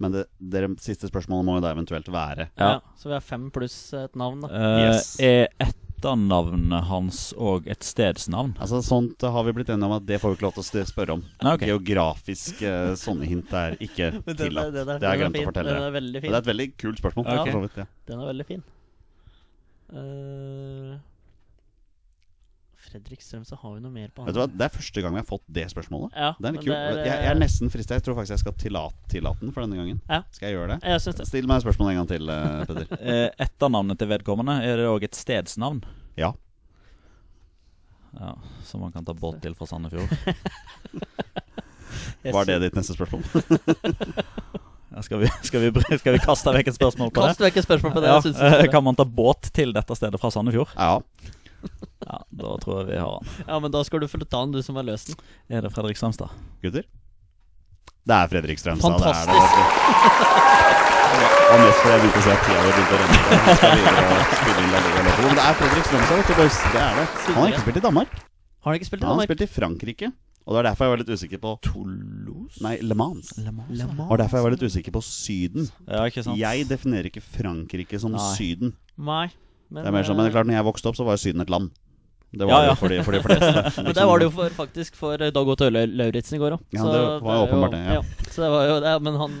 Men 0.00 0.10
det 0.12 0.24
dere 0.40 0.68
siste 0.82 1.06
spørsmålet 1.06 1.44
må 1.46 1.54
jo 1.54 1.60
da 1.62 1.70
eventuelt 1.72 2.06
være 2.10 2.48
Ja. 2.58 2.66
Ja. 2.74 2.80
Så 2.98 3.04
vi 3.08 3.12
har 3.14 3.20
fem 3.20 3.50
pluss 3.50 3.92
et 3.94 4.14
navn, 4.16 4.40
da. 4.42 4.48
Eh, 4.48 4.90
Yes. 4.90 5.20
Er 5.20 5.48
etternavnet 5.60 6.84
hans 6.84 7.32
òg 7.38 7.68
et 7.70 7.80
stedsnavn? 7.86 8.56
Altså 8.58 8.82
Sånt 8.82 9.22
har 9.22 9.44
vi 9.44 9.52
blitt 9.52 9.68
enige 9.70 9.84
om 9.86 9.92
at 9.92 10.04
det 10.04 10.20
får 10.20 10.34
vi 10.34 10.36
ikke 10.36 10.46
lov 10.48 10.54
til 10.54 10.62
å 10.62 10.66
st- 10.66 10.90
spørre 10.90 11.10
om. 11.14 11.22
Nei, 11.42 11.54
ok. 11.54 11.60
Geografiske 11.70 12.74
sånne 12.98 13.24
hint 13.30 13.52
er 13.54 13.76
ikke 13.78 14.10
Men 14.26 14.34
den 14.34 14.34
er- 14.34 14.50
tillatt. 14.50 14.72
den 14.74 14.88
er- 14.88 14.98
Det 14.98 15.08
har 15.08 15.16
jeg 15.16 15.22
den 15.22 15.30
er 15.30 15.30
glemt 15.30 15.38
å 15.38 15.48
fortelle 15.52 15.70
Den 15.70 15.80
dere. 15.80 15.86
er 15.86 16.00
veldig 16.00 16.12
Men 16.12 16.20
fin. 16.22 16.30
det 16.32 16.34
er 16.34 16.42
et 16.50 16.52
veldig 16.56 16.76
kult 16.76 16.98
spørsmål. 17.00 17.24
Ja. 17.24 17.44
for 17.44 17.52
så 17.52 17.60
vidt, 17.62 17.76
ja. 17.76 17.84
Den 18.06 18.20
er 18.20 18.26
veldig 18.34 18.46
fin. 18.46 18.62
Eh, 19.94 20.98
Fredrik 22.84 23.22
så 23.24 23.38
har 23.40 23.74
vi 23.74 23.80
noe 23.80 23.90
mer 23.92 24.08
på 24.14 24.24
Vet 24.26 24.34
du 24.36 24.40
hva, 24.42 24.46
Det 24.50 24.64
er 24.66 24.72
første 24.74 25.00
gang 25.04 25.12
vi 25.16 25.20
har 25.22 25.26
fått 25.28 25.44
det 25.56 25.64
spørsmålet. 25.72 26.10
Ja, 26.16 26.30
Det 26.38 26.46
er 26.48 26.52
litt 26.56 26.64
kult. 26.64 26.74
det 26.74 26.76
er, 26.76 26.80
jeg, 27.00 27.06
jeg 27.24 27.30
er 27.32 27.38
nesten 27.40 27.66
frista. 27.72 27.92
Jeg 27.98 28.04
tror 28.06 28.14
faktisk 28.18 28.34
jeg 28.36 28.42
skal 28.44 28.54
tillate, 28.60 28.98
tillate 29.12 29.40
den 29.40 29.52
for 29.56 29.60
denne 29.64 29.78
gangen. 29.80 29.98
Ja. 30.10 30.18
Skal 30.36 30.46
jeg 30.50 30.54
gjøre 30.58 30.68
det? 30.74 30.78
Jeg 30.84 30.90
det. 31.20 31.26
Still 31.30 31.46
meg 31.50 31.58
spørsmålet 31.64 31.90
en 31.94 31.98
gang 32.02 32.10
til, 32.12 32.24
eh, 32.34 32.64
Petter. 32.68 32.86
Eh, 33.14 33.28
etternavnet 33.46 33.96
til 34.00 34.08
vedkommende, 34.10 34.54
er 34.64 34.74
det 34.80 34.86
òg 34.90 35.02
et 35.08 35.16
stedsnavn? 35.18 35.80
Ja. 36.20 36.30
Ja, 38.14 38.30
Som 38.68 38.78
man 38.84 38.92
kan 38.94 39.04
ta 39.06 39.12
båt 39.16 39.36
til 39.42 39.54
fra 39.58 39.66
Sandefjord? 39.66 40.10
Var 42.34 42.44
det 42.48 42.56
ditt 42.64 42.76
neste 42.78 42.92
spørsmål? 42.96 43.22
Ja, 44.94 45.02
skal, 45.02 45.18
vi, 45.18 45.26
skal, 45.42 45.60
vi, 45.60 45.70
skal 45.98 46.12
vi 46.14 46.18
kaste 46.22 46.52
vekk 46.54 46.68
et 46.70 46.76
spørsmål 46.76 47.08
på 47.10 47.18
Kast 47.24 47.40
det? 47.40 47.48
vekk 47.48 47.56
et 47.58 47.64
spørsmål 47.66 47.92
på 47.96 48.00
det. 48.04 48.10
Ja, 48.12 48.18
jeg 48.20 48.24
synes 48.28 48.36
det 48.38 48.46
eh, 48.46 48.52
det. 48.62 48.68
kan 48.70 48.84
man 48.86 48.94
ta 48.94 49.02
båt 49.02 49.48
til 49.56 49.72
dette 49.74 49.90
stedet 49.98 50.20
fra 50.22 50.30
Sandefjord? 50.30 50.70
Ja. 50.78 51.00
Ja, 52.10 52.18
Da 52.36 52.56
tror 52.60 52.82
jeg 52.82 52.90
vi 52.92 52.98
har 53.00 53.14
han. 53.16 53.46
ja, 53.48 53.58
men 53.64 53.72
da 53.72 53.80
skal 53.88 54.00
du 54.04 54.08
få 54.10 54.18
ta 54.24 54.42
den, 54.44 54.52
du 54.52 54.60
som 54.62 54.76
har 54.76 54.84
løst 54.84 55.08
den. 55.12 55.16
Er 55.48 55.64
det 55.64 55.70
Fredrik 55.72 55.96
Strømstad? 56.00 56.28
Gutter? 56.62 56.84
Det 58.04 58.12
er 58.18 58.28
Fredrik 58.28 58.58
Strømstad. 58.60 58.98
Fantastisk. 59.00 59.32
Det 59.32 59.38
er 59.40 59.48
det. 59.54 60.72
Og 61.54 61.60
mest 61.60 61.78
fordi 61.80 61.92
jeg 61.94 62.00
begynte 62.02 62.20
å 62.20 62.24
se 62.24 62.32
at 62.34 62.42
tida 62.44 62.58
hadde 62.58 62.72
begynt 62.74 62.92
å 62.92 62.98
renne. 63.00 63.18
Han 63.44 63.56
skal 63.58 63.74
videre 63.78 64.04
og 64.04 64.32
spille 64.34 64.62
inn 64.64 64.70
La 64.74 64.80
Liga 64.84 65.02
Loco. 65.06 65.24
Men 65.24 65.38
det 65.38 65.44
er 65.44 65.56
Fredrik 65.60 65.88
Strømstad, 65.88 66.18
vet 66.20 66.28
du, 66.30 66.34
boys. 66.40 66.56
Det 66.74 66.80
er 66.84 66.98
det. 66.98 67.04
Han 67.28 67.38
har 67.38 67.52
ikke 67.52 67.62
spilt 67.64 67.78
i 67.78 67.84
Danmark. 67.84 68.14
Har 68.64 68.68
han 68.72 68.78
ikke 68.80 68.88
spilt 68.88 69.00
i 69.00 69.04
Han 69.04 69.10
har 69.12 69.14
Danmark? 69.20 69.30
spilt 69.30 69.44
i 69.46 69.50
Frankrike. 69.54 70.10
Og 70.44 70.52
det 70.52 70.58
var 70.58 70.66
derfor 70.68 70.84
jeg 70.88 70.92
var 70.92 71.00
litt 71.00 71.12
usikker 71.14 71.40
på 71.40 71.52
Toulouse? 71.64 72.58
Nei, 72.64 72.74
Le 72.84 72.96
Mans. 73.00 73.30
Le 73.40 73.52
Mans. 73.54 73.84
Og 74.10 74.18
derfor 74.20 74.36
jeg 74.40 74.44
var 74.48 74.52
litt 74.56 74.66
usikker 74.66 74.92
på 74.98 75.00
Syden. 75.06 75.70
Ja, 75.88 76.02
ikke 76.10 76.24
sant? 76.26 76.36
Jeg 76.40 76.66
definerer 76.68 77.08
ikke 77.08 77.22
Frankrike 77.24 78.00
som 78.02 78.12
Nei. 78.12 78.26
Syden. 78.36 78.74
Nei. 78.98 79.28
Men, 79.70 79.80
Det 79.86 79.88
er 79.88 79.96
mer 79.96 80.04
sånn, 80.04 80.18
men 80.18 80.26
det 80.26 80.32
er 80.32 80.34
eh, 80.34 80.36
klart, 80.36 80.50
når 80.50 80.58
jeg 80.58 80.66
vokste 80.68 80.90
opp, 80.90 80.98
så 80.98 81.06
var 81.08 81.16
jo 81.16 81.22
Syden 81.24 81.40
et 81.46 81.52
land. 81.54 81.70
Det 82.34 82.46
var 82.48 82.52
Ja, 82.52 82.58
det 82.60 82.66
ja. 82.66 82.72
jo 82.72 82.78
for 82.80 82.88
de, 82.92 82.98
for 83.06 83.12
de 83.16 83.20
fleste. 83.22 83.82
Men 83.86 83.94
det 83.94 84.04
var 84.10 84.18
det 84.18 84.26
jo 84.26 84.32
for, 84.34 84.54
faktisk 84.56 84.96
for 84.98 85.22
eh, 85.22 85.30
Dag 85.34 85.48
Otto 85.54 85.68
Lau- 85.70 85.86
Lauritzen 86.00 86.36
i 86.36 86.40
går 86.42 86.56
òg. 86.56 86.64
Ja, 86.74 86.84
det 86.90 87.02
var 87.22 87.36
jo 87.38 87.44
åpenbart 87.46 87.74
det, 87.76 87.82
ja. 87.94 88.00
Så 88.30 88.42
det 88.42 88.50
var 88.50 88.64
jo 88.68 88.78
det, 88.82 88.94
men 89.06 89.18
han 89.20 89.36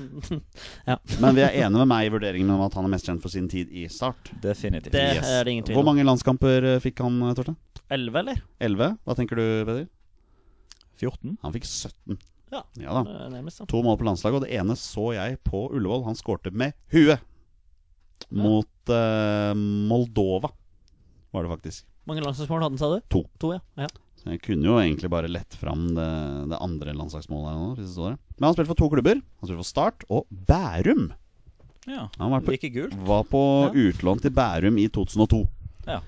Men 1.24 1.34
vi 1.38 1.42
er 1.46 1.56
enige 1.64 1.80
med 1.82 1.90
meg 1.90 2.06
i 2.06 2.12
vurderingen 2.14 2.52
om 2.54 2.62
at 2.68 2.76
han 2.78 2.86
er 2.86 2.92
mest 2.94 3.08
kjent 3.10 3.22
for 3.24 3.32
sin 3.34 3.48
tid 3.50 3.72
i 3.74 3.88
Start. 3.90 4.30
Definitivt. 4.44 4.92
Det 4.94 5.02
Yes. 5.18 5.26
er 5.34 5.44
det 5.48 5.52
ingen 5.56 5.66
tvil 5.66 5.78
Hvor 5.80 5.88
mange 5.90 6.06
landskamper 6.06 6.68
eh, 6.74 6.78
fikk 6.84 7.02
han, 7.02 7.18
eh, 7.26 7.34
Torstein? 7.38 7.58
11, 7.90 8.20
eller? 8.22 8.38
11? 8.64 8.92
Hva 9.04 9.16
tenker 9.18 9.36
du, 9.42 9.44
Peder? 9.68 9.84
14? 11.02 11.36
Han 11.42 11.52
fikk 11.56 11.66
17. 11.66 12.18
Ja. 12.54 12.62
da. 12.78 13.00
Eh, 13.02 13.30
Nærmest, 13.34 13.58
da. 13.58 13.66
To 13.74 13.80
mål 13.82 13.98
på 13.98 14.06
landslaget, 14.06 14.38
og 14.38 14.46
det 14.46 14.54
ene 14.54 14.76
så 14.78 15.08
jeg 15.16 15.40
på 15.42 15.64
Ullevål. 15.74 16.04
Han 16.06 16.14
skårte 16.18 16.52
med 16.54 16.76
huet. 16.94 17.18
Mot 18.30 18.88
uh, 18.94 19.52
Moldova, 19.58 20.48
var 21.34 21.44
det 21.44 21.50
faktisk. 21.50 21.84
Mange 22.06 22.24
landslagsmål 22.24 22.62
hadde 22.64 22.74
han, 22.76 22.80
sa 22.82 22.90
du? 22.94 23.04
To. 23.14 23.22
To, 23.40 23.52
ja. 23.56 23.60
ja. 23.84 23.88
Så 24.20 24.30
jeg 24.32 24.40
kunne 24.44 24.68
jo 24.68 24.78
egentlig 24.80 25.10
bare 25.12 25.28
lett 25.28 25.54
fram 25.60 25.90
det, 25.96 26.08
det 26.52 26.58
andre 26.64 26.94
landslagsmålet 26.96 27.50
her 27.52 27.60
nå. 27.60 27.68
Hvis 27.76 27.90
det 27.90 27.94
står 27.96 28.14
det. 28.14 28.18
Men 28.38 28.46
han 28.48 28.56
spilte 28.56 28.72
for 28.72 28.80
to 28.80 28.88
klubber. 28.94 29.20
Han 29.20 29.48
spilte 29.50 29.60
for 29.62 29.68
Start 29.70 30.06
og 30.08 30.26
Bærum. 30.48 31.10
Ja. 31.88 32.06
Han 32.18 32.32
var 32.32 32.40
på, 32.44 32.54
Like 32.54 32.70
gult. 32.72 32.94
var 33.04 33.24
på 33.28 33.42
utlån 33.76 34.22
til 34.24 34.32
Bærum 34.32 34.78
i 34.80 34.88
2002. 34.88 35.42
Ja. 35.88 36.00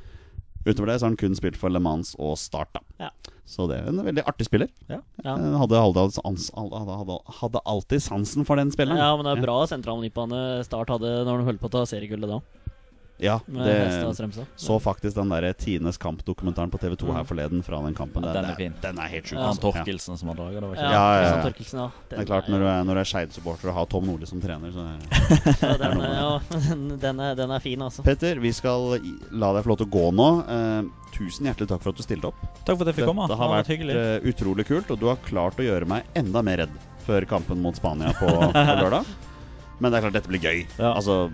Utover 0.66 0.88
det 0.90 0.98
så 0.98 1.04
har 1.06 1.12
han 1.12 1.18
kun 1.20 1.36
spilt 1.38 1.56
for 1.60 1.70
Le 1.70 1.78
Mans 1.82 2.14
og 2.18 2.38
Start. 2.40 2.72
da 2.74 2.80
Ja. 3.06 3.10
Så 3.46 3.68
det 3.70 3.76
er 3.78 3.88
en 3.92 4.00
veldig 4.02 4.24
artig 4.26 4.48
spiller. 4.48 4.66
Ja. 4.90 4.96
Ja. 5.22 5.36
Eh, 5.36 5.58
Hadde, 5.60 5.78
hadde, 5.78 7.18
hadde, 7.38 7.60
alltid 7.64 8.02
sansen 8.02 8.44
for 8.48 8.56
den 8.58 8.72
spilleren. 8.74 8.98
ja, 8.98 9.12
men 9.14 9.22
det 9.28 9.36
er 9.36 9.44
bra 9.44 9.60
sentral 9.70 10.00
midtbane 10.02 10.64
Start 10.66 10.90
hadde 10.90 11.12
når 11.28 11.38
de 11.38 11.46
holdt 11.52 11.60
på 11.62 11.68
å 11.70 11.74
ta 11.76 11.84
seriegullet 11.86 12.32
da. 12.32 12.40
Ja, 13.18 13.38
det 13.48 13.74
så 14.60 14.76
faktisk 14.82 15.16
den 15.16 15.30
der 15.32 15.46
Tines 15.56 15.96
kamp-dokumentaren 15.96 16.68
på 16.70 16.76
TV2 16.82 17.14
her 17.16 17.24
forleden 17.24 17.62
fra 17.64 17.78
den 17.86 17.94
kampen. 17.96 18.24
Ja, 18.28 18.32
den 18.36 18.44
er 18.50 18.58
fin. 18.58 18.74
Den 18.82 18.98
er 19.00 19.08
helt 19.08 19.30
sjuk. 19.30 19.38
Ja. 19.38 19.46
Altså. 19.48 19.62
Ja. 19.62 19.72
Torkelsen 19.80 20.18
som 20.20 20.28
har 20.28 20.36
draget, 20.36 20.60
det 20.60 20.68
var 20.68 20.76
Ja, 20.76 20.82
ikke 20.82 20.92
Ja, 20.92 21.06
ja, 21.16 21.30
ja. 21.30 21.42
Torkelsen, 21.46 21.80
ja. 21.80 21.86
Det 22.10 22.18
er 22.20 22.28
klart, 22.28 22.50
når 22.52 22.58
du 22.60 22.66
er, 22.68 22.84
når 22.84 22.98
du 22.98 23.00
er 23.00 23.08
Skeid-supporter 23.12 23.70
og 23.72 23.78
har 23.78 23.86
Tom 23.94 24.04
Nordli 24.10 24.28
som 24.28 24.42
trener, 24.44 24.74
så 24.74 24.84
er 24.84 25.00
Ja, 25.64 25.72
den, 25.80 26.04
er- 26.04 26.14
ja, 26.18 26.40
den, 27.06 27.20
er, 27.24 27.34
den 27.40 27.50
er 27.56 27.64
fin, 27.64 27.82
altså. 27.88 28.04
Petter, 28.04 28.36
vi 28.44 28.52
skal 28.52 28.98
la 29.32 29.52
deg 29.56 29.64
få 29.64 29.72
lov 29.72 29.80
til 29.80 29.88
å 29.88 29.94
gå 29.96 30.06
nå. 30.20 30.28
Eh, 30.58 31.10
tusen 31.16 31.48
hjertelig 31.48 31.70
takk 31.72 31.80
for 31.86 31.96
at 31.96 31.96
du 31.96 32.04
stilte 32.04 32.28
opp. 32.34 32.44
Takk 32.68 32.76
for 32.76 32.84
at 32.84 32.92
jeg 32.92 33.00
fikk 33.00 33.08
komme. 33.14 33.30
Det 33.32 33.40
har 33.40 33.54
vært 33.56 33.72
hyggelig. 33.72 33.96
eh, 33.96 34.28
utrolig 34.28 34.68
kult, 34.68 34.92
og 34.92 35.00
du 35.00 35.08
har 35.08 35.16
klart 35.24 35.56
å 35.56 35.64
gjøre 35.64 35.88
meg 35.88 36.04
enda 36.20 36.44
mer 36.44 36.66
redd 36.66 36.76
før 37.08 37.24
kampen 37.32 37.62
mot 37.64 37.76
Spania 37.80 38.12
på, 38.20 38.28
på 38.28 38.66
lørdag. 38.84 39.08
Men 39.80 39.88
det 39.92 39.98
er 39.98 40.04
klart, 40.10 40.16
dette 40.20 40.28
blir 40.32 40.44
gøy. 40.44 40.66
Ja. 40.76 40.92
Altså, 40.98 41.30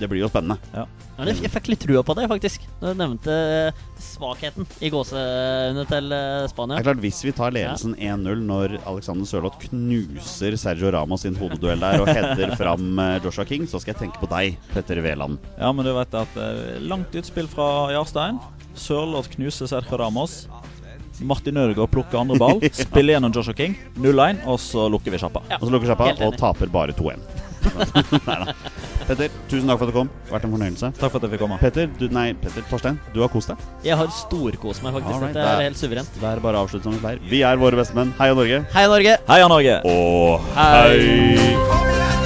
det 0.00 0.08
blir 0.10 0.22
jo 0.24 0.28
spennende. 0.30 0.56
Ja, 0.74 0.84
jeg 1.28 1.50
fikk 1.52 1.68
litt 1.70 1.82
trua 1.84 2.02
på 2.06 2.16
det, 2.18 2.24
faktisk. 2.30 2.64
Når 2.80 2.94
du 2.94 3.00
nevnte 3.00 3.34
eh, 3.34 3.82
svakheten 4.02 4.66
i 4.82 4.90
gåseøynene 4.90 5.84
til 5.90 6.14
Spania. 6.50 6.78
Det 6.78 6.82
er 6.82 6.88
klart 6.88 7.04
Hvis 7.04 7.20
vi 7.22 7.34
tar 7.36 7.54
ledelsen 7.54 7.94
1-0 7.94 8.42
når 8.48 8.76
Alexander 8.82 9.28
Sørloth 9.28 9.62
knuser 9.68 10.58
Sergio 10.60 10.90
Ramos 10.94 11.22
sin 11.22 11.38
hodeduell 11.38 11.82
der 11.82 12.02
og 12.02 12.10
header 12.10 12.56
fram 12.58 12.98
eh, 12.98 13.20
Joshua 13.22 13.46
King, 13.48 13.68
så 13.70 13.78
skal 13.82 13.94
jeg 13.94 14.02
tenke 14.06 14.22
på 14.22 14.30
deg, 14.32 14.58
Petter 14.74 15.00
Veland. 15.04 15.38
Ja, 15.60 15.70
men 15.70 15.86
du 15.86 15.94
vet 15.94 16.18
at 16.18 16.38
eh, 16.40 16.76
Langt 16.84 17.14
utspill 17.14 17.48
fra 17.50 17.92
Jarstein. 17.94 18.42
Sørloth 18.74 19.30
knuser 19.36 19.70
Sergio 19.70 20.00
Ramos. 20.02 20.44
Martin 21.22 21.56
Ødegaard 21.56 21.90
plukker 21.94 22.18
andre 22.18 22.38
ball. 22.42 22.58
Spiller 22.74 23.14
gjennom 23.14 23.32
Joshua 23.34 23.54
King. 23.54 23.78
0-1, 24.02 24.42
og 24.50 24.58
så 24.60 24.88
lukker 24.90 25.14
vi 25.14 25.22
sjappa. 25.22 25.44
Ja. 25.50 25.60
Og 25.60 25.68
så 25.68 25.74
lukker 25.74 25.92
sjappa 25.92 26.10
Helt 26.10 26.26
og 26.26 26.38
taper 26.40 26.72
bare 26.74 26.96
2-1. 26.96 27.43
Neida. 27.64 28.54
Petter, 29.04 29.32
tusen 29.50 29.68
takk 29.68 29.80
for 29.80 29.86
at 29.86 29.92
du 29.92 29.96
kom. 29.98 30.10
Vært 30.30 30.46
en 30.48 30.54
fornøyelse. 30.54 30.90
Takk 30.98 31.12
for 31.12 31.18
at 31.20 31.26
jeg 31.26 31.34
fikk 31.34 31.42
komme. 31.44 31.58
Petter, 31.60 31.90
du, 32.00 32.06
nei, 32.14 32.26
Petter 32.40 32.64
Torstein, 32.70 32.98
du 33.14 33.20
har 33.24 33.32
kost 33.32 33.52
deg. 33.52 33.64
Jeg 33.86 33.98
har 34.00 34.12
storkost 34.20 34.84
meg, 34.86 34.96
faktisk. 34.98 35.20
Right, 35.24 35.36
det 35.36 35.44
er 35.48 35.64
helt 35.68 35.80
suverent. 35.80 36.16
Det 36.20 36.30
er 36.30 36.44
bare 36.44 36.60
å 36.60 36.66
avslutte 36.68 36.88
som 36.88 36.96
vi 36.96 37.02
pleier. 37.04 37.24
Vi 37.32 37.42
er 37.44 37.60
våre 37.60 37.80
bestemenn. 37.80 38.14
Heia 38.20 38.36
Norge. 38.38 38.62
Hei, 38.76 38.86
Norge! 38.90 39.18
Heia 39.28 39.50
Norge! 39.52 39.80
Og 39.90 40.54
Hei. 40.56 41.36
hei. 41.36 42.23